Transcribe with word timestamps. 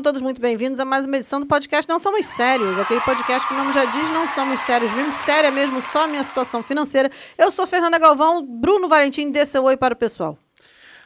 Sejam 0.00 0.12
todos 0.14 0.22
muito 0.22 0.40
bem-vindos 0.40 0.80
a 0.80 0.84
mais 0.86 1.04
uma 1.04 1.14
edição 1.18 1.40
do 1.40 1.46
podcast 1.46 1.86
Não 1.86 1.98
Somos 1.98 2.24
Sérios, 2.24 2.78
aquele 2.78 3.00
podcast 3.02 3.46
que 3.46 3.52
o 3.52 3.56
nome 3.58 3.70
já 3.70 3.84
diz, 3.84 4.10
não 4.14 4.26
somos 4.30 4.58
sérios, 4.62 4.90
mesmo 4.94 5.12
séria 5.12 5.50
mesmo, 5.50 5.82
só 5.82 6.04
a 6.04 6.06
minha 6.06 6.24
situação 6.24 6.62
financeira. 6.62 7.10
Eu 7.36 7.50
sou 7.50 7.66
Fernanda 7.66 7.98
Galvão, 7.98 8.42
Bruno 8.42 8.88
Valentim, 8.88 9.30
dê 9.30 9.44
seu 9.44 9.62
oi 9.64 9.76
para 9.76 9.92
o 9.92 9.96
pessoal. 9.96 10.38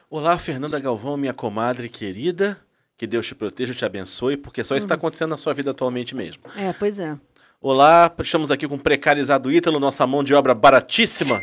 Olá, 0.09 0.39
Fernanda 0.39 0.79
Galvão, 0.79 1.17
minha 1.17 1.35
comadre 1.35 1.89
querida. 1.89 2.57
Que 2.97 3.05
Deus 3.05 3.27
te 3.27 3.35
proteja, 3.35 3.75
te 3.75 3.85
abençoe, 3.85 4.37
porque 4.37 4.63
só 4.63 4.77
isso 4.77 4.85
está 4.87 4.95
acontecendo 4.95 5.31
na 5.31 5.37
sua 5.37 5.53
vida 5.53 5.73
atualmente 5.73 6.15
mesmo. 6.15 6.45
É, 6.57 6.73
pois 6.73 7.01
é. 7.01 7.19
Olá, 7.61 8.09
estamos 8.21 8.53
aqui 8.53 8.69
com 8.69 8.77
o 8.77 8.79
precarizado 8.79 9.51
Ítalo, 9.51 9.81
nossa 9.81 10.07
mão 10.07 10.23
de 10.23 10.37
obra 10.37 10.55
baratíssima. 10.55 11.43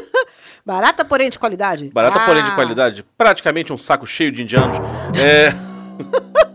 Barata, 0.66 1.06
porém 1.06 1.30
de 1.30 1.38
qualidade. 1.38 1.88
Barata, 1.88 2.20
Ah, 2.20 2.26
porém 2.26 2.44
de 2.44 2.54
qualidade. 2.54 3.02
Praticamente 3.16 3.72
um 3.72 3.78
saco 3.78 4.06
cheio 4.06 4.30
de 4.30 4.42
indianos. 4.42 4.76
É, 5.18 5.52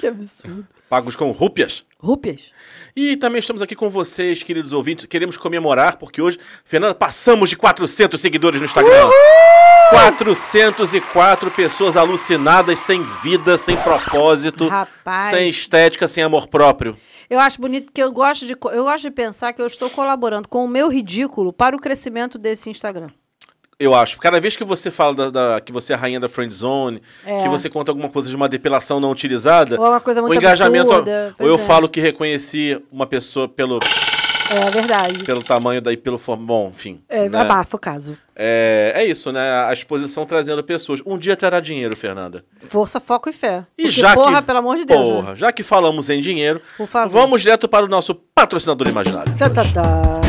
Que 0.00 0.06
absurdo. 0.06 0.66
pagos 0.88 1.14
com 1.14 1.30
rúpias. 1.30 1.84
Rúpias. 1.98 2.50
E 2.96 3.16
também 3.16 3.38
estamos 3.38 3.60
aqui 3.60 3.76
com 3.76 3.90
vocês, 3.90 4.42
queridos 4.42 4.72
ouvintes. 4.72 5.04
Queremos 5.04 5.36
comemorar, 5.36 5.98
porque 5.98 6.22
hoje, 6.22 6.38
Fernanda, 6.64 6.94
passamos 6.94 7.50
de 7.50 7.56
400 7.56 8.18
seguidores 8.20 8.60
no 8.60 8.64
Instagram. 8.64 9.10
404 9.90 11.50
pessoas 11.50 11.96
alucinadas, 11.96 12.78
sem 12.78 13.02
vida, 13.22 13.58
sem 13.58 13.76
propósito, 13.76 14.68
Rapaz. 14.68 15.30
sem 15.30 15.48
estética, 15.48 16.08
sem 16.08 16.22
amor 16.22 16.48
próprio. 16.48 16.96
Eu 17.28 17.38
acho 17.38 17.60
bonito 17.60 17.86
porque 17.86 18.02
eu 18.02 18.10
gosto, 18.10 18.46
de, 18.46 18.52
eu 18.72 18.84
gosto 18.84 19.02
de 19.02 19.10
pensar 19.10 19.52
que 19.52 19.60
eu 19.60 19.66
estou 19.66 19.90
colaborando 19.90 20.48
com 20.48 20.64
o 20.64 20.68
meu 20.68 20.88
ridículo 20.88 21.52
para 21.52 21.76
o 21.76 21.80
crescimento 21.80 22.38
desse 22.38 22.70
Instagram. 22.70 23.10
Eu 23.80 23.94
acho. 23.94 24.18
Cada 24.18 24.38
vez 24.38 24.54
que 24.54 24.62
você 24.62 24.90
fala 24.90 25.14
da, 25.14 25.30
da- 25.30 25.60
que 25.60 25.72
você 25.72 25.94
é 25.94 25.96
a 25.96 25.98
rainha 25.98 26.20
da 26.20 26.28
friend 26.28 26.54
zone, 26.54 27.00
É. 27.24 27.42
que 27.42 27.48
você 27.48 27.70
conta 27.70 27.90
alguma 27.90 28.10
coisa 28.10 28.28
de 28.28 28.36
uma 28.36 28.46
depilação 28.46 29.00
não 29.00 29.10
utilizada, 29.10 29.80
Ou 29.80 29.86
é 29.86 29.88
uma 29.88 30.00
coisa 30.00 30.20
muito 30.20 30.32
o 30.34 30.36
engajamento. 30.36 30.90
absurda, 30.92 31.34
ou 31.38 31.46
eu 31.48 31.54
é. 31.54 31.58
falo 31.58 31.88
que 31.88 31.98
reconheci 31.98 32.78
uma 32.92 33.06
pessoa 33.06 33.48
pelo, 33.48 33.80
É 34.50 34.70
verdade. 34.70 35.24
pelo 35.24 35.42
tamanho 35.42 35.80
daí, 35.80 35.96
pelo 35.96 36.18
form... 36.18 36.44
Bom, 36.44 36.70
enfim. 36.74 37.00
É, 37.08 37.26
né? 37.26 37.40
abafa 37.40 37.74
o 37.74 37.80
caso. 37.80 38.18
É, 38.36 38.92
é 38.96 39.04
isso, 39.06 39.32
né? 39.32 39.64
A 39.66 39.72
exposição 39.72 40.26
trazendo 40.26 40.62
pessoas. 40.62 41.00
Um 41.06 41.16
dia 41.16 41.34
trará 41.34 41.58
dinheiro, 41.58 41.96
Fernanda. 41.96 42.44
Força, 42.68 43.00
foco 43.00 43.30
e 43.30 43.32
fé. 43.32 43.64
E 43.78 43.84
Porque, 43.84 43.90
já 43.98 44.14
porra, 44.14 44.40
que, 44.42 44.46
pelo 44.46 44.58
amor 44.58 44.76
de 44.76 44.84
Deus. 44.84 45.08
né? 45.08 45.14
Porra, 45.14 45.36
já 45.36 45.50
que 45.52 45.62
falamos 45.62 46.10
em 46.10 46.20
dinheiro, 46.20 46.60
vamos 47.08 47.40
direto 47.40 47.66
para 47.66 47.86
o 47.86 47.88
nosso 47.88 48.14
patrocinador 48.14 48.88
imaginário. 48.88 49.32
Tá, 49.38 49.48
tá, 49.48 49.62
tá. 49.64 50.19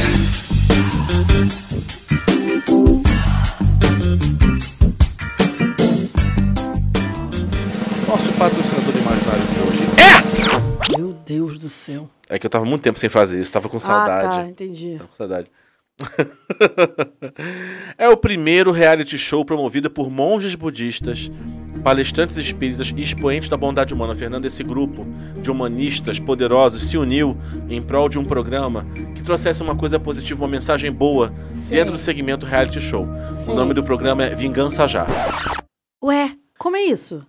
Deus 11.31 11.57
do 11.57 11.69
céu. 11.69 12.09
é. 12.27 12.37
Que 12.37 12.45
eu 12.45 12.49
tava 12.49 12.65
muito 12.65 12.81
tempo 12.81 12.99
sem 12.99 13.09
fazer 13.09 13.39
isso, 13.39 13.51
tava 13.51 13.69
com 13.69 13.79
saudade. 13.79 14.27
Ah, 14.27 14.43
tá, 14.43 14.47
entendi. 14.49 14.97
Tava 14.97 15.07
com 15.07 15.15
saudade. 15.15 15.51
é 17.97 18.09
o 18.09 18.17
primeiro 18.17 18.71
reality 18.71 19.17
show 19.17 19.45
promovido 19.45 19.89
por 19.89 20.09
monges 20.09 20.55
budistas, 20.55 21.31
palestrantes 21.83 22.35
espíritas 22.35 22.91
e 22.95 23.01
expoentes 23.01 23.47
da 23.47 23.55
bondade 23.55 23.93
humana. 23.93 24.13
Fernando, 24.13 24.45
esse 24.45 24.61
grupo 24.61 25.05
de 25.41 25.49
humanistas 25.49 26.19
poderosos 26.19 26.89
se 26.89 26.97
uniu 26.97 27.37
em 27.69 27.81
prol 27.81 28.09
de 28.09 28.19
um 28.19 28.25
programa 28.25 28.85
que 29.15 29.23
trouxesse 29.23 29.63
uma 29.63 29.75
coisa 29.75 29.97
positiva, 29.99 30.41
uma 30.41 30.49
mensagem 30.49 30.91
boa 30.91 31.33
Sim. 31.53 31.75
dentro 31.75 31.93
do 31.93 31.97
segmento 31.97 32.45
reality 32.45 32.81
show. 32.81 33.07
Sim. 33.45 33.53
O 33.53 33.55
nome 33.55 33.73
do 33.73 33.83
programa 33.83 34.25
é 34.25 34.35
Vingança 34.35 34.85
Já. 34.85 35.05
Ué, 36.03 36.35
como 36.57 36.75
é 36.75 36.81
isso? 36.81 37.25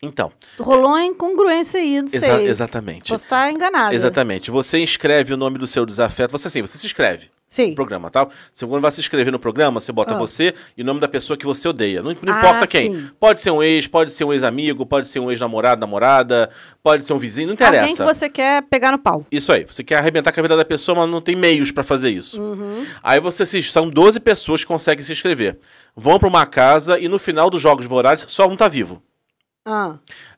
Então, 0.00 0.30
Rolou 0.58 0.90
uma 0.90 1.04
incongruência 1.04 1.80
aí, 1.80 2.00
não 2.00 2.06
exa- 2.12 2.36
sei. 2.36 2.46
exatamente. 2.48 3.08
Posso 3.10 3.24
estar 3.24 3.50
enganada. 3.50 3.94
Exatamente. 3.94 4.50
Você 4.50 4.78
inscreve 4.78 5.34
o 5.34 5.36
nome 5.36 5.58
do 5.58 5.66
seu 5.66 5.84
desafeto. 5.84 6.30
Você 6.32 6.48
assim, 6.48 6.60
você 6.62 6.78
se 6.78 6.86
inscreve. 6.86 7.28
Sim. 7.50 7.70
no 7.70 7.74
programa, 7.76 8.10
tá? 8.10 8.28
Você, 8.52 8.66
quando 8.66 8.82
vai 8.82 8.90
se 8.90 9.00
inscrever 9.00 9.32
no 9.32 9.38
programa, 9.38 9.80
você 9.80 9.90
bota 9.90 10.12
Ah. 10.14 10.18
você 10.18 10.52
e 10.76 10.82
o 10.82 10.84
nome 10.84 11.00
da 11.00 11.08
pessoa 11.08 11.34
que 11.34 11.46
você 11.46 11.66
odeia. 11.66 12.02
Não, 12.02 12.14
não 12.22 12.34
Ah, 12.34 12.38
importa 12.40 12.66
quem. 12.66 12.92
sim. 12.94 13.10
Pode 13.18 13.40
ser 13.40 13.50
um 13.50 13.62
ex, 13.62 13.86
pode 13.86 14.12
ser 14.12 14.24
um 14.24 14.34
ex-amigo, 14.34 14.84
pode 14.84 15.08
ser 15.08 15.18
um 15.18 15.30
ex-namorado, 15.30 15.80
namorada, 15.80 16.50
pode 16.82 17.04
ser 17.06 17.14
um 17.14 17.18
vizinho, 17.18 17.46
não 17.46 17.54
interessa. 17.54 17.84
Alguém 17.84 17.96
que 17.96 18.02
você 18.04 18.28
quer 18.28 18.62
pegar 18.64 18.92
no 18.92 18.98
pau. 18.98 19.24
Isso 19.32 19.50
aí. 19.50 19.64
Você 19.64 19.82
quer 19.82 19.96
arrebentar 19.96 20.30
com 20.30 20.40
a 20.40 20.42
vida 20.42 20.58
da 20.58 20.64
pessoa, 20.64 20.94
mas 20.98 21.10
não 21.10 21.22
tem 21.22 21.34
meios 21.34 21.72
pra 21.72 21.82
fazer 21.82 22.10
isso. 22.10 22.38
Uhum. 22.38 22.84
Aí 23.02 23.18
você 23.18 23.46
se, 23.46 23.62
são 23.62 23.88
12 23.88 24.20
pessoas 24.20 24.60
que 24.60 24.66
conseguem 24.66 25.02
se 25.02 25.10
inscrever. 25.10 25.58
Vão 25.96 26.18
pra 26.18 26.28
uma 26.28 26.44
casa 26.44 26.98
e 26.98 27.08
no 27.08 27.18
final 27.18 27.48
dos 27.48 27.62
jogos 27.62 27.86
vorazes 27.86 28.26
só 28.30 28.46
um 28.46 28.56
tá 28.56 28.68
vivo. 28.68 29.02
Ah, 29.68 29.96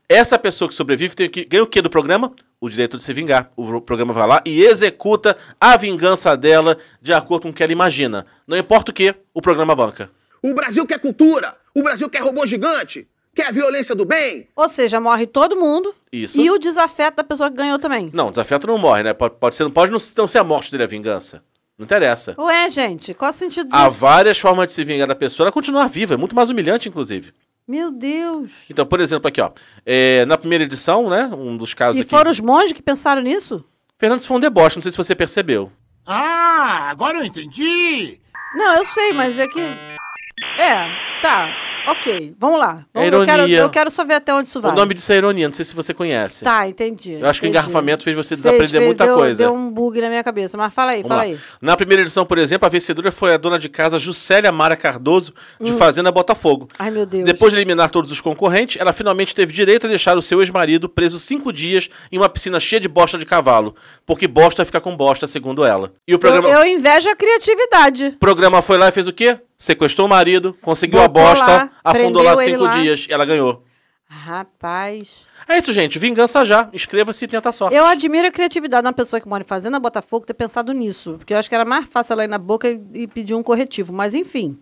Essa 0.08 0.38
pessoa 0.38 0.68
que 0.68 0.74
sobrevive 0.74 1.14
tem 1.14 1.30
que, 1.30 1.44
ganha 1.44 1.62
o 1.62 1.66
que 1.66 1.80
do 1.80 1.88
programa? 1.88 2.32
O 2.60 2.68
direito 2.68 2.96
de 2.96 3.02
se 3.02 3.12
vingar. 3.12 3.50
O 3.56 3.80
programa 3.80 4.12
vai 4.12 4.26
lá 4.26 4.42
e 4.44 4.62
executa 4.62 5.36
a 5.60 5.76
vingança 5.76 6.36
dela 6.36 6.76
de 7.00 7.12
acordo 7.12 7.42
com 7.44 7.50
o 7.50 7.52
que 7.52 7.62
ela 7.62 7.72
imagina. 7.72 8.26
Não 8.46 8.56
importa 8.56 8.90
o 8.90 8.94
que, 8.94 9.14
o 9.32 9.40
programa 9.40 9.74
banca. 9.74 10.10
O 10.42 10.52
Brasil 10.52 10.86
quer 10.86 10.98
cultura. 10.98 11.56
O 11.74 11.82
Brasil 11.82 12.08
quer 12.10 12.22
robô 12.22 12.44
gigante. 12.44 13.06
Quer 13.34 13.46
a 13.46 13.50
violência 13.52 13.94
do 13.94 14.04
bem. 14.04 14.48
ou 14.56 14.68
seja, 14.68 14.98
morre 15.00 15.26
todo 15.26 15.56
mundo. 15.56 15.94
Isso. 16.12 16.40
E 16.40 16.50
o 16.50 16.58
desafeto 16.58 17.18
da 17.18 17.24
pessoa 17.24 17.48
que 17.48 17.56
ganhou 17.56 17.78
também. 17.78 18.10
Não, 18.12 18.26
o 18.26 18.30
desafeto 18.30 18.66
não 18.66 18.76
morre, 18.76 19.04
né? 19.04 19.14
Pode, 19.14 19.36
pode 19.36 19.54
ser, 19.54 19.62
não 19.62 19.70
pode 19.70 19.92
não, 19.92 20.00
não 20.18 20.26
ser 20.28 20.38
a 20.38 20.44
morte 20.44 20.70
dele 20.72 20.82
a 20.82 20.86
vingança. 20.86 21.42
Não 21.78 21.84
interessa. 21.84 22.34
Ué, 22.36 22.68
gente, 22.68 23.14
qual 23.14 23.30
o 23.30 23.32
sentido 23.32 23.70
disso? 23.70 23.80
Há 23.80 23.88
várias 23.88 24.38
formas 24.38 24.66
de 24.66 24.72
se 24.72 24.84
vingar 24.84 25.06
da 25.06 25.14
pessoa, 25.14 25.46
ela 25.46 25.52
continuar 25.52 25.86
viva. 25.88 26.14
É 26.14 26.16
muito 26.16 26.34
mais 26.34 26.50
humilhante, 26.50 26.88
inclusive. 26.88 27.32
Meu 27.70 27.92
Deus. 27.92 28.50
Então, 28.68 28.84
por 28.84 28.98
exemplo, 28.98 29.28
aqui, 29.28 29.40
ó. 29.40 29.52
é, 29.86 30.24
na 30.26 30.36
primeira 30.36 30.64
edição, 30.64 31.08
né? 31.08 31.26
Um 31.32 31.56
dos 31.56 31.72
casos 31.72 31.98
E 31.98 32.00
aqui. 32.00 32.10
foram 32.10 32.28
os 32.28 32.40
monges 32.40 32.72
que 32.72 32.82
pensaram 32.82 33.22
nisso? 33.22 33.64
Fernando, 33.96 34.18
isso 34.18 34.26
foi 34.26 34.38
um 34.38 34.40
deboche, 34.40 34.74
não 34.76 34.82
sei 34.82 34.90
se 34.90 34.96
você 34.98 35.14
percebeu. 35.14 35.70
Ah, 36.04 36.88
agora 36.90 37.18
eu 37.18 37.24
entendi! 37.24 38.18
Não, 38.56 38.74
eu 38.74 38.84
sei, 38.84 39.12
mas 39.12 39.38
é 39.38 39.46
que. 39.46 39.60
É, 39.60 41.20
tá. 41.22 41.48
Ok, 41.86 42.34
vamos 42.38 42.58
lá. 42.58 42.84
É 42.94 43.00
Vamos- 43.00 43.12
eu, 43.20 43.24
quero, 43.26 43.38
ironia. 43.42 43.58
eu 43.58 43.70
quero 43.70 43.90
só 43.90 44.04
ver 44.04 44.14
até 44.14 44.32
onde 44.34 44.48
isso 44.48 44.60
vai. 44.60 44.70
O 44.70 44.74
nome 44.74 44.94
disso 44.94 45.12
é 45.12 45.16
ironia, 45.16 45.48
não 45.48 45.54
sei 45.54 45.64
se 45.64 45.74
você 45.74 45.92
conhece. 45.92 46.44
Tá, 46.44 46.66
entendi. 46.68 47.12
Eu 47.14 47.26
acho 47.26 47.40
que 47.40 47.46
o 47.46 47.48
entendi. 47.48 47.58
engarrafamento 47.58 48.04
fez 48.04 48.14
você 48.16 48.28
Fez- 48.36 48.38
desaprender 48.44 48.70
fez- 48.70 48.84
muita 48.86 49.04
deu, 49.06 49.14
coisa. 49.16 49.42
Deu 49.44 49.54
um 49.54 49.70
bug 49.70 50.00
na 50.00 50.08
minha 50.08 50.22
cabeça, 50.22 50.56
mas 50.56 50.72
fala 50.72 50.92
aí, 50.92 51.02
Vamos 51.02 51.08
fala 51.08 51.22
lá. 51.22 51.28
aí. 51.28 51.38
Na 51.60 51.76
primeira 51.76 52.02
edição, 52.02 52.24
por 52.24 52.38
exemplo, 52.38 52.66
a 52.66 52.68
vencedora 52.68 53.10
foi 53.10 53.34
a 53.34 53.36
dona 53.36 53.58
de 53.58 53.68
casa 53.68 53.98
Juscelia 53.98 54.52
Mara 54.52 54.76
Cardoso, 54.76 55.32
de 55.60 55.72
Fazenda 55.72 56.12
Botafogo. 56.12 56.68
Ai, 56.78 56.90
meu 56.90 57.02
Hum. 57.02 57.06
Deus. 57.06 57.24
Depois 57.24 57.52
de 57.52 57.58
eliminar 57.58 57.90
todos 57.90 58.10
os 58.12 58.20
concorrentes, 58.20 58.80
ela 58.80 58.92
finalmente 58.92 59.34
teve 59.34 59.52
direito 59.52 59.86
a 59.86 59.88
deixar 59.88 60.16
o 60.16 60.22
seu 60.22 60.40
ex-marido 60.40 60.88
preso 60.88 61.18
cinco 61.18 61.52
dias 61.52 61.88
em 62.12 62.18
uma 62.18 62.28
piscina 62.28 62.60
cheia 62.60 62.80
de 62.80 62.88
bosta 62.88 63.18
de 63.18 63.26
cavalo. 63.26 63.74
Porque 64.06 64.26
bosta 64.28 64.64
fica 64.64 64.80
com 64.80 64.96
bosta, 64.96 65.26
segundo 65.26 65.64
ela. 65.64 65.92
E 66.06 66.14
o 66.14 66.18
programa, 66.18 66.48
eu, 66.48 66.60
eu 66.60 66.66
invejo 66.66 67.08
a 67.10 67.16
criatividade. 67.16 68.04
o 68.14 68.18
programa 68.18 68.62
foi 68.62 68.78
lá 68.78 68.88
e 68.88 68.92
fez 68.92 69.08
o 69.08 69.12
quê? 69.12 69.38
Sequestrou 69.62 70.06
o 70.06 70.10
marido, 70.10 70.56
conseguiu 70.62 70.98
Botou 71.00 71.22
a 71.22 71.26
bosta, 71.26 71.44
lá, 71.44 71.70
afundou 71.84 72.22
lá 72.22 72.34
cinco 72.38 72.62
lá. 72.64 72.70
dias 72.78 73.06
e 73.06 73.12
ela 73.12 73.26
ganhou. 73.26 73.62
Rapaz. 74.08 75.26
É 75.46 75.58
isso, 75.58 75.70
gente. 75.70 75.98
Vingança 75.98 76.44
já. 76.46 76.70
Inscreva-se 76.72 77.24
e 77.26 77.28
tenta 77.28 77.50
a 77.50 77.52
sorte. 77.52 77.76
Eu 77.76 77.84
admiro 77.84 78.26
a 78.26 78.30
criatividade 78.30 78.82
de 78.82 78.86
uma 78.86 78.92
pessoa 78.94 79.20
que 79.20 79.28
mora 79.28 79.42
em 79.42 79.46
Fazenda 79.46 79.78
Botafogo 79.78 80.24
ter 80.24 80.32
pensado 80.32 80.72
nisso. 80.72 81.16
Porque 81.18 81.34
eu 81.34 81.38
acho 81.38 81.46
que 81.48 81.54
era 81.54 81.66
mais 81.66 81.86
fácil 81.86 82.14
ela 82.14 82.24
ir 82.24 82.28
na 82.28 82.38
boca 82.38 82.70
e, 82.70 82.80
e 82.94 83.06
pedir 83.06 83.34
um 83.34 83.42
corretivo. 83.42 83.92
Mas, 83.92 84.14
enfim. 84.14 84.58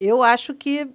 Eu 0.00 0.22
acho 0.22 0.54
que 0.54 0.88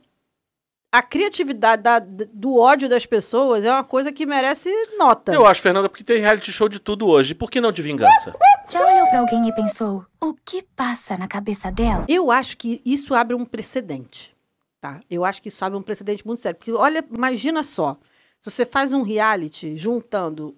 a 0.91 1.01
criatividade 1.03 1.83
da- 1.83 1.99
do 1.99 2.57
ódio 2.57 2.89
das 2.89 3.05
pessoas 3.05 3.63
é 3.63 3.71
uma 3.71 3.83
coisa 3.83 4.11
que 4.11 4.25
merece 4.25 4.69
nota. 4.97 5.31
Eu 5.31 5.45
acho, 5.45 5.61
Fernanda, 5.61 5.87
porque 5.89 6.03
tem 6.03 6.19
reality 6.19 6.51
show 6.51 6.67
de 6.67 6.79
tudo 6.79 7.07
hoje. 7.07 7.35
Por 7.35 7.49
que 7.51 7.61
não 7.61 7.71
de 7.71 7.81
vingança? 7.81 8.33
Já 8.71 8.85
olhou 8.85 9.07
pra 9.07 9.19
alguém 9.19 9.47
e 9.47 9.53
pensou: 9.53 10.05
o 10.19 10.33
que 10.33 10.63
passa 10.75 11.17
na 11.17 11.27
cabeça 11.27 11.71
dela? 11.71 12.05
Eu 12.07 12.31
acho 12.31 12.55
que 12.57 12.81
isso 12.85 13.13
abre 13.13 13.35
um 13.35 13.45
precedente, 13.45 14.33
tá? 14.79 15.01
Eu 15.09 15.25
acho 15.25 15.41
que 15.41 15.49
isso 15.49 15.63
abre 15.65 15.77
um 15.77 15.81
precedente 15.81 16.25
muito 16.25 16.41
sério. 16.41 16.57
Porque, 16.57 16.71
olha, 16.71 17.03
imagina 17.13 17.63
só. 17.63 17.97
Se 18.39 18.49
você 18.49 18.65
faz 18.65 18.91
um 18.91 19.01
reality 19.03 19.77
juntando 19.77 20.55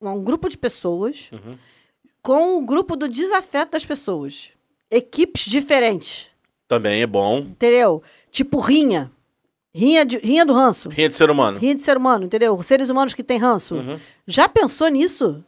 um 0.00 0.22
grupo 0.22 0.48
de 0.48 0.56
pessoas 0.58 1.30
Uhum. 1.32 1.56
com 2.22 2.58
o 2.58 2.60
grupo 2.64 2.94
do 2.96 3.08
desafeto 3.08 3.72
das 3.72 3.84
pessoas. 3.86 4.50
Equipes 4.90 5.44
diferentes, 5.46 6.28
Também 6.68 7.02
é 7.02 7.06
bom. 7.06 7.38
entendeu? 7.38 8.02
Tipo 8.30 8.60
rinha. 8.60 9.10
Rinha, 9.74 10.04
de, 10.04 10.18
rinha 10.18 10.46
do 10.46 10.52
ranço. 10.52 10.88
Rinha 10.88 11.08
de 11.08 11.14
ser 11.16 11.28
humano. 11.30 11.58
Rinha 11.58 11.74
de 11.74 11.82
ser 11.82 11.96
humano, 11.96 12.26
entendeu? 12.26 12.62
Seres 12.62 12.90
humanos 12.90 13.12
que 13.14 13.24
têm 13.24 13.38
ranço. 13.38 13.74
Uhum. 13.74 13.98
Já 14.26 14.48
pensou 14.48 14.86
nisso? 14.88 15.44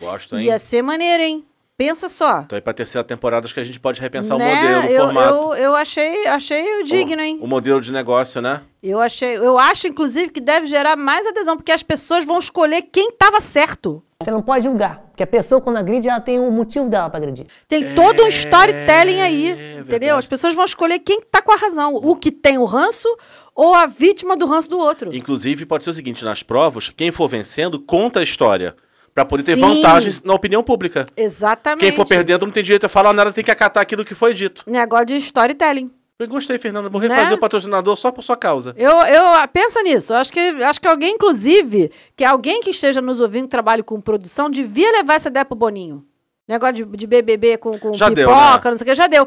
Gosto, 0.00 0.36
hein? 0.36 0.44
Ia 0.46 0.58
ser 0.58 0.82
maneiro, 0.82 1.22
hein? 1.22 1.44
Pensa 1.76 2.08
só. 2.08 2.40
Então 2.40 2.56
aí 2.56 2.62
pra 2.62 2.72
terceira 2.72 3.04
temporada 3.04 3.44
acho 3.44 3.52
que 3.52 3.60
a 3.60 3.64
gente 3.64 3.78
pode 3.78 4.00
repensar 4.00 4.38
Né? 4.38 4.50
o 4.50 4.56
modelo, 4.56 4.80
o 4.80 4.90
eu, 4.90 5.04
formato. 5.04 5.34
Eu, 5.34 5.54
eu 5.54 5.76
achei, 5.76 6.26
achei 6.26 6.82
digno, 6.84 7.20
hein? 7.20 7.38
O, 7.38 7.44
o 7.44 7.48
modelo 7.48 7.82
de 7.82 7.92
negócio, 7.92 8.40
né? 8.40 8.62
Eu 8.82 8.98
achei, 8.98 9.36
eu 9.36 9.58
acho 9.58 9.86
inclusive 9.86 10.30
que 10.30 10.40
deve 10.40 10.66
gerar 10.66 10.96
mais 10.96 11.26
adesão, 11.26 11.54
porque 11.54 11.72
as 11.72 11.82
pessoas 11.82 12.24
vão 12.24 12.38
escolher 12.38 12.80
quem 12.80 13.10
estava 13.10 13.42
certo. 13.42 14.02
Você 14.22 14.30
não 14.30 14.40
pode 14.40 14.64
julgar. 14.64 15.00
Porque 15.10 15.22
a 15.22 15.26
pessoa, 15.26 15.60
quando 15.60 15.76
agride, 15.76 16.08
ela 16.08 16.20
tem 16.20 16.40
um 16.40 16.50
motivo 16.50 16.88
dela 16.88 17.10
pra 17.10 17.18
agredir. 17.18 17.46
Tem 17.68 17.94
todo 17.94 18.22
um 18.24 18.28
storytelling 18.28 19.20
aí, 19.20 19.50
entendeu? 19.50 19.84
verdade. 19.84 20.18
As 20.18 20.26
pessoas 20.26 20.54
vão 20.54 20.64
escolher 20.64 20.98
quem 21.00 21.20
tá 21.20 21.42
com 21.42 21.52
a 21.52 21.56
razão. 21.56 21.94
O 21.96 22.16
que 22.16 22.30
tem 22.30 22.56
o 22.56 22.64
ranço 22.64 23.06
ou 23.54 23.74
a 23.74 23.86
vítima 23.86 24.34
do 24.34 24.46
ranço 24.46 24.70
do 24.70 24.78
outro. 24.78 25.14
Inclusive, 25.14 25.66
pode 25.66 25.84
ser 25.84 25.90
o 25.90 25.94
seguinte, 25.94 26.24
nas 26.24 26.42
provas, 26.42 26.88
quem 26.88 27.12
for 27.12 27.28
vencendo, 27.28 27.78
conta 27.80 28.20
a 28.20 28.22
história. 28.22 28.74
Pra 29.16 29.24
poder 29.24 29.44
ter 29.44 29.54
Sim. 29.54 29.62
vantagens 29.62 30.22
na 30.22 30.34
opinião 30.34 30.62
pública. 30.62 31.06
Exatamente. 31.16 31.80
Quem 31.80 31.90
for 31.90 32.06
perdendo 32.06 32.44
não 32.44 32.52
tem 32.52 32.62
direito 32.62 32.84
a 32.84 32.88
falar 32.88 33.14
nada, 33.14 33.32
tem 33.32 33.42
que 33.42 33.50
acatar 33.50 33.82
aquilo 33.82 34.04
que 34.04 34.14
foi 34.14 34.34
dito. 34.34 34.62
Negócio 34.66 35.06
de 35.06 35.16
storytelling. 35.16 35.90
Eu 36.18 36.28
gostei, 36.28 36.58
Fernanda. 36.58 36.90
Vou 36.90 37.00
refazer 37.00 37.30
Né? 37.30 37.34
o 37.34 37.38
patrocinador 37.38 37.96
só 37.96 38.12
por 38.12 38.22
sua 38.22 38.36
causa. 38.36 38.74
Eu, 38.76 38.90
eu 38.90 39.48
pensa 39.50 39.82
nisso. 39.82 40.12
Eu 40.12 40.18
acho 40.18 40.30
que 40.30 40.38
acho 40.38 40.78
que 40.78 40.86
alguém, 40.86 41.14
inclusive, 41.14 41.90
que 42.14 42.24
alguém 42.24 42.60
que 42.60 42.68
esteja 42.68 43.00
nos 43.00 43.18
ouvindo 43.18 43.44
que 43.44 43.50
trabalhe 43.50 43.82
com 43.82 43.98
produção, 44.02 44.50
devia 44.50 44.92
levar 44.92 45.14
essa 45.14 45.28
ideia 45.28 45.46
pro 45.46 45.56
Boninho. 45.56 46.04
Negócio 46.46 46.74
de, 46.74 46.84
de 46.84 47.06
BBB 47.06 47.56
com, 47.56 47.78
com 47.78 47.94
Já 47.94 48.10
deu, 48.10 48.28
pipoca, 48.28 48.64
né? 48.68 48.70
não 48.72 48.76
sei 48.78 48.84
o 48.84 48.88
que, 48.88 48.94
já 48.94 49.06
deu. 49.06 49.26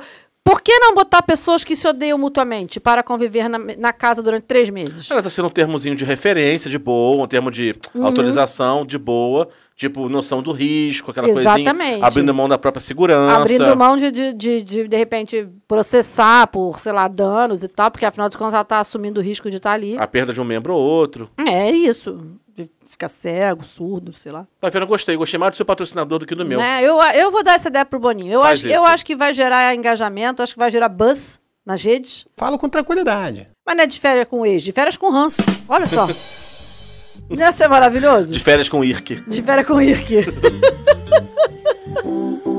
Por 0.50 0.62
que 0.62 0.80
não 0.80 0.96
botar 0.96 1.22
pessoas 1.22 1.64
que 1.64 1.76
se 1.76 1.88
odeiam 1.88 2.18
mutuamente 2.18 2.80
para 2.80 3.04
conviver 3.04 3.48
na, 3.48 3.60
na 3.60 3.94
casa 3.94 4.24
durante 4.24 4.46
três 4.46 4.68
meses? 4.72 5.10
Ela 5.12 5.20
está 5.20 5.30
sendo 5.30 5.46
um 5.48 5.52
termozinho 5.52 5.96
de 5.96 6.04
referência, 6.04 6.72
de 6.72 6.80
boa, 6.80 7.24
um 7.24 7.28
termo 7.28 7.52
de 7.52 7.76
Uhum. 7.94 8.04
autorização, 8.04 8.84
de 8.84 8.98
boa. 8.98 9.48
Tipo, 9.76 10.10
noção 10.10 10.42
do 10.42 10.52
risco, 10.52 11.12
aquela 11.12 11.30
Exatamente. 11.30 11.72
coisinha. 11.72 12.06
Abrindo 12.06 12.34
mão 12.34 12.50
da 12.50 12.58
própria 12.58 12.82
segurança. 12.82 13.44
Abrindo 13.44 13.78
mão 13.78 13.96
de, 13.96 14.10
de, 14.10 14.34
de, 14.34 14.62
de, 14.64 14.88
de 14.88 14.98
repente, 14.98 15.48
processar 15.68 16.48
por, 16.48 16.80
sei 16.80 16.94
lá, 16.94 17.08
danos 17.08 17.62
e 17.64 17.68
tal, 17.68 17.92
porque 17.92 18.06
afinal 18.06 18.28
de 18.28 18.36
contas 18.36 18.56
ela 18.56 18.66
tá 18.66 18.80
assumindo 18.80 19.20
o 19.20 19.24
risco 19.24 19.52
de 19.52 19.58
estar 19.58 19.74
ali. 19.74 19.98
A 20.00 20.08
perda 20.08 20.34
de 20.34 20.42
um 20.42 20.44
membro 20.44 20.74
ou 20.74 20.82
outro. 20.82 21.30
É 21.48 21.70
isso. 21.70 22.26
De 23.00 23.06
ficar 23.06 23.10
cego, 23.10 23.64
surdo, 23.64 24.12
sei 24.12 24.30
lá. 24.30 24.46
Tá 24.60 24.68
vendo? 24.68 24.84
Eu 24.84 24.88
gostei. 24.88 25.16
Gostei 25.16 25.40
mais 25.40 25.52
do 25.52 25.56
seu 25.56 25.66
patrocinador 25.66 26.20
do 26.20 26.26
que 26.26 26.36
do 26.36 26.46
meu. 26.46 26.60
Né? 26.60 26.84
Eu, 26.84 27.02
eu 27.02 27.32
vou 27.32 27.42
dar 27.42 27.54
essa 27.54 27.70
ideia 27.70 27.86
pro 27.86 27.98
Boninho. 27.98 28.34
Eu 28.34 28.42
Faz 28.42 28.60
acho, 28.60 28.68
eu 28.68 28.82
isso. 28.82 28.86
acho 28.86 29.06
que 29.06 29.16
vai 29.16 29.34
gerar 29.34 29.74
engajamento, 29.74 30.44
acho 30.44 30.52
que 30.54 30.60
vai 30.60 30.70
gerar 30.70 30.90
buzz 30.90 31.40
nas 31.66 31.82
redes. 31.82 32.26
Falo 32.36 32.60
com 32.60 32.68
tranquilidade. 32.68 33.48
Mas 33.66 33.78
não 33.78 33.84
é 33.86 33.88
de 33.88 33.98
férias 33.98 34.28
com 34.28 34.46
ex, 34.46 34.64
de 34.64 34.74
férias 34.74 34.98
com 34.98 35.10
ranço. 35.10 35.42
Olha 35.70 35.88
só. 35.88 36.08
não 37.30 37.38
ia 37.38 37.54
ser 37.54 37.70
maravilhoso? 37.70 38.34
De 38.34 38.40
férias 38.42 38.68
com 38.68 38.80
o 38.80 38.84
Irk. 38.84 39.24
De 39.28 39.42
férias 39.42 39.66
com 39.66 39.80
Irk. 39.80 40.16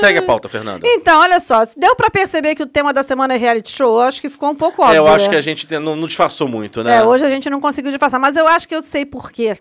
Segue 0.00 0.18
a 0.18 0.22
pauta, 0.22 0.48
Fernanda. 0.48 0.86
Então, 0.86 1.20
olha 1.20 1.38
só. 1.40 1.64
Deu 1.76 1.94
pra 1.94 2.10
perceber 2.10 2.54
que 2.54 2.62
o 2.62 2.66
tema 2.66 2.92
da 2.92 3.02
semana 3.02 3.34
é 3.34 3.36
reality 3.36 3.70
show? 3.70 3.96
Eu 3.96 4.02
acho 4.02 4.20
que 4.20 4.28
ficou 4.28 4.50
um 4.50 4.54
pouco 4.54 4.82
óbvio. 4.82 4.96
É, 4.96 4.98
eu 4.98 5.06
acho 5.06 5.26
né? 5.26 5.30
que 5.30 5.36
a 5.36 5.40
gente 5.40 5.70
não, 5.78 5.96
não 5.96 6.06
disfarçou 6.06 6.48
muito, 6.48 6.82
né? 6.82 6.96
É, 6.96 7.04
hoje 7.04 7.24
a 7.24 7.30
gente 7.30 7.48
não 7.48 7.60
conseguiu 7.60 7.90
disfarçar, 7.90 8.18
mas 8.18 8.36
eu 8.36 8.46
acho 8.46 8.66
que 8.66 8.74
eu 8.74 8.82
sei 8.82 9.04
por 9.04 9.30
quê. 9.30 9.56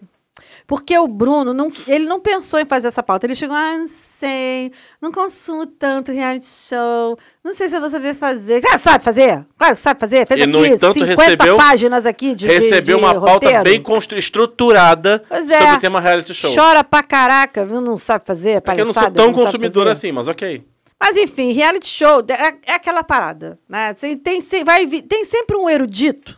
Porque 0.69 0.95
o 0.99 1.07
Bruno, 1.07 1.51
não, 1.51 1.71
ele 1.87 2.05
não 2.05 2.19
pensou 2.19 2.59
em 2.59 2.65
fazer 2.65 2.89
essa 2.89 3.01
pauta. 3.01 3.25
Ele 3.25 3.33
chegou, 3.35 3.55
ah, 3.55 3.75
não 3.75 3.87
sei, 3.87 4.71
não 5.01 5.11
consumo 5.11 5.65
tanto 5.65 6.11
reality 6.11 6.45
show, 6.45 7.17
não 7.43 7.55
sei 7.55 7.67
se 7.69 7.79
vou 7.79 7.89
saber 7.89 8.13
fazer. 8.13 8.61
Cara, 8.61 8.77
sabe 8.77 9.03
fazer? 9.03 9.43
Claro 9.57 9.73
que 9.73 9.81
sabe 9.81 9.99
fazer. 9.99 10.27
Fez 10.27 10.39
E, 10.39 10.43
aqui 10.43 10.51
no 10.51 10.63
entanto, 10.63 10.93
50 10.93 11.21
recebeu- 11.23 11.57
páginas 11.57 12.05
aqui 12.05 12.35
de 12.35 12.45
de- 12.45 12.47
Recebeu 12.47 12.97
de 12.99 13.03
uma 13.03 13.13
pauta 13.15 13.31
roteiro. 13.47 13.63
bem 13.63 13.81
constru- 13.81 14.15
estruturada 14.19 15.23
é. 15.31 15.37
sobre 15.37 15.73
o 15.75 15.79
tema 15.79 15.99
reality 15.99 16.33
show. 16.35 16.53
Chora 16.53 16.83
pra 16.83 17.01
caraca, 17.01 17.65
viu? 17.65 17.81
Não 17.81 17.97
sabe 17.97 18.23
fazer, 18.27 18.61
É 18.63 18.81
eu 18.81 18.85
não 18.85 18.93
sou 18.93 19.09
tão 19.11 19.31
não 19.31 19.87
assim, 19.91 20.11
mas 20.11 20.27
ok. 20.27 20.63
Mas 21.01 21.15
enfim, 21.17 21.51
reality 21.53 21.87
show 21.87 22.21
é, 22.27 22.71
é 22.71 22.75
aquela 22.75 23.03
parada, 23.03 23.57
né? 23.67 23.93
Tem, 23.93 24.17
tem, 24.17 24.39
vai, 24.63 24.85
tem 24.85 25.25
sempre 25.25 25.55
um 25.57 25.69
erudito, 25.69 26.37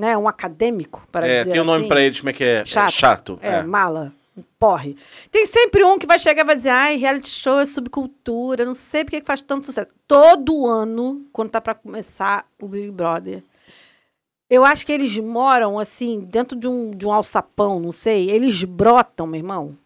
né? 0.00 0.16
Um 0.16 0.26
acadêmico, 0.26 1.06
para 1.12 1.26
É, 1.26 1.38
dizer 1.40 1.52
tem 1.52 1.60
um 1.60 1.64
nome 1.64 1.80
assim. 1.80 1.88
pra 1.88 2.00
eles, 2.00 2.18
como 2.20 2.30
é 2.30 2.32
que 2.32 2.42
é? 2.44 2.60
É 2.60 2.64
Chato. 2.64 2.90
Chato. 2.92 3.38
É, 3.42 3.56
é. 3.56 3.62
mala, 3.62 4.12
porre. 4.58 4.96
Tem 5.30 5.44
sempre 5.46 5.84
um 5.84 5.98
que 5.98 6.06
vai 6.06 6.18
chegar 6.18 6.42
e 6.42 6.46
vai 6.46 6.56
dizer, 6.56 6.70
ai, 6.70 6.96
reality 6.96 7.28
show 7.28 7.60
é 7.60 7.66
subcultura, 7.66 8.64
não 8.64 8.74
sei 8.74 9.04
porque 9.04 9.20
que 9.20 9.26
faz 9.26 9.42
tanto 9.42 9.66
sucesso. 9.66 9.88
Todo 10.08 10.66
ano, 10.66 11.24
quando 11.32 11.50
tá 11.50 11.60
pra 11.60 11.74
começar 11.74 12.46
o 12.60 12.66
Big 12.66 12.90
Brother, 12.90 13.42
eu 14.48 14.64
acho 14.64 14.84
que 14.84 14.92
eles 14.92 15.16
moram, 15.18 15.78
assim, 15.78 16.20
dentro 16.20 16.58
de 16.58 16.66
um, 16.66 16.90
de 16.90 17.06
um 17.06 17.12
alçapão, 17.12 17.78
não 17.78 17.92
sei, 17.92 18.28
eles 18.30 18.64
brotam, 18.64 19.26
meu 19.26 19.38
irmão. 19.38 19.76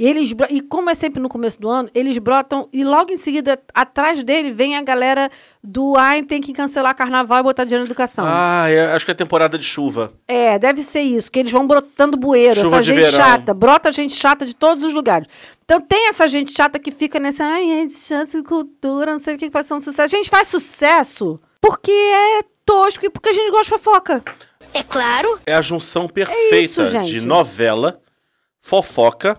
E, 0.00 0.06
eles, 0.08 0.34
e 0.48 0.62
como 0.62 0.88
é 0.88 0.94
sempre 0.94 1.20
no 1.20 1.28
começo 1.28 1.60
do 1.60 1.68
ano, 1.68 1.90
eles 1.94 2.16
brotam 2.16 2.66
e 2.72 2.82
logo 2.82 3.12
em 3.12 3.18
seguida, 3.18 3.60
atrás 3.74 4.24
dele, 4.24 4.50
vem 4.50 4.74
a 4.74 4.80
galera 4.80 5.30
do 5.62 5.94
ai, 5.94 6.22
tem 6.22 6.40
que 6.40 6.54
cancelar 6.54 6.96
carnaval 6.96 7.40
e 7.40 7.42
botar 7.42 7.64
dinheiro 7.64 7.84
na 7.84 7.86
educação. 7.86 8.24
Ah, 8.26 8.64
é, 8.66 8.94
acho 8.94 9.04
que 9.04 9.10
é 9.10 9.14
temporada 9.14 9.58
de 9.58 9.64
chuva. 9.64 10.14
É, 10.26 10.58
deve 10.58 10.82
ser 10.82 11.02
isso, 11.02 11.30
que 11.30 11.38
eles 11.38 11.52
vão 11.52 11.66
brotando 11.66 12.16
bueiro, 12.16 12.58
Chuva 12.58 12.76
essa 12.76 12.82
de 12.82 12.94
gente 12.94 13.10
verão. 13.10 13.12
chata, 13.18 13.52
brota 13.52 13.92
gente 13.92 14.14
chata 14.14 14.46
de 14.46 14.56
todos 14.56 14.82
os 14.82 14.94
lugares. 14.94 15.28
Então 15.66 15.78
tem 15.82 16.08
essa 16.08 16.26
gente 16.26 16.50
chata 16.50 16.78
que 16.78 16.90
fica 16.90 17.20
nessa, 17.20 17.44
ai, 17.44 17.64
gente 17.64 17.92
chata, 17.92 18.42
cultura, 18.42 19.12
não 19.12 19.20
sei 19.20 19.34
o 19.34 19.38
que 19.38 19.48
que 19.48 19.52
faz 19.52 19.68
tanto 19.68 19.84
sucesso. 19.84 20.16
A 20.16 20.18
gente 20.18 20.30
faz 20.30 20.48
sucesso 20.48 21.38
porque 21.60 21.92
é 21.92 22.40
tosco 22.64 23.04
e 23.04 23.10
porque 23.10 23.28
a 23.28 23.34
gente 23.34 23.50
gosta 23.50 23.64
de 23.64 23.82
fofoca. 23.82 24.24
É 24.72 24.82
claro. 24.82 25.38
É 25.44 25.52
a 25.52 25.60
junção 25.60 26.08
perfeita 26.08 26.86
gente. 26.86 27.10
de 27.10 27.20
novela, 27.20 28.00
fofoca 28.62 29.38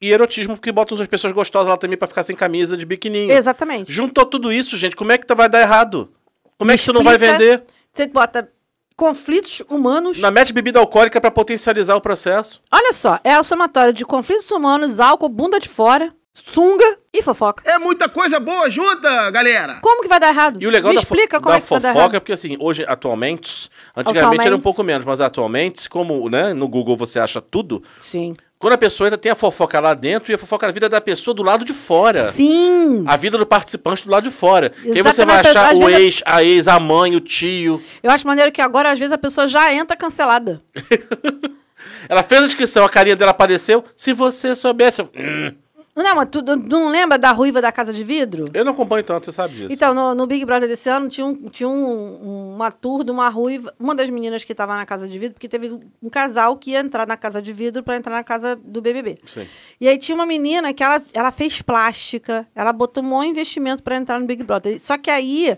e 0.00 0.10
erotismo, 0.12 0.54
porque 0.56 0.70
botam 0.72 1.00
as 1.00 1.06
pessoas 1.06 1.32
gostosas 1.32 1.68
lá 1.68 1.76
também 1.76 1.96
pra 1.98 2.06
ficar 2.08 2.22
sem 2.22 2.36
camisa 2.36 2.76
de 2.76 2.84
biquininho. 2.86 3.30
Exatamente. 3.32 3.92
Juntou 3.92 4.24
tudo 4.24 4.52
isso, 4.52 4.76
gente. 4.76 4.94
Como 4.96 5.10
é 5.12 5.18
que 5.18 5.26
tá- 5.26 5.34
vai 5.34 5.48
dar 5.48 5.60
errado? 5.60 6.10
Como 6.56 6.70
é 6.70 6.76
que 6.76 6.82
você 6.82 6.92
não 6.92 7.02
vai 7.02 7.18
vender? 7.18 7.64
Você 7.92 8.06
bota 8.06 8.48
conflitos 8.96 9.62
humanos. 9.68 10.18
Na 10.18 10.30
mete 10.30 10.52
bebida 10.52 10.78
alcoólica 10.78 11.20
pra 11.20 11.30
potencializar 11.30 11.94
o 11.96 12.00
processo. 12.00 12.60
Olha 12.72 12.92
só, 12.92 13.18
é 13.22 13.32
a 13.32 13.42
somatória 13.42 13.92
de 13.92 14.04
conflitos 14.04 14.50
humanos, 14.50 14.98
álcool, 14.98 15.28
bunda 15.28 15.60
de 15.60 15.68
fora, 15.68 16.12
sunga 16.32 16.98
e 17.12 17.22
fofoca. 17.22 17.62
É 17.68 17.78
muita 17.78 18.08
coisa 18.08 18.40
boa 18.40 18.68
junta, 18.70 19.30
galera. 19.30 19.78
Como 19.82 20.02
que 20.02 20.08
vai 20.08 20.18
dar 20.20 20.28
errado? 20.28 20.60
E 20.60 20.66
o 20.66 20.70
legal 20.70 20.90
Me 20.90 20.96
da, 20.96 21.02
fo- 21.02 21.14
explica 21.14 21.40
como 21.40 21.50
da 21.52 21.58
é 21.58 21.60
que 21.60 21.68
vai 21.70 21.80
dar 21.80 21.88
fofoca 21.88 21.98
errado. 22.00 22.16
é 22.16 22.20
porque, 22.20 22.32
assim, 22.32 22.56
hoje, 22.60 22.84
atualmente, 22.88 23.68
antigamente 23.96 24.16
era 24.16 24.30
um 24.30 24.34
Atualmente. 24.34 24.62
pouco 24.62 24.82
menos, 24.82 25.06
mas 25.06 25.20
atualmente, 25.20 25.88
como 25.88 26.28
né, 26.28 26.52
no 26.52 26.68
Google 26.68 26.96
você 26.96 27.18
acha 27.20 27.40
tudo, 27.40 27.82
Sim. 28.00 28.34
Quando 28.58 28.72
a 28.72 28.78
pessoa 28.78 29.06
ainda 29.06 29.16
tem 29.16 29.30
a 29.30 29.34
fofoca 29.36 29.78
lá 29.78 29.94
dentro 29.94 30.32
e 30.32 30.34
a 30.34 30.38
fofoca 30.38 30.66
da 30.66 30.72
vida 30.72 30.88
da 30.88 31.00
pessoa 31.00 31.34
do 31.34 31.44
lado 31.44 31.64
de 31.64 31.72
fora. 31.72 32.32
Sim. 32.32 33.04
A 33.06 33.16
vida 33.16 33.38
do 33.38 33.46
participante 33.46 34.04
do 34.04 34.10
lado 34.10 34.24
de 34.24 34.30
fora. 34.30 34.70
Que 34.70 34.92
aí 34.92 35.02
você 35.02 35.24
vai 35.24 35.40
Exatamente, 35.40 35.48
achar 35.48 35.74
o 35.76 35.88
ex, 35.88 36.22
a 36.26 36.42
ex, 36.42 36.66
a 36.66 36.80
mãe, 36.80 37.14
o 37.14 37.20
tio. 37.20 37.80
Eu 38.02 38.10
acho 38.10 38.26
maneiro 38.26 38.50
que 38.50 38.60
agora, 38.60 38.90
às 38.90 38.98
vezes, 38.98 39.12
a 39.12 39.18
pessoa 39.18 39.46
já 39.46 39.72
entra 39.72 39.96
cancelada. 39.96 40.60
Ela 42.08 42.22
fez 42.22 42.42
a 42.42 42.46
inscrição, 42.46 42.84
a 42.84 42.88
carinha 42.88 43.14
dela 43.14 43.30
apareceu. 43.30 43.84
Se 43.94 44.12
você 44.12 44.54
soubesse. 44.54 45.02
Hum, 45.02 45.52
Não, 46.02 46.14
mas 46.16 46.28
tu 46.30 46.42
não 46.42 46.88
lembra 46.88 47.18
da 47.18 47.32
ruiva 47.32 47.60
da 47.60 47.72
casa 47.72 47.92
de 47.92 48.04
vidro? 48.04 48.46
eu 48.54 48.64
não 48.64 48.72
acompanho 48.72 49.02
tanto, 49.04 49.24
você 49.26 49.32
sabe 49.32 49.54
disso. 49.54 49.72
Então, 49.72 49.92
no, 49.92 50.14
no 50.14 50.26
Big 50.26 50.44
Brother 50.44 50.68
desse 50.68 50.88
ano, 50.88 51.08
tinha, 51.08 51.26
um, 51.26 51.34
tinha 51.48 51.68
um- 51.68 52.54
uma 52.54 52.70
tour 52.70 53.04
de 53.04 53.10
uma 53.10 53.28
ruiva, 53.28 53.72
uma 53.78 53.94
das 53.94 54.08
meninas 54.10 54.44
que 54.44 54.52
estava 54.52 54.76
na 54.76 54.86
casa 54.86 55.08
de 55.08 55.18
vidro, 55.18 55.34
porque 55.34 55.48
teve 55.48 55.78
um 56.02 56.08
casal 56.10 56.56
que 56.56 56.70
ia 56.72 56.80
entrar 56.80 57.06
na 57.06 57.16
casa 57.16 57.40
de 57.42 57.52
vidro 57.52 57.82
para 57.82 57.96
entrar 57.96 58.14
na 58.14 58.24
casa 58.24 58.56
do 58.56 58.80
BBB. 58.80 59.18
Sim. 59.26 59.46
E 59.80 59.88
aí 59.88 59.98
tinha 59.98 60.14
uma 60.14 60.26
menina 60.26 60.72
que 60.72 60.82
ela, 60.82 61.02
ela 61.12 61.30
fez 61.32 61.60
plástica, 61.62 62.46
ela 62.54 62.72
botou 62.72 63.02
um 63.02 63.06
maior 63.08 63.24
investimento 63.24 63.82
para 63.82 63.96
entrar 63.96 64.18
no 64.20 64.26
Big 64.26 64.42
Brother. 64.44 64.78
Só 64.80 64.96
que 64.98 65.10
aí, 65.10 65.56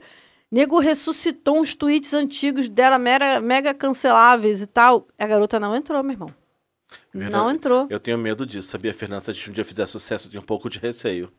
nego 0.50 0.78
ressuscitou 0.80 1.60
uns 1.60 1.74
tweets 1.74 2.12
antigos 2.14 2.68
dela, 2.68 2.98
mega 2.98 3.72
canceláveis 3.74 4.60
e 4.60 4.66
tal. 4.66 5.06
A 5.18 5.26
garota 5.26 5.60
não 5.60 5.74
entrou, 5.76 6.02
meu 6.02 6.12
irmão. 6.12 6.30
Verdade. 7.12 7.32
Não 7.44 7.50
entrou. 7.50 7.86
Eu 7.90 8.00
tenho 8.00 8.16
medo 8.18 8.46
disso, 8.46 8.68
sabia, 8.68 8.94
Fernanda? 8.94 9.32
Se 9.32 9.50
um 9.50 9.52
dia 9.52 9.64
fizer 9.64 9.86
sucesso, 9.86 10.26
eu 10.28 10.30
tenho 10.32 10.42
um 10.42 10.46
pouco 10.46 10.68
de 10.70 10.78
receio. 10.78 11.30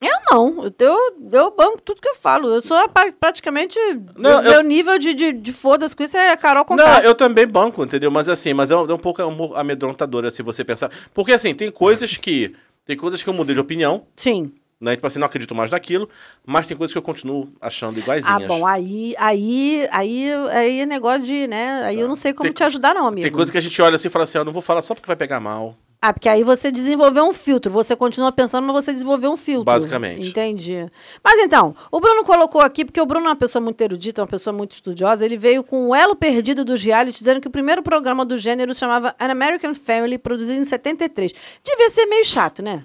Eu 0.00 0.16
não, 0.30 0.64
eu, 0.78 0.96
eu, 1.30 1.50
banco 1.54 1.82
tudo 1.82 2.00
que 2.00 2.08
eu 2.08 2.14
falo. 2.14 2.48
Eu 2.48 2.62
sou 2.62 2.88
pra- 2.88 3.12
praticamente. 3.12 3.78
Não, 4.16 4.42
meu 4.42 4.52
eu- 4.52 4.62
nível 4.62 4.98
de, 4.98 5.12
de, 5.12 5.30
de 5.32 5.52
foda-se 5.52 5.94
com 5.94 6.02
isso 6.02 6.16
é 6.16 6.34
Carol 6.38 6.64
Não, 6.70 6.76
Conká. 6.78 7.02
eu 7.02 7.14
também 7.14 7.46
banco, 7.46 7.84
entendeu? 7.84 8.10
Mas 8.10 8.26
assim, 8.28 8.54
mas 8.54 8.70
é 8.70 8.76
um, 8.76 8.90
é 8.90 8.94
um 8.94 8.98
pouco 8.98 9.20
am- 9.20 9.54
amedrontadora 9.56 10.30
se 10.30 10.42
você 10.42 10.64
pensar. 10.64 10.90
Porque 11.12 11.32
assim, 11.32 11.54
tem 11.54 11.70
coisas 11.70 12.16
que. 12.16 12.54
Tem 12.86 12.96
coisas 12.96 13.22
que 13.22 13.28
eu 13.28 13.34
mudei 13.34 13.54
de 13.54 13.60
opinião, 13.60 14.06
Sim. 14.16 14.52
Né? 14.80 14.96
Tipo 14.96 15.06
assim, 15.06 15.18
não 15.18 15.26
acredito 15.26 15.54
mais 15.54 15.70
naquilo, 15.70 16.08
mas 16.44 16.66
tem 16.66 16.76
coisas 16.76 16.92
que 16.92 16.98
eu 16.98 17.02
continuo 17.02 17.52
achando 17.60 17.98
iguaizinhas. 17.98 18.42
Ah, 18.42 18.46
bom, 18.46 18.66
aí, 18.66 19.14
aí, 19.18 19.86
aí, 19.90 20.28
aí 20.50 20.80
é 20.80 20.86
negócio 20.86 21.22
de, 21.24 21.46
né? 21.46 21.82
Aí 21.84 22.00
eu 22.00 22.08
não 22.08 22.16
sei 22.16 22.32
como 22.32 22.48
Tem- 22.48 22.54
te 22.54 22.64
ajudar, 22.64 22.94
não, 22.94 23.06
amigo. 23.06 23.22
Tem 23.22 23.32
coisas 23.32 23.50
que 23.50 23.58
a 23.58 23.60
gente 23.60 23.80
olha 23.82 23.96
assim 23.96 24.08
e 24.08 24.10
fala 24.10 24.22
assim, 24.22 24.38
eu 24.38 24.44
não 24.44 24.52
vou 24.52 24.62
falar 24.62 24.80
só 24.80 24.94
porque 24.94 25.06
vai 25.06 25.16
pegar 25.16 25.38
mal. 25.38 25.76
Ah, 26.02 26.14
porque 26.14 26.30
aí 26.30 26.42
você 26.42 26.72
desenvolveu 26.72 27.26
um 27.26 27.32
filtro. 27.34 27.70
Você 27.72 27.94
continua 27.94 28.32
pensando, 28.32 28.66
mas 28.66 28.84
você 28.86 28.92
desenvolveu 28.94 29.30
um 29.30 29.36
filtro. 29.36 29.64
Basicamente. 29.66 30.28
Entendi. 30.30 30.90
Mas 31.22 31.38
então, 31.40 31.76
o 31.92 32.00
Bruno 32.00 32.24
colocou 32.24 32.62
aqui, 32.62 32.86
porque 32.86 32.98
o 32.98 33.04
Bruno 33.04 33.26
é 33.26 33.28
uma 33.28 33.36
pessoa 33.36 33.62
muito 33.62 33.78
erudita, 33.82 34.22
uma 34.22 34.26
pessoa 34.26 34.56
muito 34.56 34.72
estudiosa, 34.72 35.26
ele 35.26 35.36
veio 35.36 35.62
com 35.62 35.88
o 35.88 35.94
elo 35.94 36.16
perdido 36.16 36.64
dos 36.64 36.82
reality, 36.82 37.18
dizendo 37.18 37.38
que 37.38 37.48
o 37.48 37.50
primeiro 37.50 37.82
programa 37.82 38.24
do 38.24 38.38
gênero 38.38 38.72
se 38.72 38.80
chamava 38.80 39.14
An 39.20 39.30
American 39.30 39.74
Family, 39.74 40.16
produzido 40.16 40.58
em 40.58 40.64
73. 40.64 41.34
Devia 41.62 41.90
ser 41.90 42.06
meio 42.06 42.24
chato, 42.24 42.62
né? 42.62 42.82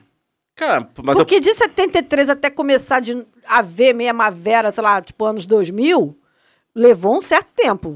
Cara, 0.55 0.87
mas 1.03 1.17
eu, 1.17 1.25
Porque 1.25 1.39
de 1.39 1.53
73 1.53 2.29
até 2.29 2.49
começar 2.49 2.99
de 3.01 3.25
haver 3.45 3.93
meia 3.93 4.13
mavera, 4.13 4.71
sei 4.71 4.83
lá, 4.83 5.01
tipo 5.01 5.25
anos 5.25 5.45
2000, 5.45 6.17
levou 6.73 7.17
um 7.17 7.21
certo 7.21 7.49
tempo. 7.55 7.95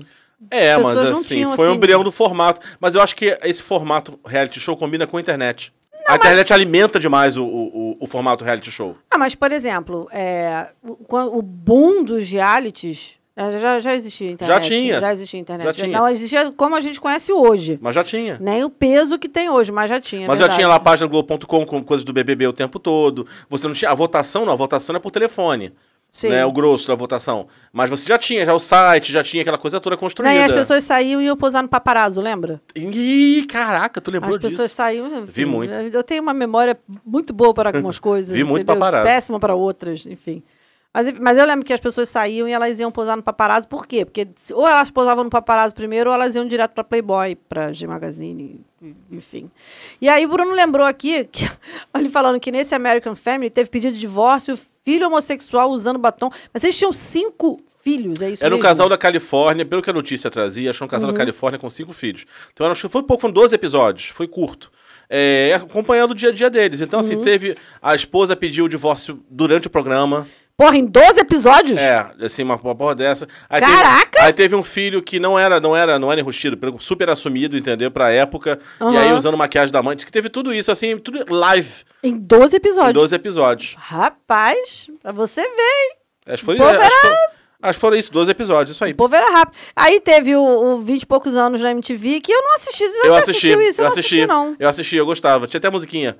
É, 0.51 0.73
As 0.73 0.81
mas 0.83 1.01
não 1.03 1.11
assim, 1.19 1.35
tinham, 1.35 1.55
foi 1.55 1.67
um 1.67 1.69
assim- 1.69 1.77
embrião 1.77 2.03
do 2.03 2.11
formato. 2.11 2.59
Mas 2.79 2.95
eu 2.95 3.01
acho 3.01 3.15
que 3.15 3.37
esse 3.43 3.61
formato 3.63 4.19
reality 4.25 4.59
show 4.59 4.75
combina 4.77 5.05
com 5.07 5.17
a 5.17 5.21
internet. 5.21 5.71
a 6.07 6.15
internet 6.15 6.53
alimenta 6.53 6.99
demais 6.99 7.35
o, 7.37 7.43
o, 7.45 7.97
o- 7.99 8.07
formato 8.07 8.43
reality 8.43 8.71
show. 8.71 8.95
Ah, 9.11 9.17
mas, 9.17 9.35
por 9.35 9.51
exemplo, 9.51 10.07
é, 10.11 10.69
o, 10.83 11.37
o 11.37 11.41
boom 11.41 12.03
dos 12.03 12.27
realities. 12.29 13.18
É, 13.35 13.51
Já, 13.59 13.79
já 13.79 13.95
existia 13.95 14.31
internet. 14.31 14.61
Já 14.63 14.67
tinha. 14.75 14.99
Já 14.99 15.13
existia 15.13 15.39
internet. 15.39 15.65
Já 15.65 15.73
tinha. 15.73 15.97
Não 15.99 16.07
existia 16.09 16.51
como 16.51 16.75
a 16.75 16.81
gente 16.81 16.99
conhece 16.99 17.31
hoje. 17.31 17.79
Mas 17.81 17.95
já 17.95 18.03
tinha. 18.03 18.37
Nem 18.41 18.63
o 18.63 18.69
peso 18.69 19.17
que 19.17 19.29
tem 19.29 19.49
hoje, 19.49 19.71
mas 19.71 19.89
já 19.89 19.99
tinha. 19.99 20.25
é 20.25 20.27
Mas 20.27 20.37
já 20.39 20.43
verdade. 20.45 20.57
tinha 20.59 20.67
lá 20.67 20.75
a 20.75 20.79
página 20.79 21.07
Globo.com 21.07 21.65
com 21.65 21.83
coisas 21.83 22.03
do 22.03 22.11
BBB 22.11 22.47
o 22.47 22.53
tempo 22.53 22.79
todo. 22.79 23.25
Você 23.49 23.67
não 23.67 23.73
tinha. 23.73 23.91
A 23.91 23.95
votação 23.95 24.45
não, 24.45 24.53
a 24.53 24.55
votação 24.57 24.95
é 24.95 24.99
por 24.99 25.11
telefone. 25.11 25.71
Sim. 26.11 26.29
Né, 26.29 26.43
o 26.43 26.51
grosso 26.51 26.87
da 26.87 26.95
votação. 26.95 27.45
Mas 27.71 27.87
você 27.87 28.07
já 28.07 28.17
tinha, 28.17 28.43
já 28.43 28.51
o 28.51 28.59
site, 28.59 29.13
já 29.13 29.23
tinha 29.23 29.41
aquela 29.43 29.59
coisa 29.59 29.79
toda 29.79 29.93
Não, 29.95 29.99
construída. 29.99 30.33
e 30.33 30.41
as 30.43 30.51
pessoas 30.51 30.83
saíam 30.83 31.21
e 31.21 31.25
iam 31.25 31.37
posar 31.37 31.61
no 31.61 31.69
paparazzo, 31.69 32.19
lembra? 32.19 32.59
Ih, 32.75 33.45
caraca, 33.47 34.01
tu 34.01 34.09
lembrou 34.09 34.31
As 34.35 34.41
pessoas 34.41 34.63
disso? 34.69 34.75
saíam. 34.75 35.05
enfim, 35.05 35.25
Vi 35.31 35.45
muito. 35.45 35.71
Eu 35.71 36.03
tenho 36.03 36.23
uma 36.23 36.33
memória 36.33 36.75
muito 37.05 37.31
boa 37.31 37.53
para 37.53 37.69
algumas 37.69 37.99
coisas. 38.01 38.35
Vi 38.35 38.43
muito 38.43 38.63
entendeu? 38.63 38.79
paparazzo. 38.79 39.05
Péssima 39.05 39.39
para 39.39 39.53
outras, 39.53 40.03
enfim. 40.07 40.41
Mas, 40.93 41.11
mas 41.19 41.37
eu 41.37 41.45
lembro 41.45 41.63
que 41.65 41.71
as 41.71 41.79
pessoas 41.79 42.09
saíam 42.09 42.47
e 42.47 42.51
elas 42.51 42.79
iam 42.79 42.91
posar 42.91 43.15
no 43.15 43.21
paparazzo. 43.23 43.67
Por 43.67 43.85
quê? 43.85 44.03
Porque 44.05 44.27
ou 44.53 44.67
elas 44.67 44.89
posavam 44.89 45.23
no 45.23 45.29
paparazzo 45.29 45.75
primeiro 45.75 46.09
ou 46.09 46.13
elas 46.15 46.33
iam 46.35 46.47
direto 46.47 46.73
para 46.73 46.83
Playboy, 46.83 47.35
para 47.35 47.71
G 47.71 47.85
Magazine, 47.85 48.61
enfim. 49.11 49.51
E 50.01 50.09
aí 50.09 50.25
o 50.25 50.29
Bruno 50.29 50.51
lembrou 50.53 50.85
aqui, 50.87 51.25
que, 51.25 51.47
ele 51.95 52.09
falando 52.09 52.39
que 52.39 52.51
nesse 52.51 52.73
American 52.73 53.15
Family 53.15 53.49
teve 53.51 53.69
pedido 53.69 53.93
de 53.93 53.99
divórcio, 53.99 54.57
filho 54.83 55.05
homossexual 55.07 55.69
usando 55.69 55.99
batom. 55.99 56.31
Mas 56.53 56.63
eles 56.63 56.75
tinham 56.77 56.91
cinco 56.91 57.61
filhos, 57.83 58.21
é 58.21 58.31
isso 58.31 58.43
Era 58.43 58.53
um 58.53 58.57
mesmo? 58.57 58.67
casal 58.67 58.89
da 58.89 58.97
Califórnia, 58.97 59.65
pelo 59.65 59.81
que 59.83 59.89
a 59.89 59.93
notícia 59.93 60.29
trazia, 60.31 60.69
acho 60.71 60.79
que 60.79 60.85
um 60.85 60.87
casal 60.87 61.09
Uhum. 61.09 61.13
da 61.13 61.19
Califórnia 61.19 61.59
com 61.59 61.69
cinco 61.69 61.93
filhos. 61.93 62.25
Então 62.51 62.65
acho 62.69 62.87
que 62.87 62.91
foi 62.91 63.03
pouco, 63.03 63.21
foram 63.21 63.33
12 63.33 63.53
episódios, 63.53 64.07
foi 64.07 64.27
curto. 64.27 64.71
É, 65.11 65.53
acompanhando 65.55 66.11
o 66.11 66.15
dia 66.15 66.29
a 66.29 66.31
dia 66.31 66.49
deles. 66.51 66.81
Então, 66.81 66.99
Uhum. 66.99 67.05
assim, 67.05 67.19
teve. 67.21 67.55
A 67.81 67.95
esposa 67.95 68.35
pediu 68.35 68.65
o 68.65 68.69
divórcio 68.69 69.23
durante 69.29 69.65
o 69.65 69.69
programa. 69.69 70.27
Porra, 70.59 70.75
em 70.75 70.85
12 70.85 71.21
episódios? 71.21 71.79
É, 71.79 72.05
assim, 72.21 72.43
uma, 72.43 72.57
uma 72.57 72.75
porra 72.75 72.93
dessa. 72.93 73.25
Aí 73.49 73.61
Caraca! 73.61 74.11
Teve, 74.11 74.25
aí 74.25 74.33
teve 74.33 74.55
um 74.57 74.63
filho 74.63 75.01
que 75.01 75.17
não 75.17 75.39
era, 75.39 75.57
não 75.57 75.73
era, 75.73 75.97
não 75.97 76.11
era 76.11 76.19
enrustido, 76.19 76.57
super 76.81 77.09
assumido, 77.09 77.57
entendeu? 77.57 77.89
Pra 77.89 78.11
época. 78.11 78.59
E 78.77 78.83
Aham. 78.83 78.99
aí 78.99 79.13
usando 79.13 79.37
maquiagem 79.37 79.71
da 79.71 79.81
mãe. 79.81 79.95
Diz 79.95 80.03
que 80.03 80.11
teve 80.11 80.27
tudo 80.27 80.53
isso, 80.53 80.69
assim, 80.69 80.97
tudo 80.97 81.23
live 81.33 81.69
Em 82.03 82.17
12 82.17 82.57
episódios. 82.57 82.89
em 82.89 82.93
12 82.93 83.15
episódios. 83.15 83.75
Rapaz, 83.79 84.89
pra 85.01 85.13
você 85.13 85.41
ver, 85.41 85.47
hein? 85.47 85.95
Acho 86.27 86.37
que 86.39 86.45
foi, 86.45 86.57
povo 86.57 86.69
acho 86.69 86.79
que 86.89 87.07
foi- 87.07 87.15
acho 87.63 87.73
que 87.73 87.79
foram 87.81 87.97
isso, 87.97 88.11
12 88.11 88.31
episódios, 88.31 88.75
isso 88.75 88.83
aí. 88.83 88.91
O 88.91 88.95
povo 88.95 89.15
era 89.15 89.31
rápido. 89.31 89.57
Aí 89.73 90.01
teve 90.01 90.35
o, 90.35 90.41
o 90.43 90.81
20 90.81 91.03
e 91.03 91.05
poucos 91.05 91.35
anos 91.35 91.61
na 91.61 91.71
MTV, 91.71 92.19
que 92.19 92.33
eu 92.33 92.41
não 92.41 92.55
assisti. 92.55 92.83
Você 92.85 93.07
Eu 93.07 93.15
assisti, 93.15 93.31
assistiu 93.31 93.61
isso? 93.61 93.79
Eu, 93.79 93.83
eu 93.83 93.87
não 93.87 93.87
assisti, 93.93 94.15
assisti, 94.15 94.25
não. 94.27 94.55
eu 94.59 94.67
assisti, 94.69 94.95
eu 94.97 95.05
gostava. 95.05 95.47
Tinha 95.47 95.57
até 95.57 95.69
a 95.69 95.71
musiquinha. 95.71 96.17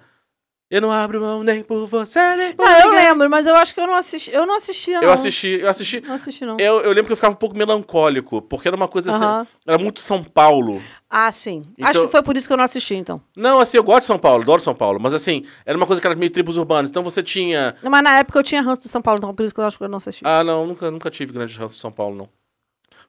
Eu 0.71 0.81
não 0.81 0.91
abro 0.91 1.19
mão 1.19 1.41
nem 1.43 1.63
por 1.63 1.87
você, 1.87 2.19
nem 2.35 2.53
por 2.53 2.63
Não, 2.63 2.71
eu 2.79 2.89
ninguém. 2.91 3.05
lembro, 3.07 3.27
mas 3.27 3.47
eu 3.47 3.55
acho 3.55 3.73
que 3.73 3.81
eu 3.81 3.87
não 3.87 3.95
assisti. 3.95 4.31
Eu 4.31 4.45
não 4.45 4.55
assistia, 4.55 5.01
não. 5.01 5.07
Eu 5.07 5.11
assisti, 5.11 5.47
eu 5.61 5.67
assisti. 5.67 5.99
Não 6.01 6.13
assisti, 6.13 6.45
não. 6.45 6.57
Eu, 6.59 6.81
eu 6.81 6.89
lembro 6.91 7.05
que 7.07 7.13
eu 7.13 7.15
ficava 7.15 7.33
um 7.33 7.37
pouco 7.37 7.57
melancólico, 7.57 8.39
porque 8.43 8.67
era 8.67 8.77
uma 8.77 8.87
coisa 8.87 9.09
assim. 9.09 9.49
Era 9.65 9.79
muito 9.79 9.99
São 9.99 10.23
Paulo. 10.23 10.79
Ah, 11.09 11.31
sim. 11.31 11.63
Acho 11.81 11.89
Então- 11.91 12.05
que 12.05 12.11
foi 12.11 12.21
por 12.21 12.37
isso 12.37 12.45
que 12.45 12.53
eu 12.53 12.57
não 12.57 12.63
assisti, 12.65 12.93
então. 12.93 13.19
Não, 13.35 13.57
assim, 13.59 13.77
eu 13.77 13.83
gosto 13.83 14.01
de 14.01 14.05
São 14.05 14.19
Paulo, 14.19 14.43
adoro 14.43 14.61
São 14.61 14.75
Paulo, 14.75 14.99
mas 15.01 15.11
assim, 15.15 15.43
era 15.65 15.75
uma 15.75 15.87
coisa 15.87 15.99
que 15.99 16.05
era 16.05 16.15
meio 16.15 16.31
tribos 16.31 16.55
urbanas. 16.55 16.91
Então 16.91 17.03
você 17.03 17.23
tinha. 17.23 17.75
Mas 17.81 18.03
na 18.03 18.19
época 18.19 18.37
eu 18.37 18.43
tinha 18.43 18.61
ranço 18.61 18.81
de 18.83 18.89
São 18.89 19.01
Paulo, 19.01 19.17
então 19.17 19.33
por 19.33 19.43
isso 19.43 19.53
que 19.55 19.59
eu 19.59 19.65
acho 19.65 19.75
que 19.75 19.83
eu 19.83 19.89
não 19.89 19.97
assisti. 19.97 20.21
Ah, 20.23 20.43
não, 20.43 20.67
nunca, 20.67 20.91
nunca 20.91 21.09
tive 21.09 21.33
grandes 21.33 21.57
ranços 21.57 21.77
de 21.77 21.81
São 21.81 21.91
Paulo, 21.91 22.15
não. 22.15 22.29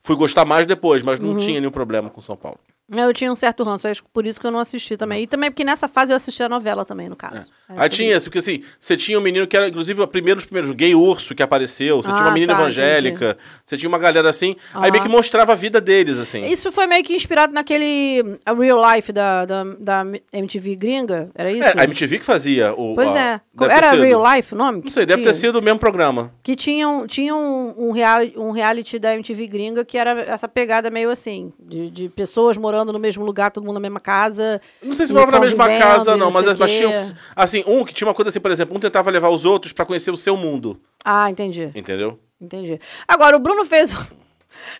Fui 0.00 0.17
gostar 0.17 0.47
mais 0.47 0.67
depois, 0.67 1.02
mas 1.02 1.19
Uhum. 1.21 1.33
não 1.33 1.37
tinha 1.37 1.61
nenhum 1.61 1.71
problema 1.71 2.09
com 2.09 2.23
São 2.23 2.38
Paulo. 2.38 2.59
Eu 2.92 3.12
tinha 3.12 3.30
um 3.32 3.37
certo 3.37 3.62
ranço, 3.62 3.87
acho 3.88 4.02
que 4.02 4.09
por 4.12 4.26
isso 4.26 4.40
que 4.40 4.47
eu 4.47 4.50
não 4.50 4.59
assisti 4.59 4.97
também. 4.97 5.23
E 5.23 5.26
também 5.26 5.50
porque 5.50 5.64
nessa 5.64 5.87
fase 5.88 6.12
eu 6.12 6.16
assistia 6.16 6.47
a 6.47 6.49
novela 6.49 6.85
também, 6.85 7.09
no 7.09 7.16
caso. 7.16 7.50
É, 7.68 7.75
Aí 7.76 7.88
tinha, 7.88 8.16
isso. 8.16 8.26
porque 8.26 8.38
assim, 8.38 8.62
você 8.78 8.97
tinha 8.97 9.18
um 9.18 9.23
menino 9.23 9.47
que 9.47 9.56
era, 9.56 9.68
inclusive, 9.68 10.00
o 10.02 10.06
primeiro 10.09 10.38
dos 10.40 10.44
primeiros, 10.47 10.70
gay 10.75 10.94
urso 10.94 11.35
que 11.35 11.42
apareceu, 11.42 12.02
você 12.02 12.12
tinha 12.12 12.23
uma 12.25 12.30
Ah, 12.30 12.35
menina 12.35 12.54
tá, 12.54 12.61
evangélica, 12.61 13.38
você 13.64 13.76
tinha 13.76 13.88
uma 13.88 13.99
galera 13.99 14.28
assim, 14.28 14.56
aí 14.75 14.82
Aham. 14.82 14.90
meio 14.90 15.02
que 15.04 15.09
mostrava 15.09 15.52
a 15.52 15.54
vida 15.54 15.80
deles, 15.80 16.18
assim. 16.18 16.40
Isso 16.42 16.73
foi 16.73 16.87
meio 16.87 17.04
que 17.04 17.14
inspirado 17.14 17.52
naquele 17.52 18.38
a 18.44 18.52
Real 18.52 18.94
Life 18.94 19.12
da, 19.12 19.44
da, 19.44 19.64
da 19.78 20.04
MTV 20.32 20.76
gringa, 20.76 21.30
era 21.35 21.52
isso? 21.52 21.62
É, 21.64 21.75
a 21.80 21.85
MTV 21.85 22.18
que 22.18 22.25
fazia 22.25 22.73
o. 22.75 22.94
Pois 22.94 23.11
a- 23.14 23.20
é. 23.20 23.40
Era 23.70 23.90
sido. 23.90 24.02
Real 24.02 24.35
Life 24.37 24.54
o 24.54 24.59
nome? 24.59 24.82
Não 24.85 24.90
sei, 24.90 25.04
deve 25.04 25.23
ter 25.23 25.35
sido 25.35 25.59
o 25.59 25.62
mesmo 25.62 25.78
programa. 25.78 26.32
Que 26.42 26.56
tinha, 26.56 26.88
um, 26.88 27.06
tinha 27.06 27.35
um, 27.37 27.88
um, 27.88 27.92
reali- 27.92 28.32
um 28.37 28.50
reality 28.50 28.99
da 28.99 29.14
MTV 29.14 29.47
gringa 29.47 29.85
que 29.85 29.99
era 29.99 30.23
essa 30.23 30.49
pegada 30.49 30.90
meio 30.90 31.11
assim, 31.11 31.52
de, 31.61 31.90
de 31.90 32.09
pessoas 32.09 32.56
morando 32.56 32.79
no 32.84 32.99
mesmo 32.99 33.25
lugar, 33.25 33.50
todo 33.50 33.64
mundo 33.64 33.75
na 33.75 33.80
mesma 33.80 34.00
casa. 34.00 34.60
Não 34.82 34.94
sei 34.94 35.06
se 35.06 35.12
morava 35.12 35.32
na 35.32 35.40
mesma 35.40 35.68
casa, 35.68 36.14
e 36.14 36.16
não, 36.16 36.30
mas, 36.30 36.56
tinha. 36.70 37.16
Assim, 37.34 37.62
um 37.66 37.84
que 37.84 37.92
tinha 37.92 38.08
uma 38.08 38.14
coisa 38.14 38.28
assim, 38.28 38.40
por 38.40 38.50
exemplo, 38.50 38.76
um 38.76 38.80
tentava 38.80 39.10
levar 39.10 39.28
os 39.28 39.44
outros 39.44 39.72
pra 39.72 39.84
conhecer 39.84 40.10
o 40.10 40.16
seu 40.16 40.37
mundo. 40.37 40.80
Ah, 41.04 41.30
entendi. 41.30 41.70
Entendeu? 41.75 42.18
Entendi. 42.40 42.80
Agora, 43.06 43.37
o 43.37 43.40
Bruno 43.40 43.64
fez. 43.64 43.94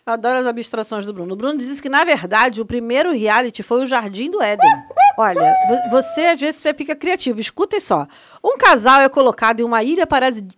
Adoro 0.05 0.39
as 0.39 0.45
abstrações 0.45 1.05
do 1.05 1.13
Bruno. 1.13 1.33
O 1.33 1.35
Bruno 1.35 1.57
disse 1.57 1.81
que, 1.81 1.89
na 1.89 2.03
verdade, 2.03 2.61
o 2.61 2.65
primeiro 2.65 3.11
reality 3.13 3.61
foi 3.63 3.83
o 3.83 3.85
Jardim 3.87 4.29
do 4.29 4.41
Éden. 4.41 4.69
Olha, 5.17 5.55
vo- 5.67 5.89
você 6.01 6.21
às 6.27 6.39
vezes 6.39 6.61
você 6.61 6.73
fica 6.73 6.95
criativo. 6.95 7.39
Escutem 7.39 7.79
só. 7.79 8.07
Um 8.43 8.57
casal 8.57 9.01
é 9.01 9.09
colocado 9.09 9.59
em 9.59 9.63
uma 9.63 9.83
ilha 9.83 10.07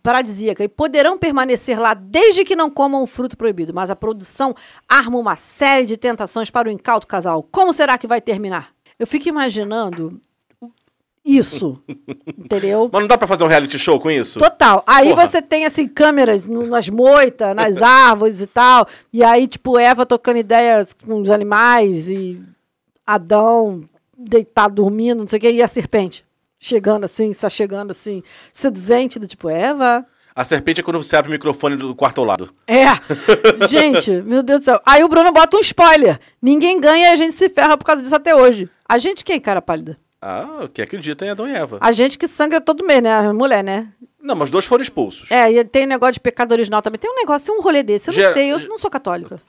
paradisíaca 0.01 0.63
e 0.63 0.68
poderão 0.68 1.18
permanecer 1.18 1.80
lá 1.80 1.94
desde 1.94 2.44
que 2.44 2.56
não 2.56 2.70
comam 2.70 3.03
o 3.03 3.08
fruto 3.08 3.36
proibido. 3.38 3.74
Mas 3.74 3.89
a 3.89 3.96
produção 3.96 4.56
arma 4.88 5.18
uma 5.18 5.36
série 5.36 5.86
de 5.86 5.98
tentações 5.98 6.50
para 6.50 6.68
o 6.68 6.72
incauto 6.72 7.08
casal. 7.08 7.44
Como 7.51 7.74
será 7.74 7.98
que 7.98 8.08
vai 8.08 8.22
terminar? 8.22 8.70
Eu 9.00 9.08
fico 9.08 9.27
imaginando 9.27 10.20
isso. 11.25 11.82
entendeu? 12.38 12.89
Mas 12.92 13.01
não 13.01 13.08
dá 13.08 13.18
pra 13.18 13.27
fazer 13.27 13.44
um 13.44 13.48
reality 13.48 13.80
show 13.80 14.00
com 14.00 14.12
isso? 14.12 14.39
Total. 14.39 14.84
Aí 14.86 15.10
Porra. 15.10 15.27
você 15.27 15.42
tem, 15.42 15.65
assim, 15.65 15.88
câmeras 15.88 16.46
no- 16.46 16.68
nas 16.68 16.89
moitas, 16.89 17.56
nas 17.56 17.80
árvores 17.82 18.42
e 18.42 18.48
tal. 18.48 18.88
E 19.12 19.24
aí, 19.24 19.48
tipo, 19.48 19.77
Eva 19.80 20.06
tocando 20.06 20.38
ideias 20.39 20.94
com 20.94 21.22
os 21.22 21.30
animais 21.30 22.08
e 22.08 22.42
Adão 23.06 23.84
deitado 24.18 24.75
dormindo, 24.75 25.20
não 25.20 25.27
sei 25.27 25.38
o 25.38 25.42
quê. 25.42 25.51
E 25.51 25.62
a 25.62 25.68
serpente 25.68 26.25
chegando 26.60 27.03
assim, 27.03 27.34
só 27.34 27.50
chegando 27.50 27.92
assim, 27.92 28.24
seduzente, 28.53 29.20
do 29.20 29.27
tipo, 29.27 29.50
Eva. 29.50 30.06
A 30.36 30.44
serpente 30.46 30.80
é 30.80 30.84
quando 30.84 30.98
você 31.03 31.15
abre 31.15 31.30
o 31.30 31.32
microfone 31.34 31.75
do 31.75 31.94
quarto 31.94 32.20
ao 32.20 32.25
lado. 32.25 32.50
É. 32.65 32.86
gente, 33.68 34.10
meu 34.24 34.42
Deus 34.42 34.62
do 34.62 34.65
céu. 34.65 34.80
Aí 34.86 35.03
o 35.03 35.08
Bruno 35.10 35.32
bota 35.32 35.58
um 35.58 35.60
spoiler. 35.60 36.20
Ninguém 36.42 36.80
ganha 36.80 37.10
e 37.10 37.12
a 37.12 37.15
gente 37.15 37.34
se 37.36 37.50
ferra 37.50 37.77
por 37.77 37.86
causa 37.86 38.01
disso 38.01 38.15
até 38.15 38.34
hoje. 38.36 38.70
A 38.88 38.98
gente 38.98 39.24
quem, 39.25 39.39
cara 39.39 39.62
pálida? 39.62 39.98
Ah, 40.25 40.70
que 40.74 40.82
acredita 40.82 41.25
em 41.25 41.30
Adão 41.30 41.48
e 41.48 41.53
Eva. 41.53 41.77
A 41.82 41.92
gente 41.92 42.18
que 42.18 42.27
sangra 42.27 42.62
todo 42.62 42.86
mês, 42.86 43.01
né? 43.03 43.12
A 43.13 43.34
mulher, 43.34 43.63
né? 43.63 43.92
Não, 44.22 44.36
mas 44.36 44.50
dois 44.50 44.63
foram 44.63 44.82
expulsos. 44.82 45.30
É, 45.30 45.51
e 45.51 45.63
tem 45.65 45.86
negócio 45.86 46.13
de 46.13 46.20
pecado 46.22 46.53
original 46.53 46.82
também. 46.82 46.98
Tem 46.98 47.12
um 47.12 47.15
negócio, 47.15 47.53
um 47.53 47.62
rolê 47.62 47.84
desse. 47.84 48.10
Eu 48.10 48.13
não 48.13 48.22
Gera- 48.22 48.34
sei, 48.34 48.51
eu 48.53 48.60
não 48.70 48.80
sou 48.80 48.89
católica. 48.89 49.42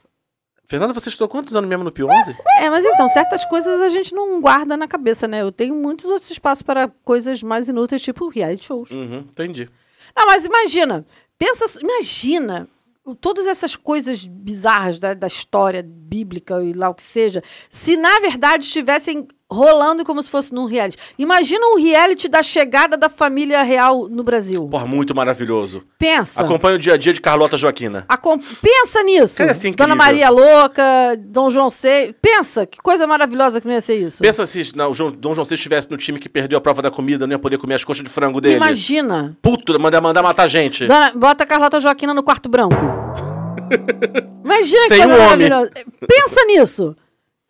Fernanda, 0.66 0.92
você 0.94 1.10
estudou 1.10 1.28
quantos 1.28 1.54
anos 1.54 1.68
mesmo 1.68 1.84
no 1.84 1.92
Pio 1.92 2.08
11? 2.08 2.36
É, 2.58 2.68
mas 2.70 2.84
então, 2.84 3.08
certas 3.10 3.44
coisas 3.44 3.80
a 3.82 3.88
gente 3.88 4.14
não 4.14 4.40
guarda 4.40 4.76
na 4.76 4.88
cabeça, 4.88 5.28
né? 5.28 5.42
Eu 5.42 5.52
tenho 5.52 5.74
muitos 5.76 6.06
outros 6.10 6.30
espaços 6.30 6.62
para 6.62 6.88
coisas 7.04 7.42
mais 7.42 7.68
inúteis, 7.68 8.02
tipo 8.02 8.28
reality 8.28 8.64
shows. 8.64 8.90
Uhum, 8.90 9.18
entendi. 9.30 9.68
Não, 10.16 10.26
mas 10.26 10.44
imagina, 10.46 11.06
pensa, 11.38 11.66
imagina 11.80 12.66
o- 13.04 13.14
todas 13.14 13.46
essas 13.46 13.76
coisas 13.76 14.24
bizarras 14.24 14.98
da, 14.98 15.12
da 15.14 15.26
história 15.26 15.84
bíblica 15.86 16.62
e 16.64 16.72
lá 16.72 16.88
o 16.88 16.94
que 16.94 17.02
seja, 17.02 17.42
se 17.68 17.96
na 17.96 18.18
verdade 18.20 18.64
estivessem 18.64 19.28
rolando 19.54 20.04
como 20.04 20.22
se 20.22 20.30
fosse 20.30 20.52
num 20.52 20.66
reality. 20.66 20.98
Imagina 21.18 21.64
um 21.66 21.76
reality 21.76 22.28
da 22.28 22.42
chegada 22.42 22.96
da 22.96 23.08
família 23.08 23.62
real 23.62 24.08
no 24.08 24.22
Brasil. 24.22 24.66
Porra, 24.70 24.86
muito 24.86 25.14
maravilhoso. 25.14 25.82
Pensa. 25.98 26.40
Acompanha 26.40 26.76
o 26.76 26.78
dia 26.78 26.94
a 26.94 26.96
dia 26.96 27.12
de 27.12 27.20
Carlota 27.20 27.56
Joaquina. 27.56 28.04
Acom- 28.08 28.38
Pensa 28.60 29.02
nisso. 29.02 29.36
Cara, 29.38 29.54
ser 29.54 29.68
incrível. 29.68 29.86
Dona 29.86 29.94
Maria 29.94 30.28
Louca, 30.30 30.82
Dom 31.18 31.50
João 31.50 31.70
VI. 31.70 32.14
Pensa, 32.20 32.66
que 32.66 32.78
coisa 32.82 33.06
maravilhosa 33.06 33.60
que 33.60 33.66
não 33.66 33.74
ia 33.74 33.80
ser 33.80 33.94
isso. 33.96 34.22
Pensa 34.22 34.44
se 34.46 34.72
não, 34.76 34.90
o 34.90 34.94
João- 34.94 35.10
Dom 35.12 35.32
João 35.34 35.44
VI 35.44 35.54
estivesse 35.54 35.90
no 35.90 35.96
time 35.96 36.18
que 36.18 36.28
perdeu 36.28 36.58
a 36.58 36.60
prova 36.60 36.82
da 36.82 36.90
comida, 36.90 37.26
não 37.26 37.32
ia 37.34 37.38
poder 37.38 37.58
comer 37.58 37.74
as 37.74 37.84
coxas 37.84 38.04
de 38.04 38.10
frango 38.10 38.40
dele. 38.40 38.56
Imagina. 38.56 39.36
Puto, 39.40 39.78
mandar, 39.80 40.00
mandar 40.00 40.22
matar 40.22 40.48
gente. 40.48 40.86
Dona- 40.86 41.12
bota 41.14 41.44
a 41.44 41.46
Carlota 41.46 41.78
Joaquina 41.80 42.12
no 42.12 42.22
quarto 42.22 42.48
branco. 42.48 42.74
Imagina 44.44 44.82
que 44.82 44.88
Sem 44.88 44.98
coisa 44.98 45.14
um 45.14 45.18
maravilhosa. 45.24 45.70
Pensa 46.06 46.44
nisso. 46.46 46.96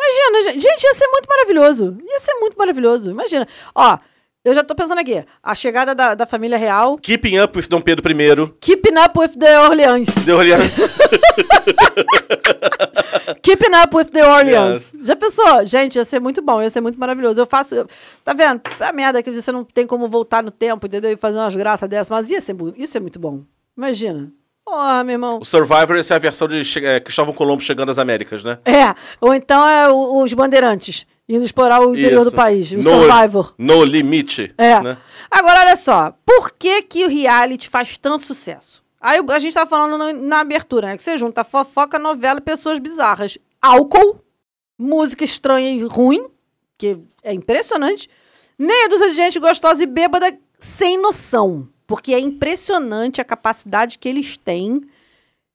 Imagina, 0.08 0.52
gente. 0.52 0.64
Ia 0.84 0.94
ser 0.94 1.06
muito 1.08 1.26
maravilhoso. 1.28 1.96
Ia 2.02 2.20
ser 2.20 2.34
muito 2.34 2.56
maravilhoso. 2.56 3.10
Imagina. 3.10 3.46
Ó, 3.74 3.98
eu 4.44 4.54
já 4.54 4.62
tô 4.62 4.74
pensando 4.74 4.98
aqui. 4.98 5.24
A 5.42 5.54
chegada 5.54 5.94
da, 5.94 6.14
da 6.14 6.26
família 6.26 6.58
real. 6.58 6.98
Keeping 6.98 7.38
up 7.40 7.56
with 7.58 7.66
Dom 7.68 7.80
Pedro 7.80 8.04
I. 8.10 8.14
Keeping 8.60 8.98
up 8.98 9.18
with 9.18 9.38
the 9.38 9.58
Orleans. 9.60 10.08
Deu 10.24 10.36
Orleans. 10.36 10.74
Keeping 13.42 13.74
up 13.74 13.94
with 13.96 14.06
the 14.06 14.22
Orleans. 14.26 14.94
Já 15.02 15.16
pensou? 15.16 15.66
Gente, 15.66 15.96
ia 15.96 16.04
ser 16.04 16.20
muito 16.20 16.42
bom, 16.42 16.60
ia 16.62 16.70
ser 16.70 16.80
muito 16.80 16.98
maravilhoso. 16.98 17.40
Eu 17.40 17.46
faço. 17.46 17.74
eu- 17.74 17.86
tá 18.22 18.32
vendo? 18.32 18.60
A 18.80 18.92
merda 18.92 19.22
que 19.22 19.32
você 19.32 19.52
não 19.52 19.64
tem 19.64 19.86
como 19.86 20.08
voltar 20.08 20.42
no 20.42 20.50
tempo, 20.50 20.86
entendeu? 20.86 21.10
E 21.12 21.16
fazer 21.16 21.38
umas 21.38 21.54
graças 21.56 21.88
dessas, 21.88 22.10
mas 22.10 22.30
ia 22.30 22.40
ser, 22.40 22.54
isso 22.76 22.96
é 22.96 23.00
muito 23.00 23.18
bom. 23.18 23.42
Imagina. 23.76 24.30
Porra, 24.64 25.04
meu 25.04 25.12
irmão. 25.14 25.38
O 25.40 25.44
Survivor, 25.44 25.96
essa 25.96 26.14
é 26.14 26.16
a 26.16 26.20
versão 26.20 26.48
de 26.48 26.62
é, 26.86 26.98
Cristóvão 27.00 27.34
Colombo 27.34 27.62
chegando 27.62 27.90
às 27.90 27.98
Américas, 27.98 28.42
né? 28.42 28.58
É, 28.64 28.94
ou 29.20 29.34
então 29.34 29.66
é 29.68 29.88
o- 29.90 30.22
os 30.22 30.32
bandeirantes 30.32 31.06
indo 31.28 31.44
explorar 31.44 31.80
o 31.80 31.92
interior 31.94 32.22
Isso. 32.22 32.30
do 32.30 32.36
país, 32.36 32.70
o 32.72 32.76
no, 32.78 32.82
Survivor. 32.82 33.54
No 33.58 33.84
limite. 33.84 34.54
É. 34.56 34.80
Né? 34.80 34.96
Agora, 35.30 35.60
olha 35.60 35.76
só. 35.76 36.12
Por 36.24 36.50
que, 36.52 36.82
que 36.82 37.04
o 37.04 37.08
reality 37.08 37.68
faz 37.68 37.98
tanto 37.98 38.24
sucesso? 38.26 38.82
Aí 39.00 39.20
a 39.28 39.38
gente 39.38 39.52
tava 39.54 39.68
falando 39.68 39.98
no- 39.98 40.12
na 40.26 40.40
abertura, 40.40 40.88
né? 40.88 40.96
Que 40.96 41.02
você 41.02 41.16
junta 41.18 41.44
fofoca, 41.44 41.98
novela 41.98 42.38
e 42.38 42.42
pessoas 42.42 42.78
bizarras. 42.78 43.36
Álcool, 43.60 44.20
música 44.78 45.24
estranha 45.24 45.70
e 45.70 45.82
ruim, 45.84 46.26
que 46.78 46.98
é 47.22 47.32
impressionante. 47.34 48.08
Meia 48.58 48.88
dúzia 48.88 49.10
de 49.10 49.14
gente 49.16 49.38
gostosa 49.38 49.82
e 49.82 49.86
bêbada 49.86 50.34
sem 50.58 50.96
noção. 50.98 51.68
Porque 51.86 52.14
é 52.14 52.18
impressionante 52.20 53.20
a 53.20 53.24
capacidade 53.24 53.98
que 53.98 54.08
eles 54.08 54.36
têm 54.36 54.80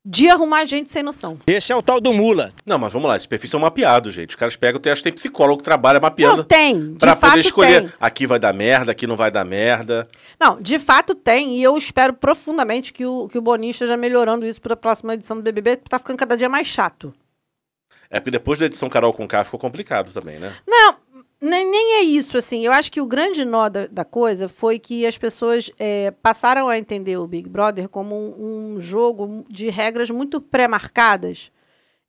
de 0.05 0.29
arrumar 0.29 0.63
gente 0.65 0.89
sem 0.89 1.03
noção. 1.03 1.38
Esse 1.45 1.71
é 1.74 1.75
o 1.75 1.81
tal 1.83 2.00
do 2.00 2.13
mula. 2.13 2.51
Não, 2.65 2.79
mas 2.79 2.91
vamos 2.93 3.07
lá, 3.07 3.15
esses 3.15 3.27
perfis 3.27 3.51
são 3.51 3.59
mapeados, 3.59 4.13
gente. 4.13 4.29
Os 4.29 4.36
caras 4.36 4.55
pegam, 4.55 4.79
tem, 4.79 4.91
acho 4.91 5.01
que 5.01 5.09
tem 5.09 5.13
psicólogo 5.13 5.57
que 5.57 5.63
trabalha 5.63 6.00
mapeando. 6.00 6.38
Não, 6.38 6.43
tem. 6.43 6.93
De 6.93 7.00
Pra 7.00 7.15
fato 7.15 7.31
poder 7.31 7.41
escolher, 7.41 7.81
tem. 7.81 7.93
aqui 8.00 8.25
vai 8.25 8.39
dar 8.39 8.53
merda, 8.53 8.91
aqui 8.91 9.05
não 9.05 9.15
vai 9.17 9.29
dar 9.29 9.43
merda. 9.43 10.07
Não, 10.39 10.59
de 10.59 10.79
fato 10.79 11.13
tem, 11.13 11.57
e 11.57 11.63
eu 11.63 11.77
espero 11.77 12.13
profundamente 12.13 12.93
que 12.93 13.05
o, 13.05 13.27
que 13.27 13.38
o 13.38 13.41
Boninho 13.41 13.71
esteja 13.71 13.98
melhorando 13.98 14.45
isso 14.45 14.62
para 14.62 14.74
a 14.74 14.77
próxima 14.77 15.13
edição 15.13 15.36
do 15.38 15.43
BBB, 15.43 15.77
que 15.77 15.89
tá 15.89 16.00
ficando 16.00 16.17
cada 16.17 16.38
dia 16.38 16.48
mais 16.50 16.65
chato. 16.65 17.13
É 18.09 18.19
porque 18.19 18.31
depois 18.31 18.57
da 18.57 18.65
edição 18.65 18.89
Carol 18.89 19.13
com 19.13 19.27
K 19.27 19.43
ficou 19.43 19.59
complicado 19.59 20.12
também, 20.12 20.39
né? 20.39 20.55
Não, 20.65 20.95
nem, 21.41 21.69
nem 21.69 22.00
é 22.00 22.01
isso, 22.01 22.38
assim. 22.38 22.65
Eu 22.65 22.72
acho 22.72 22.91
que 22.91 23.01
o 23.01 23.05
grande 23.05 23.46
nó 23.46 23.69
da, 23.69 23.88
da 23.88 24.05
coisa 24.05 24.50
foi 24.50 24.77
que 24.77 25.05
as 25.05 25.17
pessoas 25.17 25.72
é, 25.79 26.12
passaram 26.12 26.67
a 26.67 26.77
entender 26.77 27.17
o 27.17 27.27
Big 27.27 27.48
Brother 27.48 27.88
como 27.88 28.15
um, 28.15 28.75
um 28.75 28.81
jogo 28.81 29.46
de 29.50 29.69
regras 29.69 30.10
muito 30.10 30.41
pré-marcadas. 30.41 31.51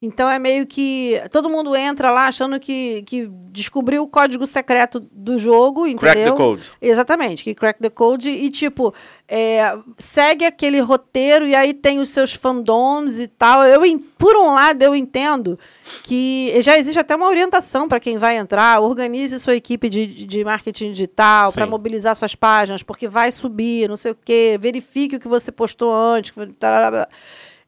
Então 0.02 0.30
é 0.30 0.38
meio 0.38 0.66
que 0.66 1.20
todo 1.30 1.50
mundo 1.50 1.76
entra 1.76 2.10
lá 2.10 2.26
achando 2.26 2.58
que, 2.58 3.02
que 3.02 3.28
descobriu 3.52 4.02
o 4.02 4.08
código 4.08 4.46
secreto 4.46 4.98
do 5.12 5.38
jogo, 5.38 5.86
entendeu? 5.86 5.98
Crack 5.98 6.24
the 6.24 6.36
code. 6.36 6.72
Exatamente, 6.80 7.44
que 7.44 7.54
crack 7.54 7.78
the 7.80 7.90
code 7.90 8.30
e, 8.30 8.48
tipo, 8.48 8.94
é, 9.28 9.76
segue 9.98 10.46
aquele 10.46 10.80
roteiro 10.80 11.46
e 11.46 11.54
aí 11.54 11.74
tem 11.74 11.98
os 11.98 12.08
seus 12.08 12.32
fandoms 12.32 13.20
e 13.20 13.26
tal. 13.26 13.62
Eu, 13.62 13.82
por 14.16 14.34
um 14.36 14.54
lado, 14.54 14.82
eu 14.82 14.96
entendo 14.96 15.58
que 16.02 16.54
já 16.62 16.78
existe 16.78 16.98
até 16.98 17.14
uma 17.14 17.28
orientação 17.28 17.86
para 17.86 18.00
quem 18.00 18.16
vai 18.16 18.38
entrar, 18.38 18.80
organize 18.80 19.38
sua 19.38 19.54
equipe 19.54 19.90
de, 19.90 20.24
de 20.24 20.42
marketing 20.42 20.92
digital 20.92 21.52
para 21.52 21.66
mobilizar 21.66 22.16
suas 22.16 22.34
páginas, 22.34 22.82
porque 22.82 23.06
vai 23.06 23.30
subir, 23.30 23.86
não 23.86 23.96
sei 23.98 24.12
o 24.12 24.18
quê, 24.24 24.58
verifique 24.58 25.16
o 25.16 25.20
que 25.20 25.28
você 25.28 25.52
postou 25.52 25.92
antes. 25.92 26.32
tarará. 26.58 27.06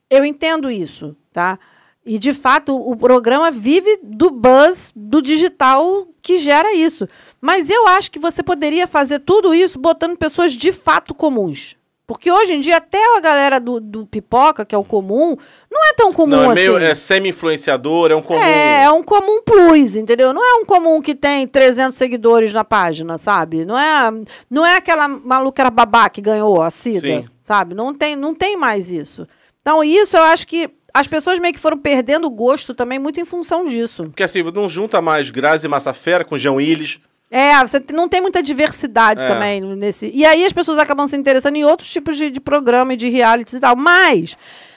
Eu 0.09 0.25
entendo 0.25 0.71
isso, 0.71 1.15
tá? 1.31 1.59
E, 2.05 2.19
de 2.19 2.35
fato, 2.35 2.75
o 2.77 2.97
programa 2.97 3.51
vive 3.51 4.01
do 4.03 4.31
buzz 4.31 4.93
do 4.95 5.23
digital 5.23 6.09
que 6.21 6.39
gera 6.39 6.75
isso. 6.75 7.09
Mas 7.41 7.71
eu 7.71 7.87
acho 7.89 8.11
que 8.11 8.19
você 8.19 8.43
poderia 8.43 8.87
fazer 8.89 9.21
tudo 9.21 9.55
isso 9.55 9.79
botando 9.79 10.17
pessoas 10.17 10.53
de 10.53 10.73
fato 10.73 11.15
comuns. 11.15 11.77
Porque 12.05 12.31
hoje 12.31 12.53
em 12.53 12.61
dia, 12.61 12.79
até 12.79 12.99
a 13.17 13.21
galera 13.21 13.61
do, 13.61 13.81
do 13.81 14.05
pipoca, 14.05 14.65
que 14.65 14.75
é 14.75 14.79
o 14.79 14.85
comum, 14.85 15.37
não 15.71 15.89
é 15.89 15.93
tão 15.95 16.13
comum 16.13 16.37
Não, 16.37 16.43
é 16.43 16.47
assim. 16.47 16.55
meio 16.55 16.77
é 16.77 16.95
semi-influenciador, 16.95 18.11
é 18.11 18.17
um 18.17 18.21
comum. 18.21 18.41
É, 18.41 18.83
é 18.83 18.91
um 18.91 19.03
comum 19.03 19.41
plus, 19.43 19.95
entendeu? 19.95 20.35
Não 20.35 20.45
é 20.45 20.61
um 20.61 20.65
comum 20.65 21.01
que 21.01 21.15
tem 21.15 21.47
300 21.47 21.97
seguidores 21.97 22.53
na 22.53 22.65
página, 22.65 23.17
sabe? 23.17 23.65
Não 23.65 23.79
é, 23.79 24.11
não 24.51 24.67
é 24.67 24.77
aquela 24.77 25.07
maluca 25.07 25.71
babá 25.71 26.11
que 26.11 26.21
ganhou 26.21 26.61
a 26.61 26.71
Cida, 26.71 27.01
Sim. 27.01 27.25
sabe? 27.41 27.75
Não 27.75 27.95
tem, 27.95 28.17
não 28.17 28.35
tem 28.35 28.57
mais 28.57 28.91
isso. 28.91 29.27
Então, 29.61 29.83
isso 29.83 30.17
eu 30.17 30.23
acho 30.25 30.47
que 30.47 30.69
as 30.95 31.07
pessoas 31.07 31.39
meio 31.39 31.55
que 31.55 31.61
foram 31.61 31.77
perdendo 31.77 32.27
o 32.27 32.31
gosto 32.31 32.75
também 32.75 32.99
muito 32.99 33.21
em 33.21 33.25
função 33.25 33.65
disso. 33.65 34.05
Porque 34.05 34.23
assim, 34.23 34.43
não 34.43 34.69
junta 34.69 35.01
mais 35.01 35.31
Grazi 35.31 35.67
Massafera 35.69 36.25
com 36.25 36.37
Jean 36.39 36.53
Willis. 36.53 36.99
É, 37.31 37.59
você 37.67 37.83
não 37.95 38.09
tem 38.11 38.21
muita 38.21 38.43
diversidade 38.43 39.25
É. 39.25 39.29
também 39.29 39.61
nesse. 39.61 40.11
E 40.13 40.25
aí 40.25 40.45
as 40.45 40.53
pessoas 40.53 40.79
acabam 40.79 41.09
se 41.09 41.17
interessando 41.17 41.57
em 41.57 41.65
outros 41.65 41.91
tipos 41.91 42.17
de, 42.17 42.31
de 42.31 42.41
programa 42.41 42.93
e 42.93 42.97
de 42.97 43.09
realities 43.09 43.55
e 43.55 43.61
tal. 43.61 43.75
Mas, 43.75 44.37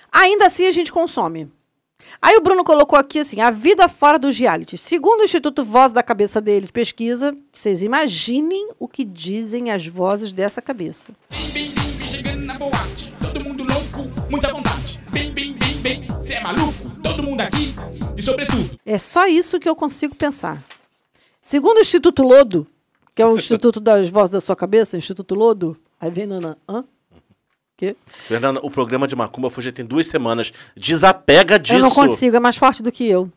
ainda 0.09 0.45
assim, 0.45 0.65
a 0.65 0.71
gente 0.71 0.91
consome. 0.91 1.51
Aí 2.21 2.37
o 2.37 2.41
Bruno 2.41 2.63
colocou 2.63 2.97
aqui 2.97 3.19
assim: 3.19 3.41
a 3.41 3.51
vida 3.51 3.89
fora 3.89 4.17
dos 4.17 4.37
realities. 4.39 4.79
Segundo 4.79 5.19
o 5.19 5.23
Instituto 5.25 5.65
Voz 5.65 5.91
da 5.91 6.01
Cabeça 6.01 6.39
dele, 6.39 6.69
pesquisa, 6.71 7.35
vocês 7.51 7.83
imaginem 7.83 8.69
o 8.79 8.87
que 8.87 9.03
dizem 9.03 9.69
as 9.71 9.85
vozes 9.85 10.31
dessa 10.31 10.61
cabeça. 10.61 11.11
Bim, 11.51 11.71
bim, 11.71 11.91
bim, 11.97 12.07
chegando 12.07 12.39
na 12.45 12.53
boate. 12.53 13.13
Todo 13.19 13.43
mundo 13.43 13.63
louco, 13.69 14.09
muita 14.29 14.49
vontade. 14.53 15.01
Bem, 15.11 15.31
bem, 15.31 15.53
bem, 16.27 16.27
bem, 16.27 16.33
cê 16.33 16.33
é 16.33 16.41
maluco? 16.41 16.89
Todo 17.01 17.23
mundo 17.23 17.41
aqui, 17.41 17.73
de 18.15 18.21
sobretudo. 18.21 18.79
É 18.85 18.97
só 18.99 19.27
isso 19.27 19.59
que 19.59 19.67
eu 19.69 19.75
consigo 19.75 20.15
pensar. 20.15 20.61
Segundo 21.41 21.77
o 21.77 21.81
Instituto 21.81 22.23
Lodo, 22.23 22.67
que 23.13 23.21
é 23.21 23.25
o 23.25 23.35
Instituto 23.35 23.79
das 23.79 24.09
Vozes 24.09 24.31
da 24.31 24.41
Sua 24.41 24.55
Cabeça, 24.55 24.97
Instituto 24.97 25.35
Lodo, 25.35 25.77
aí 25.99 26.09
vem 26.09 26.25
Nana, 26.25 26.57
hã? 26.67 26.83
Quê? 27.77 27.95
Fernanda, 28.27 28.61
o 28.63 28.71
programa 28.71 29.05
de 29.05 29.15
Macumba 29.17 29.49
foi 29.49 29.61
já 29.61 29.71
tem 29.71 29.85
duas 29.85 30.07
semanas. 30.07 30.53
Desapega 30.77 31.59
disso. 31.59 31.75
Eu 31.75 31.79
não 31.81 31.91
consigo, 31.91 32.33
é 32.37 32.39
mais 32.39 32.55
forte 32.55 32.81
do 32.81 32.89
que 32.89 33.05
eu. 33.05 33.29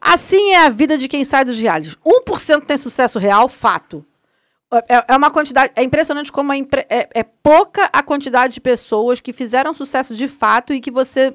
Assim 0.00 0.52
é 0.52 0.64
a 0.64 0.68
vida 0.68 0.96
de 0.96 1.08
quem 1.08 1.24
sai 1.24 1.44
dos 1.44 1.58
realities. 1.58 1.96
1% 2.06 2.64
tem 2.66 2.76
sucesso 2.78 3.18
real, 3.18 3.48
fato. 3.48 4.06
É, 4.88 5.12
é 5.12 5.16
uma 5.16 5.32
quantidade. 5.32 5.72
É 5.74 5.82
impressionante 5.82 6.30
como 6.30 6.52
é, 6.52 6.56
impre- 6.56 6.86
é- 6.88 7.08
é 7.12 7.22
pouca 7.24 7.90
a 7.92 8.00
quantidade 8.00 8.54
de 8.54 8.60
pessoas 8.60 9.18
que 9.18 9.32
fizeram 9.32 9.74
sucesso 9.74 10.14
de 10.14 10.28
fato 10.28 10.72
e 10.72 10.80
que 10.80 10.92
você. 10.92 11.34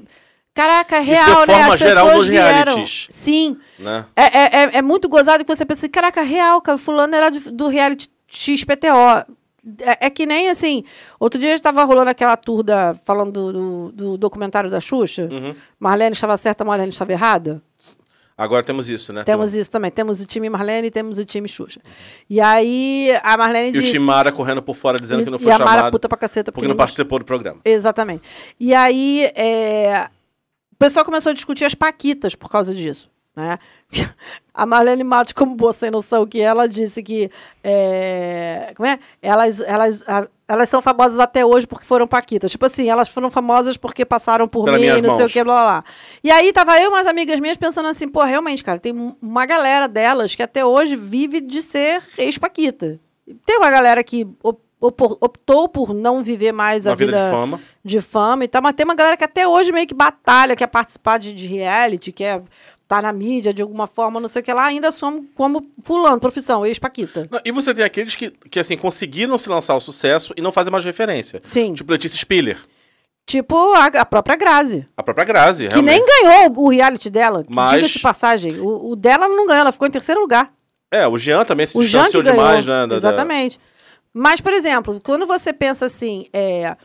Caraca, 0.55 0.95
é 0.95 1.01
Isso 1.01 1.11
real, 1.11 1.41
de 1.45 1.51
né? 1.51 1.57
forma 1.59 1.73
As 1.73 1.79
geral 1.79 2.15
nos 2.15 2.27
vieram. 2.27 2.75
realities. 2.75 3.07
Sim. 3.11 3.57
Né? 3.77 4.05
É, 4.15 4.23
é, 4.23 4.43
é, 4.63 4.77
é 4.77 4.81
muito 4.81 5.09
gozado 5.09 5.43
que 5.43 5.53
você 5.55 5.65
pensa 5.65 5.81
assim, 5.81 5.91
caraca, 5.91 6.21
real, 6.21 6.61
cara, 6.61 6.77
fulano 6.77 7.13
era 7.13 7.29
do, 7.29 7.51
do 7.51 7.67
reality 7.67 8.07
XPTO. 8.29 9.33
É, 9.81 10.05
é 10.05 10.09
que 10.09 10.25
nem 10.25 10.49
assim. 10.49 10.83
Outro 11.19 11.39
dia 11.39 11.53
estava 11.53 11.83
rolando 11.83 12.09
aquela 12.09 12.37
tour 12.37 12.63
da, 12.63 12.95
falando 13.03 13.31
do, 13.31 13.51
do, 13.51 13.91
do 13.91 14.17
documentário 14.17 14.69
da 14.69 14.79
Xuxa. 14.79 15.27
Uhum. 15.29 15.53
Marlene 15.79 16.13
estava 16.13 16.37
certa, 16.37 16.63
Marlene 16.63 16.89
estava 16.89 17.11
errada. 17.11 17.61
Agora 18.37 18.63
temos 18.65 18.89
isso, 18.89 19.11
né? 19.13 19.23
Temos 19.23 19.55
isso 19.55 19.71
também. 19.71 19.89
Temos 19.89 20.19
o 20.19 20.25
time 20.25 20.49
Marlene 20.49 20.87
e 20.87 20.91
temos 20.91 21.17
o 21.17 21.25
time 21.25 21.47
Xuxa. 21.47 21.79
E 22.29 22.39
aí 22.39 23.09
a 23.23 23.35
Marlene 23.37 23.75
E 23.75 23.79
o 23.79 23.81
disse. 23.81 23.93
Timara 23.93 24.31
correndo 24.31 24.61
por 24.61 24.75
fora 24.75 24.99
dizendo 24.99 25.23
que 25.23 25.29
não 25.29 25.37
e 25.39 25.41
foi 25.41 25.51
a 25.51 25.59
Mara 25.59 25.89
puta 25.89 26.07
pra 26.07 26.17
caceta 26.17 26.51
porque 26.51 26.67
não 26.67 26.73
ninguém- 26.73 26.77
participou 26.85 27.19
do 27.19 27.25
programa. 27.25 27.59
Exatamente. 27.65 28.23
E 28.59 28.73
aí, 28.73 29.31
é, 29.35 30.09
o 30.75 30.77
pessoal 30.77 31.05
começou 31.05 31.29
a 31.31 31.33
discutir 31.33 31.65
as 31.65 31.73
paquitas 31.75 32.35
por 32.35 32.49
causa 32.49 32.73
disso. 32.73 33.09
Né? 33.35 33.57
A 34.53 34.65
Marlene 34.65 35.03
Matos, 35.03 35.33
como 35.33 35.53
boa 35.55 35.73
sem 35.73 35.91
noção 35.91 36.25
que 36.25 36.39
é, 36.39 36.43
ela 36.45 36.67
disse 36.69 37.03
que 37.03 37.29
é, 37.61 38.71
como 38.75 38.87
é? 38.87 38.97
Elas, 39.21 39.59
elas, 39.59 40.07
a- 40.07 40.27
elas 40.47 40.69
são 40.69 40.81
famosas 40.81 41.19
até 41.19 41.45
hoje 41.45 41.67
porque 41.67 41.85
foram 41.85 42.07
paquitas. 42.07 42.49
Tipo 42.51 42.65
assim, 42.65 42.89
elas 42.89 43.09
foram 43.09 43.29
famosas 43.29 43.75
porque 43.75 44.05
passaram 44.05 44.47
por 44.47 44.63
Pelas 44.63 44.79
mim, 44.79 44.87
não 45.01 45.01
sei 45.01 45.15
o 45.15 45.19
mãos. 45.19 45.33
que, 45.33 45.43
blá, 45.43 45.53
blá, 45.53 45.63
blá. 45.81 45.83
E 46.23 46.31
aí 46.31 46.53
tava 46.53 46.77
eu 46.79 46.85
e 46.85 46.87
umas 46.87 47.05
amigas 47.07 47.37
minhas 47.41 47.57
pensando 47.57 47.89
assim, 47.89 48.07
pô, 48.07 48.23
realmente, 48.23 48.63
cara, 48.63 48.79
tem 48.79 48.93
um- 48.93 49.15
uma 49.21 49.45
galera 49.45 49.87
delas 49.89 50.33
que 50.33 50.41
até 50.43 50.63
hoje 50.63 50.95
vive 50.95 51.41
de 51.41 51.61
ser 51.61 52.01
ex-paquita. 52.17 52.97
Tem 53.45 53.57
uma 53.57 53.69
galera 53.69 54.01
que 54.01 54.25
optou 54.79 55.67
por 55.67 55.93
não 55.93 56.23
viver 56.23 56.51
mais 56.53 56.85
a 56.87 56.91
Uma 56.91 56.95
vida 56.95 57.11
de 57.11 57.31
fama. 57.31 57.61
De 57.85 58.01
fama 58.01 58.43
e 58.43 58.47
tal, 58.47 58.63
mas 58.63 58.73
tem 58.75 58.83
uma 58.83 58.95
galera 58.95 59.15
que 59.15 59.23
até 59.23 59.47
hoje 59.47 59.71
meio 59.71 59.85
que 59.85 59.93
batalha, 59.93 60.55
quer 60.55 60.65
participar 60.65 61.19
de, 61.19 61.31
de 61.31 61.45
reality, 61.45 62.11
quer 62.11 62.41
estar 62.81 63.03
na 63.03 63.13
mídia 63.13 63.53
de 63.53 63.61
alguma 63.61 63.85
forma, 63.85 64.19
não 64.19 64.27
sei 64.27 64.41
o 64.41 64.43
que 64.43 64.51
lá, 64.51 64.65
ainda 64.65 64.91
somos 64.91 65.23
como 65.35 65.63
fulano, 65.83 66.19
profissão, 66.19 66.65
ex-paquita. 66.65 67.29
E 67.45 67.51
você 67.51 67.73
tem 67.75 67.85
aqueles 67.85 68.15
que, 68.15 68.31
que, 68.31 68.59
assim, 68.59 68.75
conseguiram 68.75 69.37
se 69.37 69.47
lançar 69.49 69.73
ao 69.73 69.79
sucesso 69.79 70.33
e 70.35 70.41
não 70.41 70.51
fazem 70.51 70.71
mais 70.71 70.83
referência. 70.83 71.39
Sim. 71.43 71.73
Tipo 71.75 71.91
Letícia 71.91 72.17
Spiller. 72.17 72.57
Tipo 73.27 73.73
a, 73.73 73.85
a 73.85 74.05
própria 74.05 74.35
Grazi, 74.35 74.87
A 74.95 75.01
própria 75.01 75.25
Grazi, 75.25 75.67
que 75.67 75.73
realmente. 75.73 75.95
nem 75.95 76.05
ganhou 76.05 76.53
o 76.63 76.69
reality 76.69 77.09
dela, 77.09 77.43
Mas- 77.47 77.71
diga-se 77.71 77.93
de 77.93 77.99
passagem. 77.99 78.59
O, 78.59 78.91
o 78.91 78.95
dela 78.95 79.25
ela 79.25 79.35
não 79.35 79.45
ganhou, 79.47 79.61
ela 79.61 79.71
ficou 79.71 79.87
em 79.87 79.91
terceiro 79.91 80.21
lugar. 80.21 80.51
É, 80.91 81.07
o 81.07 81.17
Jean 81.17 81.43
também 81.43 81.65
se 81.65 81.77
o 81.77 81.81
distanciou 81.81 82.21
demais, 82.23 82.65
né? 82.65 82.73
da- 82.81 82.85
da- 82.85 82.95
Exatamente. 82.97 83.59
Mas, 84.13 84.39
por 84.39 84.53
exemplo, 84.53 85.01
quando 85.03 85.25
você 85.25 85.51
pensa 85.51 85.87
assim, 85.87 86.27
é, 86.31 86.75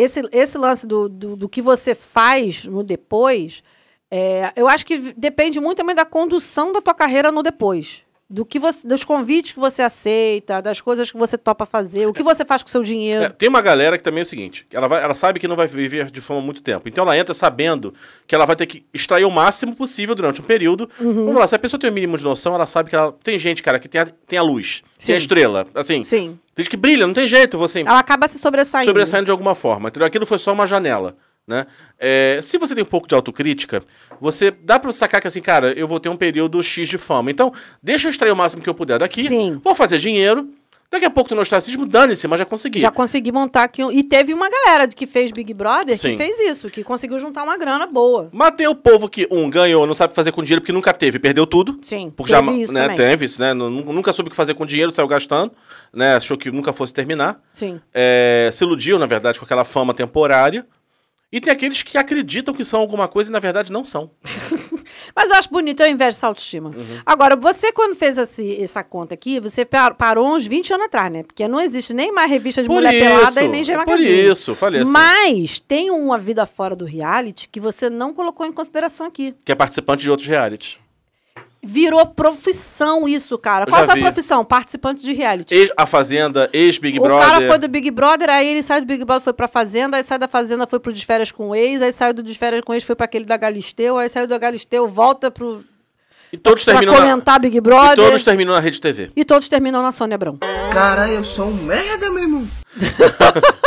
esse, 0.00 0.22
esse 0.32 0.56
lance 0.56 0.86
do, 0.86 1.08
do, 1.08 1.36
do 1.36 1.48
que 1.48 1.60
você 1.60 1.94
faz 1.94 2.64
no 2.64 2.82
depois, 2.82 3.62
é, 4.10 4.52
eu 4.56 4.66
acho 4.68 4.84
que 4.84 5.12
depende 5.16 5.60
muito 5.60 5.78
também 5.78 5.94
da 5.94 6.04
condução 6.04 6.72
da 6.72 6.80
tua 6.80 6.94
carreira 6.94 7.30
no 7.30 7.42
depois. 7.42 8.02
Do 8.32 8.44
que 8.44 8.60
você, 8.60 8.86
dos 8.86 9.02
convites 9.02 9.50
que 9.50 9.58
você 9.58 9.82
aceita, 9.82 10.62
das 10.62 10.80
coisas 10.80 11.10
que 11.10 11.18
você 11.18 11.36
topa 11.36 11.66
fazer, 11.66 12.06
o 12.06 12.12
que 12.12 12.22
você 12.22 12.44
faz 12.44 12.62
com 12.62 12.68
o 12.68 12.70
seu 12.70 12.84
dinheiro. 12.84 13.24
É, 13.24 13.28
tem 13.28 13.48
uma 13.48 13.60
galera 13.60 13.98
que 13.98 14.04
também 14.04 14.20
é 14.20 14.22
o 14.22 14.26
seguinte: 14.26 14.64
ela, 14.72 14.86
vai, 14.86 15.02
ela 15.02 15.14
sabe 15.14 15.40
que 15.40 15.48
não 15.48 15.56
vai 15.56 15.66
viver 15.66 16.12
de 16.12 16.20
fama 16.20 16.40
muito 16.40 16.62
tempo. 16.62 16.88
Então 16.88 17.02
ela 17.02 17.18
entra 17.18 17.34
sabendo 17.34 17.92
que 18.28 18.34
ela 18.34 18.46
vai 18.46 18.54
ter 18.54 18.66
que 18.66 18.84
extrair 18.94 19.24
o 19.24 19.30
máximo 19.32 19.74
possível 19.74 20.14
durante 20.14 20.40
um 20.40 20.44
período. 20.44 20.88
Uhum. 21.00 21.12
Vamos 21.26 21.34
lá, 21.34 21.48
se 21.48 21.56
a 21.56 21.58
pessoa 21.58 21.80
tem 21.80 21.90
o 21.90 21.92
mínimo 21.92 22.16
de 22.16 22.22
noção, 22.22 22.54
ela 22.54 22.66
sabe 22.66 22.88
que 22.88 22.94
ela. 22.94 23.12
Tem 23.20 23.36
gente, 23.36 23.64
cara, 23.64 23.80
que 23.80 23.88
tem 23.88 24.00
a, 24.00 24.06
tem 24.06 24.38
a 24.38 24.42
luz, 24.42 24.84
tem 25.04 25.16
a 25.16 25.18
Sim. 25.18 25.22
estrela. 25.22 25.66
Assim, 25.74 26.04
Sim. 26.04 26.38
tem 26.54 26.62
gente 26.62 26.70
que 26.70 26.76
brilha, 26.76 27.08
não 27.08 27.14
tem 27.14 27.26
jeito, 27.26 27.58
você 27.58 27.80
Ela 27.80 27.98
acaba 27.98 28.28
se 28.28 28.38
sobressaindo. 28.38 28.86
sobressaindo 28.86 29.24
de 29.24 29.32
alguma 29.32 29.56
forma. 29.56 29.88
Entendeu? 29.88 30.06
Aquilo 30.06 30.24
foi 30.24 30.38
só 30.38 30.52
uma 30.52 30.68
janela. 30.68 31.16
Né? 31.50 31.66
É, 31.98 32.38
se 32.40 32.56
você 32.56 32.74
tem 32.74 32.82
um 32.82 32.86
pouco 32.86 33.06
de 33.06 33.14
autocrítica, 33.14 33.82
você 34.20 34.50
dá 34.50 34.78
pra 34.78 34.90
sacar 34.92 35.20
que 35.20 35.26
assim, 35.26 35.42
cara, 35.42 35.72
eu 35.78 35.86
vou 35.86 36.00
ter 36.00 36.08
um 36.08 36.16
período 36.16 36.62
X 36.62 36.88
de 36.88 36.96
fama. 36.96 37.30
Então, 37.30 37.52
deixa 37.82 38.06
eu 38.08 38.10
extrair 38.10 38.30
o 38.30 38.36
máximo 38.36 38.62
que 38.62 38.68
eu 38.70 38.74
puder 38.74 38.98
daqui. 38.98 39.28
Sim. 39.28 39.60
Vou 39.62 39.74
fazer 39.74 39.98
dinheiro. 39.98 40.48
Daqui 40.92 41.04
a 41.04 41.10
pouco 41.10 41.32
no 41.36 41.40
ostracismo, 41.40 41.86
dane-se, 41.86 42.26
mas 42.26 42.40
já 42.40 42.44
consegui. 42.44 42.80
Já 42.80 42.90
consegui 42.90 43.30
montar 43.30 43.62
aqui. 43.62 43.80
E 43.92 44.02
teve 44.02 44.34
uma 44.34 44.50
galera 44.50 44.88
que 44.88 45.06
fez 45.06 45.30
Big 45.30 45.54
Brother 45.54 45.96
Sim. 45.96 46.10
que 46.10 46.16
fez 46.16 46.40
isso, 46.40 46.68
que 46.68 46.82
conseguiu 46.82 47.16
juntar 47.16 47.44
uma 47.44 47.56
grana 47.56 47.86
boa. 47.86 48.28
Mas 48.32 48.56
tem 48.56 48.66
o 48.66 48.74
povo 48.74 49.08
que, 49.08 49.24
um, 49.30 49.48
ganhou, 49.48 49.86
não 49.86 49.94
sabe 49.94 50.14
fazer 50.16 50.32
com 50.32 50.42
dinheiro 50.42 50.60
porque 50.62 50.72
nunca 50.72 50.92
teve, 50.92 51.20
perdeu 51.20 51.46
tudo. 51.46 51.78
Sim, 51.82 52.12
Porque 52.16 52.32
já, 52.32 52.42
teve 52.42 52.62
isso 52.62 52.72
né, 52.72 52.80
também. 52.88 52.96
teve 52.96 53.24
isso, 53.24 53.40
né? 53.40 53.54
nu- 53.54 53.70
Nunca 53.70 54.12
soube 54.12 54.26
o 54.26 54.30
que 54.32 54.36
fazer 54.36 54.54
com 54.54 54.66
dinheiro, 54.66 54.90
saiu 54.90 55.06
gastando, 55.06 55.52
né? 55.94 56.16
Achou 56.16 56.36
que 56.36 56.50
nunca 56.50 56.72
fosse 56.72 56.92
terminar. 56.92 57.40
Sim. 57.54 57.80
É, 57.94 58.50
se 58.52 58.64
iludiu, 58.64 58.98
na 58.98 59.06
verdade, 59.06 59.38
com 59.38 59.44
aquela 59.44 59.64
fama 59.64 59.94
temporária. 59.94 60.66
E 61.32 61.40
tem 61.40 61.52
aqueles 61.52 61.82
que 61.82 61.96
acreditam 61.96 62.52
que 62.52 62.64
são 62.64 62.80
alguma 62.80 63.06
coisa 63.06 63.30
e, 63.30 63.32
na 63.32 63.38
verdade, 63.38 63.70
não 63.70 63.84
são. 63.84 64.10
Mas 65.14 65.30
eu 65.30 65.36
acho 65.36 65.48
bonito, 65.50 65.80
eu 65.80 65.86
invejo 65.88 66.08
essa 66.10 66.26
autoestima. 66.26 66.70
Uhum. 66.70 66.98
Agora, 67.06 67.36
você, 67.36 67.72
quando 67.72 67.94
fez 67.94 68.18
esse- 68.18 68.60
essa 68.62 68.82
conta 68.82 69.14
aqui, 69.14 69.38
você 69.38 69.64
par- 69.64 69.94
parou 69.94 70.34
uns 70.34 70.44
20 70.46 70.72
anos 70.72 70.86
atrás, 70.86 71.12
né? 71.12 71.22
Porque 71.22 71.46
não 71.46 71.60
existe 71.60 71.94
nem 71.94 72.10
mais 72.12 72.28
revista 72.30 72.62
de 72.62 72.68
Por 72.68 72.74
mulher 72.74 72.94
isso, 72.94 73.04
pelada 73.08 73.42
e 73.44 73.48
nem 73.48 73.62
G 73.64 73.72
é 73.72 73.76
por 73.78 73.86
Magazine. 73.86 74.28
isso, 74.30 74.54
falei 74.56 74.82
assim. 74.82 74.90
Mas 74.90 75.60
tem 75.60 75.90
uma 75.90 76.18
vida 76.18 76.44
fora 76.46 76.74
do 76.74 76.84
reality 76.84 77.48
que 77.48 77.60
você 77.60 77.88
não 77.88 78.12
colocou 78.12 78.44
em 78.44 78.52
consideração 78.52 79.06
aqui. 79.06 79.34
Que 79.44 79.52
é 79.52 79.54
participante 79.54 80.02
de 80.02 80.10
outros 80.10 80.28
realities. 80.28 80.78
Virou 81.62 82.06
profissão 82.06 83.06
isso, 83.06 83.36
cara. 83.36 83.64
Eu 83.64 83.68
Qual 83.68 83.82
a 83.82 83.84
sua 83.84 83.94
vi. 83.94 84.00
profissão? 84.00 84.42
Participante 84.44 85.02
de 85.04 85.12
reality. 85.12 85.54
Ex- 85.54 85.70
a 85.76 85.84
Fazenda, 85.86 86.48
ex-Big 86.54 86.98
o 86.98 87.02
Brother. 87.02 87.26
cara 87.28 87.46
foi 87.46 87.58
do 87.58 87.68
Big 87.68 87.90
Brother, 87.90 88.30
aí 88.30 88.48
ele 88.48 88.62
saiu 88.62 88.80
do 88.80 88.86
Big 88.86 89.04
Brother, 89.04 89.22
foi 89.22 89.32
pra 89.34 89.46
Fazenda, 89.46 89.98
aí 89.98 90.02
saiu 90.02 90.18
da 90.18 90.26
Fazenda, 90.28 90.66
foi 90.66 90.80
pro 90.80 90.90
Desférias 90.92 91.30
com 91.30 91.50
o 91.50 91.54
ex, 91.54 91.82
aí 91.82 91.92
saiu 91.92 92.14
do 92.14 92.22
Desférias 92.22 92.62
com 92.64 92.72
o 92.72 92.74
ex, 92.74 92.82
foi 92.82 92.96
pra 92.96 93.04
aquele 93.04 93.26
da 93.26 93.36
Galisteu, 93.36 93.98
aí 93.98 94.08
saiu 94.08 94.26
da 94.26 94.38
Galisteu, 94.38 94.88
volta 94.88 95.30
pro, 95.30 95.62
E 96.32 96.38
todos 96.38 96.64
pra 96.64 96.72
terminam 96.74 96.94
na, 96.94 97.00
comentar 97.00 97.38
Big 97.38 97.54
e 97.54 97.60
Brother. 97.60 97.96
todos 98.06 98.24
terminam 98.24 98.54
na 98.54 98.60
Rede 98.60 98.80
TV. 98.80 99.10
E 99.14 99.22
todos 99.22 99.46
terminam 99.48 99.82
na 99.82 99.92
Sônia 99.92 100.14
Abrão. 100.14 100.38
Cara, 100.72 101.08
eu 101.10 101.22
sou 101.24 101.46
um 101.48 101.54
merda, 101.64 102.10
meu 102.10 102.22
irmão. 102.22 102.48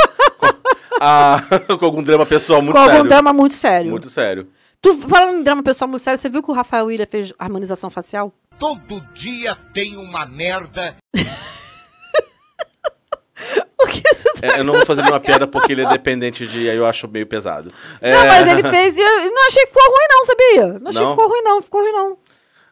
Ah, 1.05 1.41
com 1.77 1.85
algum 1.85 2.01
drama 2.01 2.25
pessoal 2.25 2.61
muito 2.61 2.75
com 2.75 2.79
sério. 2.81 2.97
algum 2.97 3.09
drama 3.09 3.33
muito 3.33 3.53
sério. 3.55 3.91
Muito 3.91 4.09
sério. 4.09 4.47
Tu, 4.83 4.97
falando 5.07 5.37
em 5.39 5.43
drama 5.43 5.63
pessoal 5.63 5.87
muito 5.87 6.03
sério, 6.03 6.19
você 6.19 6.27
viu 6.29 6.43
que 6.43 6.51
o 6.51 6.53
Rafael 6.53 6.91
Ilha 6.91 7.07
fez 7.07 7.33
harmonização 7.39 7.89
facial? 7.89 8.31
Todo 8.59 8.99
dia 9.13 9.55
tem 9.73 9.97
uma 9.97 10.25
merda. 10.25 10.95
O 13.81 13.87
que 13.87 14.01
você 14.01 14.45
É, 14.45 14.59
eu 14.59 14.63
não 14.63 14.73
vou 14.73 14.85
fazer 14.85 15.01
nenhuma 15.01 15.19
piada 15.19 15.45
porque 15.47 15.73
ele 15.73 15.81
é 15.83 15.89
dependente 15.89 16.47
de. 16.47 16.69
Aí 16.69 16.77
eu 16.77 16.85
acho 16.85 17.07
meio 17.07 17.27
pesado. 17.27 17.73
É, 17.99 18.11
Não, 18.11 18.25
mas 18.27 18.47
ele 18.47 18.63
fez 18.69 18.95
e 18.95 19.01
eu 19.01 19.31
não 19.33 19.47
achei 19.47 19.63
que 19.65 19.73
ficou 19.73 19.83
ruim, 19.83 20.07
não, 20.09 20.25
sabia? 20.25 20.79
Não 20.79 20.89
achei 20.89 21.01
Não? 21.01 21.09
que 21.15 21.21
ficou 21.21 21.29
ruim, 21.33 21.41
não. 21.43 21.61
Ficou 21.61 21.81
ruim, 21.81 21.91
não. 21.91 22.17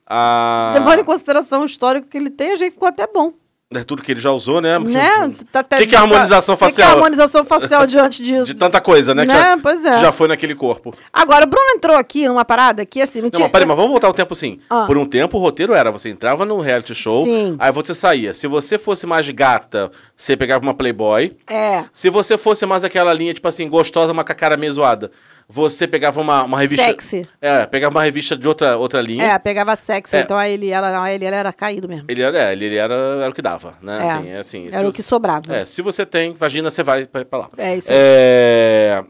a- 0.07 0.71
Levando 0.75 0.99
em 0.99 1.03
consideração 1.03 1.61
o 1.63 1.65
histórico 1.65 2.07
que 2.07 2.17
ele 2.17 2.29
tem, 2.29 2.51
achei 2.53 2.67
que 2.69 2.73
ficou 2.75 2.87
até 2.87 3.05
bom. 3.07 3.33
É 3.73 3.83
tudo 3.85 4.03
que 4.03 4.11
ele 4.11 4.19
já 4.19 4.31
usou, 4.31 4.59
né? 4.59 4.77
Né? 4.77 5.33
Tá 5.51 5.61
até- 5.61 5.77
que 5.77 5.87
que 5.87 5.95
é 5.95 5.97
harmonização 5.97 6.55
O 6.55 6.57
que 6.57 6.65
que 6.65 6.71
é 6.71 6.73
facial? 6.73 6.91
harmonização 6.91 7.45
facial 7.45 7.87
diante 7.87 8.21
disso? 8.21 8.45
De 8.45 8.53
tanta 8.53 8.81
coisa, 8.81 9.15
né? 9.15 9.21
que 9.25 9.31
Né? 9.31 9.39
já, 9.39 9.57
Pois 9.57 9.85
é. 9.85 9.99
já 9.99 10.11
foi 10.11 10.27
naquele 10.27 10.53
corpo. 10.55 10.93
Agora, 11.13 11.45
o 11.45 11.47
Bruno 11.47 11.69
entrou 11.71 11.95
aqui 11.95 12.27
numa 12.27 12.43
parada 12.43 12.85
que, 12.85 13.01
assim, 13.01 13.19
não, 13.19 13.25
Não, 13.27 13.31
tinha... 13.31 13.43
mas 13.45 13.51
peraí, 13.51 13.65
mas 13.65 13.77
vamos 13.77 13.91
voltar 13.91 14.09
o 14.09 14.13
tempo 14.13 14.33
assim. 14.33 14.59
Ah. 14.69 14.83
Por 14.85 14.97
um 14.97 15.05
tempo, 15.05 15.37
o 15.37 15.41
roteiro 15.41 15.73
era: 15.73 15.89
você 15.89 16.09
entrava 16.09 16.45
num 16.45 16.59
reality 16.59 16.93
show, 16.93 17.23
Sim. 17.23 17.55
aí 17.59 17.71
você 17.71 17.95
saía. 17.95 18.33
Se 18.33 18.45
você 18.45 18.77
fosse 18.77 19.07
mais 19.07 19.29
gata, 19.29 19.89
você 20.17 20.35
pegava 20.35 20.61
uma 20.65 20.73
Playboy. 20.73 21.33
É, 21.49 21.85
Se 21.93 22.09
você 22.09 22.37
fosse 22.37 22.65
mais 22.65 22.83
aquela 22.83 23.13
linha, 23.13 23.33
tipo 23.33 23.47
assim, 23.47 23.69
gostosa, 23.69 24.13
mas 24.13 24.25
com 24.25 24.31
a 24.33 24.35
cara 24.35 24.57
meio 24.57 24.73
zoada, 24.73 25.11
você 25.53 25.85
pegava 25.85 26.21
uma, 26.21 26.43
uma 26.43 26.59
revista. 26.59 26.85
Sexy. 26.85 27.27
É, 27.41 27.65
pegava 27.65 27.93
uma 27.95 28.03
revista 28.03 28.37
de 28.37 28.47
outra, 28.47 28.77
outra 28.77 29.01
linha. 29.01 29.23
é, 29.23 29.37
pegava 29.37 29.75
sexo, 29.75 30.15
É. 30.15 30.21
então 30.21 30.37
aí 30.37 30.53
ele, 30.53 30.69
ela, 30.69 30.91
não, 30.91 31.05
ele, 31.05 31.25
ele 31.25 31.35
era 31.35 31.51
caído 31.51 31.89
mesmo. 31.89 32.05
Ele 32.07 32.21
era, 32.21 32.37
é, 32.49 32.53
ele, 32.53 32.65
ele 32.65 32.77
era, 32.77 32.93
era 32.93 33.29
o 33.29 33.33
que 33.33 33.41
dava, 33.41 33.77
né? 33.81 33.97
É. 33.97 34.01
Assim, 34.11 34.29
é 34.29 34.37
assim, 34.37 34.67
Era 34.71 34.87
o 34.87 34.91
você- 34.91 34.95
que 34.97 35.03
sobrava. 35.03 35.53
É, 35.53 35.65
se 35.65 35.81
você 35.81 36.05
tem 36.05 36.33
vagina, 36.33 36.69
você 36.69 36.81
vai 36.83 37.05
pra, 37.05 37.25
pra 37.25 37.39
lá. 37.39 37.49
É, 37.57 37.75
isso 37.75 37.91
aí. 37.91 37.97
É... 37.99 39.03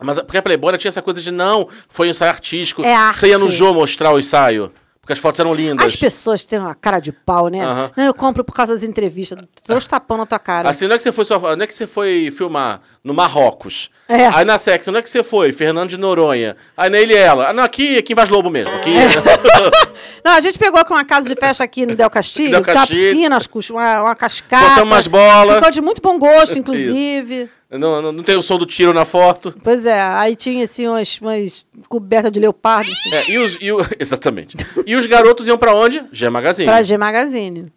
Mas 0.00 0.18
porque 0.20 0.36
a 0.38 0.42
Playboy 0.42 0.68
ela 0.70 0.78
tinha 0.78 0.88
essa 0.90 1.02
coisa 1.02 1.20
de 1.20 1.30
não, 1.32 1.68
foi 1.88 2.06
um 2.08 2.10
ensaio 2.10 2.30
artístico. 2.30 2.84
É 2.84 2.94
arte. 2.94 3.18
Você 3.20 3.28
ia 3.28 3.38
no 3.38 3.48
Jô 3.50 3.72
mostrar 3.74 4.12
o 4.12 4.18
ensaio, 4.18 4.72
porque 5.08 5.14
as 5.14 5.18
fotos 5.18 5.40
eram 5.40 5.54
lindas. 5.54 5.86
As 5.86 5.96
pessoas 5.96 6.44
têm 6.44 6.58
uma 6.58 6.74
cara 6.74 7.00
de 7.00 7.10
pau, 7.12 7.48
né? 7.48 7.90
Não, 7.96 8.04
eu 8.04 8.12
compro 8.12 8.44
por 8.44 8.52
causa 8.54 8.74
das 8.74 8.82
entrevistas. 8.82 9.38
Dois 9.66 9.86
tapão 9.86 10.18
na 10.18 10.26
tua 10.26 10.38
cara. 10.38 10.68
Assim, 10.68 10.86
não 10.86 10.94
é 10.94 10.98
que 10.98 11.02
você 11.02 11.10
foi 11.10 11.24
só, 11.24 11.38
não 11.56 11.64
é 11.64 11.66
que 11.66 11.74
você 11.74 11.86
foi 11.86 12.30
filmar 12.30 12.82
no 13.02 13.14
Marrocos. 13.14 13.88
É. 14.06 14.26
Aí 14.26 14.44
na 14.44 14.58
sexo, 14.58 14.92
não 14.92 14.98
é 14.98 15.02
que 15.02 15.08
você 15.08 15.22
foi, 15.22 15.50
Fernando 15.50 15.88
de 15.88 15.96
Noronha. 15.96 16.56
Aí 16.76 16.90
na 16.90 16.98
ele 16.98 17.14
e 17.14 17.16
ela. 17.16 17.48
Ah, 17.48 17.52
não, 17.54 17.64
aqui, 17.64 17.96
aqui 17.96 18.12
em 18.12 18.16
Vaz 18.16 18.28
Lobo 18.28 18.50
mesmo. 18.50 18.74
Aqui. 18.76 18.90
É. 18.90 19.08
Não, 20.24 20.32
a 20.32 20.40
gente 20.40 20.58
pegou 20.58 20.84
com 20.84 20.94
uma 20.94 21.04
casa 21.04 21.28
de 21.28 21.34
festa 21.34 21.64
aqui 21.64 21.86
no 21.86 21.94
Del 21.94 22.10
Castilho, 22.10 22.50
Del 22.50 22.60
que 22.60 22.66
tem 22.66 22.74
uma 22.74 22.80
Castilho. 22.80 23.38
piscina, 23.38 23.38
uma, 23.70 24.02
uma 24.02 24.14
cascata. 24.14 24.68
Botamos 24.68 24.92
umas 24.94 25.06
bolas. 25.06 25.54
Ficou 25.56 25.70
de 25.70 25.80
muito 25.80 26.02
bom 26.02 26.18
gosto, 26.18 26.58
inclusive. 26.58 27.48
Não, 27.70 28.00
não, 28.02 28.12
não 28.12 28.22
tem 28.22 28.36
o 28.36 28.42
som 28.42 28.56
do 28.56 28.64
tiro 28.66 28.92
na 28.94 29.04
foto. 29.04 29.54
Pois 29.62 29.84
é, 29.84 30.00
aí 30.00 30.34
tinha 30.36 30.64
assim 30.64 30.86
umas, 30.88 31.20
umas 31.20 31.66
cobertas 31.88 32.32
de 32.32 32.40
leopardo 32.40 32.90
assim, 32.90 33.14
É, 33.14 33.30
e 33.30 33.38
os, 33.38 33.58
e 33.60 33.70
o- 33.72 33.78
exatamente. 34.00 34.56
E 34.86 34.96
os 34.96 35.04
garotos 35.06 35.46
iam 35.48 35.58
pra 35.58 35.74
onde? 35.74 36.02
G 36.12 36.30
Magazine. 36.30 36.66
pra 36.68 36.82
G 36.82 36.96
Magazine. 36.96 37.72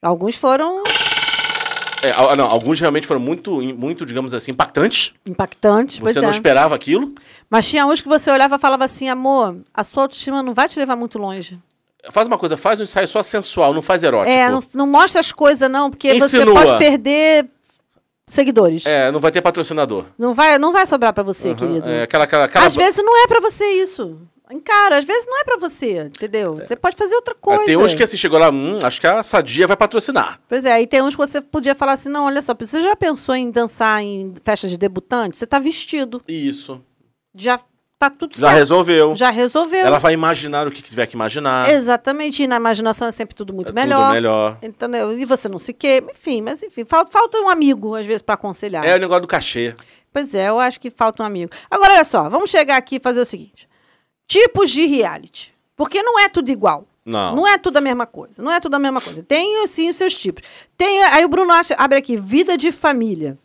Alguns 0.00 0.34
foram 0.36 0.82
É, 2.02 2.10
al- 2.12 2.34
não, 2.36 2.46
alguns 2.46 2.80
realmente 2.80 3.06
foram 3.06 3.20
muito, 3.20 3.60
muito, 3.62 4.04
digamos 4.04 4.34
assim, 4.34 4.50
impactantes. 4.52 5.12
impactantes, 5.26 5.98
Você 5.98 6.18
é. 6.18 6.22
não 6.22 6.30
esperava 6.30 6.74
aquilo. 6.74 7.12
Mas 7.48 7.68
tinha 7.68 7.86
uns 7.86 8.00
que 8.00 8.08
você 8.08 8.30
olhava 8.30 8.56
e 8.56 8.58
falava 8.58 8.84
assim, 8.84 9.08
amor, 9.08 9.56
a 9.72 9.84
sua 9.84 10.04
autoestima 10.04 10.42
não 10.42 10.52
vai 10.54 10.68
te 10.68 10.78
levar 10.78 10.96
muito 10.96 11.18
longe. 11.18 11.58
Faz 12.10 12.26
uma 12.26 12.36
coisa, 12.36 12.56
faz 12.56 12.80
um 12.80 12.82
ensaio 12.82 13.06
só 13.06 13.22
sensual, 13.22 13.72
não 13.72 13.80
faz 13.82 14.02
erótico. 14.02 14.30
É, 14.36 14.50
não, 14.50 14.62
não 14.74 14.86
mostra 14.88 15.20
as 15.20 15.30
coisas 15.30 15.70
não, 15.70 15.88
porque 15.90 16.12
você 16.18 16.38
Insinua. 16.38 16.54
pode 16.54 16.78
perder 16.78 17.46
seguidores. 18.28 18.86
É, 18.86 19.10
não 19.10 19.20
vai 19.20 19.30
ter 19.30 19.40
patrocinador. 19.42 20.06
Não, 20.18 20.34
vai, 20.34 20.58
não 20.58 20.72
vai 20.72 20.86
sobrar 20.86 21.12
pra 21.12 21.22
você, 21.22 21.48
Aham, 21.48 21.56
querido. 21.56 21.88
É, 21.90 22.02
aquela, 22.02 22.24
aquela, 22.24 22.44
aquela- 22.44 22.66
Às 22.66 22.74
vezes 22.74 23.02
não 23.04 23.22
é 23.24 23.26
pra 23.26 23.40
você 23.40 23.64
isso. 23.74 24.20
Encara, 24.50 24.98
às 24.98 25.04
vezes 25.06 25.24
não 25.26 25.40
é 25.40 25.44
pra 25.44 25.56
você, 25.56 26.04
entendeu? 26.14 26.56
Você 26.56 26.76
pode 26.76 26.94
fazer 26.94 27.14
outra 27.14 27.34
coisa. 27.34 27.62
É, 27.62 27.66
Tem 27.66 27.76
uns 27.76 27.94
que 27.94 28.02
assim 28.02 28.18
chegou 28.18 28.38
lá, 28.38 28.50
hum, 28.50 28.80
acho 28.84 29.00
que 29.00 29.06
a 29.06 29.22
Sadia 29.22 29.66
vai 29.66 29.76
patrocinar. 29.78 30.40
Pois 30.46 30.64
é, 30.66 30.72
aí 30.72 30.86
tem 30.86 31.00
uns 31.00 31.14
que 31.14 31.18
você 31.18 31.40
podia 31.40 31.74
falar 31.74 31.94
assim, 31.94 32.10
não, 32.10 32.26
olha 32.26 32.42
só, 32.42 32.54
você 32.58 32.82
já 32.82 32.94
pensou 32.94 33.34
em 33.34 33.50
dançar 33.50 34.02
em 34.02 34.34
festas 34.44 34.68
de 34.70 34.76
debutante? 34.76 35.38
Você 35.38 35.46
tá 35.46 35.58
vestido, 35.58 36.20
Isso. 36.28 36.82
já 37.34 37.58
tá 38.10 38.16
tudo 38.16 38.34
Já 38.36 38.48
certo. 38.48 38.58
resolveu. 38.58 39.14
Já 39.14 39.30
resolveu. 39.30 39.86
Ela 39.86 39.98
vai 39.98 40.12
imaginar 40.12 40.66
o 40.66 40.70
que 40.70 40.82
tiver 40.82 41.06
que 41.06 41.14
imaginar. 41.14 41.68
Exatamente, 41.70 42.42
e 42.42 42.46
na 42.46 42.56
imaginação 42.56 43.06
é 43.08 43.12
sempre 43.12 43.34
tudo 43.34 43.52
muito 43.52 43.70
É 43.70 43.72
melhor. 43.72 44.02
Tudo 44.04 44.12
melhor. 44.14 44.58
Entendeu? 44.62 45.18
E 45.18 45.24
você 45.24 45.48
não 45.48 45.58
se 45.58 45.72
queima, 45.72 46.10
enfim, 46.12 46.40
mas 46.42 46.62
enfim, 46.62 46.84
falta, 46.84 47.10
falta 47.10 47.38
um 47.40 47.48
amigo, 47.48 47.94
às 47.94 48.06
vezes, 48.06 48.22
pra 48.22 48.34
aconselhar. 48.34 48.84
É 48.84 48.96
o 48.96 48.98
negócio 49.00 49.22
do 49.22 49.28
cachê. 49.28 49.74
Pois 50.12 50.34
é, 50.34 50.48
eu 50.48 50.58
acho 50.60 50.78
que 50.78 50.90
falta 50.90 51.22
um 51.22 51.26
amigo. 51.26 51.50
Agora, 51.70 51.94
olha 51.94 52.04
só, 52.04 52.28
vamos 52.28 52.50
chegar 52.50 52.76
aqui 52.76 52.96
e 52.96 53.00
fazer 53.00 53.20
o 53.20 53.24
seguinte: 53.26 53.68
tipos 54.28 54.70
de 54.70 54.84
reality. 54.86 55.52
Porque 55.76 56.02
não 56.02 56.18
é 56.20 56.28
tudo 56.28 56.50
igual. 56.50 56.86
Não. 57.04 57.34
Não 57.34 57.48
é 57.48 57.58
tudo 57.58 57.78
a 57.78 57.80
mesma 57.80 58.06
coisa. 58.06 58.42
Não 58.42 58.52
é 58.52 58.60
tudo 58.60 58.74
a 58.74 58.78
mesma 58.78 59.00
coisa. 59.00 59.22
Tem, 59.22 59.66
sim, 59.66 59.88
os 59.88 59.96
seus 59.96 60.14
tipos. 60.14 60.42
Tem, 60.76 61.02
aí 61.04 61.24
o 61.24 61.28
Bruno 61.28 61.50
acha- 61.52 61.74
abre 61.78 61.98
aqui, 61.98 62.16
vida 62.16 62.56
de 62.56 62.70
família. 62.70 63.36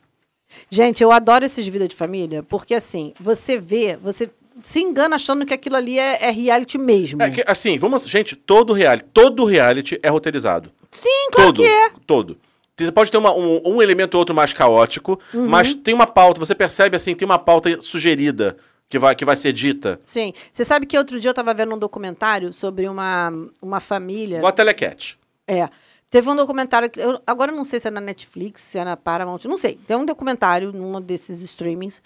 Gente, 0.69 1.01
eu 1.03 1.11
adoro 1.11 1.45
esses 1.45 1.67
vida 1.67 1.87
de 1.87 1.95
família, 1.95 2.41
porque 2.43 2.73
assim, 2.75 3.13
você 3.19 3.57
vê, 3.59 3.97
você 4.01 4.29
se 4.63 4.79
engana 4.81 5.15
achando 5.15 5.45
que 5.45 5.53
aquilo 5.53 5.75
ali 5.75 5.97
é, 5.99 6.25
é 6.25 6.31
reality 6.31 6.77
mesmo. 6.77 7.21
É 7.21 7.29
que, 7.29 7.43
assim, 7.47 7.77
vamos. 7.77 8.07
Gente, 8.07 8.35
todo 8.35 8.73
reality, 8.73 9.05
todo 9.13 9.45
reality 9.45 9.99
é 10.03 10.09
roteirizado. 10.09 10.71
Sim, 10.91 11.29
claro 11.31 11.53
todo. 11.53 11.63
que 11.63 11.69
é. 11.69 11.91
Todo. 12.05 12.37
Você 12.79 12.91
pode 12.91 13.09
ter 13.11 13.17
uma- 13.17 13.33
um, 13.33 13.61
um 13.65 13.81
elemento 13.81 14.13
ou 14.15 14.19
outro 14.19 14.35
mais 14.35 14.53
caótico, 14.53 15.19
Uhum. 15.33 15.47
mas 15.47 15.73
tem 15.73 15.93
uma 15.93 16.05
pauta, 16.05 16.39
você 16.39 16.53
percebe 16.53 16.95
assim, 16.95 17.15
tem 17.15 17.25
uma 17.25 17.39
pauta 17.39 17.81
sugerida 17.81 18.55
que 18.87 18.99
vai, 18.99 19.15
que 19.15 19.25
vai 19.25 19.35
ser 19.35 19.51
dita. 19.51 19.99
Sim. 20.03 20.31
Você 20.51 20.63
sabe 20.63 20.85
que 20.85 20.97
outro 20.97 21.19
dia 21.19 21.29
eu 21.29 21.31
estava 21.31 21.53
vendo 21.55 21.73
um 21.73 21.77
documentário 21.79 22.53
sobre 22.53 22.87
uma, 22.87 23.31
uma 23.61 23.79
família. 23.79 24.37
Igual 24.37 24.49
a 24.49 24.53
Telecat. 24.53 25.17
É. 25.47 25.67
Teve 26.09 26.29
um 26.29 26.35
documentário, 26.35 26.89
que 26.89 26.99
eu, 26.99 27.19
agora 27.27 27.51
não 27.51 27.65
sei 27.65 27.79
se 27.81 27.87
é 27.87 27.91
na 27.91 27.99
Netflix, 27.99 28.61
se 28.61 28.77
é 28.77 28.85
na 28.85 28.95
Paramount, 28.95 29.39
não 29.45 29.57
sei. 29.57 29.77
Tem 29.87 29.97
um 29.97 30.05
documentário 30.05 30.71
num 30.71 31.01
desses 31.01 31.41
streamings, 31.41 32.01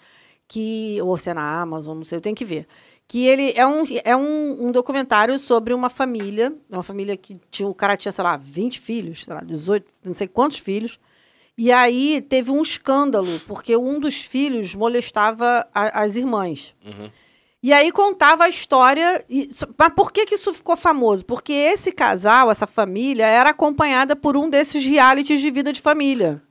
que, 0.52 0.98
ou 1.02 1.16
se 1.16 1.30
é 1.30 1.34
na 1.34 1.60
Amazon, 1.62 1.96
não 1.96 2.04
sei, 2.04 2.18
eu 2.18 2.20
tenho 2.20 2.36
que 2.36 2.44
ver. 2.44 2.66
Que 3.08 3.26
ele 3.26 3.52
é 3.56 3.66
um, 3.66 3.84
é 4.04 4.14
um, 4.16 4.66
um 4.68 4.72
documentário 4.72 5.38
sobre 5.38 5.72
uma 5.72 5.88
família, 5.88 6.52
uma 6.70 6.82
família 6.82 7.16
que 7.16 7.38
tinha, 7.50 7.66
o 7.68 7.74
cara 7.74 7.96
tinha, 7.96 8.12
sei 8.12 8.22
lá, 8.22 8.36
20 8.36 8.78
filhos, 8.78 9.24
sei 9.24 9.32
lá, 9.34 9.40
18, 9.40 9.86
não 10.04 10.12
sei 10.14 10.28
quantos 10.28 10.58
filhos. 10.58 10.98
E 11.56 11.72
aí 11.72 12.20
teve 12.28 12.50
um 12.50 12.60
escândalo, 12.62 13.40
porque 13.46 13.74
um 13.76 13.98
dos 13.98 14.16
filhos 14.22 14.74
molestava 14.74 15.66
a- 15.74 16.02
as 16.02 16.16
irmãs. 16.16 16.74
E 17.62 17.72
aí 17.72 17.90
contava 17.92 18.44
a 18.44 18.48
história. 18.48 19.24
E, 19.30 19.50
mas 19.78 19.92
por 19.94 20.12
que, 20.12 20.26
que 20.26 20.34
isso 20.34 20.52
ficou 20.52 20.76
famoso? 20.76 21.24
Porque 21.24 21.52
esse 21.52 21.92
casal, 21.92 22.50
essa 22.50 22.66
família, 22.66 23.24
era 23.26 23.50
acompanhada 23.50 24.14
por 24.16 24.36
um 24.36 24.50
desses 24.50 24.84
realities 24.84 25.40
de 25.40 25.50
vida 25.50 25.72
de 25.72 25.80
família. 25.80 26.42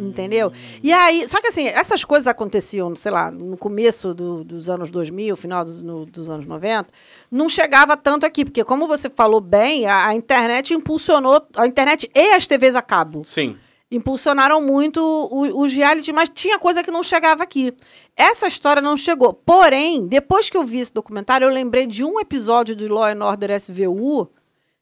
Entendeu? 0.00 0.50
E 0.82 0.92
aí, 0.92 1.28
só 1.28 1.40
que 1.40 1.48
assim, 1.48 1.66
essas 1.66 2.04
coisas 2.04 2.26
aconteciam, 2.26 2.94
sei 2.96 3.10
lá, 3.12 3.30
no 3.30 3.56
começo 3.56 4.14
do- 4.14 4.42
dos 4.42 4.68
anos 4.70 4.88
2000, 4.90 5.36
final 5.36 5.64
dos, 5.64 5.80
no- 5.80 6.06
dos 6.06 6.30
anos 6.30 6.46
90, 6.46 6.88
não 7.30 7.48
chegava 7.48 7.96
tanto 7.96 8.24
aqui, 8.24 8.44
porque 8.44 8.64
como 8.64 8.86
você 8.86 9.10
falou 9.10 9.40
bem, 9.40 9.86
a, 9.86 10.06
a 10.06 10.14
internet 10.14 10.72
impulsionou, 10.72 11.42
a 11.56 11.66
internet 11.66 12.10
e 12.14 12.32
as 12.32 12.46
TVs 12.46 12.74
a 12.74 12.82
cabo 12.82 13.22
Sim. 13.24 13.56
impulsionaram 13.90 14.60
muito 14.60 15.00
os 15.30 15.72
reality, 15.72 16.12
mas 16.12 16.28
tinha 16.28 16.58
coisa 16.58 16.82
que 16.82 16.90
não 16.90 17.02
chegava 17.02 17.42
aqui. 17.42 17.72
Essa 18.16 18.46
história 18.46 18.80
não 18.80 18.96
chegou. 18.96 19.32
Porém, 19.34 20.06
depois 20.06 20.48
que 20.48 20.56
eu 20.56 20.64
vi 20.64 20.80
esse 20.80 20.92
documentário, 20.92 21.44
eu 21.46 21.52
lembrei 21.52 21.86
de 21.86 22.04
um 22.04 22.20
episódio 22.20 22.74
do 22.76 22.92
Law 22.92 23.04
and 23.04 23.24
Order 23.24 23.50
SVU 23.60 24.28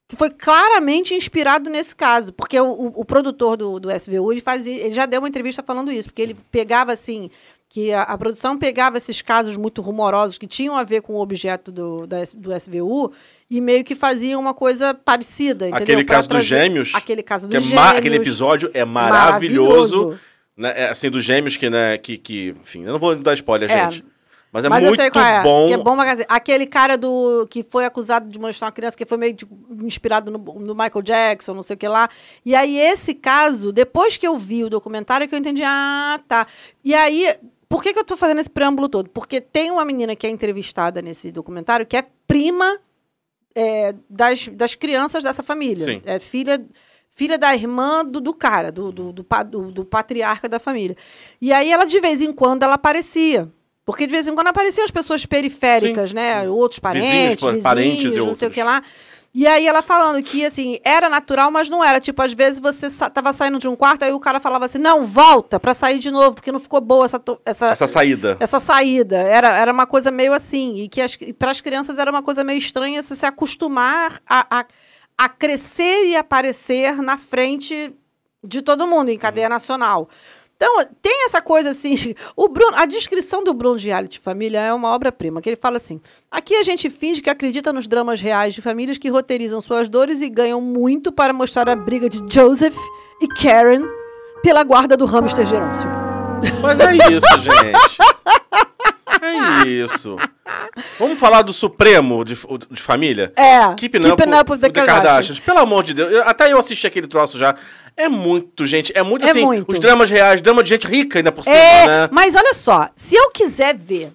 que 0.09 0.17
foi 0.17 0.31
claramente 0.31 1.13
inspirado 1.15 1.69
nesse 1.71 1.95
caso. 1.95 2.33
Porque 2.33 2.59
o, 2.59 2.67
o- 2.67 2.93
o 3.01 3.05
produtor 3.05 3.57
do, 3.57 3.79
do 3.79 3.91
SVU, 3.93 4.33
ele, 4.33 4.41
fazia, 4.41 4.75
ele 4.83 4.95
já 4.95 5.05
deu 5.07 5.21
uma 5.21 5.29
entrevista 5.29 5.63
falando 5.63 5.93
isso, 5.93 6.09
porque 6.09 6.23
ele 6.23 6.35
pegava 6.51 6.93
assim. 6.93 7.31
Que 7.71 7.93
a, 7.93 8.01
a 8.05 8.17
produção 8.17 8.57
pegava 8.57 8.97
esses 8.97 9.21
casos 9.21 9.55
muito 9.59 9.83
rumorosos 9.83 10.39
que 10.39 10.47
tinham 10.47 10.75
a 10.75 10.85
ver 10.85 11.03
com 11.03 11.13
o 11.13 11.21
objeto 11.21 11.71
do, 11.71 12.07
da 12.07 12.17
do 12.35 12.51
SVU 12.59 13.13
e 13.51 13.61
meio 13.61 13.85
que 13.85 13.95
fazia 13.95 14.39
uma 14.39 14.55
coisa 14.55 14.95
parecida. 14.95 15.67
Entendeu? 15.69 15.83
Aquele 15.83 16.05
Pra 16.07 16.15
caso 16.17 16.29
dos 16.31 16.45
gêmeos. 16.47 16.93
Aquele 16.95 17.23
caso 17.23 17.45
é 17.45 17.49
dos 17.51 17.67
ma- 17.71 17.83
gêmeos. 17.83 17.99
aquele 17.99 18.17
episódio 18.17 18.71
é 18.73 18.87
maravilhoso. 18.87 19.97
Maravilhoso. 19.97 20.21
né? 20.57 20.73
É, 20.77 20.89
assim, 20.89 21.11
dos 21.11 21.23
gêmeos 21.23 21.59
que, 21.59 21.69
né, 21.69 21.99
que, 21.99 22.17
que. 22.17 22.55
Enfim, 22.63 22.85
eu 22.85 22.93
não 22.93 22.99
vou 22.99 23.15
dar 23.17 23.35
spoiler, 23.35 23.71
É. 23.71 23.91
gente. 23.91 24.03
Mas 24.53 24.65
é 24.65 24.69
Mas 24.69 24.83
muito 24.83 24.95
eu 24.95 25.01
sei 25.03 25.11
qual 25.11 25.25
é. 25.25 25.43
bom. 25.43 25.67
Que 25.67 25.73
é 25.75 25.77
bom, 25.77 25.97
aquele 26.29 26.67
cara 26.67 26.97
do 26.97 27.47
que 27.51 27.63
foi 27.63 27.85
acusado 27.85 28.29
de 28.31 28.39
molestar 28.39 28.67
uma 28.69 28.73
criança, 28.73 28.97
que 28.97 29.05
foi 29.05 29.19
meio 29.19 29.35
tipo, 29.35 29.55
inspirado 29.85 30.31
no, 30.31 30.39
no 30.39 30.75
Michael 30.75 31.03
Jackson, 31.03 31.53
não 31.55 31.63
sei 31.63 31.75
o 31.75 31.79
que 31.79 31.87
lá. 31.87 32.09
E 32.45 32.55
aí, 32.55 32.79
esse 32.79 33.13
caso, 33.15 33.73
depois 33.73 34.17
que 34.17 34.27
eu 34.27 34.37
vi 34.39 34.65
o 34.65 34.71
documentário, 34.71 35.29
que 35.29 35.35
eu 35.35 35.39
entendi, 35.39 35.63
ah, 35.65 36.19
tá. 36.27 36.47
E 36.83 36.95
aí, 36.95 37.37
por 37.69 37.83
que, 37.83 37.93
que 37.93 37.99
eu 37.99 38.05
tô 38.05 38.17
fazendo 38.17 38.41
esse 38.41 38.49
preâmbulo 38.49 38.89
todo? 38.89 39.11
Porque 39.11 39.41
tem 39.41 39.71
uma 39.71 39.85
menina 39.85 40.17
que 40.17 40.27
é 40.27 40.31
ter 40.31 41.03
nesse 41.03 41.31
documentário 41.31 41.85
que 41.85 41.97
é 41.97 42.05
prima 42.27 42.79
é, 43.55 43.95
das, 44.09 44.49
das 44.49 44.75
crianças 44.75 45.23
dessa 45.23 45.43
família. 45.43 45.85
Sim. 45.85 46.01
É 46.07 46.19
filha, 46.19 46.65
filha 47.11 47.37
da 47.37 47.55
irmã 47.55 48.03
do, 48.03 48.19
do 48.21 48.33
cara, 48.33 48.73
do, 48.73 48.91
do, 48.91 49.13
do, 49.13 49.27
do- 49.51 49.73
do 49.73 49.85
patriarca 49.85 50.49
da 50.49 50.59
família. 50.59 50.97
E 51.39 51.53
aí 51.53 51.71
ela, 51.71 51.85
de 51.85 52.01
vez 52.01 52.23
em 52.23 52.33
quando, 52.33 52.63
ela 52.63 52.75
aparecia. 52.75 53.53
Porque 53.89 54.07
de 54.07 54.13
vez 54.13 54.27
em 54.27 54.35
quando 54.35 54.49
apareciam 54.49 54.85
as 54.85 54.91
pessoas 54.91 55.25
periféricas, 55.25 56.13
né? 56.13 56.47
Outros 56.47 56.79
parentes, 56.79 57.09
Vizinhos, 57.09 57.41
vizinhos, 57.41 57.63
parentes 57.63 58.17
e 58.17 58.19
não 58.19 58.35
sei 58.35 58.49
o 58.49 58.51
que 58.51 58.63
lá. 58.63 58.83
E 59.35 59.47
aí 59.47 59.67
ela 59.67 59.81
falando 59.81 60.23
que, 60.23 60.45
assim, 60.45 60.79
era 60.85 61.09
natural, 61.09 61.51
mas 61.51 61.71
não 61.71 61.83
era. 61.83 61.99
Tipo, 61.99 62.21
às 62.21 62.35
vezes 62.35 62.61
você 62.61 62.91
sa 62.91 63.09
tava 63.09 63.33
saindo 63.33 63.57
de 63.59 63.67
um 63.67 63.75
quarto, 63.75 64.05
aí 64.05 64.13
o 64.13 64.21
cara 64.21 64.41
falava 64.41 64.67
assim, 64.67 64.77
não, 64.77 65.07
volta 65.07 65.59
pra 65.59 65.73
sair 65.73 65.99
de 66.01 66.11
novo, 66.11 66.35
porque 66.35 66.53
não 66.53 66.61
ficou 66.61 66.83
boa 66.83 67.07
essa... 67.07 67.19
essa, 67.47 67.67
Essa 67.69 67.87
saída. 67.87 68.37
essa 68.39 68.61
saída. 68.61 69.17
Era, 69.17 69.57
era 69.59 69.73
uma 69.73 69.87
coisa 69.87 70.11
meio 70.11 70.35
assim. 70.35 70.77
E 70.83 70.89
que 70.91 71.33
para 71.33 71.51
as 71.51 71.63
crianças 71.63 71.97
era 71.97 72.11
uma 72.11 72.23
coisa 72.23 72.45
meio 72.45 72.59
estranha 72.59 73.03
você 73.03 73.17
se 73.17 73.25
acostumar 73.25 74.21
a, 74.29 74.59
a, 74.61 74.67
a 75.17 75.29
crescer 75.31 76.09
e 76.09 76.15
aparecer 76.15 77.01
na 77.01 77.17
frente 77.17 77.91
de 78.45 78.61
todo 78.61 78.87
mundo, 78.87 79.09
em 79.11 79.19
cadeia 79.19 79.49
nacional. 79.49 80.11
Então, 80.61 80.85
tem 81.01 81.25
essa 81.25 81.41
coisa 81.41 81.71
assim. 81.71 81.95
O 82.37 82.49
Bruno, 82.49 82.77
a 82.77 82.85
descrição 82.85 83.45
do 83.45 83.55
Bruno 83.55 83.79
de 83.79 83.87
Reality 83.87 84.19
Família 84.19 84.59
é 84.61 84.73
uma 84.73 84.93
obra-prima, 84.93 85.41
que 85.41 85.49
ele 85.49 85.57
fala 85.57 85.77
assim: 85.77 86.01
aqui 86.31 86.57
a 86.57 86.63
gente 86.65 86.91
finge 86.91 87.23
que 87.23 87.31
acredita 87.31 87.73
nos 87.73 87.87
dramas 87.87 88.21
reais 88.21 88.55
de 88.55 88.61
famílias 88.61 88.99
que 88.99 89.09
roteirizam 89.09 89.61
suas 89.61 89.89
dores 89.89 90.21
e 90.21 90.29
ganham 90.29 90.61
muito 90.61 91.13
para 91.13 91.33
mostrar 91.33 91.69
a 91.69 91.77
briga 91.77 92.09
de 92.09 92.21
Joseph 92.29 92.77
e 93.23 93.29
Karen 93.29 93.87
pela 94.43 94.65
guarda 94.65 94.97
do 94.97 95.05
hamster 95.07 95.47
Gerôncio. 95.47 95.89
Mas 96.61 96.81
é 96.81 96.95
isso, 96.95 97.27
gente. 97.41 97.99
É 99.21 99.67
isso. 99.69 100.17
Vamos 100.99 101.19
falar 101.19 101.43
do 101.43 101.53
Supremo 101.53 102.25
de, 102.25 102.35
de 102.71 102.81
família? 102.83 103.33
É, 103.37 103.75
Keeping, 103.75 104.01
Keeping 104.03 104.31
up, 104.35 104.41
Up 104.41 104.53
with 104.53 104.59
the 104.59 104.71
Kardashians. 104.71 105.41
Pelo 105.41 105.59
amor 105.59 105.83
de 105.83 105.95
Deus. 105.95 106.13
eu- 106.13 106.23
até 106.25 106.53
eu 106.53 106.59
assisti 106.59 106.87
aquele 106.87 107.07
troço 107.09 107.39
já. 107.39 107.55
É 107.99 108.09
muito, 108.09 108.65
gente. 108.65 108.93
É 108.95 109.03
muito 109.03 109.25
É 109.27 109.31
assim. 109.31 109.45
muito. 109.45 109.73
Os 109.73 109.79
dramas 109.81 110.09
reais, 110.09 110.41
drama 110.41 110.63
de 110.63 110.71
gente 110.71 110.87
rica 110.87 111.19
ainda 111.19 111.33
por 111.33 111.43
cima, 111.43 111.57
É, 111.57 111.87
né? 111.87 112.09
mas 112.13 112.35
olha 112.37 112.55
só, 112.55 112.89
se 112.95 113.17
eu 113.17 113.31
quiser 113.31 113.75
ver 113.77 114.13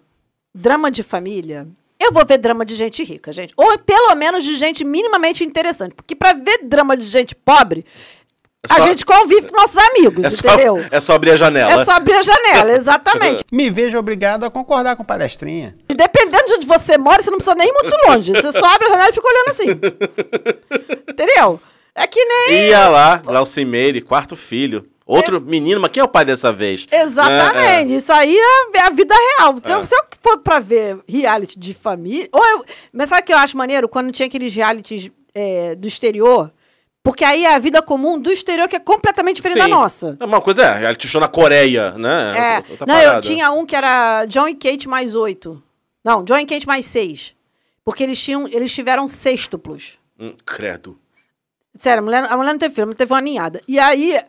drama 0.56 0.89
de 0.89 1.04
família, 1.04 1.67
eu 2.00 2.12
vou 2.13 2.26
ver 2.26 2.38
drama 2.38 2.65
de 2.65 2.76
gente 2.76 3.04
rica, 3.04 3.32
gente. 3.34 3.54
Ou 3.58 3.78
pelo 3.80 4.15
menos 4.15 4.43
de 4.43 4.56
gente 4.56 4.84
minimamente 4.86 5.43
interessante. 5.43 5.93
Porque 5.96 6.15
pra 6.15 6.32
ver 6.34 6.60
drama 6.63 6.96
de 6.96 7.04
gente 7.04 7.36
pobre, 7.36 7.86
É 8.69 8.74
a 8.74 8.78
só- 8.78 8.88
gente 8.88 9.06
convive 9.06 9.48
com 9.50 9.56
nossos 9.60 9.78
amigos, 9.78 10.24
É 10.24 10.30
só, 10.30 10.38
entendeu? 10.54 10.86
é 10.89 11.00
só 11.02 11.13
abrir 11.13 11.32
a 11.32 11.36
janela. 11.36 11.72
É 11.74 11.84
só 11.84 11.91
abrir 11.91 12.13
a 12.15 12.22
janela, 12.22 12.72
exatamente. 12.78 13.43
Me 13.52 13.69
vejo 13.69 13.98
obrigado 13.98 14.46
a 14.46 14.50
concordar 14.50 14.96
com 14.96 15.04
palestrinha. 15.04 15.76
E 15.89 15.93
dependendo 15.93 16.46
de 16.48 16.54
onde 16.54 16.67
você 16.67 16.98
mora, 16.98 17.22
você 17.22 17.30
não 17.30 17.38
precisa 17.38 17.56
nem 17.58 17.67
ir 17.67 17.74
muito 17.74 17.98
longe. 18.08 18.32
Você 18.32 18.52
só 18.54 18.65
abre 18.65 18.88
a 18.88 18.91
janela 18.91 19.10
e 19.10 19.13
fica 19.13 19.28
olhando 19.28 19.50
assim. 19.50 19.69
Entendeu? 21.10 21.60
É 21.95 22.08
que 22.08 22.23
nem. 22.23 22.69
Ia 22.69 22.88
lá, 22.88 23.17
Glaucimeire, 23.17 24.01
quarto 24.01 24.36
filho. 24.36 24.89
Outro 25.06 25.41
menino, 25.41 25.82
mas 25.82 25.91
quem 25.91 26.01
é 26.01 26.03
o 26.03 26.08
pai 26.08 26.23
dessa 26.23 26.51
vez? 26.51 26.88
Exatamente. 26.89 27.95
Isso 27.95 28.12
aí 28.13 28.38
é 28.73 28.79
a 28.79 28.89
vida 28.89 29.13
real. 29.13 29.56
Se, 29.63 29.71
eu, 29.71 29.86
se 29.86 29.95
eu 29.95 30.03
for 30.21 30.38
pra 30.38 30.60
ver 30.60 30.99
reality 31.08 31.60
de 31.60 31.73
família. 31.73 32.29
Ou 32.32 32.45
eu, 32.45 32.65
mas 32.91 33.10
sabe 33.10 33.21
o 33.21 33.25
que 33.25 33.34
eu 33.34 33.38
acho 33.38 33.58
maneiro? 33.58 33.89
Quando 33.89 34.13
tinha 34.13 34.27
aqueles 34.27 34.56
realities 34.56 35.12
é, 35.36 35.75
do 35.75 35.88
exterior. 35.88 36.51
Porque 37.03 37.25
aí 37.25 37.43
é 37.43 37.53
a 37.53 37.60
vida 37.60 37.82
comum 37.82 38.17
do 38.17 38.32
exterior 38.32 38.69
que 38.69 38.77
é 38.77 38.79
completamente 38.79 39.36
diferente 39.36 39.60
da 39.60 39.65
Sim. 39.65 39.71
nossa. 39.71 40.17
É 40.17 40.23
Uma 40.23 40.39
coisa 40.39 40.63
é, 40.63 40.79
reality 40.79 41.06
show 41.06 41.19
na 41.19 41.27
Coreia, 41.27 41.91
né? 41.91 42.34
É. 42.38 42.86
Não, 42.86 42.97
eu 42.97 43.19
tinha 43.19 43.51
um 43.51 43.65
que 43.65 43.75
era 43.75 44.23
John 44.25 44.47
e 44.47 44.56
Kate 44.56 44.88
mais 44.88 45.13
oito. 45.13 45.62
Não, 46.01 46.23
John 46.23 46.38
e 46.38 46.45
Kate 46.45 46.65
mais 46.65 46.86
seis. 46.86 47.36
Porque 47.84 48.03
eles, 48.03 48.21
tinham, 48.21 48.47
eles 48.47 48.73
tiveram 48.73 49.06
sextuplos. 49.10 49.97
Hum, 50.17 50.34
credo. 50.45 50.97
Sério, 51.77 52.01
a 52.01 52.05
mulher, 52.05 52.23
a 52.31 52.38
mulher 52.38 52.51
não 52.51 52.59
teve 52.59 52.75
filho, 52.75 52.88
não 52.88 52.93
teve 52.93 53.12
uma 53.12 53.21
ninhada. 53.21 53.62
E 53.67 53.79
aí, 53.79 54.19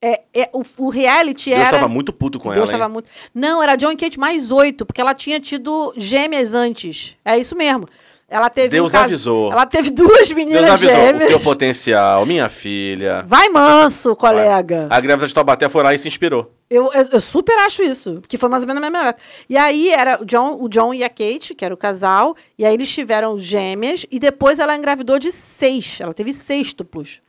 é, 0.00 0.22
é, 0.34 0.50
o, 0.52 0.62
o 0.78 0.88
reality 0.90 1.50
Deus 1.50 1.62
era. 1.62 1.78
tava 1.78 1.88
muito 1.88 2.12
puto 2.12 2.38
com 2.38 2.52
Deus 2.52 2.68
ela, 2.68 2.78
tava 2.78 2.90
hein? 2.90 2.92
muito. 2.92 3.08
Não, 3.34 3.62
era 3.62 3.74
John 3.74 3.96
Kate 3.96 4.18
mais 4.18 4.50
oito, 4.50 4.84
porque 4.84 5.00
ela 5.00 5.14
tinha 5.14 5.40
tido 5.40 5.94
gêmeas 5.96 6.52
antes. 6.52 7.16
É 7.24 7.38
isso 7.38 7.56
mesmo. 7.56 7.88
Ela 8.34 8.50
teve 8.50 8.68
Deus 8.70 8.90
um 8.90 8.92
caso- 8.92 9.04
avisou. 9.04 9.52
Ela 9.52 9.64
teve 9.64 9.90
duas 9.90 10.28
meninas 10.32 10.62
Deus 10.64 10.72
avisou, 10.82 10.96
gêmeas. 11.06 11.24
o 11.24 11.28
teu 11.28 11.40
potencial, 11.40 12.26
minha 12.26 12.48
filha. 12.48 13.22
Vai 13.28 13.48
manso, 13.48 14.16
colega. 14.16 14.88
A 14.90 15.00
grávida 15.00 15.28
de 15.28 15.32
Taubaté 15.32 15.68
foi 15.68 15.84
lá 15.84 15.94
e 15.94 15.98
se 16.00 16.08
inspirou. 16.08 16.50
Eu, 16.68 16.90
eu, 16.92 17.08
eu 17.12 17.20
super 17.20 17.56
acho 17.60 17.84
isso, 17.84 18.14
porque 18.20 18.36
foi 18.36 18.48
mais 18.48 18.64
ou 18.64 18.66
menos 18.66 18.82
na 18.82 18.90
mesma 18.90 19.08
época. 19.10 19.24
E 19.48 19.56
aí 19.56 19.88
era 19.90 20.20
o 20.20 20.24
John, 20.24 20.56
o 20.60 20.68
John 20.68 20.92
e 20.92 21.04
a 21.04 21.08
Kate, 21.08 21.54
que 21.54 21.64
era 21.64 21.72
o 21.72 21.76
casal, 21.76 22.34
e 22.58 22.64
aí 22.66 22.74
eles 22.74 22.90
tiveram 22.92 23.38
gêmeas, 23.38 24.04
e 24.10 24.18
depois 24.18 24.58
ela 24.58 24.76
engravidou 24.76 25.18
de 25.20 25.30
seis. 25.30 25.98
Ela 26.00 26.12
teve 26.12 26.32
sextuplos. 26.32 27.20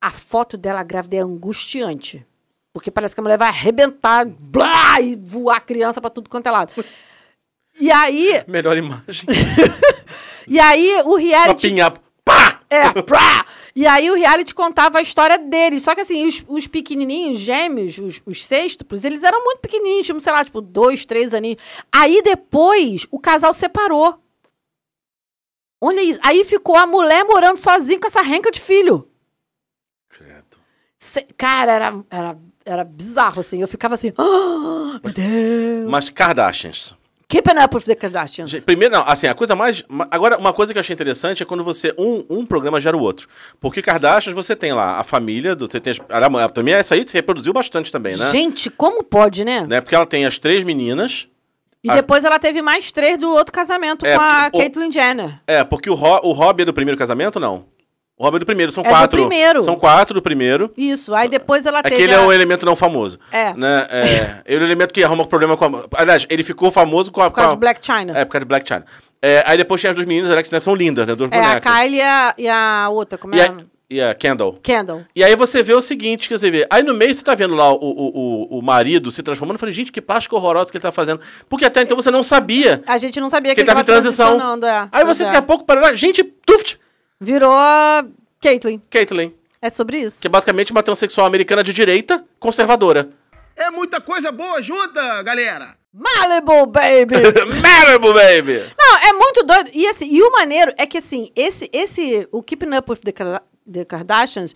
A 0.00 0.10
foto 0.12 0.56
dela 0.56 0.82
grávida 0.82 1.16
é 1.16 1.20
angustiante. 1.20 2.24
Porque 2.72 2.90
parece 2.90 3.14
que 3.14 3.20
a 3.20 3.22
mulher 3.22 3.36
vai 3.36 3.48
arrebentar, 3.48 4.24
blá, 4.26 4.98
e 5.02 5.14
voar 5.16 5.56
a 5.56 5.60
criança 5.60 6.00
pra 6.00 6.08
tudo 6.08 6.30
quanto 6.30 6.46
é 6.46 6.50
lado. 6.50 6.72
E 7.80 7.90
aí, 7.90 8.42
Melhor 8.48 8.76
imagem. 8.76 9.26
e 10.48 10.58
aí 10.60 11.02
o 11.04 11.14
reality. 11.16 11.68
pinha. 11.68 11.90
Pá! 12.24 12.60
É, 12.70 13.02
prá! 13.02 13.46
E 13.74 13.86
aí 13.86 14.10
o 14.10 14.14
reality 14.14 14.54
contava 14.54 14.98
a 14.98 15.02
história 15.02 15.38
deles. 15.38 15.82
Só 15.82 15.94
que 15.94 16.00
assim, 16.02 16.26
os, 16.26 16.44
os 16.48 16.66
pequenininhos, 16.66 17.38
gêmeos, 17.38 17.96
os, 17.98 18.20
os 18.26 18.44
sextuplos, 18.44 19.04
eles 19.04 19.22
eram 19.22 19.42
muito 19.44 19.60
pequenininhos, 19.60 20.06
tinham, 20.06 20.20
sei 20.20 20.32
lá, 20.32 20.44
tipo, 20.44 20.60
dois, 20.60 21.06
três 21.06 21.32
aninhos. 21.32 21.60
Aí 21.90 22.20
depois, 22.22 23.06
o 23.10 23.18
casal 23.18 23.54
separou. 23.54 24.20
Olha 25.80 26.02
isso. 26.02 26.18
Aí 26.22 26.44
ficou 26.44 26.76
a 26.76 26.86
mulher 26.86 27.24
morando 27.24 27.58
sozinha 27.58 28.00
com 28.00 28.06
essa 28.08 28.20
renca 28.20 28.50
de 28.50 28.60
filho. 28.60 29.08
Credo. 30.08 30.58
Se- 30.98 31.26
Cara, 31.36 31.72
era, 31.72 32.04
era, 32.10 32.38
era 32.64 32.84
bizarro, 32.84 33.40
assim. 33.40 33.60
Eu 33.60 33.68
ficava 33.68 33.94
assim, 33.94 34.12
ah, 34.18 35.00
meu 35.02 35.12
Deus. 35.12 35.88
Mas 35.88 36.10
Kardashians. 36.10 36.96
Keeping 37.30 37.58
up 37.62 37.76
with 37.76 37.82
the 37.84 37.94
Kardashians. 37.94 38.54
Primeiro, 38.64 38.94
não, 38.94 39.04
assim, 39.06 39.26
a 39.26 39.34
coisa 39.34 39.54
mais. 39.54 39.84
ma- 39.86 40.08
Agora, 40.10 40.38
uma 40.38 40.50
coisa 40.54 40.72
que 40.72 40.78
eu 40.78 40.80
achei 40.80 40.94
interessante 40.94 41.42
é 41.42 41.46
quando 41.46 41.62
você. 41.62 41.92
Um, 41.98 42.24
um 42.30 42.46
programa 42.46 42.80
gera 42.80 42.96
o 42.96 43.00
outro. 43.00 43.28
Porque 43.60 43.82
Kardashians 43.82 44.34
você 44.34 44.56
tem 44.56 44.72
lá 44.72 44.98
a 44.98 45.04
família, 45.04 45.54
do, 45.54 45.70
você 45.70 45.78
tem 45.78 45.90
as, 45.92 45.98
também 46.54 46.72
essa 46.72 46.94
aí 46.94 47.06
se 47.06 47.12
reproduziu 47.12 47.52
bastante 47.52 47.92
também, 47.92 48.16
né? 48.16 48.30
Gente, 48.30 48.70
como 48.70 49.04
pode, 49.04 49.44
né? 49.44 49.66
né? 49.68 49.80
Porque 49.82 49.94
ela 49.94 50.06
tem 50.06 50.24
as 50.24 50.38
três 50.38 50.64
meninas. 50.64 51.28
E 51.84 51.90
A- 51.90 51.96
depois 51.96 52.24
ela 52.24 52.38
teve 52.38 52.62
mais 52.62 52.90
três 52.90 53.18
do 53.18 53.30
outro 53.30 53.52
casamento 53.52 54.06
É, 54.06 54.16
com 54.16 54.22
a 54.22 54.48
o- 54.52 54.58
Caitlyn 54.58 54.90
Jenner. 54.90 55.38
É, 55.46 55.62
porque 55.62 55.90
o, 55.90 55.94
Ro, 55.94 56.20
o 56.22 56.32
Rob 56.32 56.62
é 56.62 56.64
do 56.64 56.72
primeiro 56.72 56.98
casamento, 56.98 57.38
não? 57.38 57.66
O 58.18 58.24
Rob 58.24 58.34
é 58.36 58.38
do 58.40 58.46
primeiro, 58.46 58.72
são 58.72 58.82
É 58.82 58.88
do 58.88 58.90
quatro. 58.90 59.20
primeiro. 59.20 59.60
São 59.60 59.76
quatro 59.76 60.14
do 60.14 60.20
primeiro. 60.22 60.72
Isso. 60.76 61.14
Aí 61.14 61.28
depois 61.28 61.64
ela 61.64 61.82
teve. 61.82 61.94
Aquele 61.94 62.14
a- 62.14 62.16
é 62.16 62.20
o 62.20 62.32
elemento 62.32 62.66
não 62.66 62.74
famoso. 62.74 63.18
É. 63.30 63.54
Né? 63.54 63.86
É, 63.90 64.40
ele 64.44 64.58
é 64.58 64.60
o 64.60 64.66
elemento 64.66 64.92
que 64.92 65.04
arruma 65.04 65.24
problema 65.24 65.56
com 65.56 65.64
a. 65.64 65.84
Aliás, 65.94 66.26
ele 66.28 66.42
ficou 66.42 66.70
famoso 66.72 67.12
com 67.12 67.20
a. 67.22 67.30
Por 67.30 67.36
causa 67.36 67.50
a- 67.52 67.54
de 67.54 67.60
Black 67.60 67.84
China. 67.86 68.12
É, 68.18 68.24
por 68.24 68.32
causa 68.32 68.44
de 68.44 68.48
Black 68.48 68.66
China. 68.66 68.84
É, 69.22 69.42
aí 69.46 69.56
depois 69.56 69.80
tinha 69.80 69.90
as 69.90 69.96
duas 69.96 70.06
meninas, 70.08 70.30
Alex, 70.30 70.50
né, 70.50 70.58
que 70.58 70.64
são 70.64 70.74
lindas, 70.74 71.06
né? 71.06 71.14
Duas 71.14 71.30
É, 71.32 71.36
a 71.36 71.40
bonecas. 71.42 71.72
Kylie 71.72 71.96
e 71.98 72.02
a, 72.02 72.34
e 72.38 72.48
a 72.48 72.88
outra, 72.90 73.16
como 73.18 73.34
E 73.34 73.40
é? 73.40 73.44
aí, 73.44 73.50
E 73.90 74.00
a 74.02 74.14
Kendall. 74.14 74.58
Kendall. 74.62 75.02
E 75.16 75.24
aí 75.24 75.34
você 75.34 75.62
vê 75.62 75.72
o 75.74 75.80
seguinte, 75.80 76.28
quer 76.28 76.34
dizer, 76.34 76.66
aí 76.70 76.82
no 76.82 76.92
meio 76.94 77.14
você 77.14 77.22
tá 77.24 77.34
vendo 77.34 77.54
lá 77.54 77.72
o, 77.72 77.76
o, 77.76 78.48
o, 78.54 78.58
o 78.58 78.62
marido 78.62 79.10
se 79.10 79.22
transformando. 79.22 79.54
Eu 79.56 79.60
falei, 79.60 79.72
gente, 79.72 79.90
que 79.90 80.00
plástica 80.00 80.36
horrorosa 80.36 80.70
que 80.70 80.76
ele 80.76 80.82
tá 80.82 80.92
fazendo. 80.92 81.20
Porque 81.48 81.64
até 81.64 81.82
então 81.82 81.96
você 81.96 82.10
não 82.10 82.22
sabia 82.22 82.82
A 82.86 82.98
gente 82.98 83.18
não 83.20 83.30
sabia 83.30 83.54
que 83.54 83.60
ele 83.62 83.66
tava 83.66 83.80
em 83.80 83.84
transição. 83.84 84.38
é. 84.64 84.88
Aí 84.92 85.04
você 85.04 85.22
é. 85.22 85.26
daqui 85.26 85.38
a 85.38 85.42
pouco 85.42 85.64
para 85.64 85.80
lá, 85.80 85.94
gente, 85.94 86.22
tuft, 86.22 86.78
Virou 87.20 87.52
a 87.52 88.04
Caitlyn. 88.40 88.80
Caitlyn. 88.90 89.32
É 89.60 89.70
sobre 89.70 89.98
isso. 90.00 90.20
Que 90.20 90.26
é 90.28 90.30
basicamente 90.30 90.70
uma 90.70 90.82
transexual 90.82 91.26
americana 91.26 91.64
de 91.64 91.72
direita, 91.72 92.24
conservadora. 92.38 93.10
É 93.56 93.70
muita 93.70 94.00
coisa 94.00 94.30
boa 94.30 94.62
junta, 94.62 95.22
galera. 95.24 95.76
Malibu, 95.92 96.66
baby! 96.66 97.16
Malibu, 97.60 98.12
baby! 98.14 98.62
Não, 98.78 98.96
é 98.98 99.12
muito 99.12 99.42
doido. 99.42 99.70
E, 99.74 99.84
assim, 99.88 100.06
e 100.08 100.22
o 100.22 100.30
maneiro 100.30 100.72
é 100.76 100.86
que, 100.86 100.98
assim, 100.98 101.32
esse, 101.34 101.68
esse, 101.72 102.28
o 102.30 102.40
Keeping 102.40 102.76
Up 102.76 102.88
with 102.88 102.98
the, 102.98 103.10
Kar- 103.10 103.42
the 103.70 103.84
Kardashians, 103.84 104.54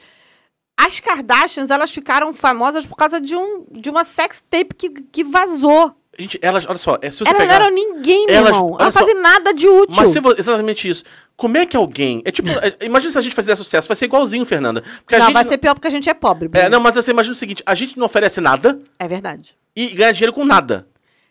as 0.79 1.01
Kardashians, 1.01 1.70
elas 1.70 1.90
ficaram 1.90 2.33
famosas 2.33 2.87
por 2.87 2.96
causa 2.96 3.20
de, 3.20 3.35
um, 3.35 3.64
de 3.72 3.90
uma 3.90 4.05
sex 4.05 4.44
tape 4.48 4.75
que, 4.77 4.88
que 4.90 5.25
vazou. 5.25 5.96
Gente, 6.18 6.38
elas, 6.42 6.66
olha 6.68 6.77
só, 6.77 6.98
é, 7.01 7.11
se 7.11 7.18
você 7.20 7.31
Elas 7.31 7.40
pegar... 7.40 7.59
não 7.59 7.66
eram 7.66 7.75
ninguém, 7.75 8.27
meu 8.27 8.35
Elas- 8.37 8.51
irmão. 8.55 8.77
Elas 8.79 8.94
não 8.94 9.01
fazem 9.03 9.20
nada 9.22 9.55
de 9.55 9.66
útil. 9.66 9.96
Mas 9.96 10.11
se 10.11 10.18
exatamente 10.37 10.87
isso. 10.88 11.05
Como 11.37 11.57
é 11.57 11.64
que 11.64 11.75
alguém. 11.77 12.20
É 12.25 12.31
tipo. 12.31 12.48
é, 12.61 12.77
imagina 12.85 13.11
se 13.12 13.18
a 13.18 13.20
gente 13.22 13.35
fizer 13.35 13.55
sucesso. 13.57 13.88
Vai 13.88 13.96
ser 13.96 14.05
igualzinho, 14.05 14.44
Fernanda. 14.44 14.83
Porque 15.07 15.16
não, 15.16 15.33
vai 15.33 15.44
ser 15.44 15.57
pior 15.57 15.75
porque 15.75 15.88
a 15.88 15.90
gente 15.90 16.11
é 16.11 16.14
pobre. 16.14 16.51
É, 16.53 16.68
não, 16.68 16.81
mas 16.81 16.94
você 16.94 17.11
imagina 17.11 17.33
o 17.33 17.37
seguinte: 17.37 17.62
a 17.64 17.75
gente 17.75 17.98
não 17.98 18.05
oferece 18.07 18.40
nada 18.42 18.79
É 18.98 19.09
verdade. 19.09 19.57
e 19.75 19.88
ganha 19.88 20.12
dinheiro 20.12 20.33
com 20.35 20.44
nada. 20.44 20.87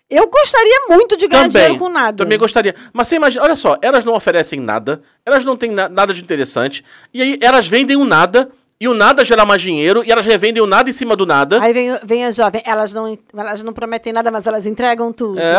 Eu 0.09 0.27
gostaria 0.27 0.87
muito 0.89 1.15
de 1.15 1.25
ganhar 1.27 1.43
Também. 1.43 1.61
dinheiro 1.61 1.79
com 1.79 1.87
nada. 1.89 2.17
Também 2.17 2.37
gostaria. 2.37 2.75
Mas 2.91 3.07
você 3.07 3.15
imagina, 3.15 3.45
olha 3.45 3.55
só, 3.55 3.77
elas 3.81 4.03
não 4.03 4.13
oferecem 4.13 4.59
nada, 4.59 5.01
elas 5.25 5.45
não 5.45 5.55
têm 5.55 5.71
na- 5.71 5.87
nada 5.87 6.13
de 6.13 6.21
interessante, 6.21 6.83
e 7.13 7.21
aí 7.21 7.37
elas 7.39 7.65
vendem 7.67 7.95
o 7.95 8.03
nada, 8.03 8.51
e 8.81 8.87
o 8.87 8.95
nada 8.95 9.23
gera 9.23 9.45
mais 9.45 9.61
dinheiro, 9.61 10.03
e 10.03 10.11
elas 10.11 10.25
revendem 10.25 10.59
o 10.59 10.65
nada 10.65 10.89
em 10.89 10.93
cima 10.93 11.15
do 11.15 11.23
nada. 11.23 11.61
Aí 11.61 11.71
vem, 11.71 11.95
vem 12.03 12.25
a 12.25 12.31
jovem. 12.31 12.63
Elas 12.65 12.91
não, 12.91 13.15
elas 13.37 13.61
não 13.61 13.73
prometem 13.73 14.11
nada, 14.11 14.31
mas 14.31 14.47
elas 14.47 14.65
entregam 14.65 15.13
tudo. 15.13 15.39
É. 15.39 15.55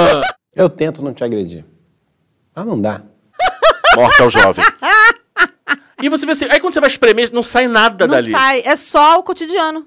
Eu 0.56 0.70
tento 0.70 1.02
não 1.02 1.12
te 1.12 1.22
agredir. 1.22 1.62
Ah, 2.56 2.64
não 2.64 2.80
dá. 2.80 3.02
Morte 3.94 4.22
ao 4.22 4.30
jovem. 4.30 4.64
E 6.02 6.08
você 6.08 6.24
vê 6.24 6.32
assim, 6.32 6.46
aí 6.50 6.58
quando 6.58 6.72
você 6.72 6.80
vai 6.80 6.88
espremer, 6.88 7.30
não 7.34 7.44
sai 7.44 7.68
nada 7.68 8.06
Não 8.06 8.14
dali. 8.14 8.30
sai. 8.30 8.62
É 8.64 8.76
só 8.76 9.18
o 9.18 9.22
cotidiano. 9.22 9.86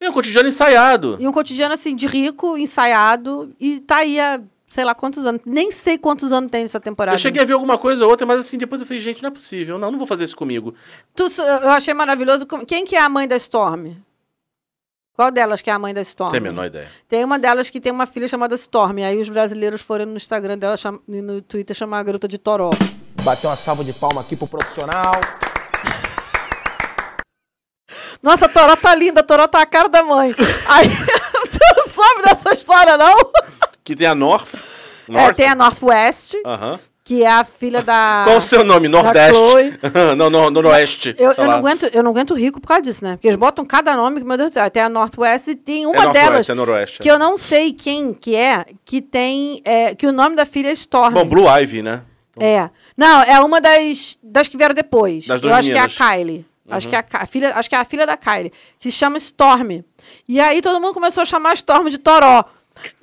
É 0.00 0.08
um 0.08 0.12
cotidiano 0.12 0.46
ensaiado. 0.46 1.16
E 1.18 1.26
um 1.26 1.32
cotidiano, 1.32 1.74
assim, 1.74 1.96
de 1.96 2.06
rico, 2.06 2.56
ensaiado. 2.56 3.52
E 3.58 3.80
tá 3.80 3.96
aí 3.96 4.20
há, 4.20 4.40
sei 4.66 4.84
lá, 4.84 4.94
quantos 4.94 5.24
anos. 5.26 5.40
Nem 5.44 5.70
sei 5.72 5.96
quantos 5.98 6.32
anos 6.32 6.50
tem 6.50 6.64
essa 6.64 6.80
temporada. 6.80 7.14
Eu 7.16 7.20
cheguei 7.20 7.42
a 7.42 7.44
ver 7.44 7.54
alguma 7.54 7.78
coisa 7.78 8.04
ou 8.04 8.10
outra, 8.10 8.26
mas 8.26 8.40
assim, 8.40 8.58
depois 8.58 8.80
eu 8.80 8.86
falei, 8.86 9.00
gente, 9.00 9.22
não 9.22 9.28
é 9.28 9.32
possível. 9.32 9.78
Não, 9.78 9.90
não 9.90 9.98
vou 9.98 10.06
fazer 10.06 10.24
isso 10.24 10.36
comigo. 10.36 10.74
Tu- 11.14 11.30
eu 11.40 11.70
achei 11.70 11.94
maravilhoso. 11.94 12.46
Quem 12.66 12.84
que 12.84 12.96
é 12.96 13.00
a 13.00 13.08
mãe 13.08 13.26
da 13.28 13.36
Storm? 13.36 13.92
Qual 15.14 15.30
delas 15.30 15.62
que 15.62 15.70
é 15.70 15.72
a 15.72 15.78
mãe 15.78 15.94
da 15.94 16.02
Storm? 16.02 16.30
Tem 16.30 16.38
a 16.40 16.42
menor 16.42 16.66
ideia. 16.66 16.88
Tem 17.08 17.24
uma 17.24 17.38
delas 17.38 17.70
que 17.70 17.80
tem 17.80 17.90
uma 17.90 18.06
filha 18.06 18.28
chamada 18.28 18.54
Storm. 18.54 18.98
Aí 18.98 19.18
os 19.20 19.30
brasileiros 19.30 19.80
foram 19.80 20.04
no 20.04 20.16
Instagram 20.16 20.58
dela 20.58 20.76
e 21.08 21.22
no 21.22 21.40
Twitter 21.40 21.74
chamar 21.74 22.00
a 22.00 22.02
garota 22.02 22.28
de 22.28 22.36
Toró. 22.36 22.70
Bateu 23.22 23.48
uma 23.48 23.56
salva 23.56 23.82
de 23.82 23.94
palma 23.94 24.20
aqui 24.20 24.36
pro 24.36 24.46
profissional. 24.46 25.12
Nossa, 28.22 28.46
a 28.46 28.48
Toró 28.48 28.76
tá 28.76 28.94
linda, 28.94 29.20
a 29.20 29.22
Toró 29.22 29.46
tá 29.46 29.62
a 29.62 29.66
cara 29.66 29.88
da 29.88 30.02
mãe. 30.02 30.34
Aí, 30.68 30.88
você 31.46 31.58
não 31.76 31.88
soube 31.88 32.22
dessa 32.22 32.52
história, 32.54 32.96
não? 32.96 33.14
Que 33.86 33.94
tem 33.94 34.08
a 34.08 34.14
North. 34.16 34.56
É, 35.08 35.12
North? 35.12 35.36
tem 35.36 35.46
a 35.46 35.54
Northwest, 35.54 36.34
Aham. 36.44 36.80
que 37.04 37.22
é 37.22 37.28
a 37.30 37.44
filha 37.44 37.80
da. 37.82 38.22
Qual 38.24 38.38
o 38.38 38.40
seu 38.40 38.64
nome? 38.64 38.88
Nordeste. 38.88 39.78
Não, 40.18 40.28
no, 40.28 40.50
Noroeste. 40.50 41.14
Eu, 41.16 41.30
eu, 41.30 41.44
não 41.44 41.52
aguento, 41.52 41.84
eu 41.92 42.02
não 42.02 42.10
aguento 42.10 42.34
rico 42.34 42.60
por 42.60 42.66
causa 42.66 42.82
disso, 42.82 43.04
né? 43.04 43.12
Porque 43.12 43.28
eles 43.28 43.38
botam 43.38 43.64
cada 43.64 43.96
nome, 43.96 44.24
meu 44.24 44.36
Deus 44.36 44.50
do 44.50 44.54
céu. 44.54 44.68
Tem 44.68 44.82
a 44.82 44.88
Northwest 44.88 45.46
e 45.46 45.54
tem 45.54 45.86
uma 45.86 46.06
é 46.06 46.10
delas 46.10 46.48
é 46.48 46.54
Noroeste. 46.54 46.98
que 46.98 47.08
eu 47.08 47.16
não 47.16 47.36
sei 47.36 47.72
quem 47.72 48.12
que 48.12 48.34
é, 48.34 48.64
que 48.84 49.00
tem. 49.00 49.62
é, 49.64 49.94
que 49.94 50.04
o 50.08 50.10
nome 50.12 50.34
da 50.34 50.44
filha 50.44 50.68
é 50.70 50.72
Storm. 50.72 51.14
Bom, 51.14 51.24
Blue 51.24 51.46
Ivy, 51.48 51.82
né? 51.82 52.02
É. 52.40 52.68
Não, 52.96 53.22
é 53.22 53.38
uma 53.38 53.60
das, 53.60 54.18
das 54.20 54.48
que 54.48 54.56
vieram 54.56 54.74
depois. 54.74 55.28
Das 55.28 55.40
eu 55.40 55.48
duas 55.48 55.60
acho 55.60 55.70
que 55.70 55.76
é 55.76 55.78
a 55.78 55.82
meninas. 55.86 56.00
Uhum. 56.00 56.06
Kylie. 56.08 56.46
Acho, 56.68 56.88
que 56.88 56.96
é 56.96 56.98
a, 56.98 57.02
Ka- 57.04 57.20
a 57.22 57.26
filha, 57.26 57.54
acho 57.54 57.68
que 57.68 57.76
é 57.76 57.78
a 57.78 57.84
filha 57.84 58.04
da 58.04 58.16
Kylie. 58.16 58.52
Que 58.80 58.90
se 58.90 58.98
chama 58.98 59.18
Storm. 59.18 59.84
E 60.28 60.40
aí 60.40 60.60
todo 60.60 60.80
mundo 60.80 60.92
começou 60.92 61.22
a 61.22 61.24
chamar 61.24 61.54
Storm 61.54 61.88
de 61.88 61.98
Toró. 61.98 62.44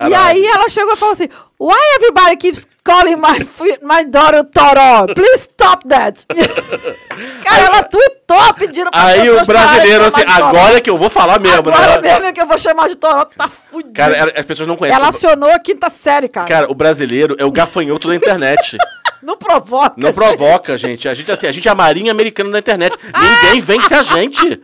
E 0.09 0.13
aí 0.13 0.45
ela 0.45 0.69
chegou 0.69 0.93
e 0.93 0.97
falou 0.97 1.13
assim: 1.13 1.27
Why 1.59 1.77
everybody 1.95 2.37
keeps 2.37 2.67
calling 2.83 3.15
my, 3.15 3.39
my 3.81 4.05
daughter 4.05 4.43
Toró? 4.43 5.05
Please 5.13 5.43
stop 5.43 5.87
that. 5.87 6.25
Cara, 7.45 7.63
ela 7.63 7.83
tweetou 7.83 8.53
pedindo 8.55 8.91
pra 8.91 9.05
Aí 9.05 9.29
o 9.29 9.45
brasileiro, 9.45 10.05
assim, 10.05 10.23
agora 10.27 10.81
que 10.81 10.89
eu 10.89 10.97
vou 10.97 11.09
falar 11.09 11.39
mesmo, 11.39 11.59
Agora 11.59 12.01
né? 12.01 12.11
mesmo 12.11 12.25
é 12.25 12.33
que 12.33 12.41
eu 12.41 12.47
vou 12.47 12.57
chamar 12.57 12.89
de 12.89 12.95
Toró, 12.95 13.25
tá 13.25 13.47
fudido. 13.47 13.93
Cara, 13.93 14.33
as 14.37 14.45
pessoas 14.45 14.67
não 14.67 14.75
conhecem. 14.75 14.99
ela 14.99 15.09
acionou 15.09 15.49
a 15.49 15.59
quinta 15.59 15.89
série, 15.89 16.27
cara. 16.27 16.47
Cara, 16.47 16.71
o 16.71 16.75
brasileiro 16.75 17.35
é 17.39 17.45
o 17.45 17.51
gafanhoto 17.51 18.07
da 18.07 18.15
internet. 18.15 18.77
não 19.23 19.37
provoca. 19.37 19.95
Não 19.97 20.13
provoca, 20.13 20.77
gente. 20.77 21.07
A 21.09 21.13
gente, 21.13 21.31
assim, 21.31 21.47
a 21.47 21.51
gente 21.51 21.67
é 21.67 21.71
a 21.71 21.75
marinha 21.75 22.11
americana 22.11 22.51
da 22.51 22.59
internet. 22.59 22.95
Ninguém 23.43 23.61
vence 23.61 23.93
a 23.93 24.03
gente. 24.03 24.61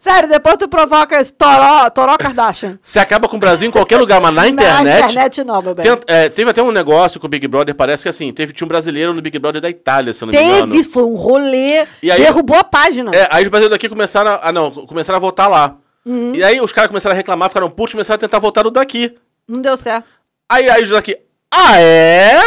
Sério, 0.00 0.28
depois 0.28 0.56
tu 0.56 0.68
provoca 0.68 1.18
esse 1.20 1.32
Toró, 1.32 1.88
Toró 1.90 2.16
Kardashian. 2.18 2.78
Você 2.82 2.98
acaba 2.98 3.28
com 3.28 3.36
o 3.36 3.40
Brasil 3.40 3.68
em 3.68 3.70
qualquer 3.70 3.96
lugar, 3.98 4.20
mas 4.20 4.34
na 4.34 4.46
internet. 4.48 4.84
Na 4.84 4.98
internet 4.98 5.44
não, 5.44 5.62
meu 5.62 5.74
bem. 5.74 5.84
Tem- 5.84 6.00
é, 6.06 6.28
teve 6.28 6.50
até 6.50 6.62
um 6.62 6.72
negócio 6.72 7.20
com 7.20 7.26
o 7.26 7.30
Big 7.30 7.46
Brother, 7.46 7.74
parece 7.74 8.02
que 8.02 8.08
assim, 8.08 8.32
teve, 8.32 8.52
tinha 8.52 8.64
um 8.64 8.68
brasileiro 8.68 9.14
no 9.14 9.22
Big 9.22 9.38
Brother 9.38 9.62
da 9.62 9.70
Itália, 9.70 10.12
se 10.12 10.22
eu 10.24 10.26
não 10.26 10.32
me 10.38 10.44
engano. 10.44 10.72
Teve, 10.72 10.84
foi 10.84 11.04
um 11.04 11.14
rolê. 11.14 11.86
E 12.02 12.10
aí- 12.10 12.20
derrubou 12.22 12.56
a 12.56 12.64
página. 12.64 13.10
É, 13.14 13.28
aí 13.30 13.44
os 13.44 13.48
brasileiros 13.48 13.70
daqui 13.74 13.88
começaram 13.88 14.32
a. 14.32 14.40
Ah, 14.42 14.52
não, 14.52 14.70
começaram 14.70 15.16
a 15.16 15.20
votar 15.20 15.48
lá. 15.48 15.76
Uhum. 16.04 16.34
E 16.34 16.42
aí 16.42 16.60
os 16.60 16.72
caras 16.72 16.88
começaram 16.88 17.14
a 17.14 17.16
reclamar, 17.16 17.48
ficaram 17.48 17.70
putos, 17.70 17.92
começaram 17.92 18.16
a 18.16 18.20
tentar 18.20 18.40
votar 18.40 18.64
no 18.64 18.70
daqui. 18.72 19.16
Não 19.48 19.62
deu 19.62 19.76
certo. 19.76 20.04
Aí, 20.50 20.68
aí 20.68 20.82
os 20.82 20.90
daqui. 20.90 21.16
Ah, 21.50 21.80
é? 21.80 22.40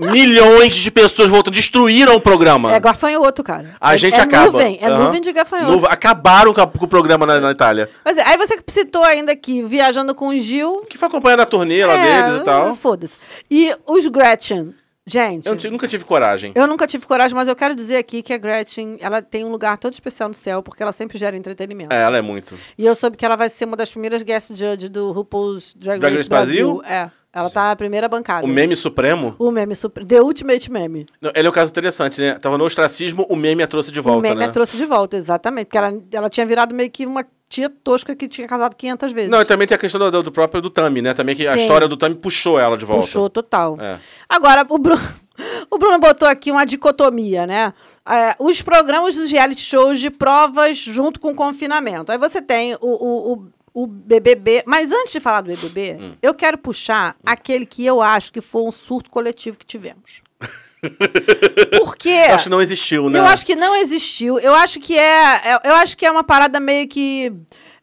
Milhões 0.00 0.74
de 0.74 0.90
pessoas 0.90 1.28
voltam, 1.28 1.52
destruíram 1.52 2.14
o 2.16 2.20
programa. 2.20 2.72
É 2.72 2.80
gafanhoto, 2.80 3.42
cara. 3.42 3.76
A 3.80 3.94
É- 3.94 3.98
gente 3.98 4.18
é 4.18 4.22
acaba. 4.22 4.52
Nuvem, 4.52 4.78
é 4.80 4.86
Aham. 4.86 5.04
nuvem 5.04 5.20
de 5.20 5.32
gafanhoto. 5.32 5.72
Nuva- 5.72 5.88
Acabaram 5.88 6.52
com, 6.54 6.60
a- 6.60 6.66
com 6.66 6.84
o 6.84 6.88
programa 6.88 7.26
na, 7.26 7.40
na 7.40 7.50
Itália. 7.50 7.90
Mas 8.04 8.16
é, 8.16 8.22
aí 8.26 8.36
você 8.36 8.58
citou 8.68 9.04
ainda 9.04 9.34
que 9.36 9.62
viajando 9.62 10.14
com 10.14 10.28
o 10.28 10.38
Gil. 10.40 10.84
Que 10.88 10.96
foi 10.98 11.08
acompanhando 11.08 11.40
a 11.40 11.46
turnê 11.46 11.84
lá 11.84 11.94
é, 11.94 12.22
deles 12.22 12.40
e 12.40 12.44
tal. 12.44 12.74
Foda-se. 12.76 13.14
E 13.50 13.74
os 13.86 14.06
Gretchen. 14.06 14.74
Gente, 15.06 15.46
Eu 15.48 15.56
eu, 15.60 15.70
nunca 15.72 15.88
tive 15.88 16.04
coragem. 16.04 16.52
nunca 16.68 16.86
tive 16.86 17.04
coragem, 17.04 17.34
mas 17.34 17.48
eu 17.48 17.56
quero 17.56 17.74
dizer 17.74 17.96
aqui 17.96 18.22
que 18.22 18.32
a 18.32 18.38
Gretchen, 18.38 18.96
ela 19.00 19.20
tem 19.20 19.44
um 19.44 19.50
lugar 19.50 19.76
todo 19.76 19.92
especial 19.92 20.28
no 20.28 20.34
céu, 20.36 20.62
porque 20.62 20.82
ela 20.82 20.92
sempre 20.92 21.18
gera 21.18 21.36
entretenimento. 21.36 21.92
É, 21.92 22.02
ela 22.02 22.18
é 22.18 22.22
muito. 22.22 22.54
E 22.78 22.86
eu 22.86 22.94
soube 22.94 23.16
que 23.16 23.24
ela 23.24 23.34
vai 23.34 23.48
ser 23.50 23.64
uma 23.64 23.76
das 23.76 23.90
primeiras 23.90 24.22
guest 24.22 24.50
judge 24.54 24.88
do 24.88 25.10
RuPaul's 25.10 25.74
Drag, 25.74 25.98
Drag 25.98 26.12
Race 26.14 26.18
Race 26.18 26.28
Brasil? 26.28 26.76
Brasil. 26.76 26.94
É. 26.94 27.10
Ela 27.32 27.48
tá 27.48 27.68
na 27.68 27.76
primeira 27.76 28.08
bancada. 28.08 28.44
O 28.44 28.48
meme 28.48 28.74
supremo. 28.74 29.36
O 29.38 29.52
meme 29.52 29.76
super. 29.76 30.04
The 30.04 30.20
Ultimate 30.20 30.70
Meme. 30.70 31.06
Não, 31.20 31.30
ele 31.34 31.46
é 31.46 31.50
um 31.50 31.52
caso 31.52 31.70
interessante, 31.70 32.20
né? 32.20 32.34
Tava 32.38 32.58
no 32.58 32.64
ostracismo, 32.64 33.24
o 33.28 33.36
meme 33.36 33.62
a 33.62 33.68
trouxe 33.68 33.92
de 33.92 34.00
volta, 34.00 34.18
o 34.18 34.22
meme 34.22 34.40
né? 34.40 34.46
a 34.46 34.48
trouxe 34.48 34.76
de 34.76 34.84
volta, 34.84 35.16
exatamente. 35.16 35.66
Porque 35.66 35.78
ela, 35.78 36.02
ela 36.12 36.28
tinha 36.28 36.44
virado 36.44 36.74
meio 36.74 36.90
que 36.90 37.06
uma 37.06 37.24
tia 37.48 37.68
tosca 37.68 38.16
que 38.16 38.28
tinha 38.28 38.48
casado 38.48 38.74
500 38.74 39.12
vezes. 39.12 39.30
Não, 39.30 39.40
e 39.40 39.44
também 39.44 39.66
tem 39.66 39.74
a 39.76 39.78
questão 39.78 40.10
do, 40.10 40.22
do 40.22 40.32
próprio 40.32 40.60
do 40.60 40.70
Tami, 40.70 41.02
né? 41.02 41.14
Também 41.14 41.36
que 41.36 41.46
a 41.46 41.52
Sim. 41.52 41.62
história 41.62 41.86
do 41.86 41.96
Tami 41.96 42.16
puxou 42.16 42.58
ela 42.58 42.76
de 42.76 42.84
volta. 42.84 43.02
Puxou 43.02 43.30
total. 43.30 43.76
É. 43.80 43.98
Agora, 44.28 44.66
o 44.68 44.78
Bruno, 44.78 45.02
o 45.70 45.78
Bruno 45.78 45.98
botou 45.98 46.26
aqui 46.26 46.50
uma 46.50 46.64
dicotomia, 46.64 47.46
né? 47.46 47.74
É, 48.08 48.34
os 48.38 48.62
programas 48.62 49.14
dos 49.14 49.30
reality 49.30 49.62
shows 49.62 50.00
de 50.00 50.10
provas 50.10 50.78
junto 50.78 51.20
com 51.20 51.30
o 51.30 51.34
confinamento. 51.34 52.10
Aí 52.10 52.18
você 52.18 52.40
tem 52.40 52.74
o, 52.74 52.78
o, 52.80 53.32
o, 53.32 53.48
o 53.74 53.86
BBB. 53.86 54.62
Mas 54.66 54.90
antes 54.92 55.12
de 55.12 55.20
falar 55.20 55.40
do 55.42 55.48
BBB, 55.48 55.96
Hum. 56.00 56.12
eu 56.22 56.34
quero 56.34 56.58
puxar 56.58 57.16
aquele 57.24 57.64
que 57.66 57.84
eu 57.86 58.00
acho 58.02 58.32
que 58.32 58.40
foi 58.40 58.62
um 58.62 58.72
surto 58.72 59.10
coletivo 59.10 59.56
que 59.58 59.66
tivemos. 59.66 60.22
Porque. 61.78 62.08
Eu 62.08 62.34
acho 62.34 62.44
que 62.44 62.50
não 62.50 62.62
existiu, 62.62 63.10
né? 63.10 63.18
Eu 63.18 63.24
acho 63.26 63.44
que 63.46 63.54
não 63.54 63.74
existiu. 63.76 64.38
Eu 64.38 64.54
acho 64.54 64.80
que 64.80 64.98
é. 64.98 65.34
é- 65.54 65.60
Eu 65.64 65.74
acho 65.74 65.96
que 65.96 66.06
é 66.06 66.10
uma 66.10 66.24
parada 66.24 66.58
meio 66.58 66.88
que. 66.88 67.32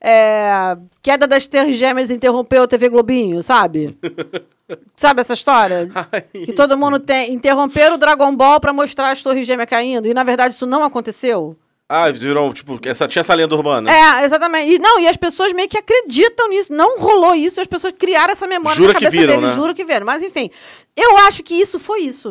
é, 0.02 0.78
queda 1.02 1.28
das 1.28 1.48
Torres 1.48 1.76
Gêmeas 1.78 2.10
interrompeu 2.10 2.64
a 2.64 2.68
TV 2.68 2.90
Globinho, 2.90 3.42
sabe? 3.44 3.98
sabe 4.96 5.22
essa 5.22 5.34
história? 5.34 5.90
Ai. 6.12 6.22
Que 6.46 6.54
todo 6.54 6.78
mundo 6.78 7.00
tem. 7.00 7.32
Interromperam 7.34 7.96
o 7.96 7.98
Dragon 7.98 8.36
Ball 8.36 8.60
pra 8.60 8.74
mostrar 8.74 9.12
as 9.12 9.22
Torres 9.24 9.46
Gêmeas 9.48 9.70
caindo. 9.70 10.08
E 10.08 10.14
na 10.14 10.24
verdade 10.24 10.54
isso 10.56 10.66
não 10.66 10.84
aconteceu. 10.84 11.56
Ah, 11.90 12.12
virou, 12.12 12.54
tipo, 12.54 12.78
essa, 12.84 13.08
tinha 13.08 13.22
essa 13.22 13.34
lenda 13.34 13.56
urbana. 13.56 13.90
É, 13.90 14.26
exatamente. 14.26 14.74
E 14.74 14.80
não, 14.80 15.00
e 15.00 15.08
as 15.08 15.16
pessoas 15.16 15.54
meio 15.54 15.70
que 15.70 15.78
acreditam 15.78 16.50
nisso. 16.50 16.74
Não 16.74 17.00
rolou 17.00 17.34
isso, 17.34 17.62
as 17.62 17.68
pessoas 17.68 17.94
criaram 17.98 18.34
essa 18.34 18.46
memória 18.46 18.76
Jura 18.76 18.94
na 18.94 19.00
que 19.00 19.06
cabeça 19.06 19.22
viram, 19.22 19.36
deles. 19.40 19.50
né? 19.56 19.56
Juro 19.56 19.74
que 19.74 19.86
viram. 19.86 20.06
Mas 20.06 20.22
enfim, 20.22 20.50
eu 20.96 21.18
acho 21.20 21.42
que 21.44 21.54
isso 21.54 21.80
foi 21.80 22.02
isso. 22.02 22.30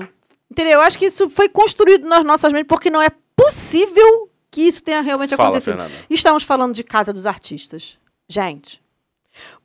Entendeu? 0.50 0.74
Eu 0.74 0.80
acho 0.82 0.98
que 0.98 1.06
isso 1.06 1.30
foi 1.30 1.48
construído 1.48 2.06
nas 2.06 2.22
nossas 2.24 2.52
mentes, 2.52 2.68
porque 2.68 2.90
não 2.90 3.00
é 3.00 3.08
possível 3.34 4.30
que 4.50 4.62
isso 4.62 4.82
tenha 4.82 5.00
realmente 5.00 5.34
Fala, 5.34 5.48
acontecido. 5.48 5.74
Fernanda. 5.74 5.94
Estamos 6.08 6.42
falando 6.42 6.74
de 6.74 6.84
Casa 6.84 7.12
dos 7.12 7.26
Artistas. 7.26 7.98
Gente, 8.28 8.82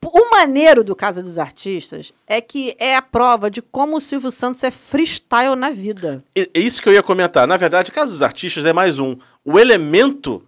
O 0.04 0.30
maneiro 0.32 0.84
do 0.84 0.96
Casa 0.96 1.22
dos 1.22 1.38
Artistas 1.38 2.14
é 2.28 2.42
que 2.42 2.76
é 2.80 2.96
a 2.96 3.02
prova 3.02 3.50
de 3.50 3.62
como 3.62 3.98
o 3.98 4.02
Silvio 4.02 4.32
Santos 4.32 4.64
é 4.64 4.72
freestyle 4.72 5.56
na 5.56 5.70
vida. 5.70 6.24
É 6.36 6.50
é 6.54 6.60
isso 6.60 6.82
que 6.82 6.90
eu 6.90 6.94
ia 6.94 7.04
comentar. 7.04 7.48
Na 7.48 7.58
verdade, 7.58 7.92
Casa 7.92 8.12
dos 8.12 8.22
Artistas 8.22 8.66
é 8.66 8.74
mais 8.74 9.00
um. 9.00 9.16
O 9.44 9.60
elemento 9.60 10.44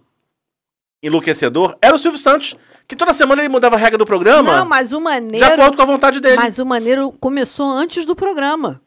enlouquecedor 1.02 1.76
era 1.80 1.94
o 1.94 1.98
Silvio 1.98 2.18
Santos, 2.18 2.56
que 2.88 2.96
toda 2.96 3.12
semana 3.12 3.42
ele 3.42 3.48
mudava 3.48 3.76
a 3.76 3.78
regra 3.78 3.98
do 3.98 4.06
programa 4.06 4.58
Não, 4.58 4.64
mas 4.64 4.92
o 4.92 4.98
de 4.98 5.04
maneiro. 5.04 5.46
acordo 5.46 5.76
com 5.76 5.82
a 5.82 5.86
vontade 5.86 6.20
dele. 6.20 6.36
Mas 6.36 6.58
o 6.58 6.66
maneiro 6.66 7.12
começou 7.12 7.70
antes 7.70 8.04
do 8.04 8.16
programa. 8.16 8.80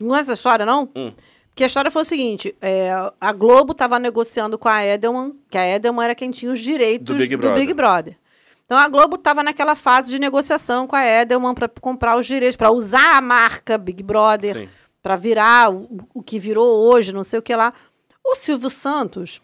Não 0.00 0.16
é 0.16 0.20
essa 0.20 0.34
história, 0.34 0.64
não? 0.64 0.88
Hum. 0.94 1.12
Porque 1.48 1.64
a 1.64 1.66
história 1.66 1.90
foi 1.90 2.02
o 2.02 2.04
seguinte: 2.04 2.54
é, 2.60 2.92
a 3.20 3.32
Globo 3.32 3.72
estava 3.72 3.98
negociando 3.98 4.56
com 4.56 4.68
a 4.68 4.84
Edelman, 4.84 5.32
que 5.50 5.58
a 5.58 5.66
Edelman 5.66 6.04
era 6.04 6.14
quem 6.14 6.30
tinha 6.30 6.52
os 6.52 6.60
direitos 6.60 7.16
Do 7.16 7.18
Big 7.18 7.36
Brother. 7.36 7.58
Big 7.58 7.74
Brother. 7.74 8.16
Então 8.68 8.76
a 8.76 8.86
Globo 8.86 9.16
estava 9.16 9.42
naquela 9.42 9.74
fase 9.74 10.10
de 10.10 10.18
negociação 10.18 10.86
com 10.86 10.94
a 10.94 11.02
Edelman 11.02 11.54
para 11.54 11.70
comprar 11.80 12.18
os 12.18 12.26
direitos, 12.26 12.54
para 12.54 12.70
usar 12.70 13.16
a 13.16 13.20
marca 13.22 13.78
Big 13.78 14.02
Brother, 14.02 14.68
para 15.02 15.16
virar 15.16 15.72
o, 15.72 15.88
o 16.12 16.22
que 16.22 16.38
virou 16.38 16.84
hoje, 16.84 17.10
não 17.10 17.24
sei 17.24 17.38
o 17.38 17.42
que 17.42 17.56
lá. 17.56 17.72
O 18.22 18.36
Silvio 18.36 18.68
Santos, 18.68 19.40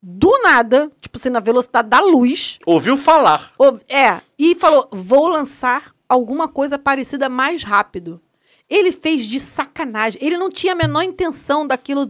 do 0.00 0.30
nada, 0.44 0.92
tipo 1.00 1.18
assim, 1.18 1.28
na 1.28 1.40
velocidade 1.40 1.88
da 1.88 1.98
luz, 1.98 2.60
Ouviu 2.64 2.96
falar. 2.96 3.52
É, 3.88 4.20
e 4.38 4.54
falou: 4.54 4.88
vou 4.92 5.26
lançar 5.26 5.92
alguma 6.08 6.46
coisa 6.46 6.78
parecida 6.78 7.28
mais 7.28 7.64
rápido. 7.64 8.20
Ele 8.70 8.92
fez 8.92 9.24
de 9.26 9.40
sacanagem. 9.40 10.24
Ele 10.24 10.36
não 10.36 10.48
tinha 10.48 10.74
a 10.74 10.76
menor 10.76 11.02
intenção 11.02 11.66
daquilo 11.66 12.06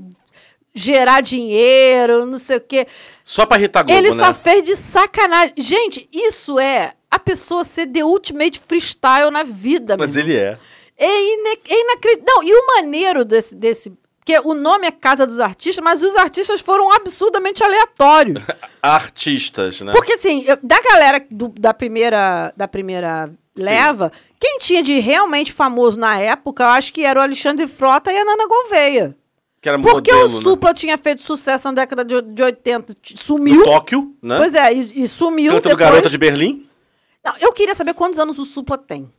gerar 0.79 1.21
dinheiro, 1.21 2.25
não 2.27 2.39
sei 2.39 2.57
o 2.57 2.61
quê. 2.61 2.87
Só 3.25 3.45
pra 3.45 3.59
irritar 3.59 3.83
Globo, 3.83 3.99
Ele 3.99 4.11
né? 4.11 4.17
só 4.17 4.33
fez 4.33 4.65
de 4.65 4.77
sacanagem. 4.77 5.55
Gente, 5.59 6.09
isso 6.13 6.59
é 6.59 6.93
a 7.11 7.19
pessoa 7.19 7.65
ser 7.65 7.87
the 7.87 8.05
ultimate 8.05 8.61
freestyle 8.61 9.31
na 9.31 9.43
vida, 9.43 9.97
Mas 9.99 10.17
ele 10.17 10.37
é. 10.37 10.59
É, 10.97 11.07
ine 11.23 11.59
é 11.69 11.81
inacreditável. 11.83 12.25
Não, 12.27 12.43
e 12.43 12.53
o 12.55 12.67
maneiro 12.77 13.25
desse, 13.25 13.55
desse. 13.55 13.93
Porque 14.19 14.39
o 14.47 14.53
nome 14.53 14.87
é 14.87 14.91
Casa 14.91 15.27
dos 15.27 15.41
Artistas, 15.41 15.83
mas 15.83 16.03
os 16.03 16.15
artistas 16.17 16.61
foram 16.61 16.93
absurdamente 16.93 17.65
aleatórios. 17.65 18.43
Artistas, 18.83 19.81
né? 19.81 19.93
Porque 19.93 20.15
assim, 20.15 20.45
eu- 20.47 20.59
da 20.63 20.81
galera 20.83 21.25
do- 21.31 21.49
da 21.49 21.73
primeira, 21.73 22.53
da 22.57 22.67
primeira 22.69 23.31
Sim. 23.57 23.65
leva, 23.65 24.13
quem 24.41 24.59
tinha 24.59 24.83
de 24.83 24.99
realmente 24.99 25.53
famoso 25.53 25.97
na 25.99 26.19
época, 26.19 26.63
eu 26.65 26.69
acho 26.69 26.93
que 26.93 27.05
era 27.05 27.21
o 27.21 27.23
Alexandre 27.23 27.67
Frota 27.67 28.13
e 28.13 28.19
a 28.19 28.25
Nana 28.25 28.47
Gouveia. 28.47 29.17
Que 29.61 29.69
era 29.69 29.79
Porque 29.79 30.13
modelo, 30.13 30.35
o 30.35 30.37
né? 30.39 30.43
Supla 30.43 30.73
tinha 30.75 30.97
feito 30.97 31.23
sucesso 31.23 31.67
na 31.69 31.75
década 31.75 32.05
de, 32.05 32.21
de 32.23 32.43
80, 32.43 32.95
t- 32.95 33.15
Do 33.15 33.21
sumiu. 33.21 33.65
Tóquio, 33.65 34.15
né? 34.23 34.37
Pois 34.39 34.55
é, 34.55 34.73
e, 34.73 35.03
e 35.05 35.09
sumiu 35.09 35.53
Cantando 35.55 35.75
depois. 35.77 35.91
Garota 35.91 36.09
de 36.11 36.17
Berlim. 36.19 36.67
Não, 37.25 37.35
eu 37.41 37.53
queria 37.53 37.75
saber 37.75 37.95
quantos 37.95 38.19
anos 38.19 38.39
o 38.39 38.45
Supla 38.45 38.79
tem. 38.79 39.11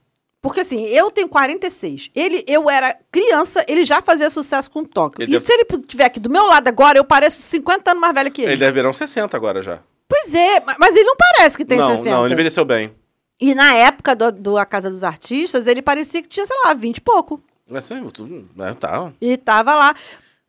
Porque 0.41 0.61
assim, 0.61 0.85
eu 0.85 1.11
tenho 1.11 1.27
46. 1.27 2.11
Ele, 2.15 2.45
eu 2.47 2.69
era 2.69 2.97
criança, 3.11 3.65
ele 3.67 3.83
já 3.83 4.01
fazia 4.01 4.29
sucesso 4.29 4.71
com 4.71 4.85
Tóquio. 4.85 5.23
Ele 5.23 5.31
e 5.31 5.33
deve- 5.33 5.45
se 5.45 5.51
ele 5.51 5.65
estiver 5.81 6.05
aqui 6.05 6.19
do 6.21 6.29
meu 6.29 6.45
lado 6.45 6.65
agora, 6.69 6.97
eu 6.97 7.03
pareço 7.03 7.41
50 7.41 7.91
anos 7.91 7.99
mais 7.99 8.13
velho 8.13 8.31
que 8.31 8.41
ele. 8.43 8.51
Ele 8.53 8.59
deve 8.59 8.71
virar 8.71 8.89
uns 8.89 8.97
60 8.97 9.35
agora 9.35 9.61
já. 9.61 9.79
Pois 10.07 10.33
é, 10.33 10.61
ma- 10.61 10.77
mas 10.79 10.95
ele 10.95 11.03
não 11.03 11.17
parece 11.17 11.57
que 11.57 11.65
tem 11.65 11.77
não, 11.77 11.89
60. 11.97 12.09
não, 12.09 12.23
ele 12.25 12.33
envelheceu 12.33 12.63
bem. 12.63 12.95
E 13.41 13.53
na 13.53 13.73
época 13.73 14.15
do, 14.15 14.31
do 14.31 14.57
A 14.57 14.65
Casa 14.65 14.89
dos 14.89 15.03
Artistas, 15.03 15.67
ele 15.67 15.81
parecia 15.81 16.21
que 16.21 16.27
tinha, 16.29 16.45
sei 16.45 16.55
lá, 16.63 16.73
20 16.73 16.97
e 16.97 17.01
pouco. 17.01 17.41
Mas 17.69 17.91
assim, 17.91 18.01
tudo. 18.09 18.47
É, 18.59 18.73
tá. 18.73 19.11
E 19.21 19.35
tava 19.37 19.75
lá. 19.75 19.93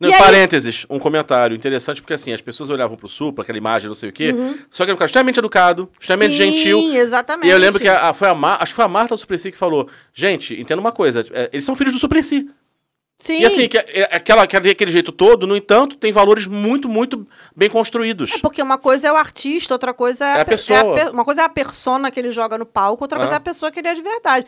Não, 0.00 0.08
e 0.08 0.14
aí, 0.14 0.18
parênteses, 0.18 0.86
um 0.88 0.98
comentário 0.98 1.54
interessante, 1.54 2.00
porque 2.00 2.14
assim, 2.14 2.32
as 2.32 2.40
pessoas 2.40 2.70
olhavam 2.70 2.96
pro 2.96 3.06
Supla, 3.06 3.42
aquela 3.42 3.58
imagem, 3.58 3.86
não 3.86 3.94
sei 3.94 4.08
o 4.08 4.12
quê, 4.12 4.34
só 4.70 4.84
que 4.84 4.90
era 4.90 4.94
um 4.94 4.98
cara 4.98 5.06
extremamente 5.06 5.38
educado, 5.38 5.90
extremamente 6.00 6.32
Uhum. 6.42 6.50
Sim, 6.50 6.56
gentil. 6.56 6.94
exatamente. 6.96 7.46
E 7.46 7.50
eu 7.50 7.58
lembro 7.58 7.78
que 7.78 7.86
a, 7.86 8.08
a- 8.08 8.14
foi 8.14 8.28
a 8.28 8.34
Mar, 8.34 8.56
acho 8.62 8.72
que 8.72 8.76
foi 8.76 8.84
a 8.86 8.88
Marta 8.88 9.14
do 9.14 9.18
Suplicy 9.18 9.52
que 9.52 9.58
falou: 9.58 9.88
gente, 10.14 10.58
entenda 10.58 10.80
uma 10.80 10.90
coisa, 10.92 11.24
é, 11.32 11.50
eles 11.52 11.64
são 11.66 11.76
filhos 11.76 11.92
do 11.92 11.98
Suplicy. 11.98 12.48
Sim. 13.18 13.40
E 13.40 13.44
assim, 13.44 13.68
que, 13.68 13.76
é, 13.76 14.08
aquela, 14.10 14.44
aquele, 14.44 14.70
aquele 14.70 14.90
jeito 14.90 15.12
todo, 15.12 15.46
no 15.46 15.54
entanto, 15.54 15.94
tem 15.98 16.10
valores 16.10 16.46
muito, 16.46 16.88
muito 16.88 17.26
bem 17.54 17.68
construídos. 17.68 18.32
É 18.32 18.38
porque 18.38 18.62
uma 18.62 18.78
coisa 18.78 19.08
é 19.08 19.12
o 19.12 19.16
artista, 19.16 19.74
outra 19.74 19.92
coisa 19.92 20.24
é, 20.24 20.38
É 20.38 20.40
a 20.40 20.44
pe- 20.46 20.52
pessoa. 20.52 20.94
pe- 20.94 21.10
uma 21.10 21.22
coisa 21.26 21.42
é 21.42 21.44
a 21.44 21.48
persona 21.50 22.10
que 22.10 22.18
ele 22.18 22.32
joga 22.32 22.56
no 22.56 22.64
palco, 22.64 23.04
outra 23.04 23.18
coisa 23.18 23.34
Ah. 23.34 23.36
é 23.36 23.36
a 23.36 23.40
pessoa 23.40 23.70
que 23.70 23.78
ele 23.78 23.88
é 23.88 23.92
de 23.94 24.00
verdade. 24.00 24.46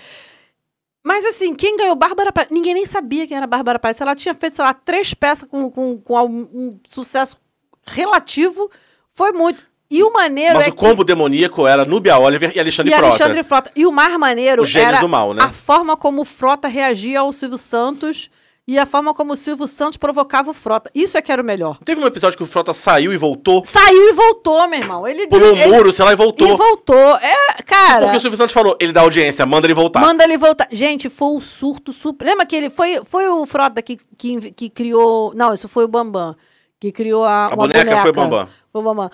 Mas 1.04 1.24
assim, 1.24 1.54
quem 1.54 1.76
ganhou 1.76 1.96
Bárbara 1.96 2.32
Paz? 2.32 2.48
Ninguém 2.50 2.74
nem 2.74 2.86
sabia 2.86 3.26
quem 3.26 3.36
era 3.36 3.46
Bárbara 3.46 3.78
Paz. 3.78 4.00
Ela 4.00 4.14
tinha 4.14 4.34
feito, 4.34 4.56
sei 4.56 4.64
lá, 4.64 4.72
três 4.72 5.12
peças 5.14 5.48
com, 5.48 5.70
com, 5.70 5.98
com 5.98 6.26
um 6.26 6.78
sucesso 6.88 7.36
relativo. 7.84 8.70
Foi 9.14 9.32
muito. 9.32 9.62
E 9.90 10.02
o 10.02 10.10
maneiro 10.10 10.54
Mas 10.54 10.68
é 10.68 10.70
o 10.70 10.74
combo 10.74 11.04
demoníaco 11.04 11.66
era 11.66 11.84
Núbia 11.84 12.16
Oliver 12.16 12.52
e 12.56 12.60
Alexandre 12.60 12.92
e 12.92 12.96
Frota. 12.96 13.08
Alexandre 13.08 13.44
Frota. 13.44 13.70
E 13.76 13.84
o 13.84 13.92
mais 13.92 14.16
maneiro 14.16 14.62
Os 14.62 14.70
gênios 14.70 14.92
era 14.92 15.00
do 15.00 15.08
mal, 15.08 15.34
né? 15.34 15.42
a 15.42 15.52
forma 15.52 15.98
como 15.98 16.22
o 16.22 16.24
Frota 16.24 16.66
reagia 16.66 17.20
ao 17.20 17.30
Silvio 17.30 17.58
Santos 17.58 18.30
e 18.72 18.78
a 18.78 18.86
forma 18.86 19.12
como 19.12 19.32
o 19.34 19.36
Silvio 19.36 19.66
Santos 19.66 19.96
provocava 19.96 20.50
o 20.50 20.54
Frota. 20.54 20.90
Isso 20.94 21.18
é 21.18 21.22
que 21.22 21.30
era 21.30 21.42
o 21.42 21.44
melhor. 21.44 21.78
Teve 21.84 22.00
um 22.00 22.06
episódio 22.06 22.36
que 22.36 22.42
o 22.42 22.46
Frota 22.46 22.72
saiu 22.72 23.12
e 23.12 23.16
voltou, 23.16 23.62
Saiu 23.64 24.08
e 24.08 24.12
voltou, 24.12 24.66
meu 24.68 24.78
irmão. 24.80 25.06
Ele 25.06 25.26
pulou 25.26 25.52
um 25.52 25.56
ele- 25.56 25.66
muro, 25.66 25.92
sei 25.92 26.04
lá, 26.04 26.12
e 26.12 26.16
voltou. 26.16 26.48
E 26.54 26.56
voltou. 26.56 27.16
É, 27.16 27.62
cara. 27.62 28.02
Porque 28.06 28.16
o 28.16 28.20
Silvio 28.20 28.36
Santos 28.36 28.52
falou, 28.54 28.76
ele 28.80 28.92
dá 28.92 29.02
audiência, 29.02 29.44
manda 29.44 29.66
ele 29.66 29.74
voltar. 29.74 30.00
Manda 30.00 30.24
ele 30.24 30.38
voltar. 30.38 30.68
Gente, 30.70 31.08
foi 31.10 31.36
o 31.36 31.40
surto 31.40 31.92
super. 31.92 32.24
Lembra 32.24 32.46
que 32.46 32.56
ele 32.56 32.70
foi, 32.70 33.00
foi 33.04 33.28
o 33.28 33.44
Frota 33.46 33.82
que, 33.82 33.98
que, 34.16 34.50
que 34.52 34.70
criou. 34.70 35.32
Não, 35.34 35.52
isso 35.52 35.68
foi 35.68 35.84
o 35.84 35.88
Bambam. 35.88 36.34
Que 36.80 36.90
criou 36.90 37.24
a. 37.24 37.44
A 37.46 37.48
uma 37.48 37.56
boneca 37.68 38.00
foi 38.02 38.10
o 38.10 38.14
Bambam. 38.14 38.48
Foi 38.72 38.80
o 38.80 38.84
Bambam. 38.84 39.10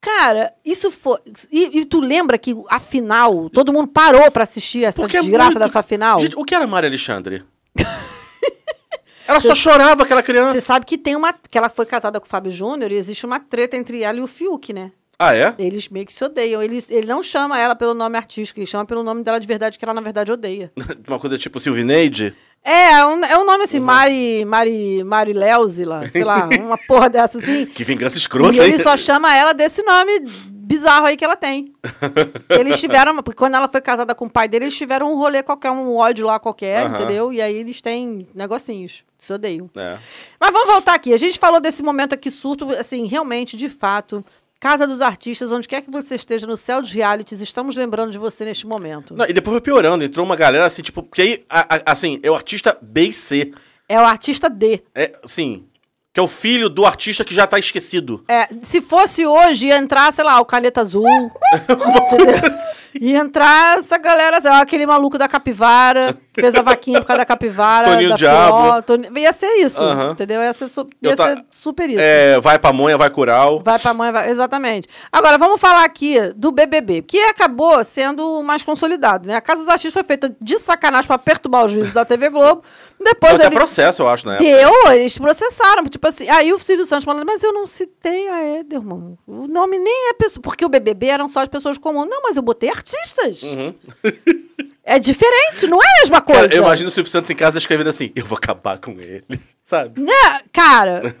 Cara, 0.00 0.52
isso 0.64 0.90
foi. 0.90 1.18
E, 1.50 1.78
e 1.80 1.84
tu 1.84 2.00
lembra 2.00 2.36
que 2.36 2.56
a 2.68 2.80
final, 2.80 3.48
todo 3.50 3.72
mundo 3.72 3.86
parou 3.88 4.30
pra 4.32 4.42
assistir 4.42 4.84
essa 4.84 5.00
Porque 5.00 5.16
é 5.16 5.20
desgraça 5.20 5.50
muito- 5.52 5.58
dessa 5.60 5.82
final? 5.82 6.20
Gente, 6.20 6.34
o 6.36 6.44
que 6.44 6.54
era 6.54 6.66
Maria 6.66 6.88
Alexandre? 6.90 7.44
ela 9.32 9.40
só 9.40 9.54
chorava, 9.54 10.02
aquela 10.04 10.20
Você 10.22 10.26
criança. 10.26 10.60
sabe 10.60 10.86
que 10.86 10.96
tem 10.96 11.16
uma. 11.16 11.32
que 11.32 11.58
ela 11.58 11.68
foi 11.68 11.84
casada 11.86 12.18
com 12.20 12.26
o 12.26 12.28
Fábio 12.28 12.50
Júnior 12.52 12.90
e 12.92 12.96
existe 12.96 13.26
uma 13.26 13.38
treta 13.40 13.76
entre 13.76 14.02
ela 14.02 14.18
e 14.18 14.22
o 14.22 14.26
Fiuk, 14.26 14.72
né? 14.72 14.92
Ah, 15.18 15.36
é? 15.36 15.54
Eles 15.58 15.88
meio 15.88 16.04
que 16.04 16.12
se 16.12 16.24
odeiam. 16.24 16.60
Ele, 16.62 16.82
ele 16.88 17.06
não 17.06 17.22
chama 17.22 17.56
ela 17.58 17.76
pelo 17.76 17.94
nome 17.94 18.16
artístico, 18.16 18.58
ele 18.58 18.66
chama 18.66 18.84
pelo 18.84 19.04
nome 19.04 19.22
dela 19.22 19.38
de 19.38 19.46
verdade, 19.46 19.78
que 19.78 19.84
ela 19.84 19.94
na 19.94 20.00
verdade 20.00 20.32
odeia. 20.32 20.72
Uma 21.06 21.18
coisa 21.18 21.38
tipo 21.38 21.60
Silvineide. 21.60 22.34
É, 22.64 22.92
é 22.94 23.06
um, 23.06 23.24
é 23.24 23.36
um 23.38 23.44
nome 23.44 23.58
Uhum. 23.58 23.64
assim, 23.64 23.80
Mari, 23.80 24.44
Mari, 24.44 25.04
Mari 25.04 25.32
Leuzila, 25.32 26.08
sei 26.10 26.24
lá, 26.24 26.48
uma 26.58 26.78
porra 26.78 27.08
dessa 27.10 27.38
assim. 27.38 27.66
Que 27.66 27.84
vingança 27.84 28.16
escrota, 28.18 28.54
E 28.54 28.58
ele 28.60 28.72
hein? 28.76 28.78
só 28.82 28.96
chama 28.96 29.36
ela 29.36 29.52
desse 29.52 29.82
nome 29.82 30.20
bizarro 30.72 31.06
aí 31.06 31.16
que 31.16 31.24
ela 31.24 31.36
tem. 31.36 31.72
Eles 32.48 32.80
tiveram, 32.80 33.14
porque 33.22 33.36
quando 33.36 33.54
ela 33.54 33.68
foi 33.68 33.80
casada 33.80 34.14
com 34.14 34.24
o 34.26 34.30
pai 34.30 34.48
dele, 34.48 34.64
eles 34.66 34.76
tiveram 34.76 35.12
um 35.12 35.16
rolê 35.16 35.42
qualquer, 35.42 35.70
um 35.70 35.96
ódio 35.96 36.26
lá 36.26 36.38
qualquer, 36.38 36.86
Aham. 36.86 36.94
entendeu? 36.96 37.32
E 37.32 37.40
aí 37.42 37.54
eles 37.56 37.80
têm 37.82 38.26
negocinhos, 38.34 39.04
se 39.18 39.32
odeiam. 39.32 39.68
É. 39.76 39.98
Mas 40.40 40.50
vamos 40.52 40.68
voltar 40.72 40.94
aqui. 40.94 41.12
A 41.12 41.16
gente 41.18 41.38
falou 41.38 41.60
desse 41.60 41.82
momento 41.82 42.14
aqui 42.14 42.30
surto, 42.30 42.70
assim, 42.72 43.06
realmente, 43.06 43.56
de 43.56 43.68
fato. 43.68 44.24
Casa 44.58 44.86
dos 44.86 45.00
Artistas, 45.00 45.50
onde 45.50 45.66
quer 45.66 45.82
que 45.82 45.90
você 45.90 46.14
esteja 46.14 46.46
no 46.46 46.56
céu 46.56 46.80
dos 46.80 46.92
realities, 46.92 47.40
estamos 47.40 47.74
lembrando 47.74 48.12
de 48.12 48.18
você 48.18 48.44
neste 48.44 48.64
momento. 48.66 49.12
Não, 49.16 49.24
e 49.26 49.32
depois 49.32 49.54
foi 49.54 49.60
piorando, 49.60 50.04
entrou 50.04 50.24
uma 50.24 50.36
galera 50.36 50.64
assim, 50.64 50.82
tipo, 50.82 51.02
porque 51.02 51.20
aí, 51.22 51.44
a- 51.50 51.76
a- 51.76 51.92
assim, 51.92 52.20
é 52.22 52.30
o 52.30 52.34
artista 52.34 52.78
B 52.80 53.06
e 53.08 53.12
C. 53.12 53.50
É 53.88 53.98
o 54.00 54.04
artista 54.04 54.48
D. 54.48 54.80
É, 54.94 55.18
assim, 55.24 55.64
que 56.14 56.20
é 56.20 56.22
o 56.22 56.28
filho 56.28 56.68
do 56.68 56.84
artista 56.84 57.24
que 57.24 57.34
já 57.34 57.46
tá 57.46 57.58
esquecido. 57.58 58.22
É, 58.28 58.46
se 58.62 58.82
fosse 58.82 59.24
hoje, 59.24 59.68
ia 59.68 59.78
entrar, 59.78 60.12
sei 60.12 60.22
lá, 60.22 60.38
o 60.40 60.44
Caneta 60.44 60.82
Azul. 60.82 61.06
entendeu? 62.12 62.52
Ia 63.00 63.18
entrar 63.18 63.78
essa 63.78 63.96
galera, 63.96 64.38
sei 64.38 64.50
lá, 64.50 64.60
aquele 64.60 64.84
maluco 64.84 65.16
da 65.16 65.26
capivara, 65.26 66.14
que 66.34 66.42
fez 66.42 66.54
a 66.54 66.60
vaquinha 66.60 67.00
por 67.00 67.06
causa 67.06 67.20
da 67.20 67.24
capivara. 67.24 67.88
Toninho 67.88 68.10
da 68.10 68.16
Diabo. 68.16 68.60
Filó, 68.62 68.82
Toni- 68.82 69.08
Ia 69.20 69.32
ser 69.32 69.54
isso, 69.56 69.80
entendeu? 70.10 70.42
Ia 70.42 70.52
ser, 70.52 70.68
su- 70.68 70.86
ia 71.00 71.16
tá- 71.16 71.28
ser 71.28 71.44
super 71.50 71.88
isso. 71.88 72.00
É, 72.02 72.38
vai 72.40 72.58
pra 72.58 72.74
monha, 72.74 72.98
vai 72.98 73.08
cural. 73.08 73.60
Vai 73.64 73.78
pra 73.78 73.94
mãe, 73.94 74.12
vai... 74.12 74.28
exatamente. 74.30 74.88
Agora, 75.10 75.38
vamos 75.38 75.58
falar 75.60 75.84
aqui 75.84 76.18
do 76.36 76.52
BBB, 76.52 77.02
que 77.02 77.18
acabou 77.20 77.82
sendo 77.84 78.40
o 78.40 78.42
mais 78.42 78.62
consolidado, 78.62 79.26
né? 79.26 79.36
A 79.36 79.40
Casa 79.40 79.60
dos 79.60 79.68
Artistas 79.70 79.94
foi 79.94 80.02
feita 80.04 80.34
de 80.38 80.58
sacanagem 80.58 81.06
pra 81.06 81.16
perturbar 81.16 81.64
o 81.64 81.68
juízo 81.70 81.92
da 81.94 82.04
TV 82.04 82.28
Globo. 82.28 82.62
Depois 83.02 83.34
até 83.34 83.46
ele... 83.46 83.56
processo, 83.56 84.02
eu 84.02 84.08
acho, 84.08 84.26
né? 84.26 84.38
Deu, 84.38 84.92
eles 84.92 85.16
processaram. 85.16 85.84
Tipo 85.84 86.08
assim, 86.08 86.28
aí 86.28 86.52
o 86.52 86.58
Silvio 86.58 86.84
Santos 86.84 87.04
falando, 87.04 87.26
mas 87.26 87.42
eu 87.42 87.52
não 87.52 87.66
citei 87.66 88.28
a 88.28 88.60
Ederman. 88.60 89.18
O 89.26 89.46
nome 89.46 89.78
nem 89.78 90.10
é 90.10 90.14
pessoa. 90.14 90.42
Porque 90.42 90.64
o 90.64 90.68
BBB 90.68 91.06
eram 91.08 91.28
só 91.28 91.40
as 91.40 91.48
pessoas 91.48 91.78
comuns. 91.78 92.08
Não, 92.08 92.22
mas 92.22 92.36
eu 92.36 92.42
botei 92.42 92.68
artistas. 92.70 93.42
É 94.84 94.98
diferente, 94.98 95.66
não 95.68 95.78
é 95.80 95.86
a 95.86 96.00
mesma 96.00 96.20
coisa. 96.20 96.42
Uhum. 96.42 96.48
Cara, 96.48 96.58
eu 96.58 96.62
imagino 96.64 96.88
o 96.88 96.90
Silvio 96.90 97.10
Santos 97.10 97.30
em 97.30 97.36
casa 97.36 97.56
escrevendo 97.56 97.88
assim, 97.88 98.10
eu 98.16 98.26
vou 98.26 98.36
acabar 98.36 98.78
com 98.78 98.92
ele, 98.92 99.24
sabe? 99.62 100.00
Né? 100.00 100.40
Cara, 100.52 101.14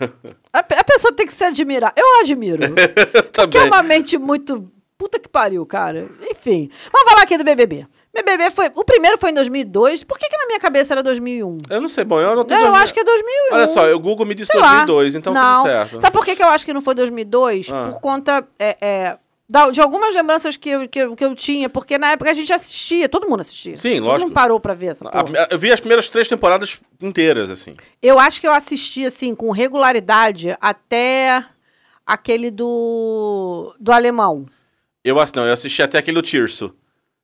a, 0.52 0.58
a 0.58 0.84
pessoa 0.84 1.12
tem 1.12 1.26
que 1.26 1.32
se 1.32 1.44
admirar. 1.44 1.92
Eu 1.96 2.20
admiro. 2.20 2.62
Porque 3.32 3.58
é 3.58 3.64
uma 3.64 3.82
mente 3.82 4.18
muito. 4.18 4.70
Puta 4.98 5.18
que 5.18 5.28
pariu, 5.28 5.64
cara. 5.64 6.08
Enfim. 6.30 6.70
Vamos 6.92 7.10
falar 7.10 7.22
aqui 7.22 7.38
do 7.38 7.44
BBB. 7.44 7.86
BBB 8.14 8.50
foi. 8.50 8.70
O 8.74 8.84
primeiro 8.84 9.16
foi 9.16 9.30
em 9.30 9.34
2002. 9.34 10.04
Por 10.04 10.18
que, 10.18 10.28
que 10.28 10.36
na 10.36 10.46
minha 10.46 10.60
cabeça 10.60 10.92
era 10.92 11.02
2001? 11.02 11.58
Eu 11.70 11.80
não 11.80 11.88
sei, 11.88 12.04
bom, 12.04 12.20
eu 12.20 12.36
não 12.36 12.44
tenho... 12.44 12.60
Não, 12.60 12.68
eu 12.68 12.74
acho 12.74 12.92
que 12.92 13.00
é 13.00 13.04
2001. 13.04 13.54
Olha 13.54 13.66
só, 13.66 13.90
o 13.92 13.98
Google 13.98 14.26
me 14.26 14.34
disse 14.34 14.52
Sei 14.52 14.60
lá. 14.60 14.84
2002, 14.84 15.14
então 15.14 15.32
não. 15.32 15.62
tudo 15.62 15.70
certo. 15.70 16.00
Sabe 16.00 16.12
por 16.12 16.24
que, 16.24 16.36
que 16.36 16.42
eu 16.42 16.48
acho 16.48 16.64
que 16.66 16.74
não 16.74 16.82
foi 16.82 16.94
2002? 16.94 17.68
Ah. 17.72 17.88
Por 17.90 18.00
conta. 18.00 18.46
É, 18.58 18.76
é, 18.80 19.18
de 19.70 19.80
algumas 19.80 20.14
lembranças 20.14 20.56
que 20.56 20.70
eu, 20.70 20.88
que, 20.88 20.98
eu, 20.98 21.16
que 21.16 21.24
eu 21.24 21.34
tinha, 21.34 21.68
porque 21.68 21.98
na 21.98 22.12
época 22.12 22.30
a 22.30 22.34
gente 22.34 22.52
assistia, 22.52 23.08
todo 23.08 23.28
mundo 23.28 23.40
assistia. 23.40 23.76
Sim, 23.76 23.96
Todo 23.96 24.04
lógico. 24.04 24.24
mundo 24.28 24.34
parou 24.34 24.58
pra 24.58 24.72
ver 24.72 24.86
essa 24.86 25.04
porra. 25.04 25.48
eu 25.50 25.58
vi 25.58 25.70
as 25.70 25.80
primeiras 25.80 26.08
três 26.08 26.26
temporadas 26.26 26.78
inteiras, 27.00 27.50
assim. 27.50 27.76
Eu 28.00 28.18
acho 28.18 28.40
que 28.40 28.46
eu 28.46 28.52
assisti, 28.52 29.04
assim, 29.04 29.34
com 29.34 29.50
regularidade 29.50 30.56
até 30.60 31.44
aquele 32.06 32.50
do, 32.50 33.74
do 33.78 33.92
alemão. 33.92 34.46
Eu, 35.04 35.16
não, 35.34 35.44
eu 35.44 35.52
assisti 35.52 35.82
até 35.82 35.98
aquele 35.98 36.14
do 36.14 36.22
Tirso, 36.22 36.74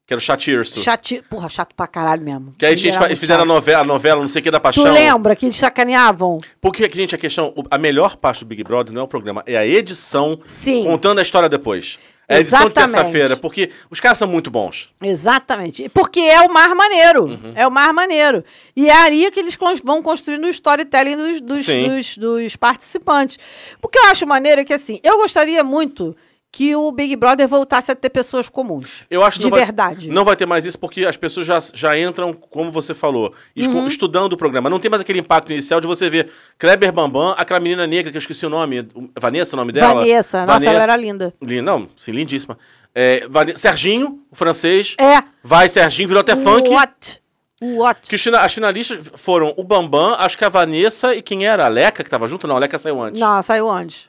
que 0.09 0.15
era 0.15 0.19
o 0.19 0.23
Chatirso. 0.23 0.83
Chati... 0.83 1.23
Porra, 1.29 1.51
chato 1.51 1.75
pra 1.75 1.87
caralho 1.87 2.23
mesmo. 2.23 2.55
Que 2.57 2.65
aí 2.65 2.73
Ele 2.73 2.81
gente, 2.81 2.97
fa- 2.97 3.11
fizeram 3.15 3.43
a 3.43 3.45
novela, 3.47 3.83
a 3.83 3.85
novela, 3.85 4.23
não 4.23 4.29
sei 4.29 4.41
o 4.41 4.43
que, 4.43 4.51
da 4.51 4.59
Tu 4.59 4.63
paixão. 4.63 4.91
lembra 4.91 5.37
que 5.37 5.45
eles 5.45 5.59
sacaneavam? 5.59 6.39
Porque, 6.63 6.89
gente, 6.89 7.15
a 7.15 7.19
questão, 7.19 7.53
a 7.71 7.77
melhor 7.77 8.17
parte 8.17 8.43
do 8.43 8.47
Big 8.49 8.65
Brother 8.65 8.95
não 8.95 9.03
é 9.03 9.05
o 9.05 9.09
programa, 9.09 9.43
é 9.47 9.55
a 9.59 9.67
edição 9.67 10.41
Sim. 10.47 10.85
contando 10.85 11.19
a 11.19 11.23
história 11.23 11.47
depois. 11.47 11.99
É 12.27 12.37
a 12.37 12.41
edição 12.41 12.61
de 12.61 12.67
Exatamente. 12.69 12.95
terça-feira, 12.95 13.37
porque 13.37 13.71
os 13.91 14.01
caras 14.01 14.17
são 14.17 14.27
muito 14.29 14.51
bons. 14.51 14.89
Exatamente. 15.03 15.91
Porque 15.91 16.21
é 16.21 16.41
o 16.41 16.51
mar 16.51 16.75
maneiro. 16.75 17.25
Uhum. 17.25 17.53
É 17.55 17.67
o 17.67 17.71
mar 17.71 17.93
maneiro. 17.93 18.43
E 18.75 18.89
é 18.89 18.93
aí 18.95 19.31
que 19.31 19.41
eles 19.41 19.59
vão 19.85 20.03
construindo 20.03 20.45
o 20.45 20.49
storytelling 20.49 21.17
dos, 21.17 21.41
dos, 21.43 21.67
dos, 21.67 22.17
dos 22.17 22.57
participantes. 22.57 23.39
O 23.83 23.89
que 23.89 23.99
eu 23.99 24.05
acho 24.07 24.27
maneiro 24.27 24.63
é 24.63 24.65
que, 24.65 24.73
assim, 24.75 25.01
eu 25.03 25.19
gostaria 25.19 25.63
muito 25.63 26.17
que 26.51 26.75
o 26.75 26.91
Big 26.91 27.15
Brother 27.15 27.47
voltasse 27.47 27.93
a 27.93 27.95
ter 27.95 28.09
pessoas 28.09 28.49
comuns. 28.49 29.05
Eu 29.11 29.23
acho 29.23 29.37
que 29.39 29.45
De 29.45 29.51
não 29.51 29.57
vai- 29.57 29.65
verdade. 29.67 30.11
Não 30.11 30.25
vai 30.25 30.35
ter 30.35 30.47
mais 30.47 30.65
isso 30.65 30.79
porque 30.79 31.05
as 31.05 31.17
pessoas 31.17 31.45
já, 31.47 31.59
já 31.75 31.99
entram, 31.99 32.33
como 32.33 32.73
você 32.73 32.95
falou, 32.95 33.35
Uhum. 33.57 33.87
estudando 33.87 34.33
o 34.33 34.37
programa. 34.37 34.71
Não 34.71 34.81
tem 34.81 34.91
mais 34.91 35.03
aquele 35.03 35.21
impacto 35.21 35.53
inicial 35.53 35.81
de 35.81 35.87
você 35.87 36.09
ver 36.09 36.31
Kleber 36.59 36.91
Bambam, 36.93 37.35
aquela 37.37 37.61
menina 37.61 37.87
negra 37.87 38.11
que 38.11 38.17
eu 38.17 38.21
esqueci 38.21 38.47
o 38.47 38.51
nome, 38.51 38.89
Vanessa, 39.21 39.55
o 39.55 39.59
nome 39.59 39.73
dela? 39.73 40.01
Vanessa. 40.01 40.47
Nossa, 40.47 40.65
ela 40.65 40.83
era 40.83 40.97
linda. 40.97 41.35
Lin- 41.43 41.61
Não, 41.61 41.89
sim, 41.97 42.13
lindíssima. 42.13 42.59
É, 42.95 43.23
Serginho, 43.55 44.21
o 44.31 44.35
francês. 44.35 44.97
É. 44.99 45.23
Vai, 45.45 45.69
Serginho, 45.69 46.09
virou 46.09 46.21
até 46.23 46.35
funk. 46.35 46.69
What? 46.71 47.21
What? 47.61 48.09
Que 48.09 48.15
as 48.37 48.53
finalistas 48.55 49.11
foram 49.17 49.53
o 49.57 49.63
Bambam, 49.65 50.15
acho 50.19 50.39
que 50.39 50.45
a 50.45 50.49
Vanessa 50.49 51.15
e 51.15 51.21
quem 51.21 51.45
era? 51.47 51.67
A 51.67 51.69
Leca 51.69 52.03
que 52.03 52.11
tava 52.11 52.27
junto? 52.27 52.47
Não, 52.47 52.57
a 52.57 52.59
Leca 52.59 52.79
saiu 52.79 53.03
antes. 53.03 53.21
Não, 53.21 53.43
saiu 53.43 53.69
antes. 53.69 54.09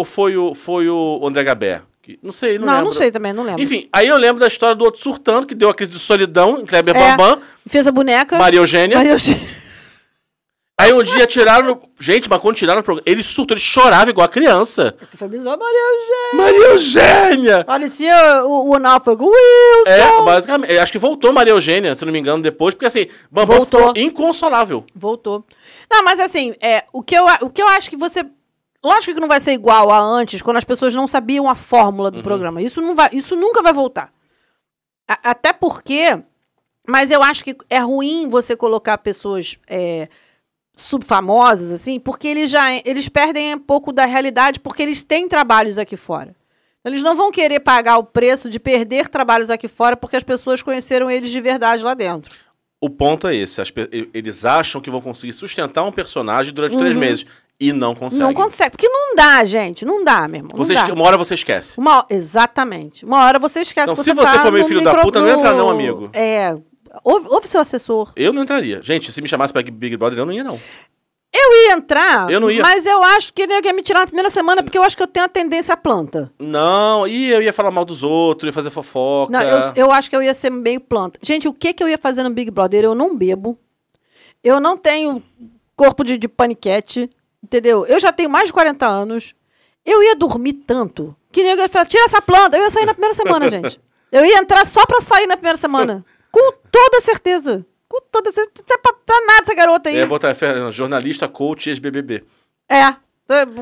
Ou 0.00 0.04
foi 0.04 0.34
o, 0.34 0.54
foi 0.54 0.88
o 0.88 1.20
André 1.26 1.42
Gabé? 1.44 1.82
Não 2.22 2.32
sei, 2.32 2.58
não, 2.58 2.64
Não, 2.66 2.72
lembro. 2.72 2.84
não 2.86 2.92
sei 2.92 3.10
também, 3.10 3.32
não 3.34 3.42
lembro. 3.44 3.60
Enfim, 3.62 3.86
aí 3.92 4.08
eu 4.08 4.16
lembro 4.16 4.40
da 4.40 4.46
história 4.48 4.74
do 4.74 4.82
outro 4.82 4.98
surtando, 5.00 5.46
que 5.46 5.54
deu 5.54 5.68
a 5.68 5.74
crise 5.74 5.92
de 5.92 5.98
solidão 5.98 6.58
em 6.58 6.64
Kleber 6.64 6.96
É. 6.96 7.16
Bambam, 7.16 7.42
Fez 7.68 7.86
a 7.86 7.92
boneca. 7.92 8.38
Maria 8.38 8.58
Eugênia. 8.60 8.96
Maria 8.96 9.12
Eugênia. 9.12 9.60
Aí 10.80 10.94
um 10.94 11.02
dia 11.02 11.26
tiraram. 11.26 11.78
Gente, 12.00 12.28
mas 12.30 12.40
quando 12.40 12.56
tiraram 12.56 12.80
o 12.80 12.82
programa, 12.82 13.04
ele 13.06 13.22
surtou, 13.22 13.54
ele 13.54 13.60
chorava 13.62 14.08
igual 14.08 14.24
a 14.24 14.28
criança. 14.28 14.96
Foi 15.14 15.28
bizarro, 15.28 15.58
Maria 15.58 15.78
Eugênia. 15.78 16.32
Maria 16.32 16.66
Eugênia! 16.72 17.64
Parecia 17.64 18.44
o, 18.46 18.70
o 18.74 18.78
náufrago 18.78 19.26
Wilson. 19.26 19.90
É, 19.90 20.22
basicamente. 20.22 20.78
Acho 20.78 20.90
que 20.92 20.96
voltou 20.98 21.34
Maria 21.34 21.52
Eugênia, 21.52 21.94
se 21.94 22.02
não 22.06 22.12
me 22.12 22.18
engano, 22.18 22.42
depois, 22.42 22.74
porque 22.74 22.86
assim, 22.86 23.08
Bambam 23.30 23.58
Voltou. 23.58 23.92
inconsolável. 23.94 24.82
Voltou. 24.96 25.44
Não, 25.92 26.02
mas 26.02 26.18
assim, 26.18 26.54
é, 26.62 26.84
o, 26.94 27.02
que 27.02 27.14
eu, 27.14 27.26
o 27.42 27.50
que 27.50 27.60
eu 27.62 27.68
acho 27.68 27.90
que 27.90 27.96
você. 27.96 28.24
Lógico 28.84 29.14
que 29.14 29.20
não 29.20 29.28
vai 29.28 29.40
ser 29.40 29.52
igual 29.52 29.90
a 29.90 29.98
antes, 29.98 30.40
quando 30.40 30.56
as 30.56 30.64
pessoas 30.64 30.94
não 30.94 31.06
sabiam 31.06 31.48
a 31.48 31.54
fórmula 31.54 32.10
do 32.10 32.18
Uhum. 32.18 32.22
programa. 32.22 32.62
Isso, 32.62 32.80
não 32.80 32.94
vai, 32.94 33.10
isso 33.12 33.36
nunca 33.36 33.62
vai 33.62 33.72
voltar. 33.72 34.12
A- 35.08 35.30
até 35.30 35.52
porque. 35.52 36.18
Mas 36.88 37.10
eu 37.10 37.22
acho 37.22 37.44
que 37.44 37.54
é 37.68 37.78
ruim 37.78 38.28
você 38.28 38.56
colocar 38.56 38.96
pessoas 38.98 39.58
é, 39.68 40.08
subfamosas, 40.74 41.70
assim, 41.72 42.00
porque 42.00 42.26
eles 42.26 42.50
já 42.50 42.74
eles 42.84 43.08
perdem 43.08 43.54
um 43.54 43.58
pouco 43.58 43.92
da 43.92 44.06
realidade, 44.06 44.58
porque 44.60 44.82
eles 44.82 45.02
têm 45.04 45.28
trabalhos 45.28 45.78
aqui 45.78 45.96
fora. 45.96 46.34
Eles 46.84 47.02
não 47.02 47.14
vão 47.14 47.30
querer 47.30 47.60
pagar 47.60 47.98
o 47.98 48.04
preço 48.04 48.48
de 48.48 48.58
perder 48.58 49.08
trabalhos 49.08 49.50
aqui 49.50 49.68
fora 49.68 49.96
porque 49.96 50.16
as 50.16 50.22
pessoas 50.22 50.62
conheceram 50.62 51.10
eles 51.10 51.30
de 51.30 51.40
verdade 51.40 51.84
lá 51.84 51.92
dentro. 51.92 52.34
O 52.80 52.88
ponto 52.88 53.28
é 53.28 53.34
esse: 53.36 53.60
as 53.60 53.70
eles 54.14 54.44
acham 54.46 54.80
que 54.80 54.90
vão 54.90 55.02
conseguir 55.02 55.34
sustentar 55.34 55.84
um 55.84 55.92
personagem 55.92 56.54
durante 56.54 56.78
três 56.78 56.96
meses. 56.96 57.26
E 57.60 57.72
não 57.74 57.94
conseguem. 57.94 58.26
Uhum. 58.26 58.32
Não 58.32 58.42
consegue, 58.42 58.70
porque 58.70 58.88
não 58.88 59.14
dá, 59.14 59.44
gente. 59.44 59.84
Não 59.84 60.02
dá, 60.02 60.26
meu 60.26 60.38
irmão. 60.38 60.52
Você 60.54 60.72
esque- 60.72 60.92
uma 60.92 61.04
hora 61.04 61.18
você 61.18 61.34
esquece. 61.34 61.78
Uma 61.78 62.06
exatamente. 62.08 63.04
Uma 63.04 63.24
hora 63.24 63.38
você 63.38 63.60
esquece 63.60 63.86
Não, 63.86 63.94
que 63.94 64.02
se 64.02 64.14
você 64.14 64.20
você 64.26 64.32
tá 64.38 64.42
for 64.42 64.50
meio 64.52 64.64
filho 64.66 64.82
da 64.82 64.94
puta, 65.02 65.20
não 65.20 65.28
entra 65.28 65.52
não, 65.52 65.68
amigo. 65.68 66.08
É. 66.14 66.56
Ouve, 67.04 67.28
ouve 67.28 67.46
seu 67.46 67.60
assessor. 67.60 68.12
Eu 68.16 68.32
não 68.32 68.42
entraria. 68.42 68.80
Gente, 68.82 69.12
se 69.12 69.20
me 69.20 69.28
chamasse 69.28 69.52
pra 69.52 69.62
Big 69.62 69.96
Brother, 69.96 70.18
eu 70.18 70.26
não 70.26 70.32
ia, 70.32 70.42
não. 70.42 70.58
Eu 71.32 71.54
ia 71.68 71.74
entrar, 71.74 72.28
Eu 72.28 72.40
não 72.40 72.50
ia. 72.50 72.60
mas 72.60 72.84
eu 72.84 73.04
acho 73.04 73.32
que 73.32 73.42
ele 73.42 73.52
ia 73.52 73.72
me 73.72 73.82
tirar 73.84 74.00
na 74.00 74.06
primeira 74.06 74.30
semana, 74.30 74.64
porque 74.64 74.76
eu 74.76 74.82
acho 74.82 74.96
que 74.96 75.02
eu 75.02 75.06
tenho 75.06 75.26
a 75.26 75.28
tendência 75.28 75.74
à 75.74 75.76
planta. 75.76 76.32
Não, 76.40 77.06
e 77.06 77.30
eu 77.30 77.40
ia 77.40 77.52
falar 77.52 77.70
mal 77.70 77.84
dos 77.84 78.02
outros, 78.02 78.48
ia 78.48 78.52
fazer 78.52 78.70
fofoca. 78.70 79.30
Não, 79.32 79.40
eu, 79.40 79.72
eu 79.76 79.92
acho 79.92 80.10
que 80.10 80.16
eu 80.16 80.22
ia 80.22 80.34
ser 80.34 80.50
meio 80.50 80.80
planta. 80.80 81.20
Gente, 81.22 81.46
o 81.46 81.52
que, 81.52 81.72
que 81.72 81.84
eu 81.84 81.88
ia 81.88 81.96
fazer 81.98 82.24
no 82.24 82.30
Big 82.30 82.50
Brother? 82.50 82.82
Eu 82.82 82.96
não 82.96 83.16
bebo. 83.16 83.56
Eu 84.42 84.58
não 84.58 84.76
tenho 84.76 85.22
corpo 85.76 86.02
de, 86.02 86.18
de 86.18 86.26
paniquete. 86.26 87.08
Entendeu? 87.42 87.86
Eu 87.86 87.98
já 87.98 88.12
tenho 88.12 88.28
mais 88.30 88.46
de 88.46 88.52
40 88.52 88.86
anos. 88.86 89.34
Eu 89.84 90.02
ia 90.02 90.14
dormir 90.14 90.52
tanto 90.52 91.16
que 91.32 91.42
nego 91.42 91.60
ia 91.62 91.68
falar, 91.68 91.86
tira 91.86 92.04
essa 92.04 92.20
planta. 92.20 92.56
Eu 92.56 92.64
ia 92.64 92.70
sair 92.70 92.84
na 92.86 92.94
primeira 92.94 93.14
semana, 93.14 93.48
gente. 93.50 93.80
Eu 94.12 94.24
ia 94.24 94.38
entrar 94.38 94.64
só 94.66 94.84
pra 94.86 95.00
sair 95.00 95.26
na 95.26 95.36
primeira 95.36 95.56
semana. 95.56 96.04
Com 96.30 96.52
toda 96.70 97.00
certeza. 97.00 97.64
Com 97.88 98.00
toda 98.12 98.30
certeza. 98.30 98.64
Não 98.68 98.74
é 98.76 98.78
pra, 98.78 98.92
pra 99.06 99.20
nada 99.26 99.42
essa 99.42 99.54
garota 99.54 99.88
aí. 99.88 99.96
Eu 99.96 100.00
ia 100.00 100.06
botar 100.06 100.34
jornalista, 100.70 101.26
coach 101.28 101.68
ex-BBB. 101.68 102.24
É. 102.68 102.94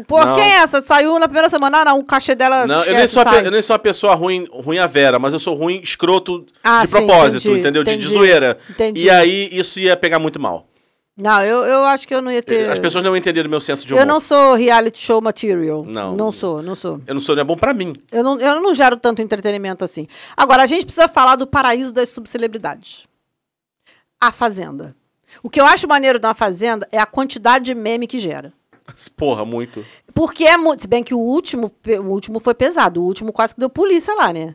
Pô, 0.06 0.24
Não. 0.24 0.34
quem 0.34 0.44
é 0.44 0.56
essa? 0.56 0.80
Saiu 0.80 1.18
na 1.18 1.26
primeira 1.28 1.50
semana? 1.50 1.80
Ah, 1.80 1.84
não, 1.84 1.98
o 1.98 2.04
cachê 2.04 2.34
dela. 2.34 2.66
Não, 2.66 2.76
eu 2.76 2.80
esquece, 2.80 2.98
nem, 2.98 3.08
sou 3.08 3.22
a 3.22 3.34
eu 3.42 3.50
nem 3.50 3.60
sou 3.62 3.74
uma 3.74 3.78
pessoa 3.78 4.14
ruim, 4.14 4.48
ruim 4.50 4.78
a 4.78 4.86
Vera, 4.86 5.18
mas 5.18 5.34
eu 5.34 5.38
sou 5.38 5.54
ruim 5.54 5.80
escroto 5.82 6.46
Ah, 6.64 6.80
de 6.80 6.86
sim, 6.86 6.92
propósito, 6.96 7.48
entendi, 7.48 7.60
entendeu? 7.60 7.84
De, 7.84 7.90
de 7.90 7.96
entendi, 7.98 8.14
zoeira. 8.14 8.58
entendi. 8.70 9.04
E 9.04 9.10
aí 9.10 9.50
isso 9.52 9.78
ia 9.78 9.94
pegar 9.94 10.18
muito 10.18 10.40
mal. 10.40 10.66
Não, 11.20 11.42
eu, 11.42 11.64
eu 11.64 11.84
acho 11.84 12.06
que 12.06 12.14
eu 12.14 12.22
não 12.22 12.30
ia 12.30 12.40
ter. 12.40 12.70
As 12.70 12.78
pessoas 12.78 13.02
não 13.02 13.16
entenderam 13.16 13.50
meu 13.50 13.58
senso 13.58 13.84
de 13.84 13.92
humor. 13.92 14.02
Eu 14.02 14.06
não 14.06 14.20
sou 14.20 14.54
reality 14.54 15.00
show 15.00 15.20
material. 15.20 15.84
Não. 15.84 16.14
Não 16.14 16.30
sou, 16.30 16.62
não 16.62 16.76
sou. 16.76 17.00
Eu 17.04 17.14
não 17.14 17.20
sou, 17.20 17.34
não 17.34 17.42
é 17.42 17.44
bom 17.44 17.56
pra 17.56 17.74
mim. 17.74 17.94
Eu 18.12 18.22
não, 18.22 18.38
eu 18.38 18.60
não 18.60 18.72
gero 18.72 18.96
tanto 18.96 19.20
entretenimento 19.20 19.84
assim. 19.84 20.06
Agora, 20.36 20.62
a 20.62 20.66
gente 20.66 20.84
precisa 20.84 21.08
falar 21.08 21.34
do 21.34 21.44
paraíso 21.44 21.92
das 21.92 22.08
subcelebridades. 22.10 23.04
A 24.20 24.30
Fazenda. 24.30 24.94
O 25.42 25.50
que 25.50 25.60
eu 25.60 25.66
acho 25.66 25.88
maneiro 25.88 26.20
da 26.20 26.34
Fazenda 26.34 26.86
é 26.92 26.98
a 26.98 27.06
quantidade 27.06 27.64
de 27.64 27.74
meme 27.74 28.06
que 28.06 28.20
gera. 28.20 28.52
Porra, 29.16 29.44
muito. 29.44 29.84
Porque 30.14 30.44
é 30.44 30.56
muito. 30.56 30.82
Se 30.82 30.88
bem 30.88 31.02
que 31.02 31.14
o 31.14 31.18
último, 31.18 31.70
o 31.84 32.08
último 32.08 32.38
foi 32.38 32.54
pesado. 32.54 33.02
O 33.02 33.04
último 33.04 33.32
quase 33.32 33.54
que 33.54 33.60
deu 33.60 33.68
polícia 33.68 34.14
lá, 34.14 34.32
né? 34.32 34.54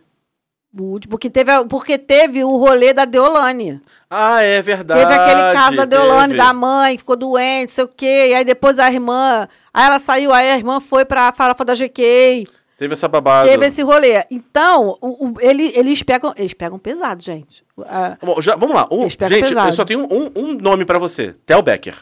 O 0.78 0.84
último, 0.84 1.12
porque 1.12 1.30
teve, 1.30 1.52
porque 1.70 1.98
teve 2.00 2.44
o 2.44 2.58
rolê 2.58 2.94
da 2.94 3.06
Deolane. 3.06 3.80
Ah, 4.10 4.42
é 4.42 4.60
verdade. 4.62 5.00
Teve 5.02 5.14
aquele 5.14 5.54
caso 5.54 5.76
da 5.76 5.86
Deolane, 5.86 6.34
teve. 6.34 6.38
da 6.44 6.52
mãe, 6.52 6.94
que 6.96 7.00
ficou 7.00 7.16
doente, 7.16 7.72
sei 7.72 7.84
o 7.84 7.88
quê. 7.88 8.30
E 8.30 8.34
aí 8.34 8.44
depois 8.44 8.80
a 8.80 8.92
irmã. 8.92 9.48
Aí 9.72 9.86
ela 9.86 10.00
saiu, 10.00 10.34
aí 10.34 10.50
a 10.50 10.58
irmã 10.58 10.80
foi 10.80 11.06
pra 11.06 11.32
farofa 11.32 11.64
da 11.64 11.76
GK. 11.76 12.48
Teve 12.76 12.94
essa 12.94 13.08
babada. 13.08 13.48
Teve 13.48 13.68
esse 13.68 13.84
rolê. 13.84 14.24
Então, 14.32 14.98
o- 15.00 15.28
o- 15.28 15.34
ele- 15.40 15.72
eles, 15.76 16.02
pegam, 16.02 16.34
eles 16.36 16.54
pegam 16.56 16.80
pesado, 16.80 17.22
gente. 17.22 17.64
Ah, 17.86 18.18
Bom, 18.22 18.42
já- 18.42 18.56
vamos 18.56 18.76
lá. 18.76 18.88
Um- 18.92 19.04
gente, 19.04 19.18
pesado. 19.18 19.70
eu 19.70 19.74
só 19.74 19.86
tenho 19.86 20.02
um, 20.12 20.32
um 20.36 20.54
nome 20.56 20.86
pra 20.86 20.98
você. 20.98 21.36
Tel 21.46 21.62
Becker. 21.62 21.96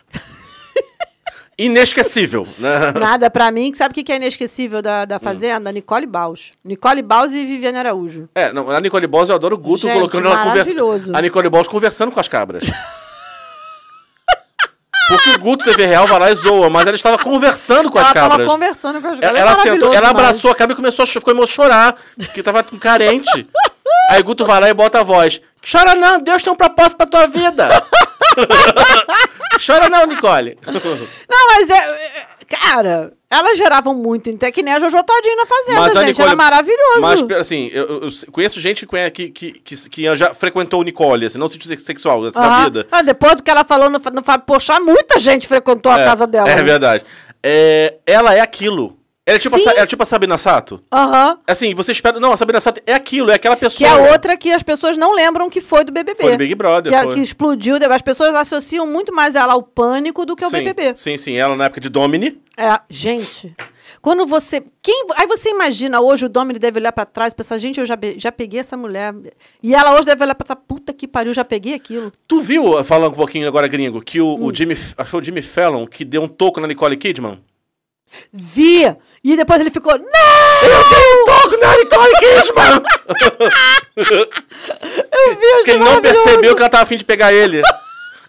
Inesquecível. 1.57 2.47
né? 2.57 2.91
nada 2.99 3.29
pra 3.29 3.51
mim. 3.51 3.73
Sabe 3.73 3.99
o 3.99 4.03
que 4.03 4.11
é 4.11 4.15
inesquecível 4.15 4.81
da, 4.81 5.03
Hum. 5.03 5.07
da 5.07 5.19
Fazenda? 5.19 5.71
Nicole 5.71 6.05
Baus. 6.05 6.51
Nicole 6.63 7.01
Baus 7.01 7.31
e 7.31 7.45
Viviane 7.45 7.77
Araújo. 7.77 8.27
É, 8.33 8.51
não, 8.51 8.69
a 8.71 8.79
Nicole 8.79 9.05
Balls 9.07 9.29
eu 9.29 9.35
adoro 9.35 9.55
o 9.55 9.59
Guto 9.59 9.81
Gente, 9.81 9.93
colocando 9.93 10.27
ela 10.27 10.43
conversando. 10.43 11.15
A 11.15 11.21
Nicole 11.21 11.49
Balls 11.49 11.67
conversando 11.67 12.11
com 12.11 12.19
as 12.19 12.27
cabras. 12.27 12.63
Porque 15.07 15.29
o 15.31 15.39
Guto 15.39 15.65
TV 15.65 15.85
Real 15.87 16.07
vai 16.07 16.19
lá 16.19 16.31
e 16.31 16.35
zoa, 16.35 16.69
mas 16.69 16.87
ela 16.87 16.95
estava 16.95 17.17
conversando 17.17 17.91
com 17.91 17.99
as 17.99 18.05
ela 18.05 18.13
cabras. 18.13 18.37
tava 18.37 18.49
conversando 18.49 19.01
com 19.01 19.07
as 19.09 19.19
Ela, 19.21 19.37
é 19.37 19.41
ela 19.41 19.49
sentou, 19.55 19.65
maravilhoso 19.65 19.93
ela 19.97 20.07
demais. 20.07 20.25
abraçou 20.27 20.51
a 20.51 20.55
cabra 20.55 20.73
e 20.73 20.75
começou 20.77 21.03
a 21.03 21.07
ficou 21.07 21.33
emocionada 21.33 21.97
chorar, 21.97 22.25
porque 22.25 22.41
tava 22.41 22.63
carente. 22.63 23.47
Aí 24.09 24.23
Guto 24.23 24.45
vai 24.45 24.61
lá 24.61 24.69
e 24.69 24.73
bota 24.73 25.01
a 25.01 25.03
voz. 25.03 25.41
Chora 25.69 25.95
não, 25.95 26.19
Deus 26.21 26.41
tem 26.41 26.53
um 26.53 26.55
propósito 26.55 26.95
pra 26.95 27.05
tua 27.05 27.27
vida. 27.27 27.67
Chora 29.65 29.89
não, 29.89 30.05
Nicole. 30.05 30.57
Não, 31.29 31.47
mas 31.47 31.69
é. 31.69 31.73
é- 31.75 32.27
Cara, 32.51 33.13
elas 33.29 33.57
geravam 33.57 33.93
muito. 33.93 34.29
Então, 34.29 34.51
que 34.51 34.61
nem 34.61 34.73
a 34.73 34.79
Jojo 34.79 35.01
Todinho 35.03 35.37
na 35.37 35.45
Fazenda, 35.45 35.79
Mas 35.79 35.95
a 35.95 35.99
gente. 36.01 36.07
Nicole- 36.09 36.27
Era 36.27 36.35
maravilhoso. 36.35 36.99
Mas, 36.99 37.31
assim, 37.39 37.69
eu, 37.71 38.01
eu- 38.03 38.09
conheço 38.29 38.59
gente 38.59 38.85
que, 39.09 39.29
que, 39.29 39.51
que, 39.53 39.89
que, 39.89 40.15
já 40.17 40.33
frequentou 40.33 40.81
o 40.81 40.83
Nicole, 40.83 41.25
assim, 41.27 41.37
não 41.37 41.47
sentido 41.47 41.79
sexual, 41.79 42.25
assim, 42.25 42.37
na 42.37 42.65
vida. 42.65 42.87
Ah, 42.91 43.01
depois 43.01 43.35
do 43.35 43.43
que 43.43 43.49
ela 43.49 43.63
falou 43.63 43.89
no, 43.89 43.99
no 43.99 44.21
Fábio 44.23 44.45
Pochá, 44.45 44.81
muita 44.81 45.17
gente 45.17 45.47
frequentou 45.47 45.89
a 45.93 45.99
É, 46.01 46.03
casa 46.03 46.27
dela. 46.27 46.49
É 46.49 46.55
né? 46.57 46.63
verdade. 46.63 47.05
É, 47.41 47.95
ela 48.05 48.35
é 48.35 48.41
aquilo. 48.41 48.97
Ela 49.31 49.37
é 49.37 49.39
tipo, 49.39 49.55
a, 49.55 49.59
Sim. 49.59 49.69
Ela 49.69 49.79
é 49.81 49.85
tipo 49.85 50.03
a 50.03 50.05
Sabina 50.05 50.37
Sato? 50.37 50.83
Aham. 50.91 51.39
Assim, 51.47 51.73
você 51.73 51.91
espera. 51.93 52.19
Não, 52.19 52.33
a 52.33 52.37
Sabina 52.37 52.59
Sato 52.59 52.81
é 52.85 52.93
aquilo, 52.93 53.31
é 53.31 53.35
aquela 53.35 53.55
Que 53.55 53.61
pessoa. 53.61 53.89
é 53.89 54.11
outra 54.11 54.35
que 54.35 54.51
as 54.51 54.61
pessoas 54.61 54.97
não 54.97 55.13
lembram 55.13 55.49
que 55.49 55.61
foi 55.61 55.83
do 55.85 55.91
BBB. 55.91 56.21
Foi 56.21 56.31
do 56.33 56.37
Big 56.37 56.53
Brother, 56.55 56.91
Que, 56.91 56.95
é- 56.95 57.13
que 57.13 57.19
explodiu. 57.21 57.77
As 57.91 58.01
pessoas 58.01 58.35
associam 58.35 58.85
muito 58.85 59.13
mais 59.13 59.35
ela 59.35 59.53
ao 59.53 59.63
pânico 59.63 60.25
do 60.25 60.35
que 60.35 60.43
ao 60.43 60.49
sim, 60.49 60.57
BBB. 60.57 60.95
Sim, 60.97 61.15
sim. 61.17 61.35
Ela 61.35 61.55
na 61.55 61.65
época 61.65 61.79
de 61.79 61.87
Domini. 61.89 62.41
É, 62.57 62.79
gente. 62.89 63.55
Quando 64.01 64.25
você. 64.25 64.63
Quem, 64.81 65.05
aí 65.15 65.27
você 65.27 65.49
imagina 65.49 66.01
hoje 66.01 66.25
o 66.25 66.29
Domini 66.29 66.59
deve 66.59 66.79
olhar 66.79 66.91
pra 66.91 67.05
trás 67.05 67.31
e 67.33 67.35
pensar, 67.35 67.57
gente, 67.57 67.79
eu 67.79 67.85
já, 67.85 67.97
já 68.17 68.31
peguei 68.31 68.59
essa 68.59 68.75
mulher. 68.75 69.13
E 69.61 69.73
ela 69.73 69.93
hoje 69.95 70.05
deve 70.05 70.23
olhar 70.23 70.35
pra 70.35 70.45
trás, 70.45 70.59
puta 70.67 70.91
que 70.91 71.07
pariu, 71.07 71.33
já 71.33 71.45
peguei 71.45 71.73
aquilo. 71.73 72.11
Tu 72.27 72.41
viu, 72.41 72.83
falando 72.83 73.11
um 73.13 73.15
pouquinho 73.15 73.47
agora 73.47 73.67
gringo, 73.67 74.01
que 74.01 74.19
o, 74.19 74.35
Hum. 74.35 74.45
o 74.45 74.53
Jimmy. 74.53 74.75
Acho 74.97 75.11
que 75.11 75.17
o 75.17 75.23
Jimmy 75.23 75.41
Fallon 75.41 75.85
que 75.87 76.03
deu 76.03 76.21
um 76.23 76.27
toco 76.27 76.59
na 76.59 76.67
Nicole 76.67 76.97
Kidman? 76.97 77.39
Vi! 78.31 78.95
E 79.23 79.35
depois 79.37 79.61
ele 79.61 79.71
ficou, 79.71 79.97
não! 79.97 80.69
Eu 80.69 80.89
dei 80.89 81.13
um 81.13 81.25
toco 81.25 81.57
na 81.57 81.77
Nicole 81.77 82.13
Kidman! 82.19 82.83
Eu 85.11 85.35
vi, 85.35 85.47
Porque 85.57 85.71
ele 85.71 85.83
não 85.83 86.01
percebeu 86.01 86.55
que 86.55 86.61
ela 86.61 86.69
tava 86.69 86.83
afim 86.83 86.95
de 86.95 87.05
pegar 87.05 87.31
ele. 87.31 87.61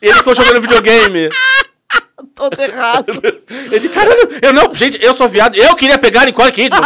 Ele 0.01 0.15
ficou 0.15 0.35
jogando 0.35 0.61
videogame. 0.61 1.29
Todo 2.35 2.61
errado. 2.61 3.13
Ele, 3.71 3.89
caralho, 3.89 4.29
eu 4.41 4.53
não, 4.53 4.75
gente, 4.75 5.03
eu 5.05 5.15
sou 5.15 5.29
viado, 5.29 5.57
eu 5.57 5.75
queria 5.75 5.99
pegar 5.99 6.23
a 6.23 6.25
Nicole 6.27 6.53
Kidman 6.53 6.81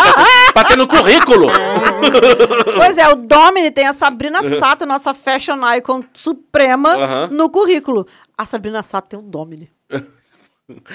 pra, 0.53 0.65
ter 0.65 0.77
no 0.77 0.89
currículo. 0.89 1.47
pois 2.75 2.99
é, 2.99 3.09
o 3.09 3.15
Domini 3.15 3.71
tem 3.71 3.87
a 3.87 3.93
Sabrina 3.93 4.41
Sato, 4.59 4.85
nossa 4.87 5.15
fashion 5.15 5.59
icon 5.77 6.03
suprema, 6.13 6.95
Aham. 6.97 7.29
no 7.31 7.49
currículo. 7.49 8.07
A 8.37 8.45
Sabrina 8.45 8.83
Sato 8.83 9.09
tem 9.09 9.19
o 9.19 9.23
Domini. 9.23 9.71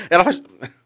Ela 0.10 0.24
faz. 0.24 0.41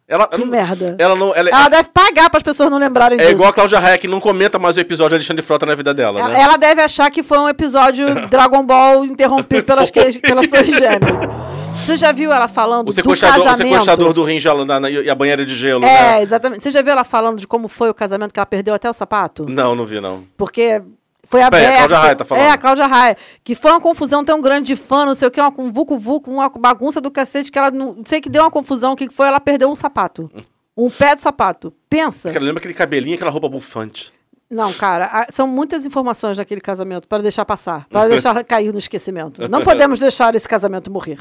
Ela, 0.08 0.28
Que 0.28 0.38
não, 0.38 0.46
merda. 0.46 0.96
Ela 1.00 1.16
não. 1.16 1.34
Ela, 1.36 1.50
Ela 1.50 1.68
deve 1.68 1.90
pagar 1.92 2.30
para 2.30 2.38
as 2.38 2.44
pessoas 2.44 2.70
não 2.70 2.78
lembrarem 2.78 3.18
é 3.18 3.22
disso. 3.22 3.32
igual 3.34 3.50
a 3.50 3.54
Cláudia 3.54 3.80
Raia, 3.80 3.98
que 3.98 4.08
não 4.08 4.20
comenta 4.20 4.60
mais 4.60 4.78
o 4.78 4.80
episódio 4.80 5.10
de 5.10 5.16
Alexandre 5.16 5.42
Frota 5.42 5.66
na 5.66 5.74
vida 5.74 5.94
dela, 5.96 6.20
Ela, 6.20 6.30
né? 6.30 6.42
ela 6.42 6.58
deve 6.58 6.82
achar 6.84 7.10
que 7.10 7.24
foi 7.24 7.40
um 7.40 7.50
episódio 7.50 8.06
Dragon 8.30 8.64
Ball 8.64 9.04
interrompido 9.04 9.64
pelas, 9.66 9.90
que- 9.90 10.20
pelas 10.20 10.48
torres 10.48 10.68
gêmeas. 10.68 11.46
Você 11.84 11.98
já 11.98 12.12
viu 12.12 12.32
ela 12.32 12.48
falando 12.48 12.82
O 12.88 12.92
do 12.92 12.94
sequestrador, 12.94 13.42
o 13.42 13.44
casamento? 13.46 13.68
sequestrador 13.72 14.14
do 14.14 14.24
rim 14.24 14.40
gelo 14.40 14.64
na- 14.66 14.80
na- 14.80 14.90
e 14.90 15.10
a 15.10 15.16
banheira 15.16 15.44
de 15.46 15.56
gelo, 15.56 15.84
É, 15.86 15.88
né? 16.18 16.22
exatamente. 16.24 16.62
Você 16.64 16.70
já 16.72 16.82
viu 16.84 16.92
ela 16.92 17.04
falando 17.04 17.40
de 17.40 17.48
como 17.48 17.68
foi 17.68 17.90
o 17.90 17.94
casamento 17.94 18.32
que 18.34 18.40
ela 18.40 18.46
perdeu 18.46 18.74
até 18.76 18.88
o 18.90 18.94
sapato? 18.94 19.46
Não, 19.50 19.76
não 19.76 19.86
vi, 19.86 20.00
não. 20.00 20.24
Porque 20.38 20.82
foi 21.26 21.42
aberto. 21.42 21.66
a 21.74 21.76
Cláudia 21.78 21.98
Raia 21.98 22.16
tá 22.16 22.26
falando. 22.26 22.44
É, 22.44 22.50
a 22.52 22.58
Cláudia 22.58 22.88
Raia. 22.88 23.18
Que 23.44 23.56
foi 23.56 23.72
uma 23.72 23.82
confusão 23.82 24.24
tão 24.24 24.40
grande 24.42 24.68
de 24.68 24.76
fã, 24.76 25.06
não 25.06 25.16
sei 25.16 25.28
o 25.28 25.32
que, 25.32 25.40
uma, 25.42 25.54
um 25.58 25.72
vucu-vucu, 25.72 26.32
uma 26.32 26.50
bagunça 26.50 27.02
do 27.02 27.12
cacete, 27.12 27.52
que 27.52 27.58
ela 27.60 27.72
não, 27.72 27.94
não 27.96 28.04
sei 28.06 28.22
que 28.22 28.30
deu 28.30 28.44
uma 28.44 28.52
confusão, 28.52 28.94
o 28.94 28.96
que 28.96 29.10
foi, 29.10 29.28
ela 29.28 29.40
perdeu 29.40 29.70
um 29.70 29.76
sapato. 29.76 30.30
Um 30.78 30.90
pé 30.90 31.16
do 31.16 31.22
sapato. 31.22 31.74
Pensa. 31.90 32.30
Ela 32.30 32.40
lembra 32.40 32.60
aquele 32.60 32.74
cabelinho, 32.74 33.16
aquela 33.16 33.32
roupa 33.32 33.48
bufante. 33.50 34.14
Não, 34.50 34.72
cara, 34.74 35.06
a- 35.06 35.28
são 35.32 35.48
muitas 35.48 35.86
informações 35.86 36.38
daquele 36.38 36.62
casamento 36.62 37.08
para 37.08 37.24
deixar 37.24 37.44
passar, 37.46 37.88
para 37.90 38.08
deixar 38.10 38.44
cair 38.44 38.72
no 38.72 38.78
esquecimento. 38.80 39.48
Não 39.50 39.64
podemos 39.64 40.00
deixar 40.00 40.36
esse 40.36 40.48
casamento 40.48 40.92
morrer. 40.92 41.20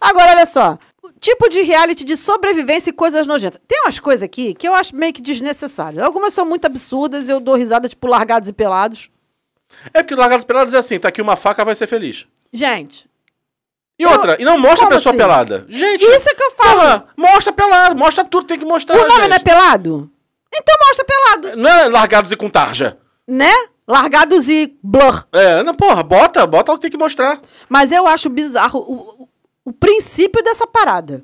Agora, 0.00 0.30
olha 0.32 0.46
só. 0.46 0.78
o 1.02 1.12
Tipo 1.20 1.48
de 1.50 1.60
reality 1.62 2.04
de 2.04 2.16
sobrevivência 2.16 2.88
e 2.90 2.92
coisas 2.92 3.26
nojentas. 3.26 3.60
Tem 3.68 3.82
umas 3.82 3.98
coisas 3.98 4.22
aqui 4.22 4.54
que 4.54 4.66
eu 4.66 4.74
acho 4.74 4.96
meio 4.96 5.12
que 5.12 5.20
desnecessárias. 5.20 6.02
Algumas 6.02 6.32
são 6.32 6.46
muito 6.46 6.64
absurdas, 6.64 7.28
eu 7.28 7.38
dou 7.38 7.54
risada, 7.54 7.88
tipo, 7.88 8.06
largados 8.06 8.48
e 8.48 8.52
pelados. 8.52 9.10
É 9.92 10.02
porque 10.02 10.14
o 10.14 10.16
Largados 10.18 10.44
Pelados 10.44 10.74
é 10.74 10.78
assim, 10.78 10.98
tá 10.98 11.08
aqui 11.08 11.20
uma 11.22 11.36
faca, 11.36 11.64
vai 11.64 11.74
ser 11.74 11.86
feliz. 11.86 12.26
Gente, 12.52 13.08
E 13.98 14.06
outra, 14.06 14.36
e 14.40 14.44
não 14.44 14.58
mostra 14.58 14.86
a 14.86 14.90
pessoa 14.90 15.10
assim? 15.12 15.18
pelada. 15.18 15.66
Gente, 15.68 16.02
isso 16.04 16.28
é 16.28 16.34
que 16.34 16.42
eu 16.42 16.50
falo. 16.52 16.80
porra, 16.80 17.06
mostra 17.16 17.52
pelado, 17.52 17.96
mostra 17.96 18.24
tudo, 18.24 18.46
tem 18.46 18.58
que 18.58 18.64
mostrar, 18.64 18.96
o 18.96 19.00
nome 19.08 19.22
gente. 19.22 19.28
não 19.30 19.36
é 19.36 19.40
pelado? 19.40 20.10
Então 20.56 20.76
mostra 20.86 21.04
pelado, 21.04 21.56
Não 21.56 21.68
é 21.70 21.88
Largados 21.88 22.30
e 22.32 22.36
com 22.36 22.48
tarja. 22.48 22.96
né? 23.26 23.52
Largados 23.86 24.48
e 24.48 24.74
blur. 24.82 25.26
É, 25.30 25.62
não, 25.62 25.74
porra, 25.74 26.02
bota, 26.02 26.46
bota 26.46 26.72
o 26.72 26.76
que 26.76 26.82
tem 26.82 26.90
que 26.90 26.96
mostrar. 26.96 27.38
Mas 27.68 27.92
eu 27.92 28.06
acho 28.06 28.30
bizarro 28.30 28.78
o, 28.80 29.22
o, 29.24 29.28
o 29.66 29.72
princípio 29.74 30.42
dessa 30.42 30.66
parada. 30.66 31.22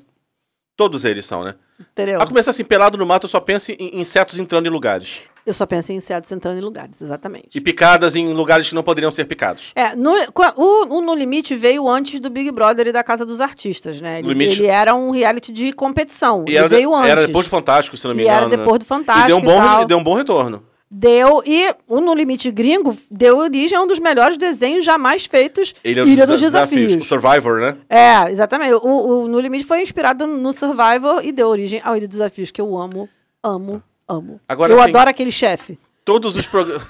Todos 0.77 1.03
eles 1.03 1.25
são, 1.25 1.43
né? 1.43 1.55
Entendeu? 1.79 2.21
A 2.21 2.27
começar 2.27 2.51
assim, 2.51 2.63
pelado 2.63 2.99
no 2.99 3.05
mato, 3.05 3.25
eu 3.25 3.29
só 3.29 3.39
penso 3.39 3.71
em 3.71 3.99
insetos 3.99 4.37
entrando 4.37 4.67
em 4.67 4.69
lugares. 4.69 5.21
Eu 5.51 5.53
só 5.53 5.65
penso 5.65 5.91
em 5.91 5.97
insetos 5.97 6.31
entrando 6.31 6.57
em 6.57 6.61
lugares, 6.61 7.01
exatamente. 7.01 7.49
E 7.53 7.59
picadas 7.59 8.15
em 8.15 8.31
lugares 8.33 8.69
que 8.69 8.73
não 8.75 8.81
poderiam 8.83 9.11
ser 9.11 9.25
picados. 9.25 9.73
É, 9.75 9.93
no, 9.95 10.11
o, 10.55 10.97
o 10.97 11.01
No 11.01 11.13
Limite 11.13 11.55
veio 11.55 11.89
antes 11.89 12.19
do 12.21 12.29
Big 12.29 12.49
Brother 12.51 12.87
e 12.87 12.91
da 12.93 13.03
Casa 13.03 13.25
dos 13.25 13.41
Artistas, 13.41 13.99
né? 13.99 14.19
Ele, 14.19 14.29
Limite- 14.29 14.61
ele 14.61 14.67
era 14.67 14.95
um 14.95 15.11
reality 15.11 15.51
de 15.51 15.73
competição. 15.73 16.45
E 16.47 16.51
ele 16.51 16.57
era, 16.59 16.67
veio 16.69 16.95
antes. 16.95 17.09
era 17.11 17.27
depois 17.27 17.45
do 17.45 17.49
Fantástico, 17.49 17.97
se 17.97 18.07
não 18.07 18.15
me 18.15 18.21
E 18.21 18.25
engano. 18.25 18.37
era 18.45 18.47
né? 18.49 18.55
depois 18.57 18.79
do 18.79 18.85
Fantástico 18.85 19.25
E 19.25 19.27
deu 19.27 19.37
um 19.37 19.41
e 19.41 19.43
bom, 19.43 19.59
re- 19.79 19.85
deu 19.85 19.97
um 19.97 20.03
bom 20.03 20.13
retorno. 20.15 20.63
Deu, 20.93 21.41
e 21.45 21.73
o 21.87 22.01
No 22.01 22.13
Limite 22.13 22.51
Gringo 22.51 22.97
deu 23.09 23.37
origem 23.37 23.77
a 23.77 23.81
um 23.81 23.87
dos 23.87 23.97
melhores 23.99 24.35
desenhos 24.37 24.83
jamais 24.83 25.25
feitos, 25.25 25.73
Ilha, 25.85 26.01
Ilha 26.01 26.25
dos 26.27 26.39
dos 26.39 26.41
Desafios. 26.41 26.95
O 26.95 27.03
Survivor, 27.05 27.61
né? 27.61 27.77
É, 27.89 28.29
exatamente. 28.31 28.73
O, 28.73 29.23
o 29.23 29.27
No 29.27 29.39
Limite 29.39 29.63
foi 29.65 29.81
inspirado 29.81 30.27
no 30.27 30.51
Survivor 30.53 31.21
e 31.23 31.31
deu 31.31 31.47
origem 31.47 31.81
ao 31.83 31.95
Ilha 31.95 32.07
dos 32.07 32.17
Desafios, 32.17 32.51
que 32.51 32.59
eu 32.59 32.77
amo, 32.77 33.07
amo, 33.41 33.81
amo. 34.11 34.41
Agora, 34.47 34.71
eu 34.73 34.79
assim- 34.79 34.89
adoro 34.89 35.09
aquele 35.09 35.31
chefe. 35.31 35.77
Todos 36.05 36.35
os, 36.35 36.45
prog- 36.45 36.69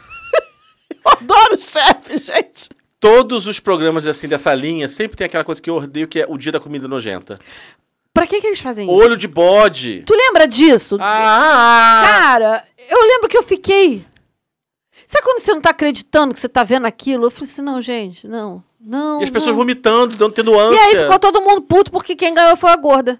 Eu 1.05 1.11
adoro 1.11 1.55
o 1.55 1.59
chefe, 1.59 2.17
gente. 2.17 2.69
Todos 2.99 3.47
os 3.47 3.59
programas 3.59 4.07
assim 4.07 4.27
dessa 4.27 4.53
linha 4.53 4.87
sempre 4.87 5.17
tem 5.17 5.25
aquela 5.25 5.43
coisa 5.43 5.59
que 5.61 5.69
eu 5.69 5.77
odeio, 5.77 6.07
que 6.07 6.19
é 6.21 6.25
o 6.29 6.37
dia 6.37 6.51
da 6.51 6.59
comida 6.59 6.87
nojenta. 6.87 7.39
Pra 8.13 8.27
que 8.27 8.39
que 8.41 8.47
eles 8.47 8.59
fazem 8.59 8.85
isso? 8.85 8.93
Olho 8.95 9.17
de 9.17 9.27
bode. 9.27 10.03
Tu 10.05 10.13
lembra 10.13 10.45
disso? 10.47 10.97
Ah! 11.01 12.03
Cara, 12.05 12.63
eu 12.89 13.01
lembro 13.07 13.27
que 13.29 13.37
eu 13.37 13.41
fiquei. 13.43 14.05
Sabe 15.07 15.23
quando 15.23 15.39
você 15.41 15.53
não 15.53 15.61
tá 15.61 15.71
acreditando 15.71 16.33
que 16.33 16.39
você 16.39 16.47
tá 16.49 16.63
vendo 16.63 16.85
aquilo? 16.85 17.25
Eu 17.25 17.31
falei 17.31 17.49
assim, 17.49 17.61
não, 17.61 17.81
gente, 17.81 18.27
não, 18.27 18.63
não. 18.79 19.19
E 19.21 19.23
as 19.23 19.29
pessoas 19.29 19.51
não. 19.51 19.55
vomitando, 19.63 20.15
dando- 20.15 20.33
tendo 20.33 20.53
E 20.53 20.57
ânsia. 20.59 20.81
aí 20.83 20.97
ficou 20.99 21.17
todo 21.19 21.41
mundo 21.41 21.61
puto 21.61 21.91
porque 21.91 22.15
quem 22.15 22.33
ganhou 22.33 22.55
foi 22.55 22.69
a 22.69 22.75
gorda. 22.75 23.19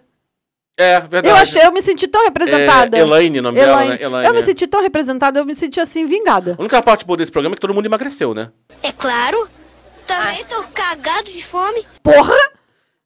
É, 0.78 1.00
verdade. 1.00 1.28
Eu 1.30 1.36
achei, 1.36 1.62
eu 1.64 1.72
me 1.72 1.82
senti 1.82 2.08
tão 2.08 2.24
representada. 2.24 2.98
É, 2.98 3.02
Elaine, 3.02 3.40
o 3.40 3.44
nome 3.44 3.60
dela, 3.60 3.84
Elaine. 3.84 3.90
né? 3.90 4.04
Elaine. 4.04 4.28
Eu 4.28 4.34
me 4.34 4.42
senti 4.42 4.66
tão 4.68 4.82
representada, 4.82 5.40
eu 5.40 5.46
me 5.46 5.54
senti 5.54 5.80
assim, 5.80 6.06
vingada. 6.06 6.56
A 6.58 6.62
única 6.62 6.82
parte 6.82 7.06
boa 7.06 7.18
desse 7.18 7.32
programa 7.32 7.54
é 7.54 7.58
que 7.58 7.62
todo 7.62 7.74
mundo 7.74 7.86
emagreceu, 7.86 8.34
né? 8.34 8.52
É 8.82 8.92
claro. 8.92 9.48
Também 10.08 10.44
tô 10.46 10.64
cagado 10.74 11.30
de 11.30 11.44
fome. 11.44 11.86
Porra! 12.02 12.34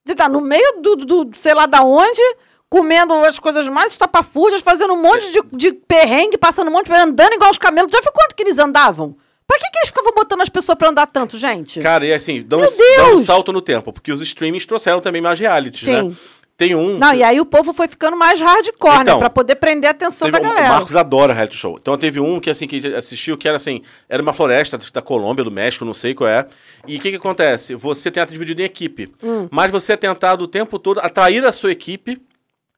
Você 0.06 0.16
tá 0.16 0.30
no 0.30 0.40
meio 0.40 0.82
do, 0.82 0.96
do, 0.96 1.32
sei 1.36 1.54
lá 1.54 1.66
da 1.66 1.84
onde, 1.84 2.22
comendo 2.70 3.14
as 3.26 3.40
coisas 3.40 3.68
mais 3.68 3.92
estapafúrdias, 3.92 4.62
fazendo 4.62 4.94
um 4.94 5.02
monte 5.02 5.32
de, 5.32 5.42
de 5.58 5.74
perrengue, 5.74 6.38
passando 6.38 6.68
um 6.68 6.72
monte, 6.72 6.92
andando 6.94 7.34
igual 7.34 7.50
os 7.50 7.58
camelos. 7.58 7.92
Já 7.92 8.00
viu 8.02 8.12
quanto 8.12 8.36
que 8.36 8.44
eles 8.44 8.60
andavam? 8.60 9.18
Pra 9.48 9.60
que, 9.60 9.70
que 9.70 9.78
eles 9.80 9.90
ficavam 9.90 10.12
botando 10.14 10.42
as 10.42 10.50
pessoas 10.50 10.78
pra 10.78 10.90
andar 10.90 11.06
tanto, 11.06 11.38
gente? 11.38 11.80
Cara, 11.80 12.06
e 12.06 12.12
assim, 12.12 12.42
dá 12.42 12.58
um, 12.58 12.62
dá 12.62 13.08
um 13.14 13.18
salto 13.20 13.54
no 13.54 13.62
tempo, 13.62 13.94
porque 13.94 14.12
os 14.12 14.20
streamings 14.22 14.66
trouxeram 14.66 15.00
também 15.02 15.22
mais 15.22 15.40
reality, 15.40 15.90
né? 15.90 16.12
Tem 16.58 16.74
um. 16.74 16.98
Não, 16.98 17.14
e 17.14 17.22
aí 17.22 17.40
o 17.42 17.46
povo 17.46 17.74
foi 17.74 17.86
ficando 17.86 18.16
mais 18.16 18.40
hardcore, 18.40 19.02
Então, 19.02 19.16
né? 19.16 19.20
Pra 19.20 19.30
poder 19.30 19.56
prender 19.56 19.90
a 19.90 19.92
atenção 19.92 20.32
da 20.32 20.38
um- 20.38 20.42
o 20.42 20.44
galera. 20.46 20.70
Marcos 20.70 20.96
adora 20.96 21.34
reality 21.34 21.58
show. 21.58 21.78
Então 21.82 21.98
teve 21.98 22.20
um 22.22 22.40
que 22.40 22.50
assim 22.50 22.66
que 22.66 22.96
assistiu 22.96 23.38
que 23.38 23.46
era 23.46 23.58
assim, 23.58 23.82
era 24.08 24.22
uma 24.24 24.32
floresta 24.32 24.78
da 24.94 25.02
Colômbia, 25.02 25.44
do 25.44 25.52
México, 25.52 25.84
não 25.84 25.94
sei 25.94 26.14
qual 26.14 26.30
é. 26.30 26.48
E 26.88 26.96
o 26.96 27.00
que 27.02 27.10
que 27.10 27.18
acontece? 27.18 27.76
Você 27.76 28.10
tenta 28.10 28.32
dividir 28.32 28.58
em 28.58 28.64
equipe, 28.64 29.12
Hum. 29.22 29.50
mas 29.52 29.70
você 29.70 29.94
é 29.94 29.98
tentado 29.98 30.46
o 30.46 30.48
tempo 30.48 30.80
todo 30.80 31.00
atrair 31.00 31.44
a 31.44 31.52
sua 31.52 31.72
equipe 31.74 32.22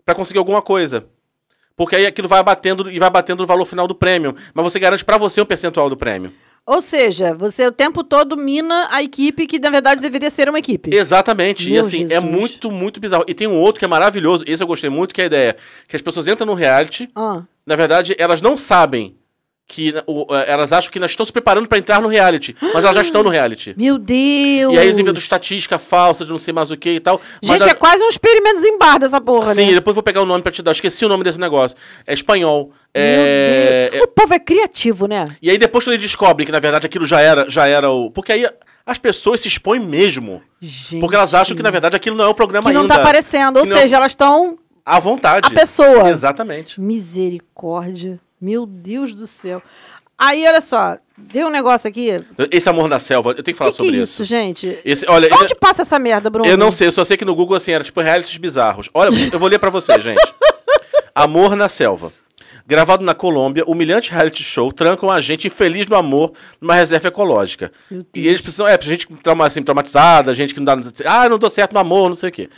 pra 0.03 0.15
conseguir 0.15 0.39
alguma 0.39 0.61
coisa. 0.61 1.05
Porque 1.75 1.95
aí 1.95 2.07
aquilo 2.07 2.28
vai 2.28 2.41
batendo 2.41 2.89
e 2.89 2.97
vai 2.97 3.11
batendo 3.11 3.41
no 3.41 3.45
valor 3.45 3.65
final 3.65 3.88
do 3.88 3.93
prêmio, 3.93 4.36
mas 4.55 4.63
você 4.63 4.80
garante 4.80 5.05
pra 5.05 5.19
você 5.19 5.39
um 5.39 5.45
percentual 5.45 5.88
do 5.88 5.95
prêmio. 5.95 6.34
Ou 6.68 6.82
seja, 6.82 7.34
você 7.34 7.65
o 7.65 7.72
tempo 7.72 8.03
todo 8.03 8.36
mina 8.36 8.89
a 8.91 9.01
equipe 9.01 9.47
que, 9.47 9.57
na 9.57 9.70
verdade, 9.70 10.01
deveria 10.01 10.30
ser 10.30 10.49
uma 10.49 10.59
equipe. 10.59 10.93
Exatamente. 10.93 11.70
e 11.70 11.72
Meu 11.72 11.82
assim, 11.82 12.03
é 12.03 12.07
Jesus. 12.07 12.24
muito, 12.30 12.70
muito 12.70 12.99
bizarro. 12.99 13.24
E 13.26 13.34
tem 13.34 13.47
um 13.47 13.55
outro 13.55 13.80
que 13.80 13.86
é 13.86 13.88
maravilhoso, 13.88 14.43
esse 14.45 14.61
eu 14.61 14.68
gostei 14.68 14.89
muito, 14.89 15.15
que 15.15 15.22
é 15.22 15.24
a 15.24 15.28
ideia 15.28 15.55
que 15.88 15.95
as 15.95 16.01
pessoas 16.01 16.28
entram 16.28 16.45
no 16.45 16.53
reality, 16.53 17.09
Ah. 17.15 17.43
na 17.65 17.76
verdade, 17.78 18.13
elas 18.20 18.41
não 18.41 18.57
sabem 18.57 19.15
que 19.70 19.93
o, 20.07 20.26
eh, 20.34 20.45
elas 20.47 20.72
acham 20.72 20.89
que 20.89 20.97
elas 20.97 21.11
estão 21.11 21.26
se 21.26 21.32
preparando 21.32 21.68
pra 21.68 21.78
entrar 21.78 22.01
no 22.01 22.07
reality, 22.07 22.55
mas 22.74 22.86
elas 22.86 22.95
já 22.95 23.01
estão 23.01 23.22
no 23.22 23.30
reality. 23.30 23.74
Meu 23.78 23.97
Deus! 23.97 24.74
E 24.74 24.78
aí 24.78 24.86
eles 24.86 24.97
inventam 24.97 25.20
estatística 25.22 25.78
falsa 25.78 26.24
de 26.24 26.32
não 26.32 26.38
sei 26.38 26.53
mais 26.53 26.72
o 26.72 26.78
que 26.78 26.89
e 26.91 26.99
tal. 27.01 27.20
mas 27.43 27.51
Gente, 27.51 27.65
da- 27.65 27.72
é 27.72 27.74
quase 27.74 28.01
um 28.01 28.07
experimento 28.07 28.65
em 28.65 28.78
bar 28.78 28.97
dessa 28.97 29.20
porra, 29.20 29.53
Sim, 29.53 29.68
né? 29.68 29.74
depois 29.74 29.91
eu 29.91 29.95
vou 29.95 30.03
pegar 30.03 30.22
o 30.22 30.26
nome 30.26 30.41
pra 30.41 30.51
te 30.53 30.61
dar. 30.61 30.72
Eu 30.72 30.74
esqueci 30.74 31.05
o 31.05 31.09
nome 31.09 31.24
desse 31.26 31.38
negócio. 31.39 31.78
É 32.07 32.13
espanhol. 32.13 32.72
Meu 32.95 33.03
É, 33.03 33.89
Deus. 33.91 34.03
O 34.05 34.07
povo 34.07 34.34
é 34.34 34.39
criativo, 34.39 35.05
né? 35.05 35.36
E 35.41 35.49
aí 35.51 35.57
depois 35.57 35.86
eles 35.86 36.01
descobrem 36.01 36.45
que 36.45 36.51
na 36.51 36.59
verdade 36.59 36.86
aquilo 36.88 37.05
já 37.05 37.20
era, 37.20 37.49
já 37.49 37.68
era 37.68 37.91
o. 37.91 38.09
Porque 38.09 38.32
aí 38.32 38.49
as 38.86 38.97
pessoas 38.97 39.41
se 39.41 39.49
expõem 39.49 39.82
mesmo. 39.82 40.41
Gente. 40.61 41.01
Porque 41.01 41.15
elas 41.18 41.34
acham 41.34 41.57
que 41.57 41.61
na 41.61 41.70
verdade 41.72 41.95
aquilo 41.97 42.15
não 42.15 42.24
é 42.24 42.28
o 42.30 42.34
programa 42.34 42.70
Que 42.70 42.74
não 42.74 42.84
ainda. 42.84 42.93
tá 42.95 43.01
aparecendo. 43.01 43.57
Ou 43.57 43.63
Que 43.63 43.70
não- 43.70 43.78
seja, 43.78 43.97
elas 43.97 44.13
estão 44.13 44.57
À 44.86 44.97
vontade. 44.97 45.45
a 45.45 45.51
pessoa. 45.53 46.09
Exatamente. 46.09 46.80
Misericórdia. 46.80 48.20
Meu 48.39 48.65
Deus 48.65 49.13
do 49.13 49.25
céu. 49.25 49.61
Aí, 50.17 50.47
olha 50.47 50.61
só. 50.61 50.97
Deu 51.17 51.47
um 51.47 51.51
negócio 51.51 51.88
aqui. 51.88 52.23
Esse 52.51 52.69
amor 52.69 52.88
na 52.88 52.99
selva, 52.99 53.31
eu 53.31 53.43
tenho 53.43 53.53
que 53.53 53.57
falar 53.57 53.71
que 53.71 53.77
que 53.77 53.83
é 53.83 53.85
sobre 53.85 54.01
isso, 54.01 54.23
gente? 54.23 54.79
Esse, 54.85 55.05
olha, 55.07 55.29
Onde 55.33 55.53
eu, 55.53 55.57
passa 55.57 55.81
essa 55.81 55.97
merda, 55.97 56.29
Bruno? 56.29 56.47
eu 56.47 56.57
não 56.57 56.71
sei, 56.71 56.88
eu 56.88 56.91
só 56.91 57.03
sei 57.03 57.17
que 57.17 57.25
no 57.25 57.35
Google 57.35 57.57
assim 57.57 57.71
era 57.71 57.83
tipo 57.83 57.99
realities 58.01 58.38
bizarros. 58.38 58.89
Olha, 58.93 59.09
eu 59.31 59.39
vou 59.39 59.49
ler 59.49 59.59
pra 59.59 59.69
você, 59.69 59.99
gente. 59.99 60.21
Amor 61.13 61.55
na 61.55 61.67
selva. 61.67 62.13
Gravado 62.67 63.03
na 63.03 63.15
Colômbia, 63.15 63.63
humilhante 63.65 64.11
reality 64.11 64.43
show 64.43 64.73
trancam 64.73 65.09
a 65.09 65.21
gente 65.21 65.47
infeliz 65.47 65.88
no 65.88 65.95
amor 65.95 66.33
numa 66.59 66.75
reserva 66.75 67.07
ecológica. 67.07 67.71
E 68.13 68.27
eles 68.27 68.41
precisam, 68.41 68.67
é, 68.67 68.77
gente 68.81 69.07
trauma, 69.23 69.47
assim, 69.47 69.63
traumatizada, 69.63 70.33
gente 70.33 70.53
que 70.53 70.59
não 70.59 70.65
dá. 70.65 70.77
Ah, 71.05 71.29
não 71.29 71.39
dou 71.39 71.49
certo 71.49 71.73
no 71.73 71.79
amor, 71.79 72.09
não 72.09 72.15
sei 72.15 72.29
o 72.29 72.31
quê. 72.31 72.49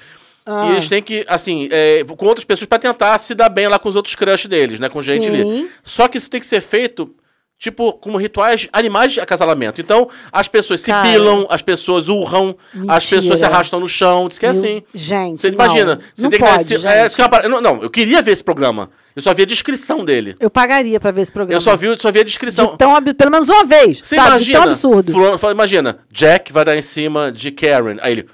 Ah. 0.51 0.67
E 0.67 0.71
eles 0.71 0.87
têm 0.87 1.01
que, 1.03 1.23
assim, 1.27 1.69
é, 1.71 2.03
com 2.03 2.25
outras 2.25 2.43
pessoas 2.45 2.67
pra 2.67 2.79
tentar 2.79 3.17
se 3.19 3.35
dar 3.35 3.49
bem 3.49 3.67
lá 3.67 3.77
com 3.77 3.87
os 3.87 3.95
outros 3.95 4.15
crush 4.15 4.47
deles, 4.47 4.79
né? 4.79 4.89
Com 4.89 5.01
gente 5.03 5.27
ali. 5.27 5.43
Sim. 5.43 5.69
Só 5.83 6.07
que 6.07 6.17
isso 6.17 6.29
tem 6.29 6.39
que 6.39 6.47
ser 6.47 6.59
feito, 6.61 7.13
tipo, 7.57 7.93
como 7.93 8.17
rituais 8.17 8.67
animais 8.73 9.11
de 9.13 9.19
acasalamento. 9.19 9.79
Então, 9.81 10.09
as 10.31 10.47
pessoas 10.47 10.79
se 10.81 10.87
Cara. 10.91 11.07
pilam, 11.07 11.45
as 11.49 11.61
pessoas 11.61 12.07
urram, 12.07 12.55
as 12.87 13.03
Mentira. 13.03 13.21
pessoas 13.21 13.39
se 13.39 13.45
arrastam 13.45 13.79
no 13.79 13.87
chão. 13.87 14.27
Diz 14.27 14.39
que 14.39 14.45
é 14.45 14.49
assim. 14.49 14.81
Gente, 14.93 15.39
Você 15.39 15.47
não. 15.49 15.55
imagina, 15.55 15.99
você 16.13 16.23
Não 16.23 16.29
tem 16.29 16.39
pode, 16.39 16.65
que 16.65 16.77
gente. 16.77 16.87
é, 16.87 17.09
que 17.09 17.21
é 17.21 17.23
uma 17.23 17.29
parada- 17.29 17.49
não, 17.49 17.61
não, 17.61 17.83
eu 17.83 17.89
queria 17.89 18.21
ver 18.21 18.31
esse 18.31 18.43
programa. 18.43 18.89
Eu 19.15 19.21
só 19.21 19.33
vi 19.33 19.43
a 19.43 19.45
descrição 19.45 20.05
dele. 20.05 20.35
Eu 20.39 20.49
pagaria 20.49 20.97
pra 20.99 21.11
ver 21.11 21.21
esse 21.21 21.31
programa. 21.31 21.57
Eu 21.57 21.61
só 21.61 21.75
vi, 21.75 21.87
só 21.99 22.09
vi 22.11 22.19
a 22.21 22.23
descrição. 22.23 22.71
De 22.71 22.77
tão, 22.77 22.95
ab- 22.95 23.13
pelo 23.13 23.31
menos 23.31 23.49
uma 23.49 23.65
vez. 23.65 23.99
Você 24.01 24.15
sabe? 24.15 24.29
imagina? 24.29 24.59
Tão 24.61 24.69
absurdo. 24.71 25.11
fulano 25.11 25.37
imagina, 25.51 25.99
Jack 26.09 26.53
vai 26.53 26.63
dar 26.63 26.77
em 26.77 26.81
cima 26.81 27.29
de 27.31 27.51
Karen. 27.51 27.97
Aí 28.01 28.13
ele. 28.13 28.27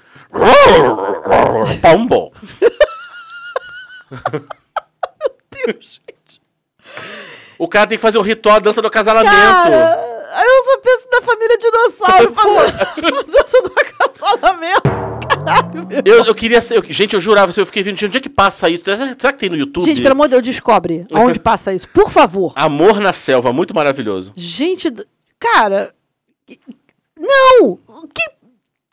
Pombo. 1.80 2.32
O 7.58 7.66
cara 7.68 7.86
tem 7.86 7.96
que 7.96 8.02
fazer 8.02 8.18
o 8.18 8.22
ritual, 8.22 8.56
a 8.56 8.60
dança 8.60 8.82
do 8.82 8.88
acasalamento. 8.88 9.34
Cara, 9.34 9.94
aí 10.34 10.46
eu 10.46 10.64
só 10.64 10.78
penso 10.78 11.08
na 11.10 11.22
família 11.22 11.58
dinossauro 11.58 12.34
fazendo 12.34 13.18
a 13.18 13.22
dança 13.22 13.62
do 13.62 13.72
acasalamento. 13.80 14.82
Caralho, 15.28 15.86
meu. 15.86 16.02
Eu, 16.04 16.24
eu 16.26 16.34
queria 16.34 16.60
ser. 16.60 16.76
eu- 16.76 16.84
gente, 16.92 17.14
eu 17.14 17.20
jurava, 17.20 17.52
eu 17.56 17.66
fiquei 17.66 17.82
vendo, 17.82 18.04
onde 18.04 18.18
é 18.18 18.20
que 18.20 18.28
passa 18.28 18.68
isso? 18.68 18.84
Será 18.84 19.32
que 19.32 19.38
tem 19.38 19.48
no 19.48 19.56
YouTube? 19.56 19.86
Gente, 19.86 20.02
pelo 20.02 20.12
amor 20.12 20.24
de 20.28 20.32
Deus, 20.32 20.42
descobre 20.42 21.06
aonde 21.12 21.40
passa 21.40 21.72
isso. 21.72 21.88
Por 21.88 22.10
favor. 22.10 22.52
Amor 22.54 23.00
na 23.00 23.12
selva, 23.14 23.52
muito 23.52 23.74
maravilhoso. 23.74 24.32
Gente, 24.36 24.92
cara. 25.40 25.94
Não! 27.18 27.78
Que. 28.14 28.35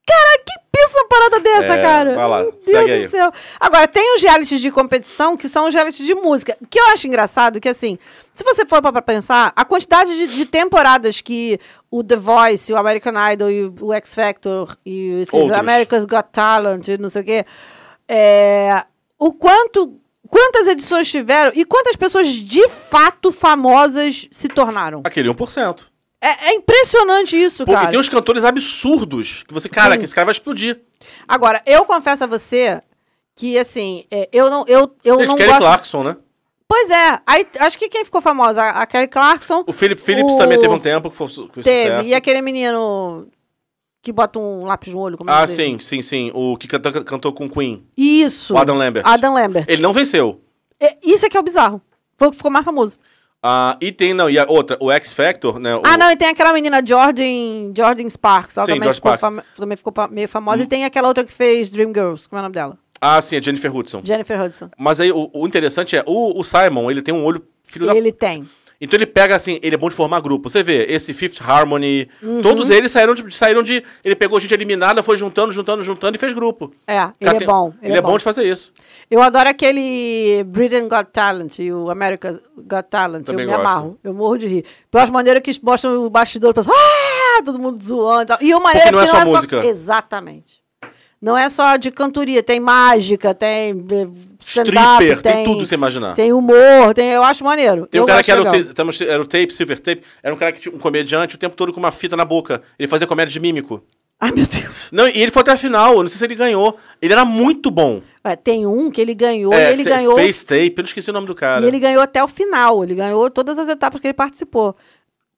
Cara, 0.06 0.38
que 0.46 0.54
pensa 0.72 1.00
uma 1.00 1.08
parada 1.08 1.40
dessa, 1.40 1.74
É, 1.80 1.82
cara? 1.82 2.16
vai 2.16 2.28
lá, 2.28 2.42
Meu 2.44 2.52
Deus 2.52 2.66
segue 2.66 2.88
do 2.88 2.94
aí. 2.94 3.10
céu. 3.10 3.32
Agora, 3.60 3.88
tem 3.88 4.16
os 4.16 4.22
realities 4.22 4.60
de 4.60 4.70
competição 4.72 5.38
que 5.38 5.48
são 5.48 5.68
os 5.68 5.74
realities 5.74 6.06
de 6.06 6.14
música. 6.14 6.58
Que 6.70 6.78
eu 6.80 6.88
acho 6.88 7.08
engraçado 7.08 7.62
que, 7.62 7.70
assim, 7.70 7.98
se 8.34 8.44
você 8.44 8.66
for 8.66 8.82
pra 8.82 8.92
pra 8.92 9.02
pensar, 9.02 9.54
a 9.56 9.64
quantidade 9.64 10.16
de, 10.16 10.28
de 10.36 10.46
temporadas 10.46 11.22
que 11.22 11.58
o 11.90 12.04
The 12.04 12.18
Voice, 12.18 12.74
o 12.74 12.78
American 12.78 13.14
Idol 13.32 13.50
e 13.50 13.64
o, 13.64 13.76
o 13.82 13.94
X 13.94 14.14
Factor 14.14 14.78
e 14.86 15.22
esses 15.22 15.34
Outros. 15.34 15.52
America's 15.52 16.06
Got 16.06 16.26
Talent 16.34 16.88
e 16.90 16.98
não 16.98 17.10
sei 17.10 17.22
o 17.22 17.26
quê, 17.26 17.46
é, 18.08 18.84
o 19.18 19.32
quanto. 19.34 20.00
Quantas 20.30 20.66
edições 20.66 21.12
tiveram 21.12 21.52
e 21.54 21.64
quantas 21.64 21.96
pessoas 21.96 22.28
de 22.28 22.68
fato 22.68 23.32
famosas 23.32 24.28
se 24.32 24.48
tornaram? 24.48 25.02
Aquele 25.04 25.30
1%. 25.30 25.86
É, 26.26 26.52
é 26.52 26.54
impressionante 26.56 27.36
isso, 27.36 27.66
Porque 27.66 27.74
cara. 27.78 27.90
tem 27.90 28.00
uns 28.00 28.08
cantores 28.08 28.46
absurdos 28.46 29.44
que 29.46 29.54
você, 29.54 29.68
cara, 29.68 29.98
que 29.98 30.06
esse 30.06 30.16
cara 30.16 30.26
vai 30.26 30.32
explodir. 30.32 30.80
Agora, 31.28 31.62
eu 31.66 31.84
confesso 31.86 32.24
a 32.24 32.28
você 32.28 32.82
que, 33.36 33.58
assim, 33.60 34.06
é, 34.10 34.30
eu 34.32 34.50
não, 34.50 34.64
eu, 34.68 34.96
eu 35.04 35.20
Gente, 35.20 35.28
não 35.28 35.36
Kelly 35.36 35.50
gosto... 35.50 35.62
Clarkson, 35.62 36.04
né? 36.04 36.18
Pois 36.68 36.90
é, 36.90 37.20
aí, 37.28 37.46
acho 37.60 37.78
que 37.78 37.90
quem 37.90 38.06
ficou 38.06 38.22
famosa? 38.22 38.64
A, 38.64 38.82
a 38.84 38.86
Kelly 38.86 39.08
Clarkson 39.08 39.64
O 39.68 39.74
Philip 39.74 40.02
Phillips 40.02 40.34
O- 40.34 40.38
também 40.38 40.58
teve 40.58 40.74
um 40.74 40.80
tempo 40.80 41.12
que 41.12 41.16
foi, 41.18 41.28
foi 41.28 41.62
teve, 41.62 41.90
sucesso. 41.92 42.08
e 42.08 42.14
aquele 42.16 42.42
menino 42.42 43.28
que 44.02 44.12
bota 44.12 44.40
um 44.40 44.66
lápis 44.66 44.94
no 44.94 45.00
olho, 45.00 45.18
como 45.18 45.30
é 45.30 45.34
o 45.34 45.36
Ah, 45.36 45.46
dele? 45.46 45.56
sim, 45.56 45.80
sim, 45.80 46.02
sim. 46.02 46.32
O 46.34 46.58
que 46.58 46.68
canta- 46.68 47.04
cantou 47.04 47.32
com 47.34 47.50
Queen. 47.50 47.86
Isso. 47.98 48.54
O 48.54 48.58
Adam 48.58 48.76
Lambert. 48.78 49.06
Adam 49.06 49.34
Lambert. 49.34 49.66
Ele 49.68 49.82
não 49.82 49.94
venceu. 49.94 50.42
É, 50.80 50.98
isso 51.04 51.26
é 51.26 51.30
que 51.30 51.38
é 51.38 51.40
o 51.40 51.44
bizarro. 51.44 51.82
Foi 52.18 52.28
o 52.30 52.32
que 52.32 52.38
ficou 52.38 52.52
mais 52.52 52.66
famoso. 52.66 52.98
Ah, 53.46 53.78
e 53.82 53.92
tem, 53.92 54.14
não, 54.14 54.30
e 54.30 54.40
a 54.40 54.46
outra, 54.48 54.78
o 54.80 54.90
X 54.90 55.12
Factor, 55.14 55.60
né? 55.60 55.76
o- 55.76 55.82
Ah, 55.86 55.98
não, 55.98 56.10
e 56.10 56.16
tem 56.16 56.30
aquela 56.30 56.54
menina 56.54 56.82
Jordan, 56.86 57.74
Jordan 57.76 58.10
Sparks. 58.10 58.56
Ela 58.56 58.66
Sim, 58.66 58.74
também, 58.76 58.94
ficou 58.94 59.12
Sparks. 59.12 59.20
fama- 59.22 59.46
também 59.58 59.76
ficou 59.78 59.94
meio 60.10 60.30
famosa. 60.30 60.64
E 60.64 60.66
tem 60.66 60.86
aquela 60.86 61.10
outra 61.10 61.26
que 61.26 61.32
fez 61.34 61.70
Dreamgirls, 61.70 62.28
como 62.30 62.38
é 62.38 62.42
o 62.42 62.44
nome 62.44 62.54
dela? 62.56 62.78
Ah, 63.02 63.22
sim, 63.22 63.36
a 63.36 63.42
Jennifer 63.42 63.76
Hudson. 63.76 64.02
Jennifer 64.02 64.42
Hudson. 64.42 64.70
Mas 64.78 65.02
aí 65.02 65.12
o, 65.12 65.30
o 65.34 65.46
interessante 65.46 65.98
é, 65.98 66.04
o, 66.08 66.40
o 66.40 66.44
Simon, 66.44 66.90
ele 66.90 67.02
tem 67.02 67.14
um 67.14 67.26
olho 67.26 67.44
filho 67.66 67.86
da... 67.86 67.94
Ele 67.94 68.14
tem. 68.14 68.48
Então 68.84 68.98
ele 68.98 69.06
pega 69.06 69.34
assim, 69.34 69.60
ele 69.64 69.76
é 69.76 69.78
bom 69.78 69.88
de 69.88 69.96
formar 69.96 70.20
grupo. 70.20 70.50
Você 70.50 70.62
vê, 70.62 70.86
esse 70.90 71.14
Fifth 71.14 71.42
Harmony, 71.42 72.10
Uhum. 72.22 72.42
todos 72.42 72.70
eles 72.70 72.92
saíram 72.92 73.14
de, 73.14 73.34
saíram 73.34 73.64
de... 73.64 73.82
Ele 74.04 74.14
pegou 74.14 74.38
gente 74.42 74.54
eliminada, 74.54 75.02
foi 75.02 75.16
juntando, 75.16 75.54
juntando, 75.54 75.84
juntando 75.84 76.18
e 76.18 76.20
fez 76.20 76.34
grupo. 76.34 76.70
É, 76.86 77.00
ele 77.20 77.44
é 77.44 77.46
bom. 77.46 77.74
Ele, 77.82 77.98
é 77.98 78.02
bom 78.02 78.18
de 78.18 78.24
fazer 78.26 78.44
isso. 78.44 78.74
Eu 79.10 79.22
adoro 79.22 79.48
aquele 79.48 80.44
Britain 80.48 80.90
Got 80.90 81.12
Talent 81.14 81.60
e 81.60 81.72
o 81.72 81.90
America's 81.90 82.42
Got 82.58 82.84
Talent. 82.90 83.26
Também 83.26 83.46
eu 83.46 83.52
me 83.52 83.56
gosto. 83.56 83.68
amarro. 83.68 84.00
Eu 84.04 84.14
morro 84.14 84.38
de 84.38 84.48
rir. 84.48 84.66
Acho 84.94 85.14
maneiro 85.14 85.42
que 85.42 85.58
mostram 85.64 86.06
o 86.06 86.10
bastidor 86.10 86.54
pensam, 86.54 86.74
ah, 86.76 87.42
todo 87.44 87.58
mundo 87.58 87.82
zoando 87.82 88.24
e 88.24 88.26
tal. 88.26 88.38
E 88.42 88.54
o 88.54 88.62
maneiro 88.62 88.90
Porque 88.92 89.12
não 89.12 89.18
é 89.18 89.24
que 89.24 89.26
só 89.26 89.32
música. 89.34 89.66
Exatamente. 89.66 90.63
Não 91.24 91.38
é 91.38 91.48
só 91.48 91.78
de 91.78 91.90
cantoria, 91.90 92.44
tem 92.44 92.60
mágica, 92.60 93.34
tem 93.34 93.70
eh, 93.72 94.08
stand-up, 94.42 95.04
Stripper, 95.06 95.22
tem, 95.22 95.34
tem, 95.34 95.46
tudo 95.46 95.62
que 95.62 95.68
você 95.70 95.76
imaginar. 95.76 96.16
tem 96.16 96.34
humor, 96.34 96.94
tem, 96.94 97.12
eu 97.12 97.24
acho 97.24 97.46
maneiro. 97.46 97.88
Tem 97.88 98.02
um 98.02 98.06
cara 98.06 98.22
que 98.22 98.30
era 98.30 98.42
o, 98.42 98.44
legal. 98.44 98.66
ta- 98.66 98.74
tamo- 98.74 98.92
era 99.08 99.22
o 99.22 99.26
tape, 99.26 99.54
silver 99.54 99.80
tape, 99.80 100.04
era 100.22 100.36
um 100.36 100.38
cara 100.38 100.52
que 100.52 100.60
tinha 100.60 100.76
um 100.76 100.78
comediante 100.78 101.36
o 101.36 101.38
tempo 101.40 101.56
todo 101.56 101.72
com 101.72 101.80
uma 101.80 101.94
fita 101.94 102.18
na 102.18 102.26
boca. 102.26 102.62
Ele 102.78 102.90
fazia 102.90 103.08
comédia 103.08 103.32
de 103.32 103.40
mímico. 103.40 103.82
Ai, 104.20 104.32
meu 104.34 104.46
Deus. 104.46 104.66
Não, 104.92 105.08
e 105.08 105.22
ele 105.22 105.32
foi 105.32 105.44
até 105.44 105.54
a 105.54 105.58
final, 105.58 105.94
eu 105.94 106.02
não 106.02 106.10
sei 106.10 106.18
se 106.18 106.26
ele 106.26 106.36
ganhou. 106.36 106.78
Ele 107.02 107.14
era 107.14 107.24
muito 107.24 107.72
bom. 107.72 108.02
É, 108.22 108.36
tem 108.36 108.68
um 108.68 108.92
que 108.92 109.00
ele 109.00 109.16
ganhou 109.16 109.54
É, 109.54 109.70
e 109.70 109.74
ele 109.74 109.84
ganhou. 109.86 110.18
Face 110.18 110.46
tape, 110.46 110.74
eu 110.76 110.84
esqueci 110.84 111.10
o 111.10 111.14
nome 111.14 111.28
do 111.28 111.34
cara. 111.36 111.64
E 111.64 111.68
ele 111.70 111.80
ganhou 111.80 112.02
até 112.02 112.22
o 112.22 112.28
final. 112.28 112.84
Ele 112.84 112.96
ganhou 112.96 113.30
todas 113.30 113.58
as 113.58 113.70
etapas 113.70 114.02
que 114.02 114.08
ele 114.08 114.14
participou. 114.14 114.76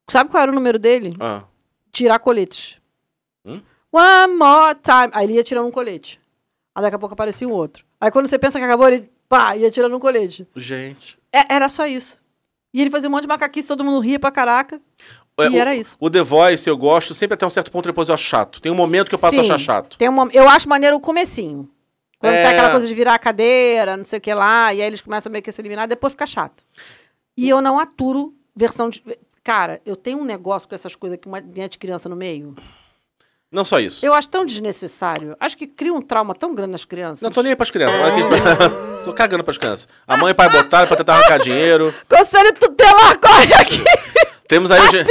Sabe 0.09 0.31
qual 0.31 0.41
era 0.41 0.51
o 0.51 0.55
número 0.55 0.79
dele? 0.79 1.15
Ah, 1.19 1.43
tirar 1.91 2.17
coletes. 2.17 2.77
One 3.98 4.34
more 4.36 4.76
time. 4.84 5.10
Aí 5.14 5.26
ele 5.26 5.34
ia 5.34 5.43
tirando 5.43 5.68
um 5.68 5.72
colete. 5.72 6.20
Aí 6.76 6.82
daqui 6.82 6.96
a 6.96 7.00
pouco 7.00 7.14
aparecia 7.14 7.48
um 7.48 7.52
outro. 7.52 7.86
Aí 8.00 8.12
quando 8.12 8.28
você 8.28 8.38
pensa 8.38 8.60
que 8.60 8.66
acabou, 8.66 8.88
ele 8.88 9.10
pá, 9.30 9.56
ia 9.56 9.72
tirando 9.72 9.96
um 9.96 10.00
colete. 10.00 10.48
gente. 10.56 11.18
É- 11.32 11.54
era 11.56 11.70
só 11.70 11.86
isso. 11.88 12.20
E 12.74 12.82
ele 12.82 12.89
fazia 12.89 13.08
um 13.08 13.12
monte 13.12 13.22
de 13.22 13.28
macaquice, 13.28 13.68
todo 13.68 13.84
mundo 13.84 14.00
ria 14.00 14.20
pra 14.20 14.32
caraca. 14.32 14.82
É, 15.38 15.46
E 15.46 15.50
o- 15.50 15.58
era 15.58 15.76
isso. 15.76 15.96
O 16.00 16.10
The 16.10 16.22
Voice 16.22 16.70
eu 16.70 16.78
gosto 16.78 17.14
sempre 17.14 17.36
até 17.36 17.46
um 17.46 17.50
certo 17.50 17.72
ponto, 17.72 17.86
depois 17.88 18.08
eu 18.10 18.16
acho 18.16 18.24
chato. 18.24 18.60
Tem 18.62 18.72
um 18.72 18.76
momento 18.76 19.08
que 19.10 19.16
eu 19.16 19.20
passo 19.20 19.39
a 19.39 19.43
Sim. 19.43 19.50
achar 19.52 19.58
chato. 19.60 19.98
Tem 19.98 20.08
uma, 20.10 20.30
eu 20.34 20.48
acho 20.48 20.68
maneiro 20.68 20.96
o 20.98 21.00
comecinho. 21.02 21.70
Quando 22.20 22.34
É. 22.34 22.41
tem 22.43 22.52
aquela 22.52 22.72
coisa 22.72 22.88
de 22.88 22.93
virar 22.93 23.14
a 23.14 23.20
cadeira, 23.20 23.96
não 23.98 24.06
sei 24.06 24.18
o 24.20 24.22
que 24.22 24.34
lá, 24.34 24.74
e 24.74 24.82
aí 24.82 24.88
eles 24.88 25.02
começam 25.02 25.32
meio 25.32 25.43
que 25.43 25.50
a 25.50 25.54
se 25.54 25.62
eliminar, 25.62 25.88
depois 25.88 26.12
fica 26.14 26.26
chato. 26.26 26.64
E 27.38 27.50
eu 27.50 27.62
não 27.62 27.78
aturo 27.80 28.34
versão 28.56 28.89
de. 28.89 29.04
Cara, 29.43 29.82
eu 29.86 29.96
tenho 29.96 30.18
um 30.20 30.24
negócio 30.24 30.68
com 30.68 30.74
essas 30.74 30.96
coisas 30.96 31.20
que 31.20 31.28
uma 31.28 31.39
minha 31.41 31.68
de 31.70 31.78
criança 31.78 32.08
no 32.10 32.16
meio. 32.16 32.56
Não 33.52 33.64
só 33.64 33.80
isso. 33.80 34.06
Eu 34.06 34.14
acho 34.14 34.28
tão 34.30 34.46
desnecessário. 34.46 35.36
Acho 35.39 35.56
que 35.58 35.66
cria 35.68 35.93
um 35.93 36.02
trauma 36.02 36.34
tão 36.36 36.54
grande 36.54 36.72
nas 36.72 36.84
crianças. 36.86 37.22
Não 37.22 37.32
tô 37.32 37.41
nem 37.41 37.52
aí 37.52 37.56
pras 37.56 37.72
crianças. 37.72 37.96
Tô 39.06 39.14
cagando 39.14 39.43
pras 39.43 39.58
crianças. 39.58 39.88
A 40.08 40.18
mãe 40.18 40.30
e 40.30 40.32
o 40.32 40.36
pai 40.36 40.50
botaram 40.50 40.88
pra 40.88 40.98
tentar 40.98 41.14
arrancar 41.14 41.38
dinheiro. 41.38 41.93
Conselho 42.10 42.52
tutelar, 42.54 43.18
corre 43.22 43.54
aqui! 43.54 43.84
Temos 44.48 44.70
aí, 44.72 44.80
hoje, 44.80 45.04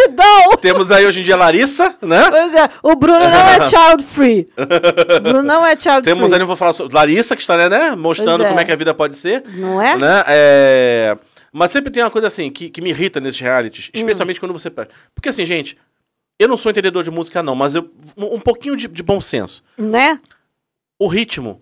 temos 0.61 0.91
aí 0.93 1.07
hoje 1.07 1.21
em 1.21 1.23
dia 1.25 1.35
a 1.35 1.39
Larissa, 1.39 1.95
né? 2.03 2.29
Pois 2.31 2.55
é, 2.55 2.69
o 2.83 2.95
Bruno 2.97 3.19
não 3.21 3.49
é 3.49 3.61
child 3.67 4.05
free. 4.05 4.49
O 4.57 5.21
Bruno 5.21 5.43
não 5.43 5.65
é 5.67 5.77
child 5.77 6.03
Temos 6.03 6.25
free. 6.27 6.35
aí, 6.35 6.41
eu 6.41 6.47
vou 6.47 6.55
falar 6.57 6.73
sobre 6.73 6.95
Larissa, 6.95 7.35
que 7.35 7.43
está, 7.43 7.57
né, 7.69 7.97
mostrando 7.97 8.39
Pois 8.39 8.47
é. 8.47 8.49
como 8.49 8.61
é 8.61 8.65
que 8.65 8.71
a 8.73 8.77
vida 8.77 8.95
pode 8.95 9.17
ser. 9.17 9.43
Não 9.55 9.81
é? 9.83 9.97
Né? 9.97 10.25
É, 10.29 11.17
Mas 11.53 11.73
sempre 11.73 11.91
tem 11.93 12.03
uma 12.03 12.11
coisa 12.13 12.29
assim, 12.29 12.49
que, 12.51 12.69
que 12.71 12.81
me 12.81 12.91
irrita 12.91 13.21
nesses 13.21 13.41
Hum. 13.41 13.45
realities, 13.45 13.91
especialmente 13.93 14.39
quando 14.39 14.53
você... 14.53 14.71
Porque 14.71 15.29
assim, 15.29 15.45
gente, 15.45 15.77
eu 16.39 16.49
não 16.49 16.57
sou 16.57 16.71
entendedor 16.71 17.03
de 17.03 17.11
música 17.11 17.43
não, 17.43 17.55
mas 17.55 17.75
eu, 17.75 17.91
um, 18.17 18.41
pouquinho 18.41 18.77
de, 18.77 18.89
de 18.89 19.03
bom 19.03 19.21
senso. 19.21 19.63
Né? 19.79 20.21
O 20.99 21.07
ritmo, 21.07 21.61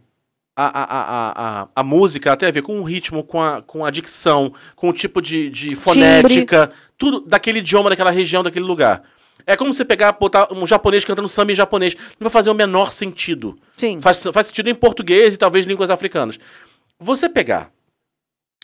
a, 0.56 0.66
a, 0.66 0.84
a, 0.84 1.62
a, 1.62 1.68
a, 1.76 1.82
música 1.82 2.36
tem 2.36 2.48
a 2.48 2.52
ver 2.52 2.62
com 2.62 2.80
o 2.80 2.84
ritmo, 2.84 3.24
com 3.24 3.40
a, 3.42 3.62
com 3.62 3.84
a 3.84 3.90
dicção, 3.90 4.52
com 4.76 4.88
o 4.88 4.92
tipo 4.92 5.20
de, 5.20 5.50
de 5.50 5.74
fonética, 5.74 6.70
tudo 6.96 7.20
daquele 7.20 7.58
idioma, 7.58 7.90
daquela 7.90 8.10
região, 8.10 8.42
daquele 8.42 8.64
lugar. 8.64 9.02
É 9.46 9.56
como 9.56 9.72
você 9.72 9.84
pegar, 9.84 10.12
botar 10.12 10.52
um 10.52 10.66
japonês 10.66 11.04
cantando 11.04 11.28
samba 11.28 11.52
em 11.52 11.54
japonês. 11.54 11.94
Não 11.94 12.24
vai 12.24 12.30
fazer 12.30 12.50
o 12.50 12.54
menor 12.54 12.92
sentido. 12.92 13.58
Sim. 13.74 14.00
Faz, 14.00 14.22
faz 14.32 14.46
sentido 14.46 14.68
em 14.70 14.74
português 14.74 15.34
e 15.34 15.38
talvez 15.38 15.66
línguas 15.66 15.90
africanas. 15.90 16.38
Você 16.98 17.28
pegar. 17.28 17.72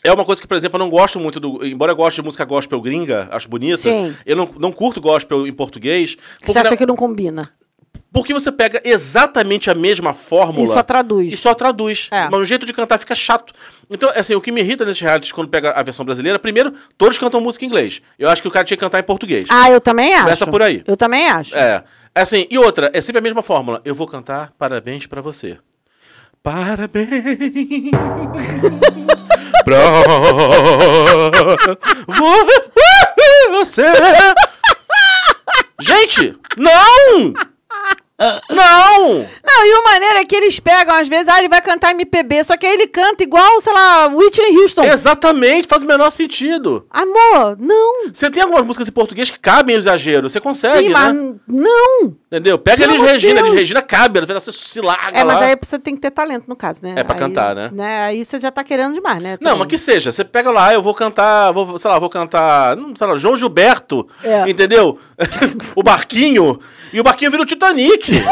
É 0.05 0.13
uma 0.13 0.25
coisa 0.25 0.41
que, 0.41 0.47
por 0.47 0.57
exemplo, 0.57 0.77
eu 0.77 0.85
não 0.85 0.91
gosto 0.91 1.19
muito 1.19 1.41
do. 1.41 1.65
Embora 1.67 1.93
eu 1.93 1.97
goste 1.97 2.21
de 2.21 2.25
música 2.25 2.45
gospel 2.45 2.81
gringa, 2.81 3.29
acho 3.33 3.49
bonita. 3.49 3.79
Sim. 3.79 4.15
Eu 4.25 4.37
não, 4.37 4.49
não 4.59 4.73
curto 4.73 5.01
gospel 5.01 5.47
em 5.47 5.53
português. 5.53 6.17
Você 6.45 6.59
acha 6.59 6.77
que 6.77 6.87
não 6.87 6.97
combina? 6.97 7.53
Porque 8.13 8.33
você 8.33 8.51
pega 8.51 8.81
exatamente 8.85 9.71
a 9.71 9.75
mesma 9.75 10.15
fórmula. 10.15 10.65
E 10.65 10.69
só 10.69 10.83
traduz. 10.83 11.33
E 11.33 11.37
só 11.37 11.53
traduz. 11.53 12.09
É. 12.11 12.29
Mas 12.31 12.41
o 12.41 12.45
jeito 12.45 12.65
de 12.65 12.73
cantar 12.73 12.99
fica 12.99 13.15
chato. 13.15 13.53
Então, 13.91 14.11
assim, 14.15 14.35
o 14.35 14.41
que 14.41 14.51
me 14.51 14.61
irrita 14.61 14.85
nesses 14.85 15.01
realities 15.01 15.31
quando 15.31 15.49
pega 15.49 15.73
a 15.73 15.83
versão 15.83 16.05
brasileira, 16.07 16.39
primeiro, 16.39 16.73
todos 16.97 17.19
cantam 17.19 17.41
música 17.41 17.65
em 17.65 17.69
inglês. 17.69 18.01
Eu 18.19 18.31
acho 18.31 18.41
que 18.41 18.49
o 18.49 18.51
cara 18.51 18.65
tinha 18.65 18.77
que 18.77 18.81
cantar 18.81 18.99
em 19.01 19.03
português. 19.03 19.47
Ah, 19.51 19.71
eu 19.71 19.81
também 19.81 20.15
acho. 20.15 20.25
Começa 20.25 20.47
por 20.47 20.63
aí. 20.63 20.83
Eu 20.87 20.97
também 20.97 21.29
acho. 21.29 21.55
É. 21.55 21.85
Assim, 22.15 22.47
e 22.51 22.59
outra, 22.59 22.91
é 22.95 23.01
sempre 23.01 23.19
a 23.19 23.23
mesma 23.23 23.43
fórmula. 23.43 23.83
Eu 23.85 23.95
vou 23.95 24.07
cantar 24.07 24.53
parabéns 24.59 25.07
pra 25.07 25.21
você. 25.21 25.59
Parabéns. 26.43 27.09
Você. 33.51 33.85
Gente, 35.81 36.37
não! 36.57 37.35
Não! 38.51 39.27
Não, 39.45 39.65
e 39.67 39.75
o 39.81 39.85
maneiro 39.85 40.19
é 40.19 40.25
que 40.25 40.35
eles 40.35 40.59
pegam, 40.59 40.95
às 40.95 41.07
vezes, 41.09 41.29
ah, 41.29 41.39
ele 41.39 41.49
vai 41.49 41.61
cantar 41.61 41.93
MPB, 41.93 42.45
só 42.45 42.57
que 42.57 42.67
aí 42.67 42.75
ele 42.75 42.87
canta 42.89 43.23
igual, 43.23 43.61
sei 43.61 43.73
lá, 43.73 44.07
Whitney 44.09 44.57
Houston. 44.59 44.85
Exatamente, 44.85 45.69
faz 45.69 45.83
o 45.83 45.87
menor 45.87 46.11
sentido. 46.11 46.87
Amor, 46.91 47.57
não. 47.59 48.13
Você 48.13 48.31
tem 48.31 48.43
algumas 48.43 48.65
músicas 48.65 48.89
em 48.89 48.93
português 48.93 49.31
que 49.31 49.39
cabem 49.39 49.77
o 49.77 49.79
exagero, 49.79 50.29
você 50.29 50.41
consegue, 50.41 50.83
Sim, 50.85 50.89
né? 50.89 50.95
mas 50.95 51.15
não. 51.47 52.17
Entendeu? 52.31 52.59
Pega 52.59 52.83
Pelo 52.83 52.95
amor 52.95 53.07
de 53.07 53.13
Regina, 53.13 53.43
Deus. 53.43 53.55
Regina 53.55 53.81
cabe, 53.83 54.19
ela 54.19 54.41
se, 54.41 54.53
se 54.53 54.81
larga 54.83 55.19
É, 55.19 55.25
mas 55.25 55.39
lá. 55.39 55.45
aí 55.47 55.57
você 55.61 55.79
tem 55.79 55.95
que 55.95 56.01
ter 56.03 56.11
talento, 56.11 56.45
no 56.47 56.55
caso, 56.57 56.81
né? 56.83 56.95
É 56.97 57.03
pra 57.05 57.15
Aí, 57.15 57.19
cantar, 57.19 57.55
né? 57.55 57.71
Aí 58.05 58.25
você 58.25 58.39
já 58.39 58.51
tá 58.51 58.63
querendo 58.63 58.93
demais, 58.95 59.23
né? 59.23 59.39
Não, 59.41 59.57
mas 59.57 59.67
que 59.69 59.79
seja, 59.79 60.13
você 60.13 60.25
pega 60.25 60.51
lá, 60.51 60.75
eu 60.75 60.83
vou 60.83 60.93
cantar, 60.93 61.51
vou, 61.53 61.79
sei 61.79 61.91
lá, 61.91 61.99
vou 61.99 62.11
cantar, 62.11 62.77
não, 62.77 62.95
sei 62.95 63.07
lá, 63.07 63.17
João 63.17 63.35
Gilberto, 63.37 64.07
É. 64.23 64.49
entendeu? 64.51 64.99
o 65.75 65.83
barquinho, 65.83 66.61
e 66.93 67.01
o 67.01 67.03
barquinho 67.03 67.31
vira 67.31 67.43
o 67.43 67.47
Titanic. 67.47 68.13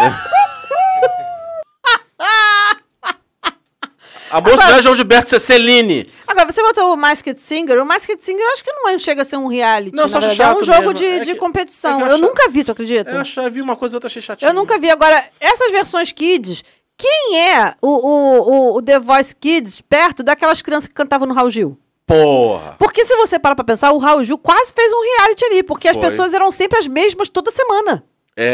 A 4.29 4.41
moça 4.41 4.57
não 4.69 4.77
é 4.77 4.83
João 4.83 4.95
Gilberto, 4.97 5.35
é 5.37 5.39
Celine. 5.39 6.11
Agora, 6.27 6.51
você 6.51 6.61
botou 6.61 6.93
o 6.93 6.97
Masked 6.97 7.41
Singer. 7.41 7.81
O 7.81 7.87
Masked 7.87 8.21
Singer 8.25 8.45
eu 8.45 8.53
acho 8.53 8.65
que 8.65 8.73
não 8.73 8.89
é- 8.89 8.99
chega 8.99 9.23
a 9.23 9.25
ser 9.25 9.37
um 9.37 9.47
reality. 9.47 9.95
Não, 9.95 10.09
só 10.09 10.19
verdade. 10.19 10.37
chato 10.37 10.59
É 10.59 10.63
um 10.63 10.65
jogo 10.67 10.79
mesmo. 10.81 10.95
de, 10.95 11.05
É 11.05 11.19
de 11.21 11.33
que- 11.35 11.39
competição. 11.39 12.01
é 12.01 12.03
eu 12.03 12.07
eu 12.09 12.19
nunca 12.19 12.49
vi, 12.49 12.65
tu 12.65 12.73
acredita? 12.73 13.09
Eu 13.09 13.21
achei, 13.21 13.49
vi 13.49 13.61
uma 13.63 13.77
coisa 13.77 13.95
e 13.95 13.97
outra 13.97 14.09
achei 14.09 14.21
chatinho. 14.21 14.49
Eu 14.49 14.53
nunca 14.53 14.79
vi. 14.81 14.91
Agora, 14.91 15.25
essas 15.41 15.71
versões 15.71 16.11
kids, 16.11 16.65
quem 16.99 17.39
é 17.41 17.75
o, 17.81 17.89
o, 17.89 18.41
o, 18.41 18.77
o 18.79 18.83
The 18.83 18.99
Voice 18.99 19.35
Kids 19.37 19.81
perto 19.81 20.25
daquelas 20.25 20.61
crianças 20.61 20.89
que 20.89 20.95
cantavam 20.95 21.29
no 21.29 21.33
Raul 21.33 21.51
Gil? 21.51 21.79
Porra. 22.07 22.77
Porque 22.79 23.05
se 23.05 23.17
você 23.17 23.39
para 23.39 23.57
pra 23.57 23.65
pensar, 23.65 23.91
o 23.93 23.99
Raul 23.99 24.23
Gil 24.23 24.39
quase 24.39 24.73
fez 24.73 24.93
um 24.93 25.03
reality 25.03 25.45
ali, 25.45 25.63
porque 25.63 25.89
as 25.89 25.97
Foi. 25.97 26.09
pessoas 26.09 26.33
eram 26.33 26.51
sempre 26.51 26.79
as 26.79 26.87
mesmas 26.87 27.29
toda 27.29 27.51
semana. 27.51 28.05
É, 28.37 28.47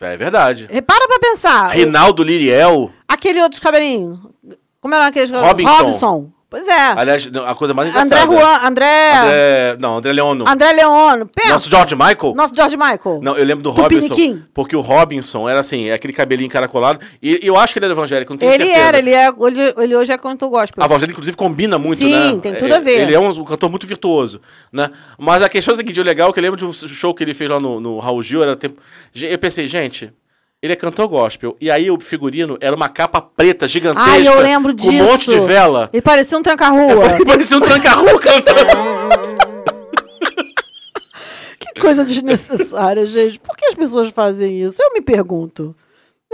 é, 0.00 0.06
é 0.06 0.16
verdade. 0.16 0.68
Repara 0.70 1.06
pra 1.08 1.18
pensar. 1.18 1.68
Reinaldo 1.68 2.22
Liriel, 2.22 2.90
Aquele 3.08 3.40
outro 3.40 3.60
cabelinho. 3.60 4.20
Como 4.80 4.94
era 4.94 5.06
aquele 5.06 5.36
Robinson. 5.36 5.70
Robinson. 5.70 6.32
Pois 6.52 6.68
é. 6.68 6.92
aliás, 6.94 7.30
a 7.46 7.54
coisa 7.54 7.72
mais 7.72 7.88
André 7.88 8.02
engraçada. 8.04 8.30
Juan, 8.30 8.68
André, 8.68 9.10
André, 9.10 9.70
André, 9.70 9.76
não, 9.80 9.96
André 9.96 10.12
Leono. 10.12 10.44
Leono. 10.76 11.26
Pensa. 11.34 11.48
Nosso 11.48 11.70
George 11.70 11.94
Michael. 11.96 12.34
Nosso 12.34 12.54
George 12.54 12.76
Michael. 12.76 13.20
Não, 13.22 13.38
eu 13.38 13.44
lembro 13.46 13.62
do 13.64 13.72
Tupiniquim. 13.72 14.28
Robinson. 14.32 14.46
Porque 14.52 14.76
o 14.76 14.82
Robinson 14.82 15.48
era 15.48 15.60
assim, 15.60 15.88
é 15.88 15.94
aquele 15.94 16.12
cabelinho 16.12 16.48
encaracolado. 16.48 17.00
E 17.22 17.40
eu 17.42 17.56
acho 17.56 17.72
que 17.72 17.78
ele 17.78 17.86
era 17.86 17.94
evangélico, 17.94 18.34
não 18.34 18.38
tenho 18.38 18.52
ele 18.52 18.64
certeza. 18.66 18.86
era, 18.86 18.98
ele, 18.98 19.14
é, 19.14 19.28
ele, 19.28 19.74
ele 19.78 19.96
hoje 19.96 20.12
é 20.12 20.18
cantor 20.18 20.50
gospel. 20.50 20.84
A 20.84 20.86
voz 20.86 21.00
dele, 21.00 21.12
inclusive, 21.12 21.34
combina 21.34 21.78
muito, 21.78 22.00
Sim, 22.00 22.34
né? 22.34 22.40
tem 22.42 22.54
tudo 22.54 22.74
a 22.74 22.76
É, 22.76 22.80
ver. 22.80 23.00
Ele 23.00 23.14
é 23.14 23.18
um, 23.18 23.30
um 23.30 23.44
cantor 23.44 23.70
muito 23.70 23.86
virtuoso, 23.86 24.38
né? 24.70 24.90
Mas 25.18 25.42
a 25.42 25.48
questão 25.48 25.72
é 25.72 25.74
a 25.74 25.76
seguinte, 25.78 25.98
o 26.00 26.04
legal 26.04 26.28
é 26.28 26.32
que 26.34 26.38
eu 26.38 26.42
lembro 26.42 26.58
de 26.58 26.66
um 26.66 26.72
show 26.72 27.14
que 27.14 27.24
ele 27.24 27.32
fez 27.32 27.48
lá 27.50 27.58
no, 27.58 27.80
no 27.80 27.98
Raul 27.98 28.22
Gil, 28.22 28.42
era 28.42 28.54
tempo... 28.56 28.78
Eu 29.14 29.38
pensei, 29.38 29.66
gente, 29.66 30.12
ele 30.62 30.74
é 30.74 30.76
cantor 30.76 31.08
gospel. 31.08 31.56
E 31.60 31.68
aí 31.68 31.90
o 31.90 31.98
figurino 32.00 32.56
era 32.60 32.74
uma 32.76 32.88
capa 32.88 33.20
preta 33.20 33.66
gigantesca. 33.66 34.10
Ai, 34.10 34.28
eu 34.28 34.40
lembro 34.40 34.76
com 34.76 34.88
disso. 34.88 35.02
um 35.02 35.06
monte 35.06 35.28
de 35.28 35.40
vela. 35.40 35.90
Ele 35.92 36.00
parecia 36.00 36.38
um 36.38 36.42
tranca-rua. 36.42 37.16
Ele 37.16 37.24
parecia 37.26 37.56
um 37.56 37.60
tranca-rua 37.60 38.20
cantando. 38.20 38.58
que 41.58 41.80
coisa 41.80 42.04
desnecessária, 42.04 43.04
gente. 43.04 43.40
Por 43.40 43.56
que 43.56 43.66
as 43.66 43.74
pessoas 43.74 44.10
fazem 44.10 44.62
isso? 44.62 44.80
Eu 44.80 44.92
me 44.92 45.00
pergunto. 45.00 45.74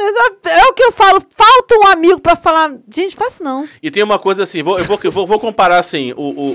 É 0.00 0.64
o 0.66 0.72
que 0.72 0.82
eu 0.84 0.92
falo. 0.92 1.20
Falta 1.30 1.74
um 1.78 1.86
amigo 1.88 2.20
pra 2.20 2.36
falar. 2.36 2.70
Gente, 2.92 3.16
isso 3.20 3.42
não. 3.42 3.68
E 3.82 3.90
tem 3.90 4.02
uma 4.02 4.18
coisa 4.18 4.42
assim, 4.44 4.62
vou, 4.62 4.78
eu 4.78 4.84
vou, 4.84 4.98
eu 5.02 5.10
vou, 5.10 5.26
vou 5.26 5.38
comparar 5.40 5.78
assim, 5.78 6.12
o, 6.16 6.22
o, 6.22 6.52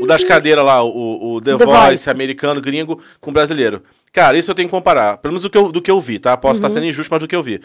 o, 0.00 0.02
o 0.02 0.06
das 0.06 0.24
cadeiras 0.24 0.64
lá, 0.64 0.82
o, 0.82 1.34
o 1.34 1.40
The, 1.40 1.56
The 1.56 1.64
Voice, 1.64 1.80
Voice. 1.88 2.10
americano, 2.10 2.60
gringo, 2.60 3.00
com 3.20 3.32
brasileiro. 3.32 3.82
Cara, 4.12 4.36
isso 4.38 4.50
eu 4.50 4.54
tenho 4.54 4.68
que 4.68 4.74
comparar. 4.74 5.18
Pelo 5.18 5.32
menos 5.32 5.42
do 5.42 5.50
que 5.50 5.58
eu, 5.58 5.70
do 5.70 5.82
que 5.82 5.90
eu 5.90 6.00
vi, 6.00 6.18
tá? 6.18 6.36
Posso 6.36 6.54
estar 6.54 6.70
sendo 6.70 6.86
injusto, 6.86 7.10
mas 7.12 7.20
do 7.20 7.28
que 7.28 7.36
eu 7.36 7.42
vi. 7.42 7.60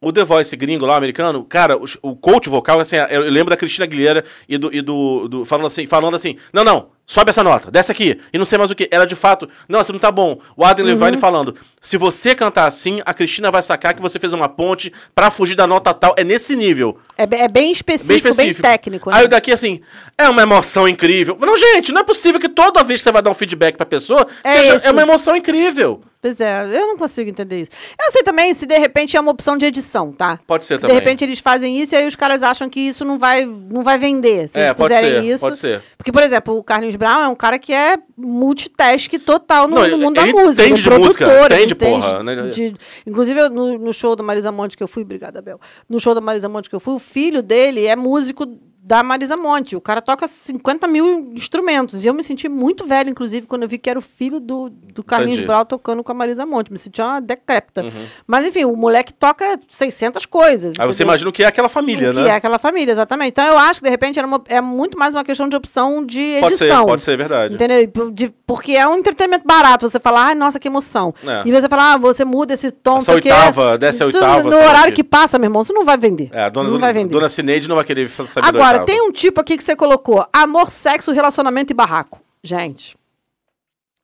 O 0.00 0.10
The 0.10 0.24
Voice 0.24 0.56
gringo 0.56 0.86
lá, 0.86 0.96
americano, 0.96 1.44
cara, 1.44 1.76
o, 1.76 1.84
o 2.00 2.16
coach 2.16 2.48
vocal, 2.48 2.80
assim, 2.80 2.96
eu, 2.96 3.22
eu 3.24 3.30
lembro 3.30 3.50
da 3.50 3.56
Cristina 3.56 3.84
Aguilera 3.84 4.24
e 4.48 4.56
do, 4.56 4.74
e 4.74 4.80
do, 4.80 5.28
do- 5.28 5.44
falando 5.44 5.66
assim, 5.66 5.86
falando 5.86 6.16
assim, 6.16 6.36
não, 6.54 6.64
não, 6.64 6.88
sobe 7.10 7.30
essa 7.30 7.42
nota, 7.42 7.70
desce 7.72 7.90
aqui, 7.90 8.20
e 8.32 8.38
não 8.38 8.44
sei 8.44 8.56
mais 8.56 8.70
o 8.70 8.74
que. 8.74 8.88
Ela 8.90 9.04
de 9.04 9.16
fato, 9.16 9.48
não, 9.68 9.80
assim 9.80 9.92
não 9.92 9.98
tá 9.98 10.12
bom. 10.12 10.38
O 10.56 10.64
Adam 10.64 10.86
Levine 10.86 11.16
falando, 11.16 11.56
se 11.80 11.96
você 11.96 12.34
cantar 12.36 12.66
assim, 12.66 13.02
a 13.04 13.12
Cristina 13.12 13.50
vai 13.50 13.62
sacar 13.62 13.94
que 13.94 14.00
você 14.00 14.18
fez 14.20 14.32
uma 14.32 14.48
ponte 14.48 14.92
pra 15.12 15.28
fugir 15.30 15.56
da 15.56 15.66
nota 15.66 15.92
tal. 15.92 16.14
É 16.16 16.22
nesse 16.22 16.54
nível. 16.54 16.98
É, 17.18 17.24
é 17.24 17.48
bem 17.48 17.72
específico, 17.72 18.32
bem, 18.36 18.54
técnico. 18.54 19.10
Né? 19.10 19.16
Aí 19.16 19.24
o 19.24 19.28
daqui, 19.28 19.50
assim, 19.50 19.80
é 20.16 20.28
uma 20.28 20.42
emoção 20.42 20.86
incrível. 20.86 21.36
Não, 21.40 21.56
gente, 21.56 21.90
não 21.90 22.00
é 22.02 22.04
possível 22.04 22.38
que 22.40 22.48
toda 22.48 22.84
vez 22.84 23.00
que 23.00 23.04
você 23.04 23.12
vai 23.12 23.22
dar 23.22 23.30
um 23.30 23.34
feedback 23.34 23.76
pra 23.76 23.84
pessoa, 23.86 24.26
É 24.44 24.56
seja, 24.56 24.76
esse. 24.76 24.86
é 24.86 24.90
uma 24.92 25.02
emoção 25.02 25.34
incrível. 25.34 26.00
Pois 26.22 26.38
é, 26.38 26.64
eu 26.64 26.86
não 26.86 26.98
consigo 26.98 27.30
entender 27.30 27.62
isso. 27.62 27.70
Eu 27.98 28.12
sei 28.12 28.22
também 28.22 28.52
se 28.52 28.66
de 28.66 28.76
repente 28.76 29.16
é 29.16 29.20
uma 29.20 29.30
opção 29.30 29.56
de 29.56 29.64
edição, 29.64 30.12
tá? 30.12 30.38
Pode 30.46 30.66
ser 30.66 30.74
De 30.74 30.82
também. 30.82 30.94
repente 30.96 31.24
eles 31.24 31.38
fazem 31.38 31.78
isso 31.80 31.94
e 31.94 31.96
aí 31.96 32.06
os 32.06 32.14
caras 32.14 32.42
acham 32.42 32.68
que 32.68 32.78
isso 32.78 33.06
não 33.06 33.18
vai, 33.18 33.46
não 33.46 33.82
vai 33.82 33.96
vender. 33.96 34.46
Se 34.50 34.58
É, 34.58 34.64
eles 34.66 34.74
pode 34.74 34.94
fizerem 34.94 35.22
ser, 35.22 35.28
isso. 35.28 35.40
pode 35.40 35.56
ser. 35.56 35.82
Porque, 35.96 36.12
por 36.12 36.22
exemplo, 36.22 36.58
o 36.58 36.62
Carlinhos 36.62 36.94
Brown 37.00 37.22
é 37.22 37.28
um 37.28 37.34
cara 37.34 37.58
que 37.58 37.72
é 37.72 37.96
multitask 38.14 39.10
total 39.24 39.66
no, 39.66 39.76
Não, 39.76 39.88
no 39.88 39.96
mundo 39.98 40.16
da 40.16 40.26
música. 40.26 40.66
entende 40.66 40.82
de 40.82 40.90
música, 40.90 41.24
ele 41.46 41.54
entende, 41.64 41.74
porra, 41.74 42.22
né? 42.22 42.50
de- 42.50 42.76
inclusive, 43.06 43.48
no, 43.48 43.78
no 43.78 43.92
show 43.94 44.14
da 44.14 44.22
Marisa 44.22 44.52
Monte 44.52 44.76
que 44.76 44.82
eu 44.82 44.88
fui, 44.88 45.02
obrigada, 45.02 45.40
Bel. 45.40 45.58
No 45.88 45.98
show 45.98 46.14
da 46.14 46.20
Marisa 46.20 46.46
Monte 46.46 46.68
que 46.68 46.76
eu 46.76 46.80
fui, 46.80 46.92
o 46.94 46.98
filho 46.98 47.42
dele 47.42 47.86
é 47.86 47.96
músico 47.96 48.44
da 48.90 49.04
Marisa 49.04 49.36
Monte. 49.36 49.76
O 49.76 49.80
cara 49.80 50.02
toca 50.02 50.26
50 50.26 50.88
mil 50.88 51.30
instrumentos. 51.32 52.02
E 52.02 52.08
eu 52.08 52.12
me 52.12 52.24
senti 52.24 52.48
muito 52.48 52.84
velho, 52.84 53.08
inclusive, 53.08 53.46
quando 53.46 53.62
eu 53.62 53.68
vi 53.68 53.78
que 53.78 53.88
era 53.88 53.96
o 53.96 54.02
filho 54.02 54.40
do, 54.40 54.68
do 54.68 55.04
Carlinhos 55.04 55.36
Entendi. 55.36 55.46
Brown 55.46 55.64
tocando 55.64 56.02
com 56.02 56.10
a 56.10 56.14
Marisa 56.14 56.44
Monte. 56.44 56.72
Me 56.72 56.78
senti 56.78 57.00
uma 57.00 57.20
decrépita. 57.20 57.84
Mas, 58.26 58.44
enfim, 58.44 58.64
o 58.64 58.74
moleque 58.74 59.12
toca 59.12 59.60
600 59.68 60.26
coisas. 60.26 60.74
Aí 60.76 60.86
você 60.88 61.04
imagina 61.04 61.30
o 61.30 61.32
que 61.32 61.44
é 61.44 61.46
aquela 61.46 61.68
família, 61.68 62.10
que 62.12 62.18
né? 62.18 62.30
é 62.30 62.32
aquela 62.32 62.58
família, 62.58 62.90
exatamente. 62.90 63.28
Então 63.30 63.44
eu 63.46 63.56
acho 63.58 63.78
que, 63.78 63.84
de 63.84 63.90
repente, 63.90 64.18
era 64.18 64.26
uma- 64.26 64.42
é 64.48 64.60
muito 64.60 64.98
mais 64.98 65.14
uma 65.14 65.22
questão 65.22 65.48
de 65.48 65.54
opção 65.54 66.04
de 66.04 66.18
edição. 66.18 66.40
Pode 66.48 66.56
ser, 66.56 66.84
pode 66.86 67.02
ser, 67.02 67.16
verdade. 67.16 67.54
Entendeu? 67.54 68.10
De- 68.10 68.34
porque 68.44 68.72
é 68.72 68.88
um 68.88 68.96
entretenimento 68.96 69.46
barato. 69.46 69.88
Você 69.88 70.00
falar, 70.00 70.24
ai, 70.26 70.34
nossa, 70.34 70.58
que 70.58 70.66
emoção. 70.66 71.14
É. 71.24 71.42
E 71.44 71.52
você 71.52 71.68
falar, 71.68 71.92
ah, 71.92 71.96
você 71.96 72.24
muda 72.24 72.54
esse 72.54 72.72
tom. 72.72 72.98
Essa 72.98 73.12
o 73.12 73.14
oitava, 73.14 73.78
desce 73.78 74.02
a 74.02 74.06
Isso 74.08 74.16
oitava, 74.16 74.50
No 74.50 74.56
horário 74.56 74.92
que 74.92 75.04
passa, 75.04 75.38
meu 75.38 75.46
irmão, 75.46 75.62
isso 75.62 75.72
não 75.72 75.84
vai 75.84 75.96
vender. 75.96 76.28
É, 76.32 76.42
a 76.42 76.48
dona, 76.48 76.64
não 76.64 76.72
dona, 76.74 76.86
vai 76.86 76.92
vender. 76.92 77.12
dona 77.12 77.28
Cineide 77.28 77.68
não 77.68 77.76
vai 77.76 77.84
querer 77.84 78.08
saber 78.08 78.48
Agora, 78.48 78.79
tem 78.86 79.00
um 79.02 79.12
tipo 79.12 79.40
aqui 79.40 79.56
que 79.56 79.64
você 79.64 79.74
colocou: 79.76 80.26
amor, 80.32 80.70
sexo, 80.70 81.12
relacionamento 81.12 81.72
e 81.72 81.74
barraco. 81.74 82.20
Gente, 82.42 82.96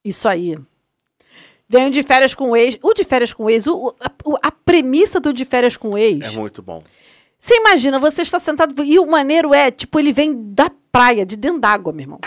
isso 0.04 0.28
aí. 0.28 0.56
Venho 1.68 1.90
de 1.90 2.02
férias 2.02 2.34
com 2.34 2.50
o 2.50 2.56
ex. 2.56 2.78
O 2.82 2.94
de 2.94 3.02
férias 3.02 3.32
com 3.32 3.44
o 3.44 3.50
ex, 3.50 3.66
o- 3.66 3.94
a, 4.00 4.48
a 4.48 4.52
premissa 4.52 5.18
do 5.18 5.32
de 5.32 5.44
férias 5.44 5.76
com 5.76 5.90
o 5.90 5.98
ex. 5.98 6.24
É 6.24 6.30
muito 6.38 6.62
bom. 6.62 6.80
Você 7.38 7.56
imagina, 7.56 7.98
você 7.98 8.22
está 8.22 8.38
sentado. 8.38 8.84
E 8.84 8.98
o 8.98 9.06
maneiro 9.06 9.52
é, 9.52 9.70
tipo, 9.70 9.98
ele 9.98 10.12
vem 10.12 10.32
da 10.52 10.70
praia, 10.92 11.26
de 11.26 11.36
dentro 11.36 11.58
d'água, 11.60 11.92
meu 11.92 12.02
irmão. 12.02 12.20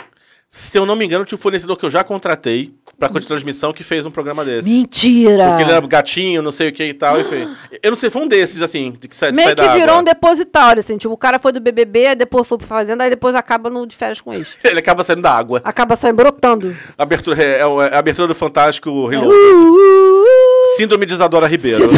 Se 0.52 0.80
eu 0.80 0.84
não 0.84 0.96
me 0.96 1.06
engano, 1.06 1.24
tinha 1.24 1.38
um 1.38 1.42
fornecedor 1.42 1.78
que 1.78 1.86
eu 1.86 1.92
já 1.92 2.04
contratei 2.04 2.74
pra 2.98 3.08
de 3.08 3.28
transmissão 3.28 3.72
que 3.72 3.84
fez 3.84 4.08
um 4.08 4.12
programa 4.12 4.44
desse. 4.44 4.68
Mentira! 4.68 5.48
Porque 5.50 5.64
ele 5.64 5.72
era 5.72 5.86
gatinho, 5.86 6.42
não 6.42 6.50
sei 6.50 6.70
o 6.70 6.74
que 6.74 6.86
e 6.86 6.94
tal, 6.94 7.20
enfim. 7.20 7.48
Eu 7.84 7.92
não 7.92 7.96
sei, 7.96 8.10
foi 8.10 8.24
um 8.24 8.28
desses, 8.28 8.60
assim, 8.64 8.92
de 9.00 9.08
que 9.08 9.16
sai, 9.16 9.32
Meio 9.32 9.50
sai 9.50 9.56
que 9.56 9.62
da 9.62 9.74
virou 9.74 9.90
água. 9.90 10.02
um 10.02 10.04
depositário, 10.04 10.80
assim. 10.80 10.98
Tipo, 10.98 11.14
o 11.14 11.18
cara 11.18 11.38
foi 11.38 11.52
do 11.52 11.62
BBB, 11.62 12.08
aí 12.08 12.16
depois 12.16 12.48
foi 12.48 12.58
pra 12.58 12.66
fazenda, 12.66 13.04
aí 13.04 13.12
depois 13.12 13.36
acaba 13.36 13.70
no 13.70 13.86
de 13.86 13.96
férias 13.96 14.20
com 14.22 14.34
ex. 14.34 14.58
Ele 14.66 14.80
acaba 14.80 15.04
saindo 15.04 15.22
da 15.22 15.32
água. 15.32 15.62
Acaba 15.64 15.96
saindo 15.96 16.16
brotando. 16.16 16.76
Abertura, 16.98 17.44
é, 17.44 17.60
é 17.60 17.62
a 17.62 18.00
abertura 18.00 18.28
do 18.28 18.34
Fantástico 18.34 19.06
Reload. 19.06 19.32
Uh, 19.32 19.38
uh, 19.38 20.24
uh. 20.24 20.78
Síndrome 20.78 21.06
de 21.06 21.14
Isadora 21.14 21.46
Ribeiro. 21.46 21.88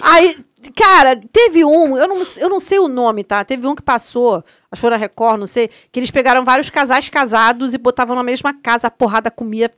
Aí, 0.00 0.38
cara, 0.74 1.20
teve 1.30 1.66
um, 1.66 1.98
eu 1.98 2.08
não, 2.08 2.26
eu 2.38 2.48
não 2.48 2.60
sei 2.60 2.78
o 2.78 2.88
nome, 2.88 3.22
tá? 3.24 3.44
Teve 3.44 3.66
um 3.66 3.74
que 3.74 3.82
passou, 3.82 4.42
acho 4.70 4.78
que 4.78 4.80
foi 4.80 4.90
na 4.90 4.96
Record, 4.96 5.40
não 5.40 5.46
sei, 5.46 5.70
que 5.90 5.98
eles 6.00 6.10
pegaram 6.10 6.44
vários 6.44 6.70
casais 6.70 7.08
casados 7.08 7.74
e 7.74 7.78
botavam 7.78 8.14
na 8.16 8.22
mesma 8.22 8.54
casa, 8.54 8.86
a 8.86 8.90
porrada 8.90 9.30
comia 9.30 9.70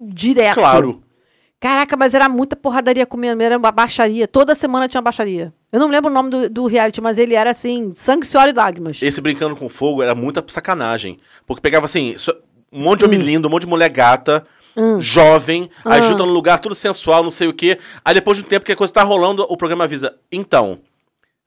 direto. 0.00 0.54
Claro. 0.54 1.02
Caraca, 1.60 1.96
mas 1.96 2.14
era 2.14 2.28
muita 2.28 2.54
porradaria 2.54 3.04
comendo, 3.04 3.42
era 3.42 3.58
uma 3.58 3.72
baixaria. 3.72 4.28
Toda 4.28 4.54
semana 4.54 4.86
tinha 4.88 5.00
uma 5.00 5.04
baixaria. 5.04 5.52
Eu 5.72 5.80
não 5.80 5.88
lembro 5.88 6.08
o 6.08 6.14
nome 6.14 6.30
do, 6.30 6.48
do 6.48 6.66
reality, 6.66 7.00
mas 7.00 7.18
ele 7.18 7.34
era 7.34 7.50
assim, 7.50 7.92
sangue, 7.96 8.24
suor 8.24 8.48
e 8.48 8.52
lágrimas. 8.52 9.02
Esse 9.02 9.20
Brincando 9.20 9.56
com 9.56 9.68
Fogo 9.68 10.00
era 10.00 10.14
muita 10.14 10.42
sacanagem. 10.46 11.18
Porque 11.46 11.60
pegava 11.60 11.86
assim, 11.86 12.14
um 12.72 12.80
monte 12.80 13.00
de 13.00 13.06
Hum. 13.06 13.08
homem 13.08 13.20
lindo, 13.20 13.48
um 13.48 13.50
monte 13.50 13.62
de 13.62 13.68
mulher 13.68 13.88
gata, 13.88 14.46
jovem, 15.00 15.68
aí 15.84 16.00
junta 16.02 16.24
num 16.24 16.32
lugar 16.32 16.60
tudo 16.60 16.74
sensual, 16.74 17.24
não 17.24 17.30
sei 17.30 17.48
o 17.48 17.52
quê. 17.52 17.78
Aí 18.04 18.14
depois 18.14 18.38
de 18.38 18.44
um 18.44 18.46
tempo 18.46 18.64
que 18.64 18.70
a 18.72 18.76
coisa 18.76 18.92
tá 18.92 19.02
rolando, 19.02 19.44
o 19.48 19.56
programa 19.56 19.82
avisa. 19.84 20.14
Então, 20.30 20.78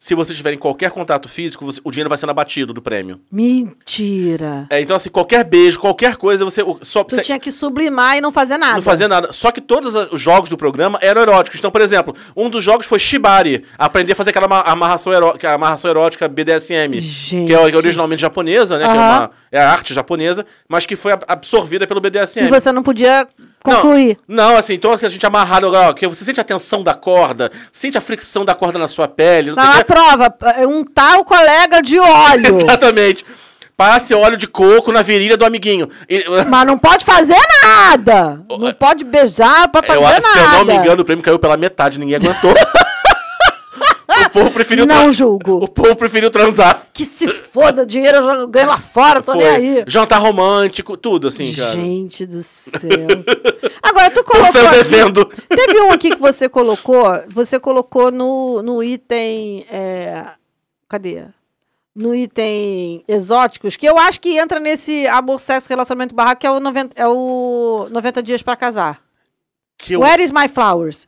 se 0.03 0.15
vocês 0.15 0.35
tiverem 0.35 0.57
qualquer 0.57 0.89
contato 0.89 1.29
físico, 1.29 1.63
você- 1.63 1.79
o 1.83 1.91
dinheiro 1.91 2.09
vai 2.09 2.17
sendo 2.17 2.31
abatido 2.31 2.73
do 2.73 2.81
prêmio. 2.81 3.19
Mentira. 3.31 4.65
É, 4.67 4.81
então, 4.81 4.95
assim, 4.95 5.11
qualquer 5.11 5.43
beijo, 5.43 5.79
qualquer 5.79 6.15
coisa, 6.15 6.43
você. 6.43 6.61
Só, 6.81 7.03
Tu 7.03 7.15
você- 7.15 7.21
tinha 7.21 7.37
que 7.39 7.51
sublimar 7.51 8.17
e 8.17 8.21
não 8.21 8.31
fazer 8.31 8.57
nada. 8.57 8.73
Não 8.75 8.81
fazia 8.81 9.07
nada. 9.07 9.31
Só 9.31 9.51
que 9.51 9.61
todos 9.61 9.93
os 9.93 10.19
jogos 10.19 10.49
do 10.49 10.57
programa 10.57 10.97
eram 11.03 11.21
eróticos. 11.21 11.59
Então, 11.59 11.69
por 11.69 11.81
exemplo, 11.81 12.15
um 12.35 12.49
dos 12.49 12.63
jogos 12.63 12.87
foi 12.87 12.97
Shibari. 12.97 13.63
Aprender 13.77 14.13
a 14.13 14.15
fazer 14.15 14.31
aquela 14.31 14.47
ama- 14.47 14.61
amarração, 14.61 15.13
eró 15.13 15.35
é 15.39 15.47
amarração 15.47 15.91
erótica 15.91 16.27
BDSM. 16.27 16.99
Gente. 16.99 17.45
Que 17.47 17.53
é 17.53 17.59
originalmente 17.77 18.21
japonesa, 18.23 18.79
né? 18.79 18.85
Que 18.85 18.89
é, 18.91 18.93
uma, 18.95 19.31
é 19.51 19.59
a 19.61 19.71
arte 19.71 19.93
japonesa, 19.93 20.45
mas 20.67 20.87
que 20.87 20.95
foi 20.95 21.11
ab- 21.11 21.25
absorvida 21.27 21.85
pelo 21.85 22.01
BDSM. 22.01 22.47
E 22.47 22.49
você 22.49 22.71
não 22.71 22.81
podia 22.81 23.27
concluir. 23.63 24.17
Não, 24.27 24.55
assim, 24.57 24.73
então 24.73 24.91
assim, 24.93 25.05
a 25.05 25.09
gente 25.09 25.25
amarrado, 25.25 25.71
ó, 25.73 25.93
que 25.93 26.07
você 26.07 26.23
sente 26.25 26.39
a 26.41 26.43
tensão 26.43 26.83
da 26.83 26.93
corda, 26.93 27.51
sente 27.71 27.97
a 27.97 28.01
fricção 28.01 28.43
da 28.45 28.53
corda 28.55 28.77
na 28.79 28.87
sua 28.87 29.07
pele, 29.07 29.49
não, 29.51 29.55
Não, 29.55 29.63
sei 29.71 29.81
a 29.81 29.83
quê. 29.83 29.93
prova. 29.93 30.35
é 30.57 30.67
Um 30.67 30.83
tal 30.83 31.23
colega 31.25 31.81
de 31.81 31.97
óleo. 32.01 32.61
Exatamente. 32.61 33.25
Passe 33.77 34.13
óleo 34.13 34.37
de 34.37 34.45
coco 34.45 34.91
na 34.91 35.01
virilha 35.01 35.35
do 35.35 35.43
amiguinho. 35.45 35.89
E- 36.07 36.23
Mas 36.47 36.65
não 36.67 36.77
pode 36.77 37.03
fazer 37.03 37.37
nada. 37.63 38.41
Não 38.47 38.71
pode 38.73 39.03
beijar 39.03 39.67
pra 39.69 39.81
fazer 39.81 39.97
eu, 39.99 40.03
nada. 40.03 40.21
se 40.21 40.39
eu 40.39 40.49
não 40.51 40.65
me 40.65 40.75
engano, 40.75 41.01
o 41.01 41.05
prêmio 41.05 41.23
caiu 41.23 41.39
pela 41.39 41.57
metade, 41.57 41.97
ninguém 41.99 42.17
aguentou. 42.17 42.53
o 44.25 44.29
povo 44.29 44.51
preferiu 44.51 44.85
Não 44.85 45.11
julgo. 45.11 45.57
O 45.63 45.67
povo 45.67 45.95
preferiu 45.95 46.29
transar. 46.31 46.87
Que 46.93 47.05
se 47.05 47.27
foda, 47.27 47.85
dinheiro 47.85 48.17
eu 48.17 48.25
já 48.25 48.45
ganho 48.45 48.67
lá 48.67 48.77
fora, 48.79 49.21
tô 49.21 49.33
nem 49.33 49.47
aí. 49.47 49.83
Jantar 49.87 50.19
romântico, 50.19 50.95
tudo 50.97 51.27
assim, 51.27 51.53
cara. 51.53 51.71
Gente 51.73 52.25
do 52.25 52.41
céu. 52.43 52.79
Agora, 53.81 54.09
tu 54.11 54.21
O 54.21 54.23
colocou. 54.23 54.61
aqui- 54.67 54.75
devendo. 54.83 55.25
Teve 55.25 55.79
um 55.81 55.91
aqui 55.91 56.09
que 56.11 56.19
você 56.21 56.47
colocou. 56.49 57.05
Você 57.29 57.59
colocou 57.59 58.11
no, 58.11 58.61
no 58.61 58.83
item. 58.83 59.65
é, 59.69 60.25
cadê? 60.89 61.23
No 61.93 62.15
item 62.15 63.03
exóticos, 63.07 63.75
que 63.75 63.85
eu 63.87 63.97
acho 63.97 64.19
que 64.21 64.37
entra 64.37 64.59
nesse 64.61 65.05
amor, 65.07 65.41
sexo, 65.41 65.67
relacionamento 65.67 66.15
barraco, 66.15 66.39
que 66.39 66.47
é 66.47 66.51
o 66.51 66.59
90, 66.59 66.93
é 67.01 67.05
o 67.07 67.87
90 67.91 68.23
dias 68.23 68.41
pra 68.41 68.55
casar. 68.55 69.01
Que 69.77 69.93
eu- 69.93 69.99
Where 69.99 70.23
is 70.23 70.31
my 70.31 70.47
flowers? 70.47 71.05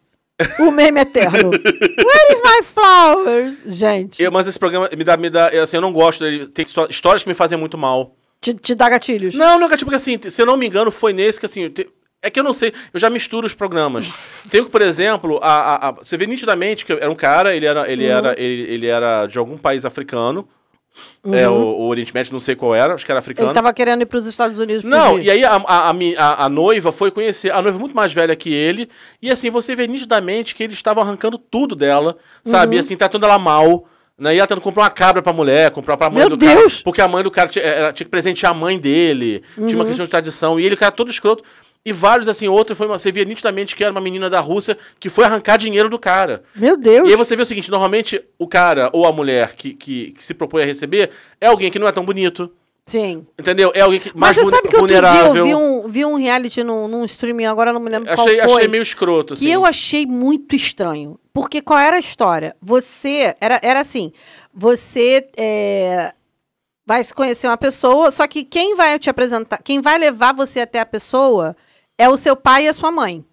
O 0.60 0.72
meme 0.72 1.00
eterno. 1.02 1.50
Where 1.52 2.34
is 2.34 2.42
my 2.44 2.64
flowers? 2.64 3.64
Gente, 3.66 4.22
eu- 4.22 4.32
mas 4.32 4.48
esse 4.48 4.58
programa 4.58 4.90
me 4.98 5.04
dá, 5.04 5.16
me 5.18 5.30
dá, 5.30 5.48
assim, 5.62 5.78
eu 5.78 5.82
não 5.82 5.94
gosto 5.94 6.22
dele. 6.24 6.48
Tem 6.48 6.64
histó- 6.64 6.88
histórias 6.90 7.24
que 7.24 7.30
me 7.30 7.36
fazem 7.36 7.58
muito 7.58 7.78
mal. 7.78 8.16
te, 8.42 8.54
te 8.54 8.76
dá 8.76 8.90
gatilhos. 8.90 9.36
Não, 9.36 9.58
nunca, 9.60 9.78
tipo, 9.78 9.94
assim, 9.96 10.20
se 10.30 10.42
eu 10.42 10.46
não 10.46 10.58
me 10.58 10.66
engano, 10.68 10.92
foi 10.92 11.14
nesse 11.14 11.40
que, 11.40 11.46
assim, 11.46 11.70
te- 11.70 11.88
é 12.22 12.30
que 12.30 12.38
eu 12.40 12.44
não 12.44 12.54
sei, 12.54 12.74
eu 12.94 13.00
já 13.00 13.10
misturo 13.10 13.46
os 13.48 13.54
programas. 13.54 14.10
Tem, 14.50 14.62
por 14.66 14.82
exemplo, 14.82 15.40
a, 15.42 15.48
a- 15.76 15.90
a- 15.90 15.92
você 15.94 16.18
vê 16.18 16.26
nitidamente 16.28 16.86
que 16.86 16.92
era 16.92 17.10
um 17.10 17.16
cara, 17.16 17.56
ele 17.56 17.66
era, 17.66 17.90
ele 17.90 18.04
Uhum. 18.06 18.18
era, 18.18 18.36
ele, 18.38 18.64
ele 18.74 18.88
era 18.88 19.28
de 19.28 19.38
algum 19.38 19.58
país 19.58 19.86
africano, 19.86 20.46
é, 21.32 21.48
o, 21.50 21.54
o 21.54 21.88
Oriente 21.88 22.14
Médio, 22.14 22.34
não 22.34 22.40
sei 22.40 22.56
qual 22.56 22.76
era, 22.76 22.94
acho 22.94 23.06
que 23.06 23.12
era 23.12 23.20
africano. 23.20 23.46
Uhum. 23.48 23.52
Ele 23.52 23.56
tava 23.56 23.74
querendo 23.74 24.02
ir 24.02 24.06
pros 24.06 24.26
Estados 24.26 24.60
Unidos. 24.60 24.84
Não, 24.84 25.18
e 25.20 25.30
aí 25.32 25.44
a, 25.44 25.56
a, 25.56 25.90
a, 25.92 26.46
a- 26.46 26.50
noiva 26.50 26.92
foi 26.92 27.10
conhecer, 27.12 27.52
a 27.52 27.62
noiva 27.62 27.80
muito 27.80 27.96
mais 27.96 28.14
velha 28.14 28.36
que 28.36 28.54
ele, 28.54 28.90
e 29.22 29.32
assim, 29.32 29.50
você 29.50 29.76
vê 29.76 29.88
nitidamente 29.88 30.54
que 30.56 30.64
eles 30.64 30.76
estavam 30.76 31.02
arrancando 31.04 31.38
tudo 31.38 31.76
dela, 31.76 32.18
sabe? 32.44 32.76
E 32.76 32.80
assim, 32.80 32.96
tratando 32.96 33.26
ela 33.26 33.40
mal. 33.40 33.86
Né? 34.16 34.36
E 34.36 34.38
ela 34.38 34.46
tentando 34.46 34.62
comprar 34.62 34.84
uma 34.84 34.90
cabra 34.92 35.24
pra 35.24 35.34
mulher, 35.34 35.72
comprar 35.72 35.98
pra 35.98 36.08
mãe 36.08 36.20
Meu 36.20 36.30
do 36.30 36.38
Deus! 36.38 36.74
cara. 36.74 36.84
Porque 36.84 37.02
a 37.02 37.08
mãe 37.08 37.24
do 37.24 37.32
cara 37.32 37.50
tinha, 37.50 37.66
era- 37.66 37.92
tinha 37.92 38.06
que 38.06 38.12
presentear 38.12 38.52
a 38.52 38.56
mãe 38.56 38.78
dele. 38.78 39.42
Tinha 39.56 39.68
Uhum. 39.70 39.76
uma 39.76 39.86
questão 39.86 40.04
de 40.06 40.12
tradição. 40.12 40.60
E 40.60 40.66
ele, 40.66 40.76
o 40.76 40.78
cara, 40.78 40.92
todo 40.92 41.10
escroto. 41.10 41.44
E 41.86 41.92
vários, 41.92 42.30
assim, 42.30 42.48
outro 42.48 42.76
foi 42.76 42.88
uma, 42.88 42.98
você 42.98 43.12
via 43.12 43.26
nitidamente 43.26 43.76
que 43.76 43.84
era 43.84 43.92
uma 43.92 44.00
menina 44.00 44.30
da 44.30 44.40
Rússia 44.40 44.78
que 45.00 45.10
foi 45.10 45.26
arrancar 45.26 45.58
dinheiro 45.58 45.90
do 45.90 46.00
cara. 46.00 46.44
Meu 46.56 46.78
Deus. 46.78 47.08
E 47.10 47.12
aí 47.12 47.18
você 47.18 47.36
vê 47.36 47.42
o 47.42 47.46
seguinte: 47.46 47.70
normalmente 47.70 48.24
o 48.40 48.48
cara 48.48 48.90
ou 48.94 49.06
a 49.06 49.12
mulher 49.12 49.54
que, 49.56 49.74
que, 49.74 50.12
que 50.12 50.24
se 50.24 50.34
propõe 50.34 50.64
a 50.64 50.66
receber 50.66 51.10
é 51.42 51.48
alguém 51.48 51.70
que 51.70 51.78
não 51.80 51.88
é 51.88 51.92
tão 51.92 52.06
bonito. 52.06 52.50
Sim. 52.86 53.26
Entendeu? 53.40 53.72
É 53.74 53.82
alguém 53.82 54.00
que 54.00 54.12
Mas 54.14 54.20
mais 54.20 54.36
você 54.36 54.42
vulne- 54.44 54.58
sabe 54.58 54.70
que 54.70 54.78
vulnerável. 54.78 55.36
eu 55.36 55.46
vi 55.46 55.56
um, 55.56 55.88
vi 55.88 56.06
um 56.06 56.16
reality 56.16 56.64
num, 56.64 56.88
num 56.88 57.06
streaming, 57.06 57.46
agora 57.46 57.72
não 57.72 57.80
me 57.80 57.90
lembro 57.90 58.10
Achei, 58.12 58.36
qual 58.38 58.50
foi. 58.50 58.56
achei 58.58 58.68
meio 58.70 58.82
escroto, 58.84 59.34
assim. 59.34 59.46
Que 59.46 59.52
eu 59.52 59.66
achei 59.66 60.06
muito 60.06 60.56
estranho. 60.56 61.18
Porque 61.34 61.62
qual 61.62 61.80
era 61.80 61.96
a 61.98 62.00
história? 62.00 62.56
Você. 62.62 63.36
Era, 63.42 63.60
era 63.64 63.80
assim: 63.82 64.12
você 64.54 65.28
é, 65.36 66.14
vai 66.86 67.04
se 67.04 67.14
conhecer 67.14 67.48
uma 67.48 67.58
pessoa, 67.58 68.12
só 68.12 68.28
que 68.28 68.44
quem 68.44 68.76
vai 68.76 69.00
te 69.00 69.10
apresentar, 69.10 69.62
quem 69.64 69.82
vai 69.82 69.98
levar 69.98 70.34
você 70.34 70.60
até 70.62 70.80
a 70.80 70.86
pessoa 70.86 71.56
é 71.98 72.10
o 72.10 72.18
seu 72.18 72.36
pai 72.36 72.66
e 72.66 72.68
a 72.68 72.74
sua 72.74 72.92
mãe. 72.92 73.24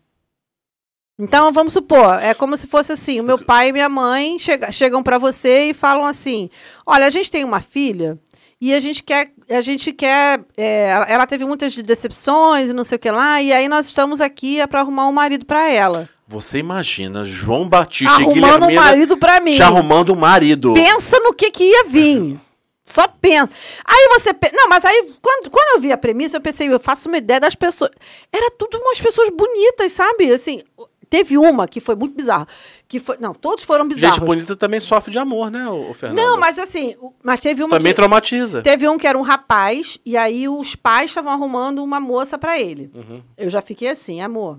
Então, 1.19 1.53
vamos 1.53 1.75
supor, 1.75 2.19
é 2.23 2.33
como 2.33 2.57
se 2.57 2.67
fosse 2.67 2.93
assim: 2.93 3.21
o 3.21 3.25
meu 3.25 3.39
pai 3.39 3.69
e 3.69 3.73
minha 3.73 3.89
mãe 3.91 4.39
chega- 4.39 4.73
chegam 4.73 5.03
para 5.03 5.19
você 5.19 5.71
e 5.71 5.75
falam 5.75 6.07
assim: 6.07 6.49
olha, 6.87 7.07
a 7.07 7.11
gente 7.11 7.31
tem 7.31 7.45
uma 7.45 7.61
filha. 7.61 8.19
E 8.63 8.75
a 8.75 8.81
gente 8.81 9.03
quer, 9.03 9.33
a 9.49 9.61
gente 9.63 9.91
quer, 9.91 10.41
é, 10.57 11.05
ela- 11.09 11.27
teve 11.27 11.47
muitas 11.47 11.75
decepções 11.77 12.69
e 12.69 12.73
não 12.75 12.85
sei 12.85 12.97
o 12.97 12.99
que 12.99 13.11
lá, 13.11 13.41
e 13.41 13.53
aí 13.55 13.69
nós 13.69 13.87
estamos 13.87 14.21
aqui 14.21 14.67
para 14.69 14.81
arrumar 14.81 15.09
um 15.09 15.13
marido 15.13 15.47
para 15.47 15.67
ela. 15.71 16.09
Você 16.27 16.59
imagina 16.59 17.25
João 17.25 17.67
Batista 17.69 18.21
e 18.21 18.23
Arrumando 18.23 18.67
um 18.67 18.75
marido 18.75 19.17
para 19.17 19.41
mim. 19.41 19.57
te 19.57 19.63
arrumando 19.63 20.13
um 20.13 20.17
marido. 20.17 20.75
Pensa 20.75 21.19
no 21.21 21.33
que 21.35 21.51
que 21.51 21.65
ia 21.65 21.85
vir. 21.85 22.39
Só 22.91 23.07
pensa. 23.07 23.51
Aí 23.85 24.09
você. 24.19 24.31
Não, 24.53 24.69
mas 24.69 24.85
aí, 24.85 25.13
quando, 25.23 25.51
quando 25.51 25.77
eu 25.77 25.81
vi 25.81 25.93
a 25.93 25.97
premissa, 25.97 26.37
eu 26.37 26.41
pensei, 26.41 26.69
eu 26.73 26.81
faço 26.81 27.09
uma 27.09 27.19
ideia 27.19 27.39
das 27.41 27.55
pessoas. 27.55 27.91
Era 28.33 28.51
tudo 28.51 28.79
umas 28.79 29.01
pessoas 29.01 29.31
bonitas, 29.31 29.93
sabe? 29.93 30.33
Assim, 30.33 30.63
teve 31.09 31.39
uma 31.39 31.69
que 31.69 31.81
foi 31.81 31.95
muito 31.95 32.15
bizarra. 32.15 32.47
Que 32.89 32.99
foi. 32.99 33.17
Não, 33.19 33.33
todos 33.33 33.65
foram 33.65 33.87
bizarros. 33.87 34.17
Gente 34.17 34.27
bonita 34.27 34.57
também 34.57 34.81
sofre 34.81 35.13
de 35.13 35.19
amor, 35.19 35.51
né, 35.51 35.69
o 35.69 35.95
Fernando? 35.95 36.19
Não, 36.19 36.39
mas 36.39 36.59
assim, 36.59 36.97
mas 37.23 37.41
teve 37.41 37.63
uma. 37.63 37.77
Também 37.77 37.93
que, 37.93 37.97
traumatiza. 37.97 38.63
teve 38.63 38.89
um 38.89 38.99
que 38.99 39.07
era 39.07 39.19
um 39.19 39.23
rapaz, 39.23 39.99
e 40.05 40.17
aí 40.17 40.49
os 40.49 40.75
pais 40.75 41.11
estavam 41.11 41.33
arrumando 41.33 41.83
uma 41.83 42.01
moça 42.01 42.37
pra 42.39 42.59
ele. 42.59 42.91
Uhum. 42.95 43.23
Eu 43.37 43.51
já 43.51 43.63
fiquei 43.63 43.89
assim, 43.89 44.21
amor. 44.21 44.59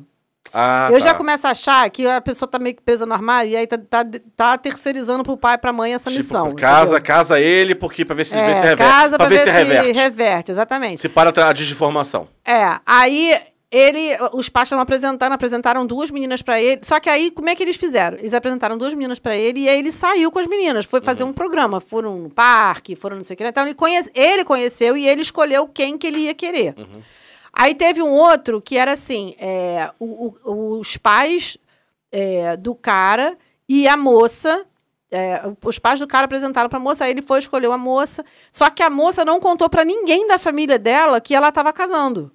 Ah, 0.53 0.87
eu 0.91 0.99
tá. 0.99 1.05
já 1.05 1.13
começo 1.13 1.47
a 1.47 1.51
achar 1.51 1.89
que 1.89 2.05
a 2.05 2.19
pessoa 2.19 2.49
tá 2.49 2.59
meio 2.59 2.75
que 2.75 2.81
presa 2.81 3.05
no 3.05 3.13
armário 3.13 3.51
e 3.51 3.55
aí 3.55 3.65
tá, 3.67 3.77
tá, 3.77 4.03
tá 4.35 4.57
terceirizando 4.57 5.23
pro 5.23 5.37
pai 5.37 5.55
e 5.55 5.57
pra 5.57 5.71
mãe 5.71 5.93
essa 5.93 6.09
Tipo, 6.09 6.23
missão. 6.23 6.55
casa, 6.55 6.95
entendeu? 6.97 7.01
casa 7.15 7.39
ele, 7.39 7.73
porque 7.73 8.03
pra 8.03 8.15
ver 8.15 8.25
se, 8.25 8.33
ver 8.35 8.41
É, 8.41 8.55
se 8.55 8.61
reverte. 8.61 8.77
casa 8.91 9.17
pra, 9.17 9.27
ver, 9.29 9.43
se 9.43 9.49
reverte. 9.49 9.91
reverte. 9.91 10.51
exatamente. 10.51 10.99
Se 11.01 11.07
para 11.07 11.31
a 11.47 11.53
desinformação. 11.53 12.27
É, 12.45 12.79
aí 12.85 13.39
ele, 13.71 14.17
os 14.33 14.49
pais 14.49 14.67
estavam 14.67 14.83
apresentando, 14.83 15.31
apresentaram 15.31 15.85
duas 15.87 16.11
meninas 16.11 16.41
pra 16.41 16.61
ele. 16.61 16.81
Só 16.83 16.99
que 16.99 17.09
aí, 17.09 17.31
como 17.31 17.47
é 17.47 17.55
que 17.55 17.63
eles 17.63 17.77
fizeram? 17.77 18.17
Eles 18.17 18.33
apresentaram 18.33 18.77
duas 18.77 18.93
meninas 18.93 19.19
pra 19.19 19.37
ele 19.37 19.61
e 19.61 19.69
aí 19.69 19.79
ele 19.79 19.93
saiu 19.93 20.29
com 20.29 20.39
as 20.39 20.47
meninas, 20.47 20.83
foi 20.83 20.99
Uhum. 20.99 21.05
fazer 21.05 21.23
um 21.23 21.31
programa, 21.31 21.79
foram 21.79 22.17
no 22.17 22.29
parque, 22.29 22.93
foram 22.97 23.15
não 23.15 23.23
sei 23.23 23.35
o 23.35 23.37
que. 23.37 23.43
Então 23.45 23.63
ele, 23.63 23.73
conhece, 23.73 24.11
ele 24.13 24.43
conheceu 24.43 24.97
e 24.97 25.07
ele 25.07 25.21
escolheu 25.21 25.65
quem 25.69 25.97
que 25.97 26.07
ele 26.07 26.17
ia 26.25 26.33
querer. 26.33 26.73
Uhum. 26.77 27.01
Aí 27.53 27.75
teve 27.75 28.01
um 28.01 28.11
outro 28.11 28.61
que 28.61 28.77
era 28.77 28.93
assim, 28.93 29.35
é, 29.39 29.91
o- 29.99 30.33
o- 30.43 30.79
os 30.79 30.97
pais 30.97 31.57
é, 32.11 32.55
do 32.57 32.73
cara 32.75 33.37
e 33.67 33.87
a 33.87 33.95
moça 33.97 34.65
é, 35.13 35.41
os 35.65 35.77
pais 35.77 35.99
do 35.99 36.07
cara 36.07 36.23
apresentaram 36.23 36.69
pra 36.69 36.79
moça, 36.79 37.03
aí 37.03 37.11
ele 37.11 37.21
foi 37.21 37.39
escolher 37.39 37.67
uma 37.67 37.77
moça. 37.77 38.23
Só 38.49 38.69
que 38.69 38.81
a 38.81 38.89
moça 38.89 39.25
não 39.25 39.41
contou 39.41 39.69
pra 39.69 39.83
ninguém 39.83 40.25
da 40.25 40.39
família 40.39 40.79
dela 40.79 41.19
que 41.19 41.35
ela 41.35 41.51
tava 41.51 41.73
casando. 41.73 42.31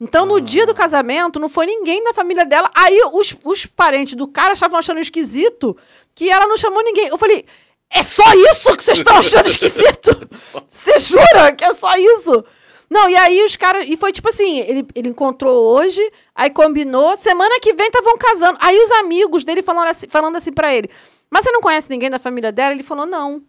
Então, 0.00 0.26
no 0.26 0.40
dia 0.40 0.66
do 0.66 0.74
casamento, 0.74 1.38
não 1.38 1.48
foi 1.48 1.66
ninguém 1.66 2.02
da 2.02 2.12
família 2.12 2.44
dela. 2.44 2.68
Aí, 2.74 3.00
os, 3.12 3.32
os 3.44 3.64
parentes 3.64 4.16
do 4.16 4.26
cara 4.26 4.54
estavam 4.54 4.76
achando 4.76 4.98
esquisito 4.98 5.76
que 6.16 6.28
ela 6.28 6.48
não 6.48 6.56
chamou 6.56 6.82
ninguém. 6.82 7.06
Eu 7.06 7.16
falei, 7.16 7.46
é 7.88 8.02
só 8.02 8.24
isso 8.34 8.76
que 8.76 8.82
vocês 8.82 8.98
estão 8.98 9.16
achando 9.16 9.46
esquisito? 9.46 10.28
Você 10.68 10.98
jura 10.98 11.52
que 11.56 11.64
é 11.64 11.72
só 11.74 11.94
isso? 11.96 12.44
Não, 12.88 13.08
e 13.08 13.16
aí 13.16 13.42
os 13.44 13.56
caras. 13.56 13.88
E 13.88 13.96
foi 13.96 14.12
tipo 14.12 14.28
assim: 14.28 14.58
ele, 14.60 14.86
ele 14.94 15.08
encontrou 15.08 15.64
hoje, 15.76 16.00
aí 16.34 16.50
combinou, 16.50 17.16
semana 17.16 17.58
que 17.60 17.74
vem 17.74 17.86
estavam 17.86 18.16
casando. 18.16 18.58
Aí 18.60 18.78
os 18.78 18.90
amigos 18.92 19.44
dele 19.44 19.62
falando 19.62 19.88
assim, 19.88 20.06
falando 20.08 20.36
assim 20.36 20.52
pra 20.52 20.74
ele: 20.74 20.88
Mas 21.30 21.44
você 21.44 21.50
não 21.50 21.60
conhece 21.60 21.90
ninguém 21.90 22.10
da 22.10 22.18
família 22.18 22.52
dela? 22.52 22.72
Ele 22.72 22.82
falou: 22.82 23.06
Não. 23.06 23.42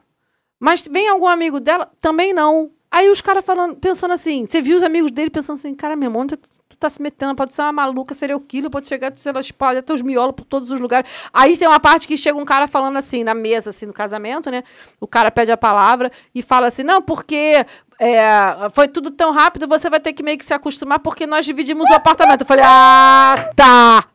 Mas 0.60 0.82
vem 0.82 1.08
algum 1.08 1.28
amigo 1.28 1.60
dela? 1.60 1.92
Também 2.02 2.34
não. 2.34 2.72
Aí 2.90 3.10
os 3.10 3.22
caras 3.22 3.46
falando, 3.46 3.76
pensando 3.76 4.14
assim, 4.14 4.48
você 4.48 4.62
viu 4.62 4.78
os 4.78 4.84
amigos 4.84 5.12
dele 5.12 5.30
pensando 5.30 5.58
assim, 5.58 5.76
cara, 5.76 5.94
é 5.94 5.98
que 6.38 6.50
tu 6.78 6.82
tá 6.82 6.90
se 6.90 7.02
metendo? 7.02 7.36
Pode 7.36 7.56
ser 7.56 7.64
uma 7.64 7.72
maluca, 7.72 8.14
serial 8.14 8.40
killer, 8.40 8.70
pode 8.70 8.88
chegar, 8.88 9.12
sei 9.16 9.32
lá, 9.32 9.42
espalhar 9.42 9.82
teus 9.82 10.02
miolos 10.02 10.36
por 10.36 10.46
todos 10.46 10.70
os 10.70 10.80
lugares. 10.80 11.10
Aí 11.34 11.58
tem 11.58 11.68
uma 11.68 11.80
parte 11.80 12.08
que 12.08 12.16
chega 12.16 12.38
um 12.38 12.46
cara 12.46 12.68
falando 12.68 12.98
assim, 12.98 13.24
na 13.24 13.34
mesa, 13.34 13.72
assim, 13.72 13.88
no 13.88 13.94
casamento, 13.94 14.52
né? 14.52 14.64
O 15.02 15.08
cara 15.08 15.32
pede 15.32 15.52
a 15.52 15.58
palavra 15.58 16.12
e 16.34 16.44
fala 16.44 16.68
assim, 16.68 16.84
não, 16.84 17.02
porque 17.02 17.66
é, 18.00 18.22
foi 18.74 18.88
tudo 18.88 19.10
tão 19.10 19.32
rápido, 19.32 19.68
você 19.68 19.90
vai 19.90 20.00
ter 20.00 20.14
que 20.14 20.22
meio 20.22 20.38
que 20.38 20.46
se 20.46 20.54
acostumar, 20.54 21.00
porque 21.00 21.26
nós 21.26 21.46
dividimos 21.46 21.90
o 21.90 21.94
apartamento. 21.94 22.42
Eu 22.42 22.48
falei, 22.48 22.64
ah, 22.68 23.50
tá. 23.56 24.06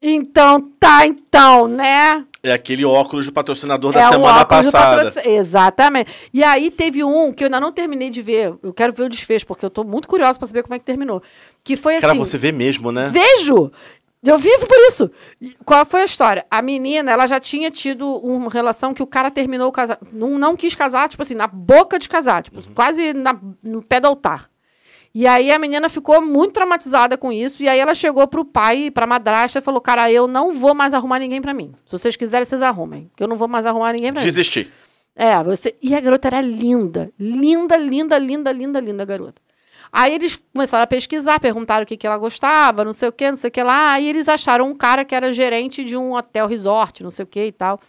Então, 0.00 0.60
tá, 0.78 1.06
então, 1.06 1.66
né? 1.66 2.24
É 2.42 2.52
aquele 2.52 2.84
óculos 2.84 3.26
do 3.26 3.32
patrocinador 3.32 3.92
da 3.92 4.00
É 4.00 4.08
o 4.08 4.12
semana 4.12 4.44
passada. 4.46 5.04
patroci- 5.10 5.28
Exatamente. 5.28 6.10
E 6.32 6.42
aí 6.42 6.70
teve 6.70 7.04
um 7.04 7.32
que 7.32 7.44
eu 7.44 7.46
ainda 7.46 7.60
não 7.60 7.70
terminei 7.70 8.08
de 8.08 8.22
ver. 8.22 8.54
Eu 8.62 8.72
quero 8.72 8.92
ver 8.94 9.02
o 9.02 9.08
desfecho, 9.10 9.46
porque 9.46 9.64
eu 9.64 9.68
tô 9.70 9.84
muito 9.84 10.08
curiosa 10.08 10.38
pra 10.38 10.48
saber 10.48 10.62
como 10.62 10.74
é 10.74 10.78
que 10.78 10.84
terminou. 10.84 11.22
Que 11.62 11.76
foi 11.76 11.96
assim. 11.96 12.06
Cara, 12.06 12.14
você 12.18 12.38
vê 12.38 12.50
mesmo, 12.50 12.90
né? 12.90 13.10
Vejo! 13.12 13.70
Eu 14.22 14.36
vivo 14.36 14.66
por 14.66 14.76
isso. 14.88 15.10
Qual 15.64 15.84
foi 15.86 16.02
a 16.02 16.04
história? 16.04 16.44
A 16.50 16.60
menina, 16.60 17.10
ela 17.10 17.26
já 17.26 17.40
tinha 17.40 17.70
tido 17.70 18.06
uma 18.18 18.50
relação 18.50 18.92
que 18.92 19.02
o 19.02 19.06
cara 19.06 19.30
terminou 19.30 19.68
o 19.68 19.72
casamento. 19.72 20.06
Não, 20.12 20.38
não 20.38 20.56
quis 20.56 20.74
casar, 20.74 21.08
tipo 21.08 21.22
assim, 21.22 21.34
na 21.34 21.46
boca 21.46 21.98
de 21.98 22.06
casar, 22.08 22.42
tipo, 22.42 22.60
quase 22.74 23.14
na- 23.14 23.38
no 23.62 23.82
pé 23.82 23.98
do 23.98 24.06
altar. 24.08 24.48
E 25.12 25.26
aí 25.26 25.50
a 25.50 25.58
menina 25.58 25.88
ficou 25.88 26.20
muito 26.20 26.52
traumatizada 26.52 27.18
com 27.18 27.32
isso. 27.32 27.62
E 27.62 27.68
aí 27.68 27.78
ela 27.78 27.94
chegou 27.94 28.26
pro 28.28 28.44
pai, 28.44 28.90
pra 28.90 29.06
madrasta, 29.06 29.58
e 29.58 29.62
falou: 29.62 29.80
Cara, 29.80 30.10
eu 30.10 30.28
não 30.28 30.52
vou 30.52 30.74
mais 30.74 30.94
arrumar 30.94 31.18
ninguém 31.18 31.42
pra 31.42 31.52
mim. 31.52 31.72
Se 31.84 31.92
vocês 31.92 32.14
quiserem, 32.16 32.44
vocês 32.44 32.62
arrumem. 32.62 33.10
Que 33.16 33.22
eu 33.22 33.28
não 33.28 33.36
vou 33.36 33.48
mais 33.48 33.66
arrumar 33.66 33.92
ninguém 33.92 34.12
pra 34.12 34.20
mim. 34.20 34.26
Desistir. 34.26 34.70
É, 35.16 35.42
você. 35.42 35.76
E 35.82 35.94
a 35.94 36.00
garota 36.00 36.28
era 36.28 36.40
linda. 36.40 37.12
Linda, 37.18 37.76
linda, 37.76 38.16
linda, 38.18 38.52
linda, 38.52 38.80
linda 38.80 39.04
garota. 39.04 39.42
Aí 39.92 40.14
eles 40.14 40.40
começaram 40.52 40.84
a 40.84 40.86
pesquisar, 40.86 41.40
perguntaram 41.40 41.82
o 41.82 41.86
que, 41.86 41.96
que 41.96 42.06
ela 42.06 42.16
gostava, 42.16 42.84
não 42.84 42.92
sei 42.92 43.08
o 43.08 43.12
que, 43.12 43.28
não 43.28 43.36
sei 43.36 43.48
o 43.48 43.50
que 43.50 43.62
lá. 43.62 43.92
Aí 43.92 44.08
eles 44.08 44.28
acharam 44.28 44.68
um 44.68 44.74
cara 44.74 45.04
que 45.04 45.14
era 45.14 45.32
gerente 45.32 45.82
de 45.82 45.96
um 45.96 46.14
hotel 46.14 46.46
resort, 46.46 47.02
não 47.02 47.10
sei 47.10 47.24
o 47.24 47.26
que 47.26 47.46
e 47.46 47.52
tal. 47.52 47.80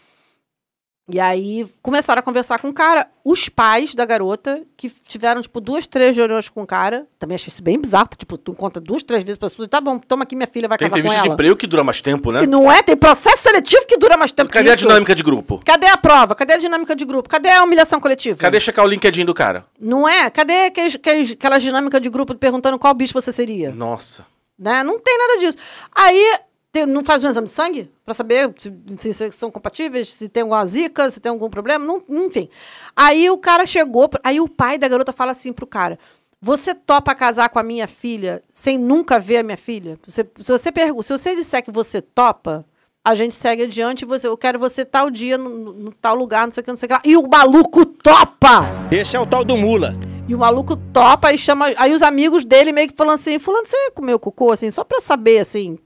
E 1.10 1.20
aí 1.20 1.68
começaram 1.82 2.20
a 2.20 2.24
conversar 2.24 2.60
com 2.60 2.70
o 2.70 2.74
cara. 2.74 3.08
Os 3.24 3.50
pais 3.50 3.94
da 3.94 4.06
garota, 4.06 4.62
que 4.78 4.90
tiveram, 5.08 5.42
tipo, 5.42 5.60
duas, 5.60 5.86
três 5.86 6.16
reuniões 6.16 6.48
com 6.48 6.64
o 6.64 6.66
cara. 6.66 7.06
Também 7.20 7.36
achei 7.36 7.50
isso 7.50 7.62
bem 7.62 7.80
bizarro. 7.80 8.10
Tipo, 8.18 8.38
tu 8.38 8.52
encontra 8.52 8.82
duas, 8.82 9.04
três 9.04 9.24
vezes 9.24 9.38
pessoas. 9.38 9.68
Tá 9.68 9.82
bom, 9.82 10.00
toma 10.00 10.24
aqui 10.24 10.36
minha 10.36 10.48
filha, 10.48 10.68
vai 10.70 10.78
Tem 10.78 10.88
casar 10.88 10.96
com 10.96 11.00
entrevista 11.00 11.22
de 11.24 11.28
ela. 11.28 11.34
emprego 11.34 11.56
que 11.58 11.68
dura 11.68 11.84
mais 11.84 12.00
tempo, 12.02 12.32
né? 12.32 12.44
E 12.44 12.48
não 12.48 12.72
é? 12.72 12.82
Tem 12.82 12.96
processo 12.96 13.44
seletivo 13.44 13.86
que 13.86 13.98
dura 13.98 14.16
mais 14.16 14.32
tempo 14.32 14.50
Cadê 14.50 14.66
que 14.66 14.72
a 14.72 14.76
isso. 14.76 14.88
dinâmica 14.88 15.14
de 15.14 15.22
grupo? 15.24 15.60
Cadê 15.66 15.88
a 15.88 15.98
prova? 15.98 16.34
Cadê 16.34 16.54
a 16.54 16.58
dinâmica 16.58 16.96
de 16.96 17.04
grupo? 17.04 17.28
Cadê 17.28 17.50
a 17.50 17.64
humilhação 17.64 18.00
coletiva? 18.00 18.38
Cadê 18.38 18.60
checar 18.60 18.86
o 18.86 18.88
LinkedIn 18.88 19.26
do 19.26 19.34
cara? 19.34 19.66
Não 19.80 20.08
é? 20.08 20.30
Cadê 20.30 20.66
aqueles, 20.68 20.96
aqueles, 20.96 21.32
aquela 21.32 21.58
dinâmica 21.58 22.00
de 22.00 22.10
grupo 22.10 22.34
perguntando 22.36 22.80
qual 22.80 22.94
bicho 22.94 23.14
você 23.14 23.32
seria? 23.34 23.72
Nossa. 23.72 24.26
Né? 24.58 24.82
Não 24.84 24.98
tem 25.00 25.18
nada 25.18 25.40
disso. 25.40 25.58
Aí, 25.94 26.36
tem- 26.72 26.86
não 26.86 27.04
faz 27.04 27.24
um 27.24 27.30
exame 27.30 27.48
de 27.48 27.54
sangue? 27.54 27.92
Pra 28.06 28.14
saber 28.14 28.54
se, 28.98 29.14
se 29.14 29.32
são 29.32 29.52
compatíveis, 29.52 30.08
se 30.14 30.30
tem 30.30 30.42
alguma 30.42 30.66
zica, 30.66 31.10
se 31.10 31.20
tem 31.20 31.30
algum 31.30 31.50
problema? 31.50 31.86
Não, 31.86 32.02
enfim. 32.26 32.50
Aí 32.96 33.30
o 33.30 33.38
cara 33.38 33.66
chegou, 33.66 34.10
aí 34.24 34.40
o 34.40 34.48
pai 34.48 34.78
da 34.78 34.88
garota 34.88 35.12
fala 35.14 35.32
assim 35.32 35.52
pro 35.54 35.68
cara, 35.68 35.98
você 36.42 36.74
topa 36.74 37.14
casar 37.14 37.50
com 37.50 37.60
a 37.60 37.64
minha 37.64 37.88
filha 37.88 38.42
sem 38.50 38.78
nunca 38.78 39.20
ver 39.20 39.38
a 39.38 39.44
minha 39.44 39.58
filha? 39.58 40.00
Você, 40.08 40.24
se, 40.40 40.52
você 40.52 40.72
pergu- 40.72 41.04
se 41.04 41.12
você 41.18 41.36
disser 41.36 41.64
que 41.64 41.72
você 41.72 42.02
topa, 42.02 42.66
a 43.04 43.16
gente 43.16 43.36
segue 43.36 43.64
adiante, 43.64 44.06
você, 44.06 44.28
eu 44.28 44.38
quero 44.38 44.58
você 44.60 44.86
tal 44.86 45.10
dia, 45.10 45.38
no, 45.38 45.50
no- 45.50 45.74
no 45.74 45.92
tal 45.92 46.16
lugar, 46.16 46.46
não 46.48 46.52
sei 46.52 46.62
o 46.62 46.64
que, 46.64 46.70
não 46.72 46.78
sei 46.78 46.86
o 46.86 46.90
que 46.90 46.94
lá. 46.94 47.02
E 47.04 47.18
o 47.18 47.28
maluco 47.28 47.86
topa! 47.86 48.66
Esse 48.92 49.16
é 49.16 49.20
o 49.20 49.26
tal 49.26 49.44
do 49.44 49.58
mula. 49.58 49.94
E 50.28 50.36
o 50.36 50.40
maluco 50.40 50.76
topa 50.78 51.34
e 51.34 51.38
chama. 51.38 51.74
Aí 51.78 51.94
os 51.94 52.02
amigos 52.02 52.46
dele 52.46 52.72
meio 52.72 52.88
que 52.88 52.96
falam 52.96 53.16
assim: 53.16 53.38
Fulano, 53.40 53.66
você 53.66 53.92
comeu 53.92 54.18
cocô, 54.20 54.52
assim, 54.52 54.70
só 54.70 54.84
pra 54.84 55.02
saber, 55.02 55.40
assim, 55.40 55.78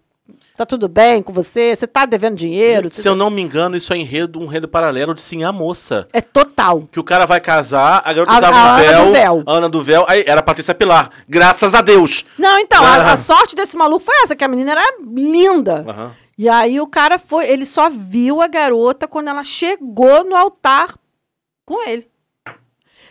tá 0.57 0.65
tudo 0.65 0.87
bem 0.87 1.21
com 1.21 1.31
você? 1.33 1.75
Você 1.75 1.85
tá 1.87 2.05
devendo 2.05 2.35
dinheiro? 2.35 2.89
Se 2.89 3.07
eu 3.07 3.15
não 3.15 3.29
me 3.29 3.41
engano, 3.41 3.75
isso 3.75 3.93
é 3.93 3.97
enredo, 3.97 4.39
um 4.39 4.43
enredo 4.43 4.67
paralelo 4.67 5.13
de 5.13 5.21
Sim 5.21 5.43
a 5.43 5.51
Moça. 5.51 6.07
É 6.13 6.21
total. 6.21 6.83
Que 6.91 6.99
o 6.99 7.03
cara 7.03 7.25
vai 7.25 7.39
casar, 7.39 8.01
a 8.05 8.13
garota 8.13 8.31
A- 8.33 8.37
usava 8.37 8.55
a 8.57 8.61
um 8.61 8.67
Ana 8.67 8.77
véu, 8.83 9.05
do 9.05 9.11
véu. 9.11 9.43
Ana 9.47 9.69
do 9.69 9.83
véu, 9.83 10.05
aí 10.07 10.23
era 10.27 10.39
a 10.39 10.43
Patrícia 10.43 10.73
Pilar. 10.75 11.09
Graças 11.27 11.73
a 11.75 11.81
Deus. 11.81 12.25
Não, 12.37 12.57
então, 12.59 12.83
a, 12.83 12.95
Ah. 12.95 13.11
a 13.13 13.17
sorte 13.17 13.55
desse 13.55 13.75
maluco 13.77 14.05
foi 14.05 14.15
essa, 14.23 14.35
que 14.35 14.43
a 14.43 14.47
menina 14.47 14.71
era 14.71 14.83
linda. 15.05 15.85
Aham. 15.87 16.11
E 16.37 16.49
aí 16.49 16.81
o 16.81 16.87
cara 16.87 17.17
foi, 17.17 17.47
ele 17.49 17.65
só 17.65 17.89
viu 17.89 18.41
a 18.41 18.47
garota 18.47 19.07
quando 19.07 19.29
ela 19.29 19.43
chegou 19.43 20.25
no 20.25 20.35
altar 20.35 20.95
com 21.65 21.87
ele. 21.87 22.07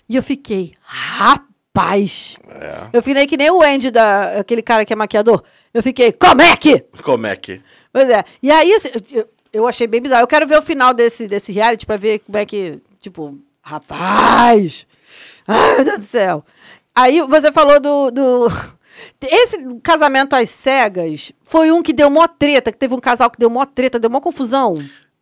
E 0.07 0.15
eu 0.17 0.23
fiquei, 0.23 0.75
rapaz. 0.83 2.37
É. 2.61 2.83
Eu 2.93 3.03
fiquei 3.03 3.27
que 3.27 3.37
nem 3.37 3.51
o 3.51 3.63
Andy, 3.63 3.91
da, 3.91 4.39
aquele 4.41 4.63
cara 4.63 4.85
que 4.85 4.93
é 4.93 4.97
maquiador. 4.97 5.43
Eu 5.75 5.83
fiquei, 5.83 6.13
como 6.13 6.41
é 6.41 6.57
que? 6.57 6.79
Como 7.03 7.27
é 7.27 7.35
que? 7.35 7.61
Pois 7.93 8.09
é. 8.09 8.25
E 8.41 8.49
aí, 8.49 8.73
assim, 8.75 8.91
eu, 9.11 9.29
eu 9.53 9.67
achei 9.67 9.89
bem 9.89 10.01
bizarro. 10.01 10.23
Eu 10.23 10.29
quero 10.29 10.47
ver 10.47 10.57
o 10.57 10.63
final 10.63 10.95
desse, 10.95 11.27
desse 11.27 11.51
reality 11.51 11.85
pra 11.85 11.97
ver 11.97 12.21
como 12.21 12.39
é 12.39 12.47
que, 12.47 12.81
tipo, 13.01 13.37
rapaz! 13.61 14.87
Ai, 15.47 15.75
meu 15.77 15.85
Deus 15.85 15.99
do 15.99 16.07
céu. 16.07 16.45
Aí 16.95 17.21
você 17.23 17.51
falou 17.51 17.81
do. 17.81 18.11
do... 18.13 18.47
Esse 19.21 19.59
casamento 19.83 20.35
às 20.35 20.51
cegas 20.51 21.33
foi 21.43 21.73
um 21.73 21.83
que 21.83 21.93
deu 21.93 22.09
mó 22.09 22.29
treta, 22.29 22.71
que 22.71 22.79
teve 22.79 22.95
um 22.95 23.01
casal 23.01 23.29
que 23.29 23.39
deu 23.39 23.51
mó 23.51 23.67
treta, 23.67 23.99
deu 23.99 24.09
mó 24.09 24.21
confusão. 24.21 24.77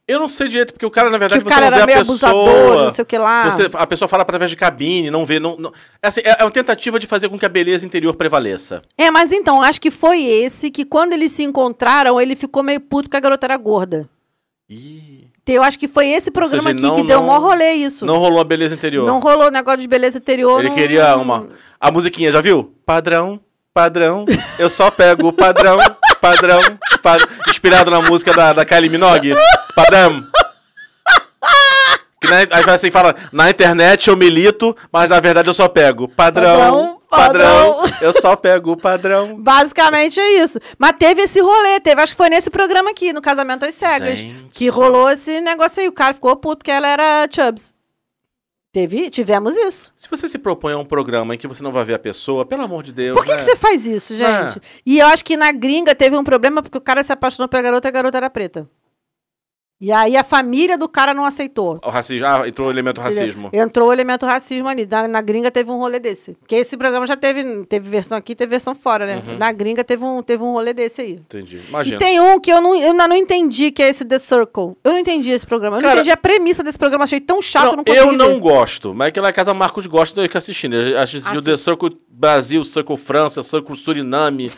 Eu 0.09 0.19
não 0.19 0.29
sei 0.29 0.49
direito, 0.49 0.73
porque 0.73 0.85
o 0.85 0.91
cara, 0.91 1.09
na 1.11 1.17
verdade, 1.17 1.41
Que 1.41 1.47
o 1.47 1.51
você 1.51 1.55
cara 1.55 1.71
não 1.71 1.77
vê 1.77 1.83
era 1.83 1.85
a 1.85 1.87
meio 1.87 1.99
pessoa. 2.07 2.31
abusador, 2.33 2.85
não 2.87 2.93
sei 2.93 3.03
o 3.03 3.07
que 3.07 3.17
lá. 3.19 3.49
Você- 3.51 3.71
a 3.73 3.87
pessoa 3.87 4.09
fala 4.09 4.23
através 4.25 4.51
de 4.51 4.57
cabine, 4.57 5.11
não 5.11 5.25
vê. 5.25 5.39
Não, 5.39 5.57
não- 5.57 5.73
é, 6.03 6.09
assim, 6.09 6.21
é 6.25 6.37
é 6.41 6.45
uma 6.45 6.51
tentativa 6.51 6.99
de 6.99 7.07
fazer 7.07 7.29
com 7.29 7.39
que 7.39 7.47
a 7.47 7.49
beleza 7.49 7.87
interior 7.87 8.15
prevaleça. 8.17 8.83
É, 8.99 9.11
mas 9.13 9.31
então, 9.33 9.63
acho 9.63 9.81
que 9.81 9.91
foi 9.93 10.23
esse 10.25 10.71
que 10.73 10.85
quando 10.85 11.13
eles 11.13 11.31
se 11.31 11.45
encontraram, 11.45 12.21
ele 12.21 12.35
ficou 12.35 12.63
meio 12.65 12.81
puto 12.81 13.05
porque 13.05 13.17
a 13.17 13.21
garota 13.21 13.47
era 13.47 13.57
gorda. 13.57 14.09
Ih, 14.69 15.29
Eu 15.47 15.63
acho 15.63 15.79
que 15.79 15.89
foi 15.89 16.09
esse 16.09 16.31
programa 16.31 16.63
seja, 16.71 16.75
aqui 16.75 16.83
não- 16.83 16.95
que 16.97 17.03
deu 17.03 17.19
não- 17.21 17.27
mó 17.27 17.39
rolê 17.39 17.73
isso. 17.73 18.07
Não 18.07 18.19
rolou 18.19 18.41
a 18.41 18.45
beleza 18.45 18.75
interior. 18.75 19.07
Não 19.07 19.19
rolou 19.21 19.51
negócio 19.51 19.81
de 19.81 19.89
beleza 19.89 20.19
interior. 20.19 20.61
Ele 20.61 20.69
não- 20.69 20.77
queria 20.77 21.17
uma. 21.17 21.49
A 21.81 21.91
musiquinha, 21.91 22.31
já 22.31 22.41
viu? 22.41 22.73
Padrão, 22.87 23.41
padrão. 23.73 24.25
Eu 24.59 24.69
só 24.69 24.91
pego 24.91 25.29
o 25.29 25.33
padrão, 25.33 25.79
padrão, 26.21 26.61
padrão. 27.03 27.29
Inspirado 27.49 27.91
na 27.91 28.01
música 28.01 28.33
da, 28.33 28.53
da 28.53 28.65
Kylie 28.65 28.89
Minogue. 28.91 29.35
Padrão. 29.75 30.25
Que 32.21 32.29
na, 32.29 32.37
aí 32.39 32.63
vai 32.63 32.75
assim, 32.77 32.91
fala, 32.91 33.17
na 33.33 33.51
internet 33.51 34.09
eu 34.09 34.17
milito, 34.17 34.77
mas 34.93 35.11
na 35.11 35.19
verdade 35.19 35.49
eu 35.49 35.55
só 35.55 35.67
pego 35.67 36.07
padrão, 36.07 36.99
Padrão, 37.11 37.75
padrão, 37.81 37.93
eu 38.01 38.13
só 38.13 38.37
pego 38.37 38.73
o 38.73 38.77
padrão. 38.77 39.37
Basicamente 39.43 40.21
é 40.21 40.43
isso. 40.43 40.61
Mas 40.79 40.95
teve 40.99 41.23
esse 41.23 41.41
rolê, 41.41 41.81
teve, 41.81 42.01
acho 42.01 42.13
que 42.13 42.17
foi 42.17 42.29
nesse 42.31 42.49
programa 42.49 42.91
aqui, 42.91 43.13
no 43.13 43.21
Casamento 43.21 43.67
às 43.67 43.75
Cegas, 43.75 44.21
Gente. 44.21 44.51
que 44.53 44.69
rolou 44.69 45.11
esse 45.11 45.41
negócio 45.41 45.83
aí. 45.83 45.89
O 45.89 45.93
cara 45.93 46.15
ficou 46.15 46.37
puto 46.37 46.59
porque 46.59 46.71
ela 46.71 46.87
era 46.87 47.29
Chubbs. 47.29 47.75
Teve, 48.73 49.11
tivemos 49.11 49.55
isso. 49.55 49.93
Se 49.95 50.09
você 50.09 50.27
se 50.27 50.39
propõe 50.39 50.73
a 50.73 50.79
um 50.79 50.85
programa 50.85 51.35
em 51.35 51.39
que 51.39 51.47
você 51.47 51.63
não 51.63 51.71
vai 51.71 51.85
ver 51.85 51.93
a 51.93 51.99
pessoa, 51.99 52.47
pelo 52.47 52.63
amor 52.63 52.83
de 52.83 52.91
Deus. 52.91 53.15
Por 53.15 53.23
que, 53.23 53.33
né? 53.33 53.37
que 53.37 53.45
você 53.45 53.55
faz 53.55 53.85
isso, 53.85 54.17
gente? 54.17 54.59
É. 54.59 54.61
E 54.87 54.99
eu 54.99 55.07
acho 55.09 55.23
que 55.23 55.37
na 55.37 55.53
gringa 55.53 55.95
teve 55.95 56.17
um 56.17 56.25
problema 56.25 56.63
porque 56.63 56.79
o 56.79 56.81
cara 56.81 57.03
se 57.03 57.13
apaixonou 57.13 57.49
pela 57.49 57.63
garota 57.63 57.87
e 57.87 57.91
a 57.91 57.93
garota 57.93 58.17
era 58.17 58.31
preta. 58.31 58.67
E 59.85 59.91
aí 59.91 60.17
a 60.17 60.23
família 60.23 60.79
do 60.79 60.89
cara 60.89 61.13
não 61.13 61.25
aceitou. 61.25 61.81
O 61.85 61.91
racismo. 61.91 62.25
Ah, 62.25 62.47
entrou 62.47 62.69
o 62.69 62.71
elemento 62.71 63.01
racismo. 63.01 63.51
Entrou 63.53 63.89
o 63.89 63.93
elemento 63.93 64.25
racismo 64.25 64.69
ali. 64.69 64.87
Na, 64.89 65.09
na 65.09 65.21
gringa 65.21 65.51
teve 65.51 65.73
um 65.73 65.77
rolê 65.79 65.99
desse. 65.99 66.35
Porque 66.35 66.55
esse 66.55 66.77
programa 66.77 67.05
já 67.05 67.17
teve, 67.17 67.65
teve 67.67 67.91
versão 67.91 68.17
aqui, 68.17 68.37
teve 68.37 68.51
versão 68.51 68.77
fora, 68.77 69.05
né? 69.05 69.21
Uhum. 69.27 69.39
Na 69.39 69.51
gringa 69.51 69.83
teve 69.83 70.05
um, 70.05 70.23
teve 70.23 70.41
um 70.45 70.53
rolê 70.53 70.73
desse 70.73 71.01
aí. 71.01 71.13
Entendi. 71.15 71.57
E 71.57 71.69
Imagina. 71.69 71.99
tem 71.99 72.21
um 72.21 72.39
que 72.39 72.53
eu, 72.53 72.61
não, 72.61 72.77
eu 72.77 72.93
ainda 72.93 73.09
não 73.09 73.17
entendi, 73.17 73.73
que 73.73 73.83
é 73.83 73.89
esse 73.89 74.05
The 74.05 74.21
Circle. 74.21 74.77
Eu 74.85 74.93
não 74.93 74.99
entendi 75.01 75.31
esse 75.31 75.45
programa. 75.45 75.79
Eu 75.79 75.81
não 75.83 75.89
Cara- 75.89 75.97
entendi 76.01 76.13
a 76.13 76.17
premissa 76.17 76.63
desse 76.63 76.79
programa. 76.79 77.03
Achei 77.03 77.21
tão 77.21 77.43
chato, 77.43 77.71
não 77.71 77.77
Não, 77.79 77.85
consegui 77.85 77.99
eu 78.07 78.13
não 78.13 78.35
ver. 78.35 78.41
gosto, 78.41 78.95
mas 78.95 79.09
é 79.09 79.11
que 79.11 79.19
lá 79.19 79.31
em 79.31 79.33
casa 79.33 79.53
Marcos 79.53 79.85
gosta 79.89 80.23
do 80.23 80.29
que 80.29 80.39
assistindo. 80.39 80.77
Eu 80.77 80.97
assisti 81.01 81.27
Ah, 81.29 81.39
o 81.39 81.43
The 81.43 81.57
Circle 81.57 81.99
Brasil, 82.09 82.65
Circle 82.65 82.97
França, 82.97 83.43
Circle 83.43 83.75
Suriname, 83.77 84.49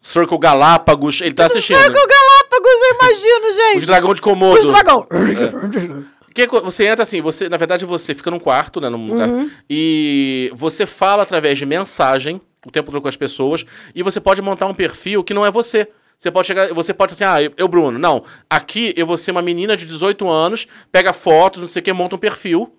Circle 0.00 0.38
Galápagos. 0.38 1.20
Ele 1.20 1.34
tá 1.34 1.46
assistindo. 1.46 1.76
Circle 1.76 1.94
Galápagos, 1.94 2.70
eu 2.89 2.89
imagino, 3.10 3.52
gente. 3.56 3.78
Os 3.80 3.86
dragão 3.86 4.14
de 4.14 4.20
Komodo. 4.20 4.58
Os 4.60 4.66
dragão. 4.66 5.06
Que 6.34 6.46
co- 6.46 6.60
você 6.60 6.86
entra 6.86 7.02
assim, 7.02 7.20
você, 7.20 7.48
na 7.48 7.56
verdade, 7.56 7.84
você 7.84 8.14
fica 8.14 8.30
num 8.30 8.38
quarto, 8.38 8.80
né? 8.80 8.88
Num 8.88 9.06
lugar, 9.08 9.28
Uhum. 9.28 9.50
e 9.68 10.50
você 10.54 10.86
fala 10.86 11.22
através 11.24 11.58
de 11.58 11.66
mensagem 11.66 12.40
o 12.64 12.70
tempo 12.70 12.92
todo 12.92 13.00
com 13.02 13.08
as 13.08 13.16
pessoas, 13.16 13.64
e 13.94 14.02
você 14.02 14.20
pode 14.20 14.40
montar 14.42 14.66
um 14.66 14.74
perfil 14.74 15.24
que 15.24 15.32
não 15.34 15.44
é 15.44 15.50
você. 15.50 15.88
Você 16.18 16.30
pode 16.30 16.46
chegar, 16.46 16.72
você 16.74 16.92
pode 16.92 17.14
assim, 17.14 17.24
ah, 17.24 17.42
eu, 17.42 17.50
eu, 17.56 17.66
Bruno, 17.66 17.98
não. 17.98 18.22
Aqui 18.48 18.92
eu 18.96 19.06
vou 19.06 19.16
ser 19.16 19.30
uma 19.30 19.40
menina 19.40 19.74
de 19.76 19.86
18 19.86 20.28
anos, 20.28 20.66
pega 20.92 21.12
fotos, 21.14 21.62
não 21.62 21.68
sei 21.68 21.80
o 21.80 21.82
que, 21.82 21.92
monta 21.94 22.14
um 22.16 22.18
perfil. 22.18 22.70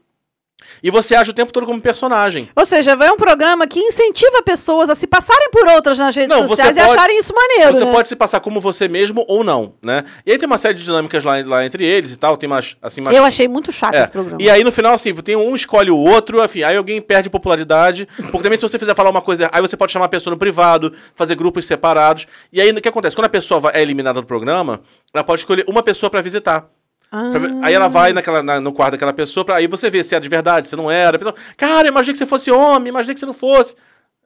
E 0.84 0.90
você 0.92 1.16
age 1.16 1.32
o 1.32 1.34
tempo 1.34 1.52
todo 1.52 1.66
como 1.66 1.80
personagem. 1.82 2.50
Ou 2.56 2.66
seja, 2.66 2.92
é 2.92 3.12
um 3.12 3.18
programa 3.18 3.68
que 3.68 3.80
incentiva 3.80 4.42
pessoas 4.44 4.90
a 4.90 4.96
se 4.96 5.08
passarem 5.08 5.50
por 5.52 5.68
outras 5.68 5.98
nas 6.00 6.16
redes 6.16 6.30
Não, 6.36 6.48
sociais 6.48 6.76
e 6.76 6.80
pode- 6.80 6.92
acharem 6.94 7.18
isso 7.20 7.34
maneiro, 7.34 7.74
Você 7.74 7.86
né? 7.86 7.92
pode 7.92 8.08
se 8.08 8.16
passar 8.16 8.40
como 8.40 8.60
você 8.60 8.88
mesmo 8.88 9.26
ou 9.28 9.44
não, 9.44 9.74
né? 9.82 10.04
E 10.26 10.32
aí 10.32 10.38
tem 10.38 10.46
uma 10.48 10.58
série 10.58 10.74
de 10.76 10.84
dinâmicas 10.84 11.24
lá, 11.24 11.34
lá 11.46 11.66
entre 11.66 11.86
eles 11.86 12.12
e 12.12 12.18
tal, 12.18 12.38
tem 12.38 12.48
mais, 12.50 12.76
assim, 12.82 13.02
mais... 13.02 13.16
Eu 13.16 13.24
achei 13.24 13.48
muito 13.48 13.72
chato 13.72 13.96
É, 13.96 14.02
esse 14.04 14.12
programa. 14.12 14.42
E 14.42 14.50
aí 14.50 14.64
no 14.64 14.72
final, 14.72 14.94
assim, 14.94 15.14
tem 15.16 15.36
um 15.36 15.56
escolhe 15.56 15.92
o 15.92 15.98
outro, 15.98 16.44
enfim, 16.44 16.64
aí 16.64 16.76
alguém 16.78 17.02
perde 17.02 17.30
popularidade. 17.30 18.08
Porque 18.18 18.44
também 18.44 18.58
se 18.58 18.62
você 18.64 18.78
fizer 18.80 18.96
falar 18.96 19.10
uma 19.10 19.22
coisa, 19.22 19.50
aí 19.52 19.62
você 19.62 19.76
pode 19.78 19.92
chamar 19.92 20.06
a 20.06 20.10
pessoa 20.10 20.32
no 20.32 20.38
privado, 20.38 20.94
fazer 21.16 21.36
grupos 21.36 21.66
separados. 21.66 22.26
E 22.52 22.60
aí 22.62 22.72
o 22.72 22.82
que 22.82 22.88
acontece? 22.88 23.16
Quando 23.16 23.26
a 23.26 23.30
pessoa 23.30 23.72
é 23.74 23.82
eliminada 23.82 24.22
do 24.22 24.28
programa, 24.28 24.82
ela 25.14 25.24
pode 25.24 25.42
escolher 25.42 25.66
uma 25.68 25.84
pessoa 25.84 26.10
pra 26.10 26.22
visitar. 26.22 26.68
Ver- 27.12 27.58
Aí 27.62 27.74
ela 27.74 27.88
vai 27.90 28.14
naquela, 28.14 28.42
na- 28.42 28.62
no 28.62 28.72
quarto 28.72 28.92
daquela 28.94 29.12
pessoa, 29.14 29.44
pra, 29.46 29.58
aí 29.58 29.68
você 29.68 29.90
vê 29.90 30.04
se 30.04 30.16
é 30.16 30.20
de 30.20 30.30
verdade, 30.30 30.68
se 30.68 30.76
não 30.76 30.90
era. 30.90 31.16
A 31.18 31.20
pessoa, 31.20 31.36
cara, 31.58 31.88
imaginei 31.88 32.14
que 32.14 32.18
você 32.20 32.26
fosse 32.26 32.50
homem, 32.52 32.90
imaginei 32.90 33.14
que 33.14 33.20
você 33.20 33.26
não 33.26 33.34
fosse. 33.34 33.76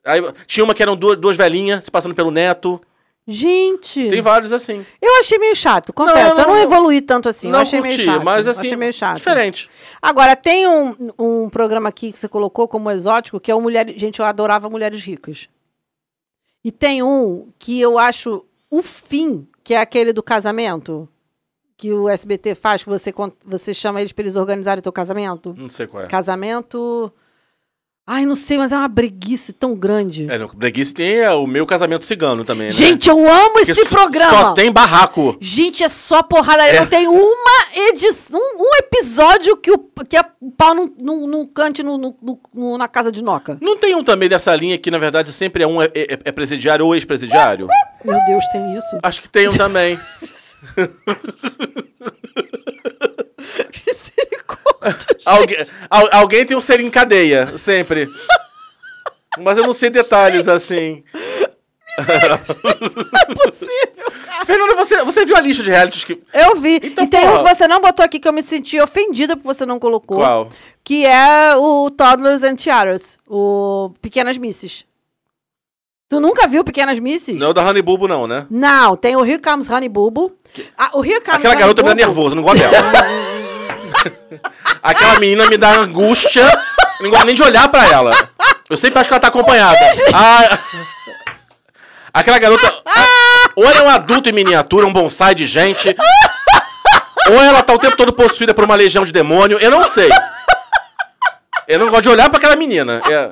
Aí 0.06 0.22
tinha 0.46 0.64
uma 0.64 0.76
que 0.76 0.84
eram 0.84 0.96
duas, 0.96 1.18
duas 1.18 1.36
velhinhas 1.36 1.84
se 1.84 1.90
passando 1.92 2.14
pelo 2.14 2.30
neto. 2.30 2.80
Gente, 3.28 4.08
Tem 4.08 4.22
vários 4.22 4.54
assim. 4.54 4.86
eu 5.02 5.20
achei 5.20 5.40
meio 5.40 5.56
chato, 5.56 5.92
confesso. 5.92 6.36
Não, 6.36 6.44
eu 6.44 6.48
não 6.48 6.54
não, 6.58 6.62
evoluí 6.62 7.02
tanto 7.02 7.28
assim. 7.28 7.48
não 7.50 7.58
eu 7.58 7.62
achei 7.64 7.80
curti, 7.82 7.98
meio 7.98 8.12
chato. 8.12 8.24
mas 8.24 8.48
assim, 8.48 8.68
achei 8.68 8.78
meio 8.78 8.94
chato. 8.94 9.18
diferente. 9.18 9.68
Agora, 10.00 10.36
tem 10.36 10.68
um, 10.68 10.96
um 11.18 11.50
programa 11.50 11.90
aqui 11.90 12.12
que 12.12 12.20
você 12.20 12.28
colocou 12.28 12.68
como 12.68 12.92
exótico, 12.92 13.40
que 13.40 13.50
é 13.50 13.56
o 13.56 13.60
Mulheres... 13.62 14.00
Gente, 14.00 14.20
eu 14.20 14.26
adorava 14.28 14.70
Mulheres 14.70 15.04
Ricas. 15.04 15.50
E 16.64 16.72
tem 16.72 17.02
um 17.02 17.48
que 17.58 17.82
eu 17.82 17.98
acho 17.98 18.46
o 18.70 18.84
fim 18.84 19.48
que 19.64 19.74
é 19.74 19.80
aquele 19.80 20.14
do 20.14 20.22
casamento? 20.22 21.10
Que 21.78 21.92
o 21.92 22.08
SBT 22.08 22.56
faz, 22.56 22.84
que 22.84 22.90
você, 22.90 23.14
você 23.46 23.74
chama 23.74 24.00
eles 24.00 24.12
pra 24.14 24.24
eles 24.24 24.36
organizarem 24.38 24.80
o 24.80 24.84
teu 24.84 24.94
casamento? 24.94 25.54
Não 25.58 25.70
sei 25.70 25.86
qual 25.88 26.04
é. 26.04 26.08
Casamento. 26.08 27.12
Ai, 28.08 28.24
não 28.24 28.36
sei, 28.36 28.60
mas 28.60 28.72
é 28.72 28.78
uma 28.78 28.88
breguice 28.88 29.52
tão 29.52 29.76
grande. 29.76 30.30
É, 30.30 30.38
no 30.38 30.48
Breguice 30.48 30.94
tem 30.94 31.18
é, 31.18 31.32
o 31.32 31.48
meu 31.48 31.66
casamento 31.66 32.06
cigano 32.06 32.46
também, 32.46 32.68
né? 32.68 32.72
Gente, 32.74 33.10
eu 33.10 33.18
amo 33.28 33.54
Porque 33.56 33.72
esse 33.72 33.86
programa! 33.88 34.30
Só 34.38 34.54
tem 34.54 34.72
barraco. 34.72 35.36
Gente, 35.42 35.84
é 35.84 35.90
só 35.90 36.22
porradaria. 36.22 36.76
É. 36.76 36.80
Não 36.82 36.86
tem 36.88 37.08
uma 37.08 37.68
edição, 37.90 38.40
um, 38.40 38.62
um 38.62 38.76
episódio 38.76 39.58
que 39.58 39.72
o, 39.72 39.80
que 40.08 40.16
a- 40.16 40.30
pau 40.56 40.76
não, 40.76 40.94
não, 41.02 41.28
não 41.28 41.48
cante 41.48 41.82
no, 41.82 41.98
no- 41.98 42.16
no- 42.22 42.40
no- 42.54 42.78
na 42.78 42.88
casa 42.88 43.12
de 43.12 43.24
Noca. 43.24 43.58
Não 43.60 43.76
tem 43.76 43.96
um 43.96 44.04
também 44.04 44.30
dessa 44.30 44.56
linha 44.56 44.78
que, 44.78 44.92
na 44.92 45.00
verdade, 45.00 45.34
sempre 45.34 45.64
é 45.64 45.68
um 45.68 45.82
é, 45.82 45.88
é- 45.96 46.20
é 46.26 46.32
presidiário 46.32 46.86
ou 46.86 46.94
ex-presidiário? 46.94 47.68
Meu 48.06 48.24
Deus, 48.28 48.46
tem 48.52 48.72
isso? 48.78 49.00
Acho 49.02 49.20
que 49.20 49.28
tem 49.28 49.50
um 49.50 49.58
também. 49.58 50.00
Misericórdia. 53.86 55.18
Algu 55.26 55.54
al- 55.90 56.10
alguém 56.12 56.46
tem 56.46 56.56
um 56.58 56.62
ser 56.62 56.80
em 56.80 56.90
cadeia, 56.90 57.58
sempre. 57.58 58.08
Mas 59.40 59.58
eu 59.58 59.64
não 59.66 59.74
sei 59.74 59.90
detalhes 59.90 60.48
assim. 60.48 61.04
Possível, 63.44 64.12
cara. 64.26 64.46
Fernanda, 64.46 64.76
você, 64.76 65.04
você 65.04 65.26
viu 65.26 65.36
a 65.36 65.42
lista 65.42 65.64
de 65.64 65.70
realities 65.72 66.04
que. 66.04 66.22
Eu 66.34 66.56
vi. 66.60 66.80
Então, 66.84 67.06
e 67.06 67.08
tem 67.08 67.22
um 67.22 67.38
porra. 67.38 67.44
que 67.50 67.56
você 67.56 67.68
não 67.68 67.82
botou 67.82 68.06
aqui 68.06 68.20
que 68.20 68.28
eu 68.28 68.34
me 68.34 68.44
senti 68.44 68.80
ofendida 68.80 69.36
porque 69.36 69.48
você 69.48 69.66
não 69.66 69.80
colocou. 69.80 70.18
Qual? 70.18 70.50
Que 70.84 71.06
é 71.06 71.56
o 71.56 71.90
Toddlers 71.90 72.44
and 72.44 72.56
Tiaras. 72.56 73.18
O 73.28 73.92
Pequenas 74.02 74.38
Misses. 74.38 74.86
Tu 76.08 76.20
nunca 76.20 76.48
viu 76.48 76.64
Pequenas 76.64 77.00
Misses? 77.00 77.40
Não 77.40 77.50
é 77.50 77.54
da 77.54 77.64
Honey 77.68 77.82
Bubo, 77.82 78.08
não, 78.08 78.28
né? 78.28 78.46
Não, 78.50 78.96
tem 78.96 79.16
o 79.16 79.26
Here 79.26 79.42
Comes 79.42 79.68
Honey 79.70 79.90
Bubo. 79.90 80.32
Ah, 80.78 80.92
o 80.94 81.04
Here 81.04 81.20
Comes 81.22 81.40
Aquela 81.40 81.54
Honey 81.56 81.62
garota 81.62 81.82
me 81.82 81.90
dá 81.90 81.96
nervoso, 81.96 82.36
não 82.36 82.44
gosto 82.44 82.60
dela. 82.60 82.92
Aquela 84.84 85.20
menina 85.20 85.48
me 85.48 85.58
dá 85.58 85.72
angústia. 85.72 86.44
Eu 87.00 87.04
não 87.04 87.10
gosto 87.10 87.26
nem 87.26 87.34
de 87.36 87.42
olhar 87.42 87.68
pra 87.70 87.88
ela. 87.88 88.12
Eu 88.70 88.78
sempre 88.78 89.00
acho 89.00 89.08
que 89.10 89.14
ela 89.14 89.20
tá 89.22 89.28
acompanhada. 89.28 89.78
Ah, 92.18 92.20
aquela 92.22 92.40
garota. 92.40 92.74
Ou 93.58 93.66
ela 93.66 93.80
é 93.80 93.84
um 93.84 93.90
adulto 93.90 94.30
em 94.30 94.32
miniatura, 94.32 94.86
um 94.86 94.94
bonsai 94.94 95.36
de 95.36 95.46
gente. 95.46 95.94
Ou 97.28 97.34
ela 97.42 97.62
tá 97.62 97.74
o 97.74 97.78
tempo 97.80 97.98
todo 97.98 98.14
possuída 98.14 98.54
por 98.54 98.64
uma 98.64 98.76
legião 98.76 99.04
de 99.04 99.12
demônio. 99.12 99.58
Eu 99.60 99.70
não 99.70 99.84
sei. 99.86 100.10
Eu 101.68 101.78
não 101.80 101.90
gosto 101.90 102.04
de 102.04 102.10
olhar 102.10 102.30
pra 102.30 102.38
aquela 102.38 102.56
menina. 102.56 103.02
É- 103.10 103.30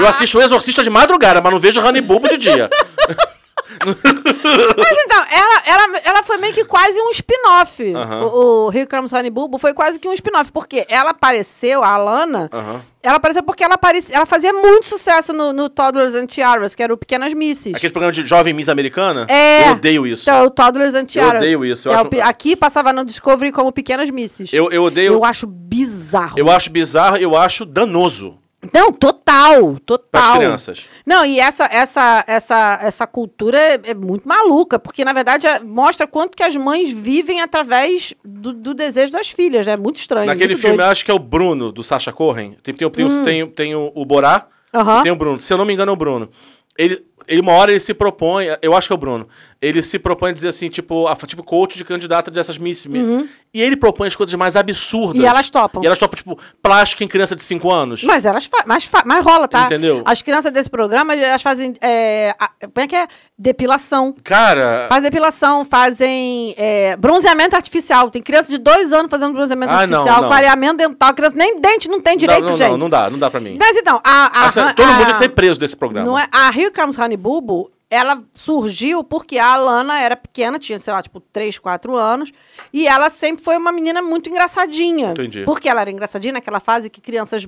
Eu 0.00 0.08
assisto 0.08 0.38
o 0.38 0.42
Exorcista 0.42 0.82
de 0.82 0.90
madrugada, 0.90 1.40
mas 1.40 1.52
não 1.52 1.58
vejo 1.60 1.80
Honey 1.80 2.00
Bubo 2.00 2.28
de 2.28 2.36
dia. 2.38 2.68
Mas 3.82 4.98
então, 5.04 5.24
ela, 5.30 5.62
ela, 5.64 5.98
ela 6.04 6.22
foi 6.22 6.36
meio 6.38 6.52
que 6.52 6.64
quase 6.64 7.00
um 7.00 7.10
spin-off. 7.10 7.82
O, 8.32 8.66
o 8.66 8.72
Here 8.74 8.86
Comes 8.86 9.12
Honey 9.12 9.30
Bubo 9.30 9.58
foi 9.58 9.72
quase 9.72 9.98
que 9.98 10.08
um 10.08 10.12
spin-off. 10.12 10.50
Porque 10.52 10.84
ela 10.88 11.10
apareceu, 11.10 11.82
a 11.82 11.88
Alana, 11.94 12.50
ela 13.02 13.16
apareceu 13.16 13.42
porque 13.42 13.62
ela, 13.64 13.74
aparecia, 13.74 14.16
ela 14.16 14.26
fazia 14.26 14.52
muito 14.52 14.86
sucesso 14.86 15.32
no, 15.32 15.52
no 15.52 15.68
Toddlers 15.68 16.14
and 16.14 16.26
Tiaras, 16.26 16.74
que 16.74 16.82
era 16.82 16.92
o 16.92 16.96
Pequenas 16.96 17.32
Misses. 17.32 17.74
Aquele 17.74 17.92
programa 17.92 18.12
de 18.12 18.26
jovem 18.26 18.52
Miss 18.52 18.68
americana? 18.68 19.26
É. 19.28 19.68
Eu 19.68 19.72
odeio 19.72 20.06
isso. 20.06 20.28
Então, 20.28 20.44
o 20.44 20.50
Toddlers 20.50 20.94
and 20.94 21.04
Tiaras. 21.06 21.40
odeio 21.40 21.64
isso, 21.64 21.88
eu 21.88 21.92
É 21.92 21.96
acho- 21.96 22.28
aqui 22.28 22.56
passava 22.56 22.92
no 22.92 23.04
Discovery 23.04 23.52
como 23.52 23.72
Pequenas 23.72 24.10
Misses. 24.10 24.52
Eu, 24.52 24.70
eu 24.70 24.82
odeio. 24.84 25.12
Eu 25.14 25.24
acho 25.24 25.46
bizarro. 25.46 26.34
Eu 26.38 26.50
acho 26.50 26.70
bizarro, 26.70 27.16
eu 27.16 27.36
acho 27.36 27.64
danoso 27.64 28.36
Não, 28.74 28.92
total, 28.92 29.76
total. 29.86 30.08
pras 30.10 30.36
crianças. 30.36 30.86
Não, 31.06 31.24
e 31.24 31.40
essa, 31.40 31.64
essa, 31.72 32.22
essa, 32.26 32.78
essa 32.82 33.06
cultura 33.06 33.58
é, 33.58 33.80
é 33.84 33.94
muito 33.94 34.28
maluca, 34.28 34.78
porque 34.78 35.02
na 35.04 35.14
verdade 35.14 35.46
é- 35.46 35.60
mostra 35.60 36.06
quanto 36.06 36.36
que 36.36 36.42
as 36.42 36.54
mães 36.54 36.92
vivem 36.92 37.40
através 37.40 38.12
do, 38.22 38.52
do 38.52 38.74
desejo 38.74 39.10
das 39.12 39.30
filhas, 39.30 39.64
né? 39.64 39.72
É 39.72 39.76
muito 39.78 39.96
estranho. 39.96 40.26
Naquele 40.26 40.56
filme, 40.56 40.76
doido. 40.76 40.80
Hum. 40.80 40.86
eu 40.88 40.92
acho 40.92 41.04
que 41.04 41.10
é 41.10 41.14
o 41.14 41.18
Bruno, 41.18 41.72
do 41.72 41.82
Sacha 41.82 42.12
Cohen. 42.12 42.56
Tem, 42.62 42.74
tem, 42.74 42.86
o- 42.86 42.90
tem, 42.90 43.04
o- 43.06 43.24
tem, 43.24 43.46
tem 43.46 43.74
o, 43.74 43.90
o 43.94 44.04
Borá 44.04 44.46
e 45.00 45.02
tem 45.04 45.12
o 45.12 45.16
Bruno. 45.16 45.40
Se 45.40 45.50
eu 45.52 45.56
não 45.56 45.64
me 45.64 45.72
engano, 45.72 45.90
é 45.90 45.94
o 45.94 45.96
Bruno. 45.96 46.28
Ele, 46.78 47.02
ele, 47.26 47.40
uma 47.40 47.52
hora 47.52 47.70
ele 47.70 47.80
se 47.80 47.92
propõe, 47.94 48.46
eu 48.62 48.74
acho 48.76 48.86
que 48.88 48.92
é 48.92 48.96
o 48.96 48.98
Bruno. 48.98 49.26
Ele 49.60 49.82
se 49.82 49.98
propõe 49.98 50.30
a 50.30 50.32
dizer 50.34 50.48
assim, 50.48 50.68
tipo, 50.68 51.06
a, 51.06 51.16
tipo 51.16 51.42
coach 51.42 51.76
de 51.76 51.84
candidato 51.84 52.30
dessas 52.30 52.56
Miss. 52.58 52.86
E 53.52 53.60
ele 53.60 53.76
propõe 53.76 54.06
as 54.06 54.14
coisas 54.14 54.32
mais 54.36 54.54
absurdas. 54.54 55.20
E 55.20 55.26
elas 55.26 55.50
topam. 55.50 55.82
E 55.82 55.86
elas 55.86 55.98
topam, 55.98 56.16
tipo, 56.16 56.38
plástico 56.62 57.02
em 57.02 57.08
criança 57.08 57.34
de 57.34 57.42
5 57.42 57.68
anos. 57.70 58.04
Mas 58.04 58.24
elas 58.24 58.48
mas, 58.64 58.88
mas 59.04 59.24
rola, 59.24 59.48
tá? 59.48 59.64
Entendeu? 59.64 60.02
As 60.04 60.22
crianças 60.22 60.52
desse 60.52 60.70
programa, 60.70 61.14
elas 61.16 61.42
fazem. 61.42 61.74
É, 61.80 62.32
a- 62.38 62.48
como 62.60 62.84
é 62.84 62.86
que 62.86 62.94
é? 62.94 63.08
Depilação. 63.36 64.14
Cara. 64.22 64.86
Fazem 64.88 65.02
depilação, 65.10 65.64
fazem 65.64 66.54
é, 66.56 66.94
bronzeamento 66.96 67.56
artificial. 67.56 68.08
Tem 68.10 68.22
criança 68.22 68.50
de 68.52 68.58
dois 68.58 68.92
anos 68.92 69.08
fazendo 69.10 69.32
bronzeamento 69.32 69.72
Ah, 69.72 69.84
não, 69.86 69.98
artificial, 69.98 70.22
não. 70.22 70.28
clareamento 70.28 70.76
dental. 70.76 71.12
Criança 71.14 71.36
nem 71.36 71.60
dente 71.60 71.88
não 71.88 72.00
tem 72.00 72.16
direito, 72.16 72.42
não, 72.42 72.50
não, 72.50 72.56
gente. 72.56 72.70
não, 72.70 72.78
não 72.78 72.88
dá, 72.90 73.10
não 73.10 73.18
dá 73.18 73.30
pra 73.30 73.40
mim. 73.40 73.56
Mas 73.58 73.76
então, 73.76 74.00
a. 74.04 74.44
a, 74.44 74.46
Essa- 74.48 74.74
todo 74.74 74.84
a- 74.86 74.92
mundo 74.92 75.02
tinha 75.02 75.12
que 75.12 75.18
ser 75.18 75.28
preso 75.30 75.58
desse 75.58 75.76
programa. 75.76 76.06
Não 76.06 76.16
é, 76.18 76.28
a 76.30 76.48
Here 76.56 76.70
Comes 76.70 76.96
Honey 76.96 77.16
Bubo, 77.16 77.70
ela 77.90 78.22
surgiu 78.34 79.02
porque 79.02 79.36
a 79.36 79.52
Alana 79.54 80.00
era 80.00 80.16
pequena, 80.16 80.58
tinha, 80.58 80.78
sei 80.78 80.92
lá, 80.92 81.02
tipo, 81.02 81.18
3, 81.20 81.58
4 81.58 81.96
anos, 81.96 82.30
e 82.72 82.86
ela 82.86 83.10
sempre 83.10 83.44
foi 83.44 83.56
uma 83.56 83.72
menina 83.72 84.00
muito 84.00 84.28
engraçadinha. 84.30 85.10
Entendi. 85.10 85.44
Porque 85.44 85.68
ela 85.68 85.80
era 85.80 85.90
engraçadinha 85.90 86.32
naquela 86.34 86.60
fase 86.60 86.88
que 86.88 87.00
crianças 87.00 87.46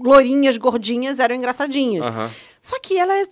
lourinhas, 0.00 0.56
gordinhas 0.56 1.18
eram 1.18 1.36
engraçadinhas. 1.36 2.06
Aham. 2.06 2.30
Só 2.60 2.78
que 2.80 2.96
ela 2.98 3.14
é 3.14 3.26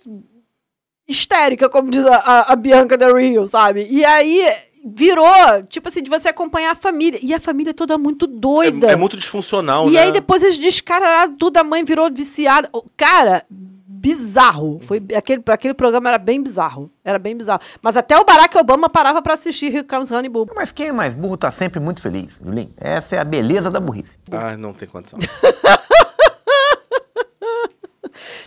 histérica, 1.07 1.69
como 1.69 1.89
diz 1.89 2.05
a, 2.05 2.51
a- 2.51 2.55
Bianca 2.55 2.97
Del 2.97 3.15
Rio, 3.15 3.47
sabe? 3.47 3.87
E 3.89 4.03
aí 4.05 4.45
virou, 4.85 5.25
tipo 5.69 5.87
assim, 5.89 6.01
de 6.03 6.09
você 6.09 6.29
acompanhar 6.29 6.71
a 6.71 6.75
família. 6.75 7.19
E 7.21 7.33
a 7.33 7.39
família 7.39 7.73
toda 7.73 7.97
muito 7.97 8.27
doida. 8.27 8.87
É, 8.87 8.91
é 8.91 8.95
muito 8.95 9.17
disfuncional, 9.17 9.87
E 9.89 9.93
né? 9.93 9.99
aí 10.01 10.11
depois 10.11 10.41
eles 10.43 10.57
descaralharam 10.57 11.35
tudo, 11.35 11.57
a 11.57 11.63
mãe 11.63 11.83
virou 11.83 12.09
viciada. 12.11 12.69
Cara, 12.95 13.45
bizarro. 14.07 14.79
Foi, 14.87 15.01
aquele, 15.15 15.43
aquele 15.47 15.73
programa 15.73 16.07
era 16.09 16.17
bem 16.17 16.41
bizarro. 16.41 16.89
Era 17.03 17.19
bem 17.19 17.35
bizarro. 17.35 17.59
Mas 17.81 17.97
até 17.97 18.17
o 18.17 18.23
Barack 18.23 18.57
Obama 18.57 18.87
parava 18.89 19.21
pra 19.21 19.33
assistir 19.33 19.73
Here 19.73 19.83
Comes 19.85 20.09
Honey 20.09 20.29
Boo. 20.29 20.47
Mas 20.55 20.71
quem 20.71 20.87
é 20.87 20.91
mais 20.93 21.13
burro 21.13 21.35
tá 21.35 21.51
sempre 21.51 21.79
muito 21.79 22.01
feliz, 22.01 22.39
Julinho. 22.43 22.73
Essa 22.77 23.17
é 23.17 23.19
a 23.19 23.25
beleza 23.25 23.69
da 23.69 23.81
burrice. 23.81 24.17
Ah, 24.31 24.55
não 24.55 24.73
tem 24.73 24.87
condição. 24.87 25.19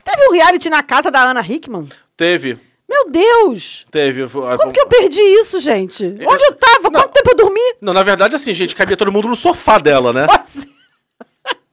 Teve 0.02 0.28
um 0.28 0.32
reality 0.32 0.68
na 0.70 0.82
casa 0.82 1.10
da 1.10 1.20
Ana 1.22 1.46
Hickman? 1.46 1.88
teve, 2.16 2.58
Meu 2.88 3.08
Deus! 3.10 3.86
teve. 3.90 4.26
Como 4.28 4.72
que 4.72 4.80
eu 4.80 4.86
perdi 4.88 5.20
isso, 5.20 5.60
gente? 5.60 6.04
Onde 6.04 6.44
eu 6.44 6.52
tava? 6.54 6.90
Quanto 6.90 7.12
tempo 7.12 7.30
eu 7.30 7.36
dormi? 7.36 7.60
Não, 7.80 7.92
na 7.94 8.02
verdade, 8.02 8.34
assim, 8.34 8.52
gente, 8.52 8.74
cabia 8.74 8.96
todo 8.96 9.12
mundo 9.12 9.28
no 9.28 9.36
sofá 9.36 9.78
dela, 9.78 10.12
né? 10.12 10.26
Nossa, 10.26 10.66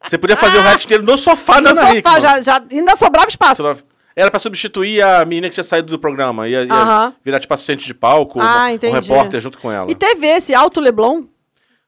Você 0.08 0.18
podia 0.18 0.38
fazer 0.38 0.58
o 0.58 0.62
reality 0.62 0.86
inteiro 0.86 1.04
no 1.04 1.18
sofá 1.18 1.60
da 1.60 1.74
no 1.74 1.80
Ana 1.80 1.96
sofá, 1.96 2.20
já, 2.20 2.42
já, 2.42 2.64
ainda 2.72 2.96
sobrava 2.96 3.28
espaço. 3.28 3.58
Sobrava- 3.58 3.82
Era 4.16 4.32
pra 4.32 4.40
substituir 4.40 5.02
a 5.04 5.24
menina 5.26 5.48
que 5.50 5.54
tinha 5.56 5.64
saído 5.64 5.92
do 5.92 6.00
programa. 6.00 6.48
Ia, 6.48 6.64
ia 6.64 6.74
Aham. 6.74 7.14
virar, 7.24 7.40
tipo, 7.40 7.54
assistente 7.54 7.86
de 7.86 7.94
palco, 7.94 8.40
Ah, 8.42 8.66
um 8.66 8.70
entendi. 8.70 8.94
repórter 8.94 9.40
junto 9.40 9.58
com 9.60 9.72
ela. 9.72 9.90
E 9.92 9.96
teve 9.96 10.26
esse, 10.26 10.56
Alto 10.56 10.80
Leblon? 10.80 11.24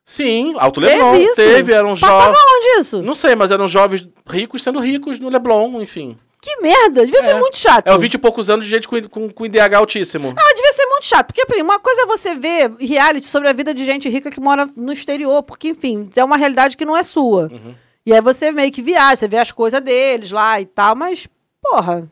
Sim, 0.06 0.56
Alto 0.58 0.82
Teve 0.82 0.94
Leblon. 0.96 1.16
isso? 1.16 1.36
Teve, 1.36 1.74
eram 1.74 1.96
jovens. 1.96 2.36
onde 2.38 2.80
isso? 2.82 3.02
Não 3.02 3.14
sei, 3.14 3.36
mas 3.36 3.52
eram 3.52 3.68
jovens 3.68 4.08
ricos 4.28 4.64
sendo 4.64 4.80
ricos 4.80 5.20
no 5.20 5.30
Leblon, 5.30 5.82
enfim. 5.82 6.18
Que 6.42 6.56
merda, 6.62 7.06
devia 7.06 7.22
ser 7.22 7.36
muito 7.36 7.58
chato. 7.58 7.86
É 7.86 7.94
o 7.94 8.00
20 8.00 8.14
e 8.14 8.18
poucos 8.18 8.50
anos 8.50 8.66
de 8.66 8.72
gente 8.72 8.88
com, 8.88 9.00
com, 9.10 9.30
com 9.30 9.46
IDH 9.46 9.76
altíssimo. 9.76 10.34
Ah, 10.38 10.54
devia 10.56 10.72
ser 10.74 10.86
muito 10.86 11.06
chato. 11.06 11.28
Porque, 11.34 11.62
uma 11.62 11.80
coisa 11.80 12.04
é 12.04 12.06
você 12.06 12.34
ver 12.34 12.72
reality 12.80 13.28
sobre 13.28 13.50
a 13.50 13.54
vida 13.54 13.74
de 13.74 13.84
gente 13.86 14.08
rica 14.08 14.32
que 14.32 14.40
mora 14.40 14.68
no 14.76 14.94
exterior. 14.94 15.44
Porque, 15.44 15.68
enfim, 15.68 16.10
é 16.16 16.24
uma 16.24 16.38
realidade 16.38 16.78
que 16.78 16.86
não 16.86 16.96
é 16.96 17.04
sua. 17.04 17.50
Uhum. 17.52 17.76
E 18.06 18.14
aí 18.14 18.22
você 18.22 18.52
meio 18.52 18.72
que 18.72 18.82
viaja, 18.82 19.16
você 19.18 19.28
vê 19.28 19.38
as 19.38 19.52
coisas 19.52 19.82
deles 19.82 20.32
lá 20.32 20.60
e 20.60 20.66
tal. 20.66 20.96
Mas, 20.96 21.28
porra, 21.62 22.10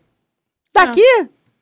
daqui, 0.73 1.01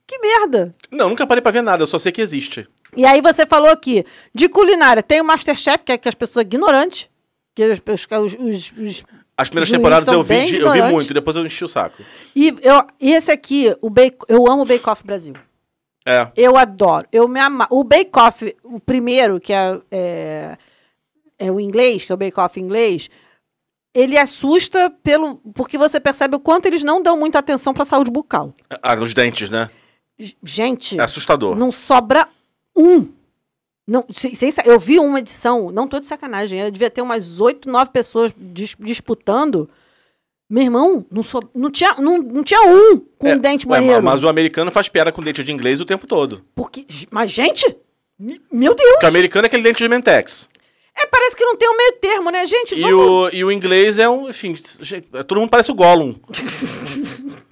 que 0.08 0.18
merda. 0.20 0.76
Não, 0.92 1.10
nunca 1.10 1.26
parei 1.26 1.42
pra 1.42 1.52
ver 1.52 1.62
nada, 1.62 1.84
eu 1.84 1.88
só 1.88 1.98
sei 1.98 2.12
que 2.12 2.22
existe. 2.22 2.68
E 2.96 3.06
aí 3.06 3.22
você 3.22 3.46
falou 3.46 3.70
aqui, 3.70 4.06
de 4.34 4.48
culinária, 4.50 5.04
tem 5.04 5.20
o 5.22 5.26
Masterchef, 5.26 5.84
que 5.84 5.92
é 5.92 5.98
que 5.98 6.08
as 6.10 6.16
pessoas 6.16 6.44
ignorantes. 6.44 7.10
Que 7.54 7.64
os, 7.68 7.80
os, 7.80 8.34
os, 8.34 8.72
os- 8.78 9.04
As 9.38 9.50
primeiras 9.50 9.70
temporadas 9.70 10.08
eu 10.10 10.22
vi, 10.24 10.46
de- 10.48 10.58
eu 10.60 10.72
vi 10.72 10.82
muito, 10.84 11.14
depois 11.14 11.36
eu 11.38 11.46
enchi 11.46 11.64
o 11.64 11.68
saco. 11.68 12.04
e, 12.36 12.50
eu, 12.62 12.82
e 13.00 13.14
esse 13.14 13.32
aqui, 13.32 13.76
o 13.82 13.90
Bake, 13.90 14.18
eu 14.28 14.46
amo 14.50 14.64
o 14.64 14.66
Bake 14.66 14.90
Off 14.90 15.04
Brasil. 15.06 15.34
É. 16.06 16.28
Eu 16.36 16.56
adoro. 16.58 17.08
Eu 17.12 17.28
me 17.28 17.40
ama... 17.40 17.66
O 17.72 17.84
Bake 17.84 18.12
Off, 18.18 18.56
o 18.64 18.80
primeiro, 18.80 19.40
que 19.40 19.52
é, 19.54 19.80
é, 19.90 20.58
é 21.40 21.52
o 21.52 21.60
inglês, 21.60 22.04
que 22.04 22.12
é 22.12 22.16
o 22.16 22.18
Bake 22.18 22.40
Off 22.40 22.60
inglês, 22.60 23.10
ele 23.96 24.18
assusta 24.18 24.90
pelo 25.02 25.38
porque 25.56 25.78
você 25.78 26.00
percebe 26.00 26.36
o 26.36 26.40
quanto 26.40 26.66
eles 26.68 26.84
não 26.84 27.02
dão 27.02 27.18
muita 27.18 27.40
atenção 27.40 27.74
para 27.74 27.84
a 27.84 27.86
saúde 27.86 28.12
bucal. 28.12 28.54
Ah, 28.84 28.94
os 29.02 29.14
dentes, 29.14 29.50
né? 29.50 29.70
Gente, 30.44 31.00
É 31.00 31.04
assustador. 31.04 31.56
não 31.56 31.72
sobra 31.72 32.28
um. 32.76 33.08
Não, 33.88 34.04
sem- 34.14 34.34
sem 34.36 34.52
sa- 34.52 34.64
eu 34.66 34.80
vi 34.80 34.98
uma 35.00 35.20
edição, 35.20 35.72
não 35.72 35.88
tô 35.88 36.00
de 36.00 36.08
sacanagem, 36.08 36.60
ela 36.60 36.72
devia 36.72 36.90
ter 36.90 37.02
umas 37.02 37.40
oito, 37.40 37.70
nove 37.70 37.92
pessoas 37.92 38.32
dis- 38.38 38.76
disputando. 38.80 39.70
Meu 40.50 40.64
irmão, 40.64 41.06
não, 41.12 41.24
so, 41.24 41.40
não, 41.56 41.72
tinha, 41.72 41.94
não, 41.96 42.18
não 42.20 42.44
tinha 42.44 42.62
um 42.62 43.00
com 43.18 43.28
É, 43.28 43.36
um 43.36 43.38
dente 43.40 43.68
ué, 43.68 43.80
maneiro. 43.80 44.04
mas 44.04 44.24
o 44.24 44.28
americano 44.30 44.72
faz 44.72 44.88
piada 44.90 45.12
com 45.12 45.22
dente 45.24 45.44
de 45.44 45.52
inglês 45.52 45.80
o 45.82 45.86
tempo 45.86 46.06
todo. 46.08 46.44
Porque, 46.56 46.86
mas, 47.12 47.32
gente, 47.32 47.64
Meu 48.52 48.74
Deus! 48.74 48.92
Porque 48.94 49.06
o 49.06 49.10
americano 49.10 49.46
é 49.46 49.48
aquele 49.48 49.64
dente 49.64 49.80
de 49.84 49.90
Mentex. 49.90 50.48
É, 50.98 51.06
parece 51.08 51.36
que 51.36 51.44
não 51.44 51.56
tem 51.56 51.70
um 51.70 51.78
meio 51.78 51.92
termo, 51.94 52.30
né, 52.30 52.48
gente? 52.48 52.74
E 52.76 52.82
Vamos... 52.82 52.98
o, 52.98 53.30
e 53.34 53.44
o 53.44 53.52
inglês 53.52 54.00
é 54.00 54.08
um, 54.08 54.30
enfim, 54.30 54.56
gente, 54.80 55.08
todo 55.28 55.40
mundo 55.40 55.50
parece 55.50 55.72
o 55.72 55.76
Gollum. 55.76 56.16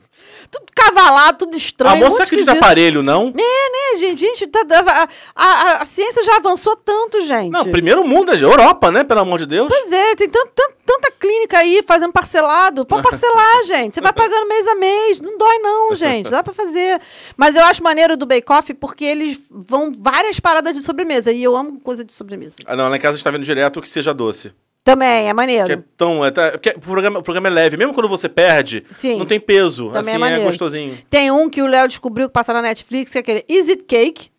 Tudo 0.54 0.66
cavalado, 0.76 1.38
tudo 1.40 1.58
estranho. 1.58 1.94
a 1.96 1.96
moça 1.96 2.10
muito 2.12 2.22
acredita 2.24 2.52
esquisito. 2.52 2.64
aparelho, 2.64 3.02
não? 3.02 3.34
É, 3.36 3.94
né, 3.94 4.00
gente? 4.00 4.20
Gente, 4.20 4.46
tá, 4.48 4.60
a, 4.88 5.08
a, 5.36 5.82
a 5.82 5.86
ciência 5.86 6.24
já 6.24 6.36
avançou 6.38 6.76
tanto, 6.76 7.22
gente. 7.22 7.52
Não, 7.52 7.66
primeiro 7.66 8.08
mundo, 8.08 8.32
é 8.32 8.36
Europa, 8.42 8.92
né? 8.92 9.04
Pelo 9.04 9.22
amor 9.22 9.40
de 9.40 9.48
Deus. 9.48 9.68
Pois 9.68 9.92
é, 9.92 10.16
tem 10.16 10.30
tant, 10.30 10.48
tant- 10.54 10.74
tanta 10.86 11.10
clínica 11.12 11.58
aí 11.58 11.82
fazendo 11.88 12.14
parcelado. 12.14 12.86
Pode 12.86 13.02
parcelar, 13.10 13.64
gente. 13.64 13.96
Você 13.96 14.02
vai 14.02 14.14
pagando 14.14 14.48
mês 14.48 14.68
a 14.68 14.76
mês. 14.76 15.20
Não 15.22 15.38
dói, 15.38 15.58
não, 15.58 15.96
gente. 15.96 16.30
Dá 16.30 16.44
pra 16.44 16.54
fazer. 16.54 17.02
Mas 17.36 17.56
eu 17.56 17.64
acho 17.64 17.82
maneiro 17.82 18.16
do 18.16 18.26
Bake 18.28 18.52
Off 18.52 18.74
porque 18.76 19.04
eles 19.06 19.42
vão 19.50 19.92
várias 19.98 20.40
paradas 20.40 20.76
de 20.76 20.84
sobremesa. 20.84 21.32
E 21.32 21.42
eu 21.44 21.56
amo 21.58 21.80
coisa 21.80 22.04
de 22.06 22.14
sobremesa. 22.14 22.58
Ah, 22.66 22.76
não, 22.76 22.94
em 22.94 23.00
casa 23.00 23.14
a 23.14 23.18
gente 23.18 23.24
tá 23.24 23.32
vendo 23.32 23.44
direto 23.44 23.82
que 23.82 23.90
seja 23.90 24.14
doce. 24.14 24.54
Também, 24.84 25.30
é 25.30 25.34
maneiro. 25.34 25.66
Que 25.66 25.72
é 25.74 25.84
tão. 25.96 26.26
É, 26.26 26.32
tá- 26.32 26.52
porque 26.52 26.70
o, 26.76 26.80
programa, 26.80 27.20
o 27.20 27.24
programa 27.24 27.48
é 27.48 27.52
leve. 27.52 27.78
Mesmo 27.78 27.94
quando 27.94 28.10
você 28.10 28.28
perde, 28.28 28.84
Sim. 28.92 29.18
não 29.18 29.26
tem 29.26 29.40
peso. 29.40 29.86
Também 29.92 29.98
é 29.98 30.02
assim, 30.02 30.12
é, 30.16 30.18
maneiro. 30.18 30.44
gostosinho. 30.46 30.98
Tem 31.10 31.32
um 31.32 31.50
que 31.50 31.62
o 31.62 31.68
Léo 31.68 31.88
descobriu 31.88 32.28
que 32.28 32.34
passa 32.34 32.52
na 32.54 32.62
Netflix, 32.62 33.12
que 33.14 33.18
é 33.18 33.22
aquele 33.22 33.46
Is 33.48 33.70
It 33.70 33.84
Cake? 33.84 34.30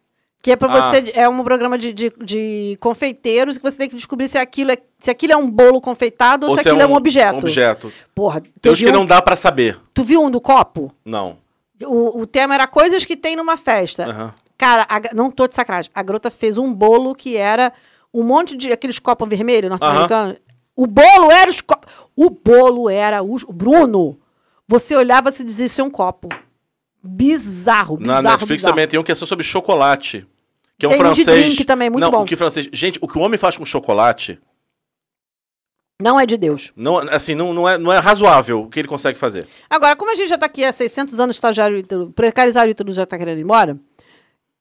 Que 0.42 0.52
é 0.52 0.56
pra 0.56 0.70
Ah. 0.70 0.90
você. 0.92 1.12
É 1.14 1.26
um 1.26 1.42
programa 1.42 1.78
de, 1.78 1.94
de, 1.94 2.12
de 2.22 2.76
confeiteiros 2.78 3.56
que 3.56 3.62
você 3.64 3.78
tem 3.78 3.88
que 3.88 3.96
descobrir 3.96 4.28
se 4.28 4.36
aquilo 4.36 4.72
é, 4.72 4.76
se 4.98 5.10
aquilo 5.10 5.32
é 5.32 5.36
um 5.36 5.48
bolo 5.50 5.80
confeitado 5.80 6.46
ou, 6.46 6.54
se 6.54 6.60
aquilo 6.60 6.82
é 6.82 6.86
um 6.86 6.94
objeto. 6.94 7.36
Um 7.36 7.38
objeto. 7.38 7.90
Porra, 8.14 8.42
Tem 8.60 8.70
uns 8.70 8.78
teve 8.78 8.90
que 8.90 8.90
um- 8.96 9.00
não 9.00 9.06
dá 9.06 9.22
pra 9.22 9.36
saber. 9.36 9.80
Tu 9.94 10.04
viu 10.04 10.22
um 10.22 10.30
do 10.30 10.42
copo? 10.42 10.92
Não. 11.02 11.38
O, 11.82 12.20
o 12.20 12.26
tema 12.26 12.54
era 12.54 12.66
coisas 12.66 13.02
que 13.06 13.16
tem 13.16 13.34
numa 13.34 13.56
festa. 13.56 14.04
Aham. 14.06 14.34
Cara, 14.58 14.86
a 14.88 15.14
não 15.14 15.30
tô 15.30 15.48
de 15.48 15.54
sacanagem. 15.54 15.90
A 15.94 16.02
garota 16.02 16.30
fez 16.30 16.58
um 16.58 16.72
bolo 16.72 17.14
que 17.14 17.36
era 17.38 17.72
um 18.14 18.22
monte 18.22 18.56
de 18.56 18.72
aqueles 18.72 18.98
copos 18.98 19.28
vermelhos 19.28 19.68
norte-americanos. 19.68 20.36
O 20.76 20.86
bolo 20.86 21.30
era 21.30 21.50
os 21.50 21.60
copos. 21.60 21.92
O 22.16 22.30
bolo 22.30 22.88
era 22.88 23.22
os. 23.22 23.42
O 23.42 23.52
Bruno. 23.52 24.18
Você 24.66 24.96
olhava 24.96 25.32
e 25.38 25.44
dizia 25.44 25.66
isso 25.66 25.80
é 25.80 25.84
um 25.84 25.90
copo. 25.90 26.28
Bizarro, 27.02 27.96
bizarro. 27.98 28.22
Na 28.22 28.22
Netflix 28.22 28.62
bizarro. 28.62 28.72
também 28.72 28.88
tem 28.88 28.98
um 28.98 29.02
que 29.02 29.12
é 29.12 29.14
só 29.14 29.26
sobre 29.26 29.44
chocolate. 29.44 30.26
Que 30.78 30.86
é 30.86 30.88
um 30.88 30.92
Tem 30.92 31.00
um 31.00 31.12
de 31.12 31.24
francês. 31.24 31.44
drink 31.46 31.64
também, 31.64 31.90
muito 31.90 32.02
não, 32.02 32.10
bom. 32.10 32.22
O 32.22 32.24
que 32.24 32.34
francês. 32.34 32.68
Gente, 32.72 32.98
o 33.00 33.06
que 33.06 33.18
o 33.18 33.20
homem 33.20 33.38
faz 33.38 33.56
com 33.56 33.64
chocolate, 33.64 34.40
Não 36.02 36.18
é 36.18 36.26
de 36.26 36.36
Deus. 36.36 36.72
não, 36.74 36.98
assim, 36.98 37.34
não, 37.34 37.54
não, 37.54 37.68
é, 37.68 37.78
não 37.78 37.92
é 37.92 37.98
razoável 37.98 38.62
o 38.62 38.68
que 38.68 38.80
ele 38.80 38.88
consegue 38.88 39.16
fazer. 39.18 39.46
Agora, 39.70 39.94
como 39.94 40.10
a 40.10 40.14
gente 40.16 40.28
já 40.28 40.36
tá 40.38 40.46
aqui 40.46 40.64
há 40.64 40.72
600 40.72 41.20
anos, 41.20 41.36
estagiário 41.36 41.78
ítalo, 41.78 42.10
precarizar 42.12 42.66
o 42.66 42.70
ítalo 42.70 42.92
já 42.92 43.06
tá 43.06 43.16
querendo 43.16 43.38
ir 43.38 43.42
embora, 43.42 43.78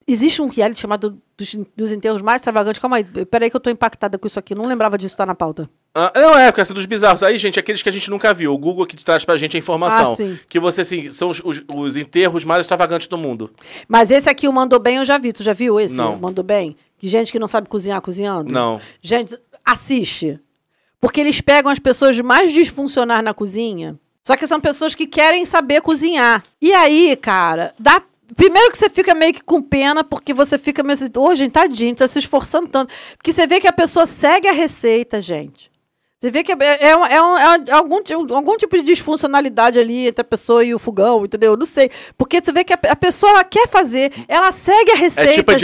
existe 0.08 0.42
um 0.42 0.48
reality 0.48 0.80
chamado 0.80 1.22
dos, 1.38 1.56
dos 1.76 1.92
enterros 1.92 2.22
mais 2.22 2.42
extravagantes. 2.42 2.80
Calma 2.80 2.98
aí, 2.98 3.04
peraí 3.04 3.50
que 3.50 3.56
eu 3.56 3.60
tô 3.60 3.70
impactada 3.70 4.18
com 4.18 4.28
isso 4.28 4.40
aqui. 4.40 4.56
Não 4.56 4.66
lembrava 4.66 4.98
disso, 4.98 5.16
tá 5.18 5.26
na 5.26 5.36
pauta. 5.36 5.70
Ah, 5.96 6.12
não, 6.16 6.38
é, 6.38 6.52
porque 6.52 6.62
essa 6.62 6.74
dos 6.74 6.86
bizarros. 6.86 7.24
Aí, 7.24 7.38
gente, 7.38 7.60
aqueles 7.60 7.82
que 7.82 7.90
a 7.90 7.92
gente 7.92 8.10
nunca 8.10 8.34
viu. 8.34 8.54
O 8.54 8.58
Google 8.58 8.86
que 8.86 8.96
traz 9.04 9.24
pra 9.24 9.38
gente 9.38 9.56
a 9.56 9.60
informação. 9.60 10.14
Ah, 10.14 10.16
sim. 10.16 10.40
Que 10.50 10.60
você, 10.60 10.82
assim, 10.82 11.12
são 11.12 11.30
os, 11.30 11.42
os, 11.44 11.64
os 11.68 11.98
enterros 11.98 12.44
mais 12.44 12.62
extravagantes 12.62 13.08
do 13.08 13.18
mundo. 13.18 13.52
Mas 13.88 14.12
esse 14.12 14.30
aqui, 14.30 14.48
o 14.48 14.54
Mandou 14.54 14.80
Bem, 14.80 14.98
eu 14.98 15.06
já 15.06 15.18
vi. 15.18 15.32
Tu 15.34 15.44
já 15.44 15.54
viu 15.54 15.80
esse? 15.80 15.96
Não. 15.96 16.18
Mandou 16.18 16.44
Bem? 16.44 16.76
Gente 17.02 17.32
que 17.32 17.40
não 17.40 17.48
sabe 17.48 17.68
cozinhar, 17.68 18.02
cozinhando? 18.02 18.52
Não. 18.52 18.80
Gente, 19.02 19.38
assiste. 19.66 20.40
Porque 21.02 21.20
eles 21.20 21.42
pegam 21.42 21.70
as 21.70 21.80
pessoas 21.80 22.18
mais 22.22 22.52
disfuncionais 22.52 23.24
na 23.24 23.34
cozinha. 23.34 24.00
Só 24.24 24.38
que 24.38 24.48
são 24.48 24.62
pessoas 24.62 24.96
que 24.96 25.06
querem 25.06 25.46
saber 25.46 25.82
cozinhar. 25.82 26.42
E 26.62 26.74
aí, 26.74 27.16
cara, 27.18 27.74
dá. 27.78 28.02
Primeiro 28.36 28.72
que 28.72 28.78
você 28.78 28.90
fica 28.90 29.14
meio 29.14 29.34
que 29.34 29.44
com 29.44 29.62
pena, 29.62 30.04
porque 30.04 30.34
você 30.34 30.58
fica 30.58 30.84
meio 30.84 30.98
assim, 30.98 31.10
ô, 31.18 31.36
gente, 31.36 31.52
tadinho, 31.52 31.96
tá 31.96 32.08
se 32.08 32.20
esforçando 32.20 32.68
tanto. 32.68 32.94
Porque 33.18 33.34
você 33.34 33.46
vê 33.48 33.60
que 33.60 33.68
a 33.68 33.74
pessoa 33.74 34.06
segue 34.06 34.48
a 34.48 34.54
receita, 34.54 35.22
gente. 35.22 35.73
Você 36.24 36.32
vê 36.32 36.42
que 36.42 36.54
é, 36.54 36.56
é, 36.62 36.90
é 36.92 36.96
um- 36.98 37.06
é 37.06 37.22
um- 37.22 37.76
algum, 37.76 38.02
ti- 38.02 38.14
algum 38.14 38.56
tipo 38.56 38.78
de 38.78 38.84
disfuncionalidade 38.84 39.78
ali 39.78 40.08
entre 40.08 40.22
a 40.22 40.24
pessoa 40.24 40.64
e 40.64 40.74
o 40.74 40.80
fogão, 40.80 41.26
entendeu? 41.26 41.58
Não 41.58 41.66
sei. 41.66 41.92
Porque 42.18 42.40
você 42.42 42.50
vê 42.54 42.64
que 42.64 42.72
a, 42.72 42.80
a 42.92 42.96
pessoa 42.96 43.30
ela 43.34 43.44
quer 43.44 43.68
fazer, 43.68 44.10
ela 44.30 44.50
segue 44.54 44.92
a 44.92 44.96
receita, 44.96 45.34
tipo 45.34 45.52
a 45.52 45.56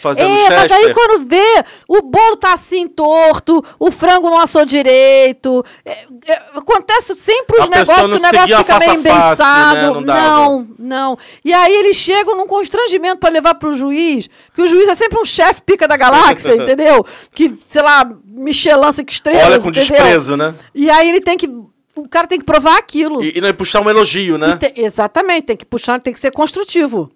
fazendo 0.00 0.30
é, 0.30 0.48
mas 0.48 0.72
aí 0.72 0.84
Chester. 0.84 0.94
quando 0.94 1.26
vê, 1.28 1.64
o 1.86 2.00
bolo 2.00 2.36
tá 2.36 2.54
assim 2.54 2.88
torto, 2.88 3.62
o 3.78 3.90
frango 3.90 4.30
não 4.30 4.38
assou 4.38 4.64
direito. 4.64 5.62
é, 5.84 6.06
é, 6.26 6.42
acontece 6.54 7.14
sempre 7.14 7.58
os 7.60 7.66
A 7.66 7.68
negócios 7.68 8.10
que 8.10 8.16
o 8.16 8.22
negócio 8.32 8.56
fica 8.58 8.78
meio 8.78 8.94
embençado. 8.94 10.00
né? 10.00 10.06
Não 10.06 10.22
não, 10.22 10.68
não. 10.78 11.18
E 11.44 11.52
aí 11.52 11.74
eles 11.74 11.98
chegam 11.98 12.34
num 12.34 12.46
constrangimento 12.46 13.18
pra 13.18 13.28
levar 13.28 13.56
pro 13.56 13.76
juiz, 13.76 14.26
que 14.54 14.62
o 14.62 14.66
juiz 14.66 14.88
é 14.88 14.94
sempre 14.94 15.20
um 15.20 15.24
chefe 15.26 15.60
pica 15.60 15.86
da 15.86 15.98
galáxia, 15.98 16.54
entendeu? 16.56 17.04
Que, 17.34 17.54
sei 17.68 17.82
lá, 17.82 18.08
Michelin 18.34 18.92
cinco 18.92 19.10
estrelas, 19.10 19.44
Olha 19.46 19.60
com 19.60 19.68
entendeu? 19.70 19.88
desprezo, 19.88 20.36
né? 20.36 20.54
E 20.74 20.88
aí 20.90 21.08
ele 21.08 21.20
tem 21.20 21.36
que. 21.36 21.46
O 21.94 22.08
cara 22.08 22.26
tem 22.26 22.38
que 22.38 22.44
provar 22.44 22.78
aquilo. 22.78 23.22
E, 23.22 23.36
e 23.36 23.40
não 23.40 23.48
é 23.48 23.52
puxar 23.52 23.80
um 23.82 23.90
elogio, 23.90 24.38
né? 24.38 24.50
E 24.50 24.56
te- 24.70 24.80
exatamente, 24.80 25.42
tem 25.44 25.56
que 25.56 25.64
puxar, 25.66 26.00
tem 26.00 26.12
que 26.12 26.18
ser 26.20 26.30
construtivo. 26.30 27.10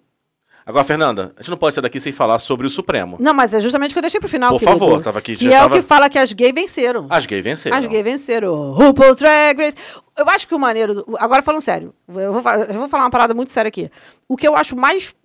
Agora, 0.65 0.83
Fernanda, 0.83 1.33
a 1.37 1.41
gente 1.41 1.49
não 1.49 1.57
pode 1.57 1.73
sair 1.73 1.81
daqui 1.81 1.97
sem 1.97 2.11
falar 2.11 2.37
sobre 2.39 2.67
o 2.67 2.69
Supremo. 2.69 3.15
Não, 3.21 3.33
mas 3.33 3.53
é 3.53 3.61
justamente 3.61 3.91
o 3.91 3.93
que 3.93 3.99
eu 3.99 4.01
deixei 4.01 4.19
pro 4.19 4.27
final. 4.29 4.51
Por 4.51 4.59
querido. 4.59 4.77
favor, 4.77 5.01
tava 5.01 5.17
aqui, 5.19 5.37
Que 5.37 5.45
já 5.45 5.55
é 5.55 5.59
tava- 5.61 5.75
o 5.75 5.79
que 5.79 5.81
fala 5.87 6.09
que 6.09 6.19
as 6.19 6.33
gays 6.33 6.53
venceram. 6.53 7.07
As 7.09 7.25
gays 7.25 7.41
venceram. 7.43 7.77
As 7.77 7.85
gays 7.85 8.03
venceram. 8.03 8.71
RuPaul's 8.73 9.15
Drag 9.15 9.57
Race. 9.57 9.77
Eu 10.17 10.27
acho 10.29 10.45
que 10.47 10.53
o 10.53 10.59
maneiro. 10.59 10.93
do- 10.95 11.15
Agora 11.19 11.41
falando 11.41 11.61
sério, 11.61 11.93
eu 12.09 12.33
vou, 12.33 12.51
eu 12.51 12.73
vou 12.73 12.89
falar 12.89 13.03
uma 13.05 13.09
parada 13.09 13.33
muito 13.33 13.51
séria 13.51 13.69
aqui. 13.69 13.89
O 14.27 14.35
que 14.35 14.45
eu 14.47 14.55
acho 14.57 14.75
mais 14.75 15.15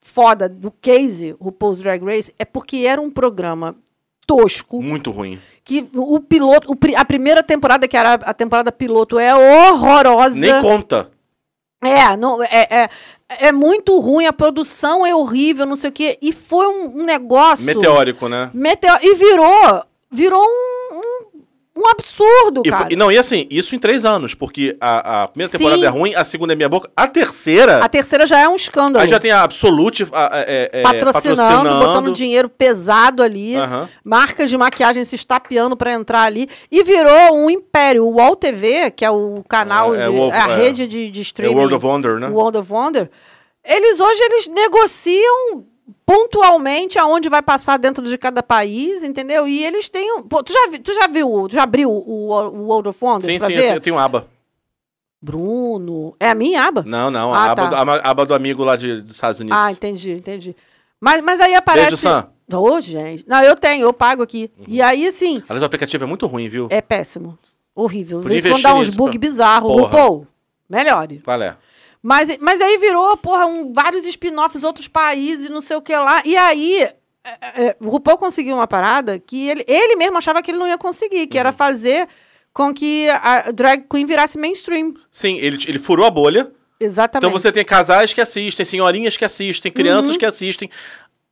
foda 0.00 0.48
do 0.48 0.70
case 0.70 1.34
RuPaul's 1.40 1.78
Drag 1.78 2.02
Race 2.04 2.32
é 2.38 2.44
porque 2.44 2.78
era 2.86 3.00
um 3.00 3.10
programa 3.10 3.74
tosco. 4.26 4.82
Muito 4.82 5.10
ruim. 5.10 5.38
Que 5.64 5.88
o 5.94 6.20
piloto. 6.20 6.70
o 6.72 6.76
a 6.96 7.04
primeira 7.04 7.42
temporada, 7.42 7.88
que 7.88 7.96
era 7.96 8.14
a 8.14 8.34
temporada 8.34 8.70
piloto, 8.70 9.18
é 9.18 9.34
horrorosa. 9.34 10.36
Nem 10.36 10.60
conta. 10.60 11.10
É, 11.82 12.16
não, 12.16 12.42
é, 12.42 12.66
é, 12.70 12.88
é 13.28 13.52
muito 13.52 13.98
ruim, 14.00 14.24
a 14.26 14.32
produção 14.32 15.04
é 15.04 15.14
horrível, 15.14 15.66
não 15.66 15.76
sei 15.76 15.90
o 15.90 15.92
quê. 15.92 16.18
E 16.22 16.32
foi 16.32 16.66
um, 16.66 17.00
um 17.00 17.04
negócio. 17.04 17.64
Meteórico, 17.64 18.28
né? 18.28 18.50
Meteo- 18.54 18.98
e 19.02 19.14
virou. 19.14 19.84
Virou 20.10 20.42
um, 20.42 20.83
um, 21.76 21.88
absurdo, 21.88 22.62
E, 22.64 22.70
cara. 22.70 22.88
e 22.90 22.96
não, 22.96 23.10
e 23.10 23.18
assim, 23.18 23.46
isso 23.50 23.74
em 23.74 23.78
três 23.78 24.04
anos, 24.04 24.32
porque 24.34 24.76
a, 24.80 25.24
a 25.24 25.28
primeira 25.28 25.50
Sim. 25.50 25.58
temporada 25.58 25.84
é 25.84 25.88
ruim, 25.88 26.14
a 26.14 26.24
segunda 26.24 26.52
é 26.52 26.56
minha 26.56 26.68
boca, 26.68 26.88
a 26.96 27.06
terceira. 27.08 27.78
A 27.84 27.88
terceira 27.88 28.26
já 28.26 28.38
é 28.38 28.48
um 28.48 28.54
escândalo. 28.54 29.02
Aí 29.02 29.08
já 29.08 29.18
tem 29.18 29.30
a 29.32 29.42
Absolute 29.42 30.06
a- 30.12 30.30
é, 30.46 30.70
é, 30.72 30.82
patrocinando, 30.82 31.68
botando 31.78 32.12
dinheiro 32.12 32.48
pesado 32.48 33.22
ali, 33.22 33.56
Aham. 33.56 33.88
marcas 34.04 34.48
de 34.48 34.56
maquiagem 34.56 35.04
se 35.04 35.16
estapeando 35.16 35.76
pra 35.76 35.92
entrar 35.92 36.22
ali, 36.22 36.48
e 36.70 36.82
virou 36.84 37.34
um 37.36 37.50
império. 37.50 38.04
O 38.06 38.14
UOL 38.14 38.36
TV, 38.36 38.90
que 38.92 39.04
é 39.04 39.10
o 39.10 39.42
canal, 39.48 39.94
É, 39.94 40.04
é 40.06 40.08
de- 40.10 40.16
o 40.16 40.30
é 40.30 40.40
a 40.40 40.48
é. 40.50 40.56
rede 40.56 40.86
de, 40.86 41.10
de 41.10 41.20
É 41.20 41.22
streaming. 41.22 41.54
o 41.54 41.58
World 41.58 41.74
of 41.74 41.86
Wonder, 41.86 42.18
né? 42.20 42.28
o 42.28 42.34
World 42.34 42.58
of 42.58 42.72
Wonder, 42.72 43.10
eles 43.66 43.98
hoje 43.98 44.22
eles 44.22 44.46
negociam 44.46 45.64
pontualmente 46.06 46.98
aonde 46.98 47.28
vai 47.28 47.42
passar 47.42 47.78
dentro 47.78 48.04
de 48.06 48.16
cada 48.18 48.42
país, 48.42 49.02
entendeu? 49.02 49.46
E 49.48 49.64
eles 49.64 49.88
têm. 49.88 50.22
Pô, 50.24 50.42
tu 50.42 50.52
já, 50.52 50.78
tu 50.82 50.94
já 50.94 51.06
viu, 51.06 51.46
tu 51.48 51.54
já 51.54 51.62
abriu 51.64 51.90
o, 51.90 52.28
o 52.30 52.66
World 52.68 52.88
of 52.90 52.98
Wonder 53.04 53.30
Sim, 53.30 53.38
pra 53.38 53.46
sim, 53.46 53.52
eu 53.52 53.56
ver? 53.58 53.62
tenho, 53.66 53.76
eu 53.76 53.80
tenho 53.80 53.98
aba. 53.98 54.26
Bruno, 55.20 56.14
é 56.20 56.28
a 56.28 56.34
minha 56.34 56.62
aba? 56.64 56.82
Não, 56.86 57.10
não, 57.10 57.32
a, 57.32 57.38
Ah, 57.38 57.50
aba, 57.52 57.62
tá. 57.70 57.84
do, 57.84 57.90
a 57.90 58.10
aba 58.10 58.26
do 58.26 58.34
amigo 58.34 58.62
lá 58.62 58.76
de, 58.76 59.00
dos 59.00 59.12
Estados 59.12 59.40
Unidos. 59.40 59.58
Ah, 59.58 59.72
entendi, 59.72 60.12
entendi. 60.12 60.54
Mas, 61.00 61.22
mas 61.22 61.40
aí 61.40 61.54
aparece... 61.54 61.86
Beijo, 61.88 61.96
Sam. 61.96 62.28
Ô, 62.52 62.78
gente. 62.80 63.24
Não, 63.26 63.42
eu 63.42 63.56
tenho, 63.56 63.84
eu 63.84 63.92
pago 63.92 64.22
aqui. 64.22 64.50
Uhum. 64.58 64.64
E 64.68 64.82
aí, 64.82 65.06
assim, 65.06 65.42
Aliás, 65.48 65.62
o 65.62 65.64
aplicativo 65.64 66.04
é 66.04 66.06
muito 66.06 66.26
ruim, 66.26 66.46
viu? 66.46 66.66
é 66.70 66.82
péssimo. 66.82 67.38
Horrível. 67.74 68.20
Quando 68.20 68.34
investir 68.34 68.62
dá 68.62 68.74
uns 68.74 68.94
bug 68.94 69.12
pô. 69.12 69.18
bizarros. 69.18 69.80
RuPaul, 69.80 70.26
melhore. 70.68 71.20
Qual 71.24 71.40
é? 71.40 71.56
Mas, 72.06 72.36
mas 72.38 72.60
aí 72.60 72.76
virou, 72.76 73.16
porra, 73.16 73.46
um, 73.46 73.72
vários 73.72 74.04
spin-offs, 74.04 74.62
outros 74.62 74.86
países, 74.88 75.48
não 75.48 75.62
sei 75.62 75.74
o 75.76 75.80
que 75.80 75.96
lá. 75.96 76.20
E 76.26 76.36
aí, 76.36 76.82
é, 76.82 76.92
é, 77.68 77.76
o 77.80 77.88
RuPaul 77.88 78.18
conseguiu 78.18 78.56
uma 78.56 78.66
parada 78.66 79.18
que 79.18 79.48
ele, 79.48 79.64
ele 79.66 79.96
mesmo 79.96 80.18
achava 80.18 80.42
que 80.42 80.50
ele 80.50 80.58
não 80.58 80.68
ia 80.68 80.76
conseguir, 80.76 81.26
que 81.26 81.38
era 81.38 81.48
Uhum. 81.48 81.56
fazer 81.56 82.06
com 82.52 82.74
que 82.74 83.08
a 83.08 83.50
drag 83.50 83.86
queen 83.90 84.04
virasse 84.04 84.36
mainstream. 84.36 84.92
Sim, 85.10 85.38
ele, 85.38 85.56
ele 85.66 85.78
furou 85.78 86.04
a 86.04 86.10
bolha. 86.10 86.52
Exatamente. 86.78 87.26
Então 87.26 87.30
você 87.30 87.50
tem 87.50 87.64
casais 87.64 88.12
que 88.12 88.20
assistem, 88.20 88.66
senhorinhas 88.66 89.16
que 89.16 89.24
assistem, 89.24 89.72
crianças 89.72 90.12
Uhum. 90.12 90.18
que 90.18 90.26
assistem. 90.26 90.68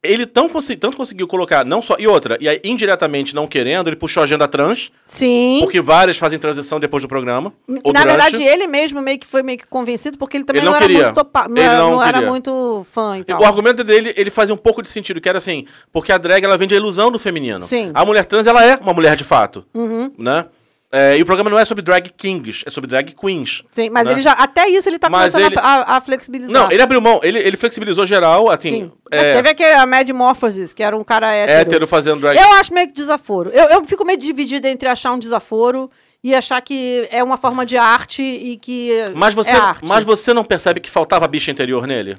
Ele 0.02 0.26
tão 0.26 0.48
consi- 0.48 0.74
tanto 0.74 0.96
conseguiu 0.96 1.28
colocar, 1.28 1.64
não 1.64 1.80
só. 1.80 1.94
E 1.96 2.08
outra, 2.08 2.36
e 2.40 2.48
aí, 2.48 2.60
indiretamente 2.64 3.34
não 3.36 3.46
querendo, 3.46 3.88
ele 3.88 3.94
puxou 3.94 4.20
a 4.20 4.24
agenda 4.24 4.48
trans, 4.48 4.90
Sim. 5.06 5.58
porque 5.60 5.80
várias 5.80 6.18
fazem 6.18 6.40
transição 6.40 6.80
depois 6.80 7.02
do 7.04 7.08
programa. 7.08 7.52
Na 7.68 8.04
verdade, 8.04 8.42
ele 8.42 8.66
mesmo 8.66 9.00
meio 9.00 9.16
que 9.18 9.26
foi 9.26 9.44
meio 9.44 9.58
que 9.58 9.66
convencido, 9.68 10.18
porque 10.18 10.36
ele 10.36 10.44
também 10.44 10.58
Ele 10.60 10.66
não, 10.66 10.72
não 10.72 10.76
era 10.76 10.86
queria. 10.88 11.02
muito 11.04 11.14
topa, 11.14 11.46
não, 11.48 11.62
era, 11.62 11.78
não 11.78 11.90
não 11.92 12.02
era 12.02 12.20
muito 12.22 12.84
fã 12.90 13.16
e 13.18 13.22
tal. 13.24 13.40
O 13.40 13.44
argumento 13.44 13.84
dele, 13.84 14.12
ele 14.16 14.30
fazia 14.30 14.52
um 14.52 14.58
pouco 14.58 14.82
de 14.82 14.88
sentido, 14.88 15.20
que 15.20 15.28
era 15.28 15.38
assim, 15.38 15.66
porque 15.92 16.10
a 16.10 16.18
drag, 16.18 16.44
ela 16.44 16.58
vende 16.58 16.74
a 16.74 16.78
ilusão 16.78 17.08
do 17.08 17.18
feminino. 17.18 17.62
Sim. 17.62 17.92
A 17.94 18.04
mulher 18.04 18.26
trans, 18.26 18.46
ela 18.48 18.64
é 18.66 18.74
uma 18.76 18.92
mulher 18.92 19.14
de 19.14 19.22
fato, 19.22 19.64
Uhum. 19.72 20.10
né? 20.18 20.46
É, 20.94 21.16
e 21.16 21.22
o 21.22 21.24
programa 21.26 21.48
não 21.48 21.58
é 21.58 21.64
sobre 21.64 21.82
drag 21.82 22.10
kings, 22.10 22.62
é 22.66 22.70
sobre 22.70 22.86
drag 22.86 23.14
queens. 23.14 23.62
Sim, 23.72 23.88
mas 23.88 24.04
né? 24.04 24.12
ele 24.12 24.20
já. 24.20 24.32
Até 24.32 24.68
isso 24.68 24.86
ele 24.88 24.98
tá 24.98 25.08
Mas 25.08 25.32
começando 25.32 25.52
ele- 25.52 25.60
a, 25.60 25.96
a- 25.96 26.00
flexibilizar. 26.02 26.52
Não, 26.52 26.70
ele 26.70 26.82
abriu 26.82 27.00
mão, 27.00 27.18
ele, 27.22 27.38
ele 27.38 27.56
flexibilizou 27.56 28.04
geral, 28.04 28.50
assim. 28.50 28.68
Sim. 28.70 28.92
É, 29.10 29.34
Teve 29.36 29.48
aquele 29.48 29.72
a 29.74 29.86
Mad 29.86 30.06
Morphosis, 30.10 30.74
que 30.74 30.82
era 30.82 30.94
um 30.94 31.02
cara 31.02 31.32
hétero. 31.32 31.60
hétero 31.60 31.86
fazendo 31.86 32.20
drag 32.20 32.38
Eu 32.38 32.52
acho 32.52 32.74
meio 32.74 32.88
que 32.88 32.92
desaforo. 32.92 33.48
Eu, 33.50 33.64
eu 33.70 33.84
fico 33.86 34.04
meio 34.04 34.18
dividida 34.18 34.68
entre 34.68 34.86
achar 34.86 35.12
um 35.12 35.18
desaforo 35.18 35.90
e 36.22 36.34
achar 36.34 36.60
que 36.60 37.08
é 37.10 37.24
uma 37.24 37.38
forma 37.38 37.64
de 37.64 37.78
arte 37.78 38.22
e 38.22 38.58
que 38.58 38.90
Mas 39.14 39.32
você, 39.34 39.50
é 39.50 39.54
arte. 39.56 39.88
mas 39.88 40.04
você 40.04 40.34
não 40.34 40.44
percebe 40.44 40.78
que 40.78 40.90
faltava 40.90 41.26
bicha 41.26 41.50
interior 41.50 41.86
nele? 41.86 42.18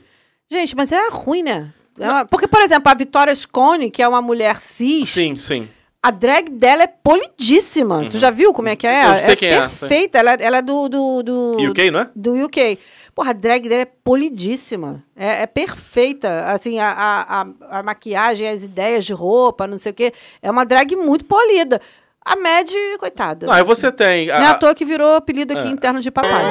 Gente, 0.52 0.76
mas 0.76 0.92
é 0.92 1.10
ruim, 1.12 1.44
né? 1.44 1.70
É 2.00 2.10
uma- 2.10 2.26
Porque, 2.26 2.48
por 2.48 2.60
exemplo, 2.62 2.92
a 2.92 2.96
Vitória 2.96 3.34
Scone, 3.36 3.92
que 3.92 4.02
é 4.02 4.08
uma 4.08 4.22
mulher 4.22 4.60
cis, 4.60 5.10
Sim, 5.10 5.38
sim. 5.38 5.70
A 6.04 6.12
drag 6.12 6.50
dela 6.50 6.84
é 6.84 6.88
polidíssima. 6.88 8.10
Tu 8.10 8.20
já 8.20 8.30
viu 8.30 8.52
como 8.52 8.68
é 8.68 8.76
que 8.76 8.86
é? 8.86 9.06
Eu 9.06 9.24
sei 9.24 9.34
é 9.34 9.36
quem 9.38 9.50
é, 9.50 9.60
perfeita. 9.62 10.20
Ela, 10.20 10.34
ela 10.34 10.58
é 10.58 10.62
do, 10.62 10.90
do, 10.90 11.24
do... 11.24 11.70
UK, 11.72 11.92
não 11.92 12.02
é? 12.02 12.10
Do 12.14 12.44
UK. 12.44 12.78
Porra, 13.16 13.30
a 13.30 13.34
drag 13.34 13.70
dela 13.70 13.84
é 13.84 13.88
polidíssima. 14.04 15.02
É, 15.16 15.44
é 15.44 15.48
perfeita. 15.48 16.48
Assim, 16.48 16.78
a, 16.78 16.90
a, 16.90 17.42
a, 17.42 17.80
a 17.80 17.84
maquiagem, 17.84 18.50
as 18.50 18.64
ideias 18.64 19.06
de 19.06 19.14
roupa, 19.14 19.66
não 19.66 19.78
sei 19.78 19.94
o 19.94 19.96
quê. 19.96 20.12
É 20.42 20.52
uma 20.52 20.66
drag 20.66 20.94
muito 20.94 21.24
polida. 21.24 21.80
A 22.26 22.36
Mad, 22.36 22.70
coitada. 23.00 23.48
Não, 23.48 23.54
aí 23.54 23.64
você 23.64 23.90
tem. 23.90 24.28
Não 24.28 24.36
é 24.36 24.48
à 24.48 24.54
toa 24.56 24.76
que 24.76 24.84
virou 24.84 25.16
apelido 25.16 25.54
aqui 25.54 25.68
É. 25.68 25.72
interno 25.72 26.02
de 26.02 26.12
papai. 26.12 26.44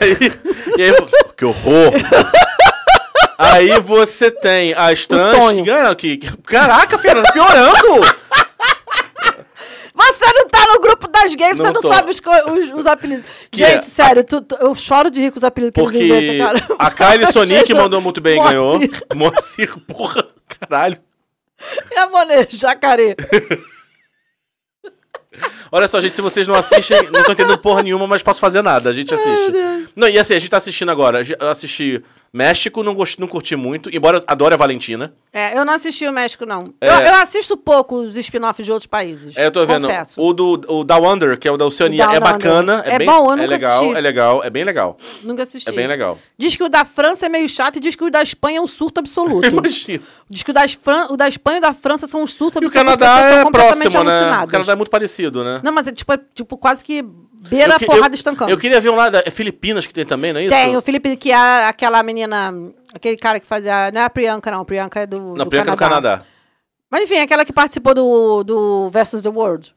e 0.76 0.82
aí, 0.82 0.92
que 1.36 1.44
horror! 1.44 1.92
Aí 3.38 3.78
você 3.80 4.30
tem 4.30 4.74
as 4.74 5.06
trans 5.06 5.52
que 5.52 5.62
ganham. 5.62 5.94
Que, 5.94 6.18
caraca, 6.44 6.98
Fernanda, 6.98 7.32
piorando! 7.32 8.18
Você 9.94 10.32
não 10.32 10.48
tá 10.48 10.64
no 10.72 10.80
grupo 10.80 11.08
das 11.08 11.34
gays, 11.34 11.58
Não 11.58 11.66
você 11.66 11.72
não 11.72 11.80
tô. 11.82 11.92
sabe 11.92 12.10
os, 12.10 12.20
os- 12.20 12.72
os 12.80 12.86
apelidos. 12.86 13.24
Que 13.50 13.58
Gente, 13.58 13.78
é- 13.78 13.80
sério, 13.80 14.22
tu- 14.24 14.40
tu- 14.40 14.56
eu 14.60 14.74
choro 14.74 15.10
de 15.10 15.20
rir 15.20 15.30
com 15.32 15.38
os 15.38 15.44
apelidos 15.44 15.74
que 15.74 15.80
Porque 15.80 15.98
eles 15.98 16.34
inventam, 16.34 16.46
cara. 16.76 16.76
a 16.78 16.90
Kylie 16.90 17.26
Sonic 17.32 17.74
mandou 17.74 18.00
muito 18.00 18.20
bem 18.20 18.40
e 18.40 18.42
ganhou. 18.42 18.78
Moacir, 19.14 19.76
porra, 19.86 20.24
caralho. 20.60 20.98
A 21.96 22.06
Monet, 22.06 22.56
jacaré. 22.56 23.16
Olha 25.70 25.86
só, 25.88 26.00
gente, 26.00 26.14
se 26.14 26.22
vocês 26.22 26.46
não 26.48 26.54
assistem, 26.54 27.10
não 27.10 27.20
estão 27.20 27.32
entendendo 27.34 27.58
porra 27.58 27.82
nenhuma, 27.82 28.06
mas 28.06 28.22
posso 28.22 28.40
fazer 28.40 28.62
nada. 28.62 28.90
A 28.90 28.92
gente 28.92 29.12
assiste. 29.12 29.52
Não, 29.94 30.08
e 30.08 30.18
assim, 30.18 30.34
a 30.34 30.38
gente 30.38 30.50
tá 30.50 30.56
assistindo 30.56 30.90
agora. 30.90 31.22
Eu 31.38 31.48
assisti 31.48 32.02
México, 32.32 32.82
não, 32.82 32.94
gost... 32.94 33.18
não 33.18 33.26
curti 33.26 33.56
muito, 33.56 33.94
embora 33.94 34.18
eu 34.18 34.24
adore 34.26 34.54
a 34.54 34.56
Valentina. 34.56 35.14
É, 35.32 35.56
eu 35.56 35.64
não 35.64 35.72
assisti 35.72 36.06
o 36.06 36.12
México, 36.12 36.44
não. 36.44 36.72
É. 36.80 36.88
Eu, 36.88 37.00
eu 37.00 37.14
assisto 37.16 37.56
pouco 37.56 37.96
os 37.96 38.16
spin-offs 38.16 38.64
de 38.64 38.72
outros 38.72 38.86
países. 38.86 39.36
É, 39.36 39.46
eu 39.46 39.50
tô 39.50 39.64
vendo. 39.64 39.86
Confesso. 39.86 40.20
O 40.20 40.32
do 40.32 40.60
o 40.68 40.84
Down 40.84 41.12
Under, 41.12 41.38
que 41.38 41.48
é 41.48 41.50
o 41.50 41.56
da 41.56 41.64
Oceania, 41.64 42.04
é 42.04 42.20
bacana. 42.20 42.82
É, 42.84 42.94
É 42.94 42.98
bem, 42.98 43.06
bom, 43.06 43.26
eu 43.26 43.32
é 43.32 43.36
nunca 43.36 43.48
legal, 43.48 43.80
assisti. 43.80 43.96
é 43.96 44.00
legal, 44.00 44.44
é 44.44 44.50
bem 44.50 44.64
legal. 44.64 44.96
Nunca 45.22 45.42
assisti. 45.42 45.68
É 45.68 45.72
bem 45.72 45.86
legal. 45.86 46.18
Diz 46.36 46.54
que 46.56 46.62
o 46.62 46.68
da 46.68 46.84
França 46.84 47.26
é 47.26 47.28
meio 47.28 47.48
chato 47.48 47.76
e 47.76 47.80
diz 47.80 47.94
que 47.94 48.04
o 48.04 48.10
da 48.10 48.22
Espanha 48.22 48.58
é 48.58 48.60
um 48.60 48.66
surto 48.66 49.00
absoluto. 49.00 49.46
Imagina. 49.46 50.02
Diz 50.28 50.42
que 50.42 50.50
o 50.50 50.54
da, 50.54 50.68
Fran... 50.68 51.06
o 51.10 51.16
da 51.16 51.28
Espanha 51.28 51.56
e 51.56 51.58
o 51.58 51.62
da 51.62 51.72
França 51.72 52.06
são 52.06 52.22
um 52.22 52.26
surto 52.26 52.58
E 52.58 52.64
o 52.64 52.68
absoluto. 52.68 52.98
Canadá 52.98 53.40
é 53.40 53.50
próximo, 53.50 54.04
né? 54.04 54.42
O. 54.44 54.46
Canadá 54.46 54.72
é 54.72 54.76
muito 54.76 54.90
parecido, 54.90 55.42
né? 55.42 55.60
Não, 55.62 55.72
mas 55.72 55.86
é 55.86 55.92
tipo, 55.92 56.12
é, 56.12 56.20
tipo 56.34 56.56
quase 56.58 56.84
que 56.84 57.04
beira 57.48 57.76
Eu 57.80 57.86
porrada 57.86 58.14
eu, 58.14 58.14
estancando. 58.14 58.50
Eu 58.50 58.58
queria 58.58 58.80
ver 58.80 58.90
um 58.90 58.94
lá, 58.96 59.08
da, 59.10 59.22
é 59.24 59.30
Filipinas 59.30 59.86
que 59.86 59.94
tem 59.94 60.04
também, 60.06 60.32
não 60.32 60.40
é 60.40 60.44
isso? 60.44 60.50
Tem, 60.56 60.76
o 60.76 60.80
Felipe, 60.82 61.16
que 61.16 61.30
é 61.30 61.66
aquela 61.66 62.02
menina, 62.02 62.52
aquele 62.94 63.16
cara 63.16 63.38
que 63.40 63.46
fazia. 63.46 63.90
Não 63.92 64.00
é 64.00 64.04
a 64.04 64.10
Priyanka, 64.10 64.50
não. 64.50 64.60
A 64.60 64.64
Priyanka 64.64 65.00
é 65.00 65.06
do. 65.06 65.34
Na 65.36 65.44
do 65.44 65.50
Priyanka 65.50 65.76
Canadá. 65.76 66.08
Canadá. 66.10 66.24
Mas 66.90 67.02
enfim, 67.02 67.18
aquela 67.18 67.44
que 67.44 67.52
participou 67.52 67.94
do, 67.94 68.42
do 68.44 68.90
Versus 68.90 69.20
the 69.22 69.28
World. 69.28 69.74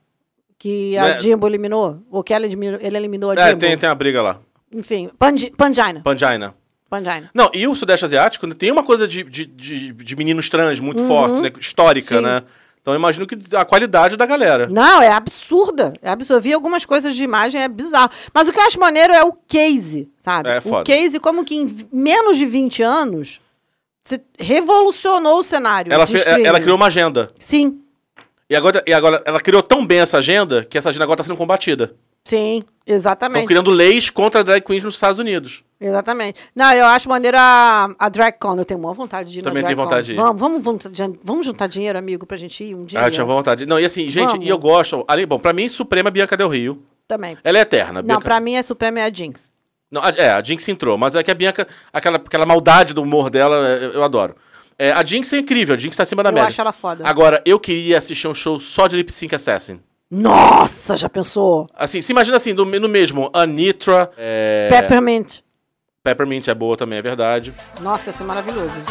Que 0.57 0.95
a 0.97 1.03
Né? 1.15 1.19
Jimbo 1.19 1.47
eliminou. 1.47 2.01
Ou 2.11 2.23
que 2.23 2.33
ela 2.33 2.45
eliminou, 2.45 2.79
ele 2.81 2.95
eliminou 2.97 3.31
a 3.31 3.33
É, 3.35 3.47
Jimbo. 3.47 3.59
tem, 3.59 3.77
tem 3.77 3.89
uma 3.89 3.95
briga 3.95 4.21
lá. 4.21 4.39
Enfim, 4.73 5.09
Pangi- 5.19 5.51
Pangina. 5.57 6.01
Pangina. 6.01 6.53
Pangina. 6.89 7.29
Não, 7.33 7.49
e 7.53 7.67
o 7.67 7.73
Sudeste 7.75 8.05
Asiático 8.05 8.45
né, 8.45 8.53
tem 8.57 8.69
uma 8.71 8.83
coisa 8.83 9.07
de, 9.07 9.23
de, 9.23 9.45
de, 9.45 9.91
de 9.93 10.15
meninos 10.15 10.49
trans 10.49 10.79
muito 10.79 11.01
Uhum. 11.01 11.07
forte, 11.07 11.41
né? 11.41 11.51
Histórica, 11.59 12.17
Sim. 12.17 12.21
né? 12.21 12.43
Então 12.81 12.93
eu 12.93 12.97
imagino 12.99 13.27
que 13.27 13.37
a 13.55 13.63
qualidade 13.63 14.17
da 14.17 14.25
galera. 14.25 14.67
Não, 14.67 15.01
é 15.01 15.09
absurda. 15.11 15.93
É 16.01 16.09
absurda. 16.09 16.37
Eu 16.39 16.41
vi 16.41 16.53
algumas 16.53 16.83
coisas 16.83 17.15
de 17.15 17.23
imagem, 17.23 17.61
é 17.61 17.67
bizarro. 17.67 18.09
Mas 18.33 18.47
o 18.47 18.51
que 18.51 18.57
eu 18.59 18.63
acho 18.63 18.79
maneiro 18.79 19.13
é 19.13 19.23
o 19.23 19.33
case, 19.47 20.09
sabe? 20.17 20.49
É, 20.49 20.57
o 20.57 20.61
foda. 20.63 20.83
case, 20.83 21.19
como 21.19 21.45
que 21.45 21.55
em 21.55 21.87
menos 21.93 22.37
de 22.37 22.45
20 22.47 22.81
anos, 22.81 23.39
você 24.03 24.19
revolucionou 24.39 25.39
o 25.39 25.43
cenário. 25.43 25.93
Ela, 25.93 26.05
de 26.05 26.11
fe- 26.13 26.17
streaming. 26.19 26.45
ela 26.45 26.59
criou 26.59 26.75
uma 26.75 26.87
agenda. 26.87 27.29
Sim, 27.37 27.79
E 28.49 28.55
agora, 28.55 28.83
e 28.87 28.91
agora 28.93 29.21
ela 29.25 29.39
criou 29.39 29.61
tão 29.61 29.85
bem 29.85 29.99
essa 29.99 30.17
agenda 30.17 30.65
que 30.65 30.75
essa 30.77 30.89
agenda 30.89 31.03
agora 31.05 31.21
está 31.21 31.23
sendo 31.31 31.37
combatida. 31.37 31.93
Sim, 32.23 32.63
Estão 32.85 32.95
exatamente. 32.95 33.47
criando 33.47 33.69
leis 33.71 34.09
contra 34.09 34.43
drag 34.43 34.61
queens 34.61 34.83
nos 34.83 34.95
Estados 34.95 35.19
Unidos. 35.19 35.63
Exatamente. 35.79 36.39
Não, 36.55 36.71
eu 36.73 36.85
acho 36.85 37.09
maneiro 37.09 37.37
a, 37.39 37.89
a 37.97 38.07
DragCon. 38.09 38.55
Eu 38.57 38.65
tenho 38.65 38.79
maior 38.79 38.93
vontade 38.93 39.31
de 39.31 39.39
ir 39.39 39.41
Também 39.41 39.63
na 39.63 39.67
tenho 39.69 39.77
vontade 39.77 40.05
de 40.07 40.13
ir. 40.13 40.15
Vamos, 40.15 40.39
vamos, 40.39 40.63
vamos, 40.63 40.83
vamos 41.23 41.45
juntar 41.45 41.65
dinheiro, 41.67 41.97
amigo, 41.97 42.23
pra 42.25 42.37
gente 42.37 42.63
ir 42.63 42.75
um 42.75 42.85
dia. 42.85 42.99
Ah, 42.99 43.07
eu 43.07 43.11
tinha 43.11 43.25
vontade. 43.25 43.65
Não, 43.65 43.79
e 43.79 43.85
assim, 43.85 44.07
gente, 44.07 44.29
Vamos. 44.31 44.45
e 44.45 44.49
eu 44.49 44.59
gosto. 44.59 45.03
Ali, 45.07 45.25
bom, 45.25 45.39
pra 45.39 45.53
mim, 45.53 45.67
Suprema 45.67 46.09
é 46.09 46.11
Bianca 46.11 46.37
Del 46.37 46.49
Rio. 46.49 46.83
Também. 47.07 47.35
Ela 47.43 47.57
é 47.57 47.61
eterna. 47.61 48.01
Não, 48.01 48.07
Bianca... 48.07 48.21
pra 48.21 48.39
mim 48.39 48.57
a 48.57 48.63
Suprema 48.63 48.99
é 48.99 49.05
a 49.05 49.11
Jinx. 49.11 49.51
Não, 49.89 50.03
a- 50.03 50.09
é, 50.15 50.29
a 50.31 50.43
Jinx 50.43 50.67
entrou, 50.69 50.97
mas 50.99 51.15
é 51.15 51.23
que 51.23 51.31
a 51.31 51.35
Bianca, 51.35 51.67
aquela, 51.91 52.17
aquela 52.17 52.45
maldade 52.45 52.93
do 52.93 53.01
humor 53.01 53.29
dela, 53.31 53.55
eu, 53.55 53.93
eu 53.93 54.03
adoro. 54.03 54.35
É, 54.77 54.91
a 54.91 55.03
Jinx 55.03 55.33
é 55.33 55.39
incrível, 55.39 55.73
a 55.75 55.77
Jinx 55.77 55.97
tá 55.97 56.03
acima 56.03 56.21
da 56.23 56.29
Eu 56.29 56.33
média. 56.33 56.47
acho 56.47 56.61
ela 56.61 56.71
foda. 56.71 57.03
Agora, 57.07 57.41
eu 57.45 57.59
queria 57.59 57.97
assistir 57.97 58.27
um 58.27 58.33
show 58.35 58.59
só 58.59 58.85
de 58.87 58.95
Lip 58.97 59.11
Sync 59.11 59.33
Assassin. 59.35 59.79
Nossa, 60.11 60.97
já 60.97 61.07
pensou? 61.07 61.69
Assim, 61.73 62.01
se 62.01 62.11
imagina 62.11 62.35
assim, 62.35 62.51
no, 62.51 62.65
no 62.65 62.89
mesmo, 62.89 63.31
Anitra, 63.33 64.11
é, 64.17 64.67
Peppermint. 64.69 65.39
Peppermint 66.03 66.49
é 66.49 66.53
boa 66.53 66.75
também, 66.75 66.99
é 66.99 67.01
verdade. 67.01 67.53
Nossa, 67.79 68.09
ia 68.09 68.13
ser 68.13 68.25
maravilhoso. 68.25 68.85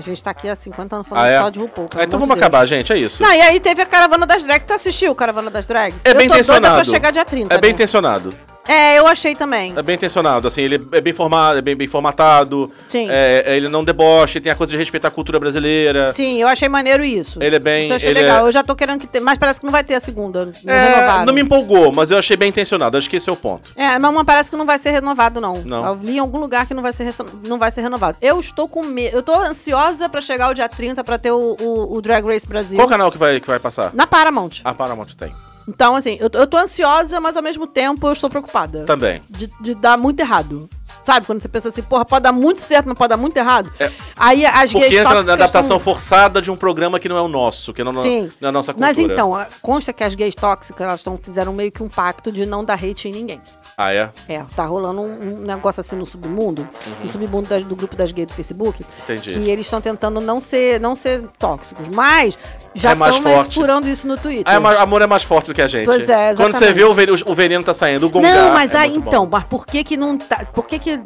A 0.00 0.02
gente, 0.02 0.22
tá 0.22 0.30
aqui 0.30 0.48
há 0.48 0.56
50 0.56 0.96
anos 0.96 1.08
falando 1.08 1.24
Ah, 1.24 1.28
é? 1.28 1.40
só 1.40 1.48
de 1.50 1.58
RuPaul. 1.60 1.88
Ah, 1.94 2.04
então 2.04 2.18
vamos 2.18 2.34
de 2.34 2.40
acabar, 2.40 2.66
gente, 2.66 2.92
é 2.92 2.96
isso. 2.98 3.22
Não, 3.22 3.32
e 3.32 3.40
aí 3.40 3.60
teve 3.60 3.82
a 3.82 3.86
Caravana 3.86 4.26
das 4.26 4.42
Drags. 4.42 4.66
Tu 4.66 4.72
assistiu 4.72 5.14
Caravana 5.14 5.50
das 5.50 5.66
Drags? 5.66 6.00
É 6.04 6.14
bem 6.14 6.26
eu 6.26 6.28
tô 6.30 6.34
doida 6.34 6.34
intencionado. 6.34 6.74
pra 6.76 6.84
chegar 6.84 7.10
dia 7.10 7.24
30. 7.24 7.54
É 7.54 7.58
bem 7.58 7.70
né? 7.70 7.74
intencionado. 7.74 8.30
É, 8.70 8.98
eu 8.98 9.06
achei 9.06 9.34
também. 9.34 9.72
É 9.76 9.82
bem 9.82 9.96
intencionado, 9.96 10.46
assim, 10.46 10.62
ele 10.62 10.80
é 10.92 11.00
bem 11.00 11.12
formado, 11.12 11.58
é 11.58 11.62
bem, 11.62 11.74
bem 11.74 11.88
formatado. 11.88 12.70
Sim. 12.88 13.06
É, 13.10 13.42
é, 13.46 13.56
ele 13.56 13.68
não 13.68 13.82
deboche, 13.82 14.40
tem 14.40 14.52
a 14.52 14.54
coisa 14.54 14.70
de 14.70 14.76
respeitar 14.78 15.08
a 15.08 15.10
cultura 15.10 15.38
brasileira. 15.40 16.12
Sim, 16.12 16.40
eu 16.40 16.46
achei 16.48 16.68
maneiro 16.68 17.02
isso. 17.04 17.42
Ele 17.42 17.56
é 17.56 17.58
bem- 17.58 17.84
Isso 17.84 17.92
eu 17.92 17.96
achei 17.96 18.10
ele 18.10 18.20
legal. 18.20 18.44
é- 18.44 18.48
Eu 18.48 18.52
já 18.52 18.62
tô 18.62 18.74
querendo 18.76 19.00
que 19.00 19.06
tenha. 19.06 19.24
Mas 19.24 19.38
parece 19.38 19.58
que 19.60 19.64
não 19.66 19.72
vai 19.72 19.82
ter 19.82 19.94
a 19.94 20.00
segunda. 20.00 20.46
Não 20.64 20.72
É, 20.72 21.24
não 21.26 21.34
me 21.34 21.40
empolgou, 21.42 21.92
mas 21.92 22.10
eu 22.10 22.18
achei 22.18 22.36
bem 22.36 22.48
intencionado. 22.50 22.96
Acho 22.96 23.10
que 23.10 23.16
esse 23.16 23.28
é 23.28 23.32
o 23.32 23.36
ponto. 23.36 23.72
É, 23.76 23.98
mas 23.98 24.10
uma 24.10 24.24
parece 24.24 24.50
que 24.50 24.56
não 24.56 24.66
vai 24.66 24.78
ser 24.78 24.90
renovado, 24.90 25.40
não. 25.40 25.54
Não. 25.64 25.84
Eu 25.86 25.98
li 26.02 26.16
em 26.16 26.20
algum 26.20 26.38
lugar 26.38 26.66
que 26.66 26.74
não 26.74 26.82
vai 26.82 26.92
ser, 26.92 27.12
não 27.46 27.58
vai 27.58 27.70
ser 27.70 27.80
renovado. 27.80 28.18
Eu 28.22 28.38
estou 28.38 28.68
com 28.68 28.82
medo. 28.84 29.16
Eu 29.16 29.22
tô 29.22 29.34
ansiosa 29.34 30.08
pra 30.08 30.20
chegar 30.20 30.48
o 30.48 30.54
dia 30.54 30.68
30 30.68 31.02
pra 31.02 31.18
ter 31.18 31.32
o, 31.32 31.56
o- 31.60 31.96
o 31.96 32.00
Drag 32.00 32.24
Race 32.24 32.46
Brasil. 32.46 32.76
Qual 32.76 32.88
canal 32.88 33.10
que 33.10 33.18
vai, 33.18 33.40
que 33.40 33.48
vai 33.48 33.58
passar? 33.58 33.90
Na 33.94 34.06
Paramount. 34.06 34.60
A 34.64 34.72
Paramount 34.72 35.08
tem. 35.18 35.32
Então, 35.68 35.94
assim, 35.96 36.16
eu, 36.20 36.28
eu 36.32 36.46
tô 36.46 36.56
ansiosa, 36.56 37.20
mas 37.20 37.36
ao 37.36 37.42
mesmo 37.42 37.66
tempo 37.66 38.06
eu 38.08 38.12
estou 38.12 38.28
preocupada. 38.30 38.84
Também. 38.84 39.22
De, 39.28 39.48
de 39.60 39.74
dar 39.74 39.96
muito 39.96 40.20
errado. 40.20 40.68
Sabe? 41.06 41.26
Quando 41.26 41.40
você 41.40 41.48
pensa 41.48 41.68
assim, 41.68 41.82
porra, 41.82 42.04
pode 42.04 42.22
dar 42.24 42.32
muito 42.32 42.60
certo, 42.60 42.86
mas 42.86 42.98
pode 42.98 43.08
dar 43.10 43.16
muito 43.16 43.36
errado. 43.36 43.72
É. 43.78 43.90
Aí 44.16 44.44
as 44.44 44.70
Porque 44.72 44.88
gays 44.88 45.00
entra 45.00 45.22
na 45.22 45.32
adaptação 45.34 45.76
tão- 45.76 45.80
forçada 45.80 46.42
de 46.42 46.50
um 46.50 46.56
programa 46.56 46.98
que 47.00 47.08
não 47.08 47.16
é 47.16 47.22
o 47.22 47.28
nosso, 47.28 47.72
que 47.72 47.82
não, 47.84 47.92
não- 47.92 48.02
Sim. 48.02 48.30
não 48.40 48.48
é 48.48 48.50
a 48.50 48.52
nossa 48.52 48.72
cultura. 48.74 48.92
Mas 48.94 48.98
então, 48.98 49.46
consta 49.62 49.92
que 49.92 50.02
as 50.04 50.14
gays 50.14 50.34
tóxicas, 50.34 50.80
elas 50.80 51.02
tão, 51.02 51.16
fizeram 51.16 51.52
meio 51.52 51.70
que 51.72 51.82
um 51.82 51.88
pacto 51.88 52.30
de 52.32 52.44
não 52.44 52.64
dar 52.64 52.74
hate 52.74 53.08
em 53.08 53.12
ninguém. 53.12 53.40
Ah, 53.78 53.94
é? 53.94 54.10
É, 54.28 54.44
tá 54.54 54.66
rolando 54.66 55.00
um, 55.00 55.36
um 55.40 55.46
negócio 55.46 55.80
assim 55.80 55.96
no 55.96 56.04
submundo, 56.04 56.68
no 57.02 57.08
submundo 57.08 57.48
das- 57.48 57.64
do 57.64 57.74
grupo 57.74 57.96
das 57.96 58.12
gays 58.12 58.26
do 58.28 58.34
Facebook, 58.34 58.82
Uhum. 58.82 58.88
Entendi. 59.04 59.32
que 59.32 59.48
eles 59.48 59.64
estão 59.66 59.80
tentando 59.80 60.20
não 60.20 60.38
ser, 60.38 60.78
não 60.80 60.94
ser 60.94 61.22
tóxicos, 61.38 61.88
mas 61.88 62.36
já 62.74 62.92
É 62.92 62.94
mais 62.94 63.16
forte. 63.16 63.54
furando 63.56 63.88
isso 63.88 64.06
no 64.06 64.16
Twitter. 64.16 64.44
Ah, 64.46 64.54
é 64.54 64.76
amor 64.82 65.02
é 65.02 65.06
mais 65.06 65.22
forte 65.22 65.46
do 65.46 65.54
que 65.54 65.62
a 65.62 65.66
gente. 65.66 65.84
Pois 65.86 66.08
é, 66.08 66.34
Quando 66.34 66.36
você 66.52 66.64
exatamente. 66.64 66.72
vê 66.74 66.84
o 66.84 66.94
veneno, 66.94 67.18
o 67.26 67.34
veneno 67.34 67.64
tá 67.64 67.74
saindo, 67.74 68.06
o 68.06 68.10
gongar 68.10 68.34
Não, 68.34 68.52
mas 68.52 68.74
é 68.74 68.78
aí 68.78 68.94
então, 68.96 69.24
bom. 69.24 69.30
mas 69.32 69.44
por 69.44 69.66
que 69.66 69.82
que 69.84 69.96
não 69.96 70.16
tá, 70.18 70.44
por 70.52 70.66
que 70.66 70.78
que 70.78 70.90
é, 70.90 70.98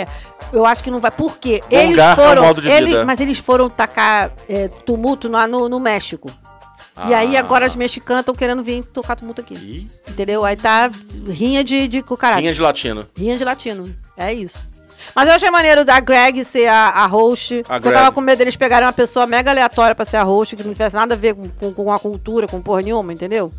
é, 0.00 0.06
eu 0.52 0.64
acho 0.66 0.82
que 0.84 0.90
não 0.90 1.00
vai, 1.00 1.10
por 1.10 1.38
quê? 1.38 1.60
Eles 1.70 1.98
é 1.98 2.12
um 2.12 2.16
foram, 2.16 2.42
modo 2.42 2.60
de 2.62 2.68
ele- 2.68 2.86
vida. 2.86 3.04
mas 3.04 3.20
eles 3.20 3.38
foram 3.38 3.68
tacar 3.68 4.30
é, 4.48 4.68
tumulto 4.68 5.28
lá 5.28 5.46
no, 5.46 5.68
no 5.68 5.80
México. 5.80 6.30
E 7.08 7.14
aí 7.14 7.36
Ah. 7.36 7.40
agora 7.40 7.64
as 7.66 7.74
mexicanas 7.74 8.20
estão 8.20 8.34
querendo 8.34 8.62
vir 8.62 8.84
tocar 8.84 9.16
tumulto 9.16 9.40
aqui. 9.40 9.54
Ih, 9.54 9.88
Entendeu? 10.10 10.44
Aí 10.44 10.54
tá 10.56 10.90
rinha 11.26 11.64
de, 11.64 11.88
de 11.88 12.02
com 12.02 12.14
caralho. 12.16 12.42
Rinha 12.42 12.52
de 12.54 12.60
latino. 12.60 13.06
Rinha 13.16 13.36
de 13.38 13.44
latino. 13.44 13.92
É 14.16 14.32
isso. 14.32 14.58
Mas 15.14 15.28
eu 15.28 15.34
achei 15.34 15.50
maneiro 15.50 15.84
da 15.84 16.00
Greg 16.00 16.44
ser 16.44 16.66
a, 16.68 16.88
a 16.88 17.06
host. 17.06 17.60
A 17.68 17.74
porque 17.74 17.88
eu 17.88 17.92
tava 17.92 18.04
Greg. 18.04 18.14
com 18.14 18.20
medo 18.20 18.38
deles 18.38 18.56
pegarem 18.56 18.86
uma 18.86 18.92
pessoa 18.92 19.26
mega 19.26 19.50
aleatória 19.50 19.94
pra 19.94 20.04
ser 20.04 20.16
a 20.16 20.22
host, 20.22 20.56
que 20.56 20.64
não 20.64 20.72
tivesse 20.72 20.94
nada 20.96 21.14
a 21.14 21.18
ver 21.18 21.34
com, 21.34 21.48
com, 21.48 21.72
com 21.72 21.92
a 21.92 21.98
cultura, 21.98 22.46
com 22.46 22.60
porra 22.60 22.82
nenhuma, 22.82 23.12
entendeu? 23.12 23.52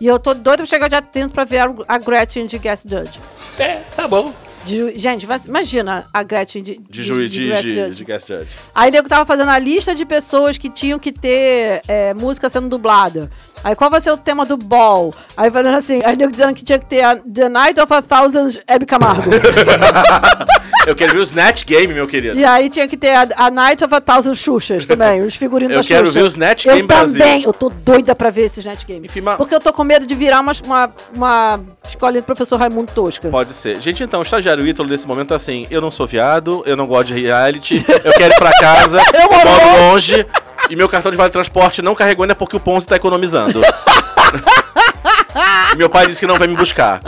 E 0.00 0.06
eu 0.06 0.18
tô 0.18 0.34
doida 0.34 0.58
pra 0.58 0.66
chegar 0.66 0.88
dia 0.88 1.00
30 1.02 1.32
pra 1.32 1.44
ver 1.44 1.58
a, 1.58 1.72
a 1.88 1.98
Gretchen 1.98 2.46
de 2.46 2.58
Guest 2.58 2.84
Judge. 2.88 3.18
É, 3.58 3.80
tá 3.94 4.08
bom. 4.08 4.32
De 4.66 4.98
gente, 4.98 5.26
imagina 5.46 6.06
a 6.12 6.22
Gretchen 6.22 6.62
de, 6.62 6.80
De 6.88 7.02
juiz 7.02 7.30
de, 7.30 7.50
de, 7.52 7.74
Judge. 7.74 7.94
de 7.96 8.04
guest 8.04 8.26
judge. 8.28 8.48
Aí 8.74 8.88
o 8.88 8.92
nego 8.92 9.08
tava 9.10 9.26
fazendo 9.26 9.50
a 9.50 9.58
lista 9.58 9.94
de 9.94 10.06
pessoas 10.06 10.56
que 10.56 10.70
tinham 10.70 10.98
que 10.98 11.12
ter 11.12 11.82
é, 11.86 12.14
música 12.14 12.48
sendo 12.48 12.70
dublada. 12.70 13.30
Aí 13.62 13.76
qual 13.76 13.90
vai 13.90 14.00
ser 14.00 14.10
o 14.10 14.16
tema 14.16 14.46
do 14.46 14.56
ball? 14.56 15.14
Aí 15.36 15.50
fazendo 15.50 15.76
assim, 15.76 16.02
aí 16.02 16.16
nego 16.16 16.32
dizendo 16.32 16.54
que 16.54 16.64
tinha 16.64 16.78
que 16.78 16.86
ter 16.86 17.02
a 17.02 17.14
The 17.16 17.48
Night 17.50 17.78
of 17.78 17.92
a 17.92 18.00
Thousand 18.00 18.58
Hebe 18.66 18.86
Camargo. 18.86 19.30
Eu 20.86 20.94
quero 20.94 21.12
ver 21.12 21.18
o 21.18 21.22
Snatch 21.22 21.64
Game, 21.64 21.92
meu 21.94 22.06
querido. 22.06 22.38
e 22.38 22.44
aí 22.44 22.68
tinha 22.68 22.86
que 22.86 22.96
ter 22.96 23.10
a, 23.14 23.26
a 23.36 23.50
Night 23.50 23.82
of 23.84 23.94
a 23.94 24.00
Thousand 24.00 24.34
Xuxas 24.34 24.84
também, 24.86 25.22
os 25.22 25.34
figurinos 25.34 25.74
Eu 25.74 25.82
da 25.82 25.86
quero 25.88 26.06
Xuxa. 26.06 26.18
ver 26.18 26.24
o 26.24 26.28
Snatch 26.28 26.66
eu 26.66 26.74
Game 26.74 26.86
Brasil. 26.86 27.18
também, 27.20 27.42
eu 27.44 27.52
tô 27.52 27.68
doida 27.70 28.14
pra 28.14 28.30
ver 28.30 28.42
esse 28.42 28.60
Snatch 28.60 28.84
Game. 28.84 29.06
Enfim, 29.06 29.20
mas- 29.20 29.36
Porque 29.36 29.54
eu 29.54 29.60
tô 29.60 29.72
com 29.72 29.84
medo 29.84 30.06
de 30.06 30.14
virar 30.14 30.40
uma, 30.40 30.52
uma, 30.64 30.90
uma 31.14 31.60
escolinha 31.88 32.22
do 32.22 32.26
professor 32.26 32.58
Raimundo 32.58 32.92
Tosca. 32.92 33.28
Pode 33.28 33.52
ser. 33.52 33.80
Gente, 33.80 34.02
então, 34.02 34.20
o 34.20 34.22
estagiário 34.22 34.66
Ítalo 34.66 34.88
nesse 34.88 35.06
momento 35.06 35.28
tá 35.28 35.36
assim: 35.36 35.66
eu 35.70 35.80
não 35.80 35.90
sou 35.90 36.06
viado, 36.06 36.62
eu 36.66 36.76
não 36.76 36.86
gosto 36.86 37.14
de 37.14 37.22
reality, 37.22 37.84
eu 38.04 38.12
quero 38.12 38.34
ir 38.34 38.38
pra 38.38 38.50
casa, 38.60 39.00
eu 39.14 39.30
moro 39.30 39.90
longe, 39.92 40.26
e 40.70 40.76
meu 40.76 40.88
cartão 40.88 41.10
de 41.10 41.16
vale 41.16 41.30
transporte 41.32 41.82
não 41.82 41.94
carregou 41.94 42.24
ainda 42.24 42.34
porque 42.34 42.56
o 42.56 42.60
Ponzi 42.60 42.86
tá 42.86 42.96
economizando. 42.96 43.60
meu 45.76 45.90
pai 45.90 46.06
disse 46.06 46.20
que 46.20 46.26
não 46.26 46.38
vai 46.38 46.46
me 46.46 46.56
buscar. 46.56 47.00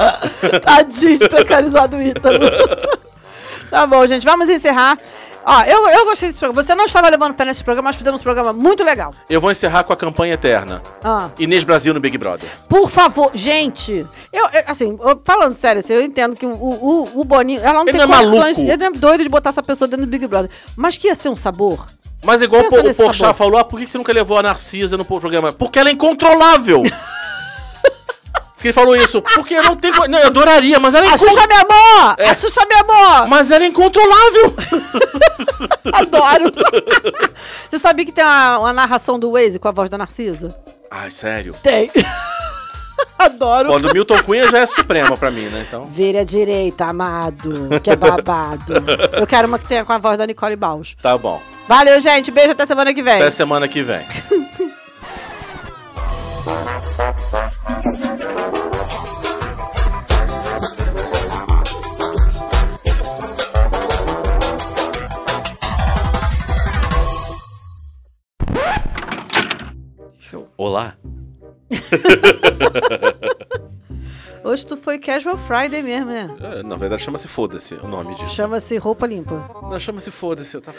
Tadinho 0.63 1.19
de 1.19 1.29
precarizado 1.29 2.01
Ítalo. 2.01 2.39
Tá 3.71 3.87
bom, 3.87 4.07
gente, 4.07 4.25
vamos 4.25 4.49
encerrar. 4.49 4.99
Ó, 5.49 5.63
eu, 5.63 5.87
eu 5.89 6.05
gostei 6.07 6.29
desse 6.29 6.41
programa. 6.41 6.61
Você 6.61 6.75
não 6.75 6.87
estava 6.87 7.09
levando 7.09 7.35
pé 7.35 7.45
nesse 7.45 7.63
programa, 7.63 7.89
mas 7.91 7.97
fizemos 7.97 8.21
um 8.21 8.25
programa 8.25 8.53
muito 8.53 8.83
legal. 8.83 9.15
Eu 9.31 9.41
vou 9.41 9.51
encerrar 9.53 9.85
com 9.85 9.93
a 9.93 9.97
campanha 9.97 10.35
eterna. 10.35 10.83
Ah, 11.05 11.29
Inês 11.39 11.63
Brasil 11.63 11.95
no 11.95 12.01
Big 12.01 12.19
Brother. 12.19 12.49
por 12.69 12.91
favor, 12.91 13.31
gente, 13.33 13.93
eu, 14.33 14.45
eu, 14.45 14.63
assim, 14.67 14.99
eu- 15.01 15.21
falando 15.25 15.55
sério, 15.55 15.79
assim, 15.81 15.93
eu 15.93 16.03
entendo 16.03 16.35
que 16.35 16.45
o, 16.45 16.51
o, 16.51 17.21
o 17.21 17.25
Boninho, 17.25 17.61
ela 17.63 17.75
não 17.75 17.83
Ele 17.83 17.93
tem 17.97 18.07
não 18.09 18.13
é 18.13 18.19
condições, 18.25 18.57
maluco. 18.59 18.73
ele 18.75 18.85
é 18.85 18.91
doido 18.91 19.23
de 19.23 19.29
botar 19.29 19.51
essa 19.51 19.63
pessoa 19.63 19.87
dentro 19.87 20.05
do 20.05 20.11
Big 20.11 20.27
Brother, 20.27 20.51
mas 20.77 20.99
que 20.99 21.07
ia 21.07 21.15
ser 21.15 21.29
um 21.29 21.37
sabor. 21.37 21.87
Mas 22.25 22.43
igual 22.43 22.65
Pensa 22.65 22.77
o, 22.79 22.81
o 22.91 22.95
Porchat 22.95 23.17
sabor. 23.19 23.35
falou, 23.35 23.59
ah, 23.61 23.65
por 23.65 23.79
que 23.79 23.87
você 23.87 23.97
nunca 23.99 24.13
levou 24.13 24.37
a 24.37 24.43
Narcisa 24.43 24.97
no 24.97 25.05
programa? 25.05 25.53
Porque 25.53 25.79
ela 25.79 25.91
é 25.91 25.93
incontrolável. 25.93 26.83
Que 28.61 28.69
ele 28.69 28.73
falou 28.73 28.97
isso. 28.97 29.21
Porque 29.21 29.55
eu 29.55 29.63
não 29.63 29.77
tenho... 29.77 29.95
Não, 30.09 30.19
eu 30.19 30.29
adoraria, 30.29 30.81
mas 30.81 30.95
ela 30.95 31.05
é 31.07 31.09
A 31.11 31.19
Xuxa 31.19 31.33
incontrolável. 31.33 31.69
me 31.69 31.75
amor! 31.75 32.17
A 32.31 32.35
Xuxa 32.35 32.67
me 32.67 32.75
amor! 32.75 33.29
Mas 33.29 33.51
ela 33.51 33.65
é 33.65 33.67
incontrolável. 33.67 34.55
Adoro! 35.93 36.53
Você 37.71 37.79
sabia 37.79 38.05
que 38.07 38.13
tem 38.13 38.25
uma, 38.25 38.59
uma 38.59 38.73
narração 38.73 39.19
do 39.19 39.33
Waze 39.33 39.59
com 39.59 39.69
a 39.69 39.73
voz 39.73 39.91
da 39.91 39.99
Narcisa? 39.99 40.57
Ai, 40.91 41.11
sério. 41.11 41.55
Tem. 41.63 41.91
Adoro. 43.19 43.69
Bom, 43.69 43.81
do 43.81 43.93
Milton 43.93 44.23
Cunha 44.23 44.49
já 44.49 44.59
é 44.59 44.67
suprema 44.67 45.17
pra 45.17 45.31
mim, 45.31 45.45
né? 45.47 45.65
Então... 45.69 45.85
Vire 45.87 46.19
à 46.19 46.25
direita, 46.25 46.87
amado, 46.87 47.69
que 47.83 47.91
é 47.91 47.97
babado. 47.97 48.73
Eu 49.13 49.27
quero 49.27 49.49
uma 49.49 49.59
que 49.59 49.67
tenha 49.67 49.85
com 49.85 49.93
a 49.93 49.99
voz 49.99 50.17
da 50.17 50.27
Nicole 50.27 50.57
Baus. 50.57 50.97
Tá 51.03 51.17
bom. 51.17 51.43
Valeu, 51.69 52.01
gente. 52.01 52.31
Beijo 52.31 52.53
até 52.53 52.65
semana 52.65 52.95
que 52.95 53.03
vem. 53.03 53.17
Até 53.17 53.31
semana 53.31 53.69
que 53.69 53.83
vem. 53.83 54.07
Olá. 70.57 70.97
Hoje 74.45 74.65
tu 74.67 74.77
foi 74.77 74.99
Casual 74.99 75.37
Friday 75.37 75.83
mesmo, 75.83 76.11
né? 76.11 76.35
É, 76.41 76.63
Na 76.63 76.77
verdade, 76.77 77.03
chama-se 77.03 77.27
Foda-se 77.27 77.75
o 77.75 77.89
nome 77.89 78.15
disso. 78.15 78.35
Chama-se 78.35 78.77
roupa 78.79 79.07
limpa. 79.07 79.51
Não, 79.63 79.79
chama-se 79.81 80.11
Foda-se. 80.11 80.57
Eu 80.57 80.61
tava... 80.63 80.77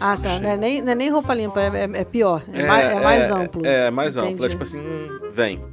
Ah, 0.00 0.16
tá. 0.18 0.38
Não 0.38 0.50
é 0.50 0.56
nem, 0.56 0.82
não 0.82 0.92
é 0.92 0.94
nem 0.94 1.10
roupa 1.10 1.32
limpa, 1.34 1.60
é, 1.60 1.66
é- 1.68 2.00
é 2.00 2.04
pior. 2.04 2.42
É, 2.52 2.66
mais, 2.66 2.84
é 2.84 3.00
mais 3.00 3.30
amplo. 3.30 3.66
É, 3.66 3.86
é 3.86 3.90
mais 3.90 4.16
amplo. 4.16 4.30
É 4.30 4.32
Entendi. 4.34 4.50
tipo 4.50 4.62
assim, 4.62 4.80
hum, 4.80 5.30
vem. 5.32 5.64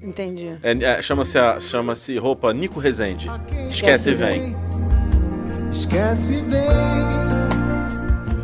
Entendi. 0.00 0.56
É, 0.62 0.72
é, 0.84 1.02
chama-se 1.02 1.38
a- 1.38 1.58
chama-se 1.58 2.16
roupa 2.16 2.52
Nico 2.52 2.78
Rezende. 2.78 3.28
Esquece 3.68 4.10
e 4.10 4.14
vem. 4.14 4.56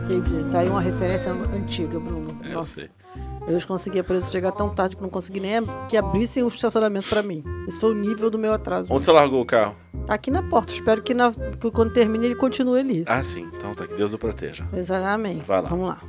Entendi. 0.04 0.50
Tá 0.50 0.60
aí 0.60 0.68
uma 0.68 0.80
referência 0.80 1.32
antiga, 1.32 2.00
Bruno. 2.00 2.38
É, 2.42 2.48
eu 2.48 2.54
Nossa. 2.54 2.80
sei. 2.80 2.90
Eu 3.46 3.56
hoje 3.56 3.66
conseguia 3.66 4.04
por 4.04 4.14
isso 4.16 4.30
chegar 4.30 4.52
tão 4.52 4.68
tarde 4.68 4.94
que 4.96 5.00
não 5.02 5.08
consegui 5.08 5.40
nem 5.40 5.52
que 5.88 5.96
abrissem 5.96 6.42
o 6.42 6.48
estacionamento 6.48 7.08
pra 7.08 7.22
mim. 7.22 7.42
Esse 7.66 7.78
foi 7.80 7.92
o 7.92 7.94
nível 7.94 8.28
do 8.30 8.38
meu 8.38 8.52
atraso. 8.52 8.92
Onde 8.92 9.04
você 9.06 9.12
largou 9.12 9.40
o 9.40 9.44
carro? 9.46 9.74
Tá 10.06 10.14
aqui 10.14 10.30
na 10.30 10.42
porta. 10.42 10.72
Espero 10.72 11.02
que, 11.02 11.14
na- 11.14 11.32
que 11.32 11.70
quando 11.70 11.92
termine 11.92 12.26
ele 12.26 12.34
continue 12.34 12.80
ali. 12.80 13.04
Ah, 13.06 13.22
sim. 13.22 13.48
Então 13.56 13.74
tá, 13.74 13.86
que 13.86 13.94
Deus 13.94 14.12
o 14.12 14.18
proteja. 14.18 14.66
Exatamente. 14.72 15.44
Vai 15.46 15.62
lá. 15.62 15.68
Vamos 15.68 15.88
lá. 15.88 16.00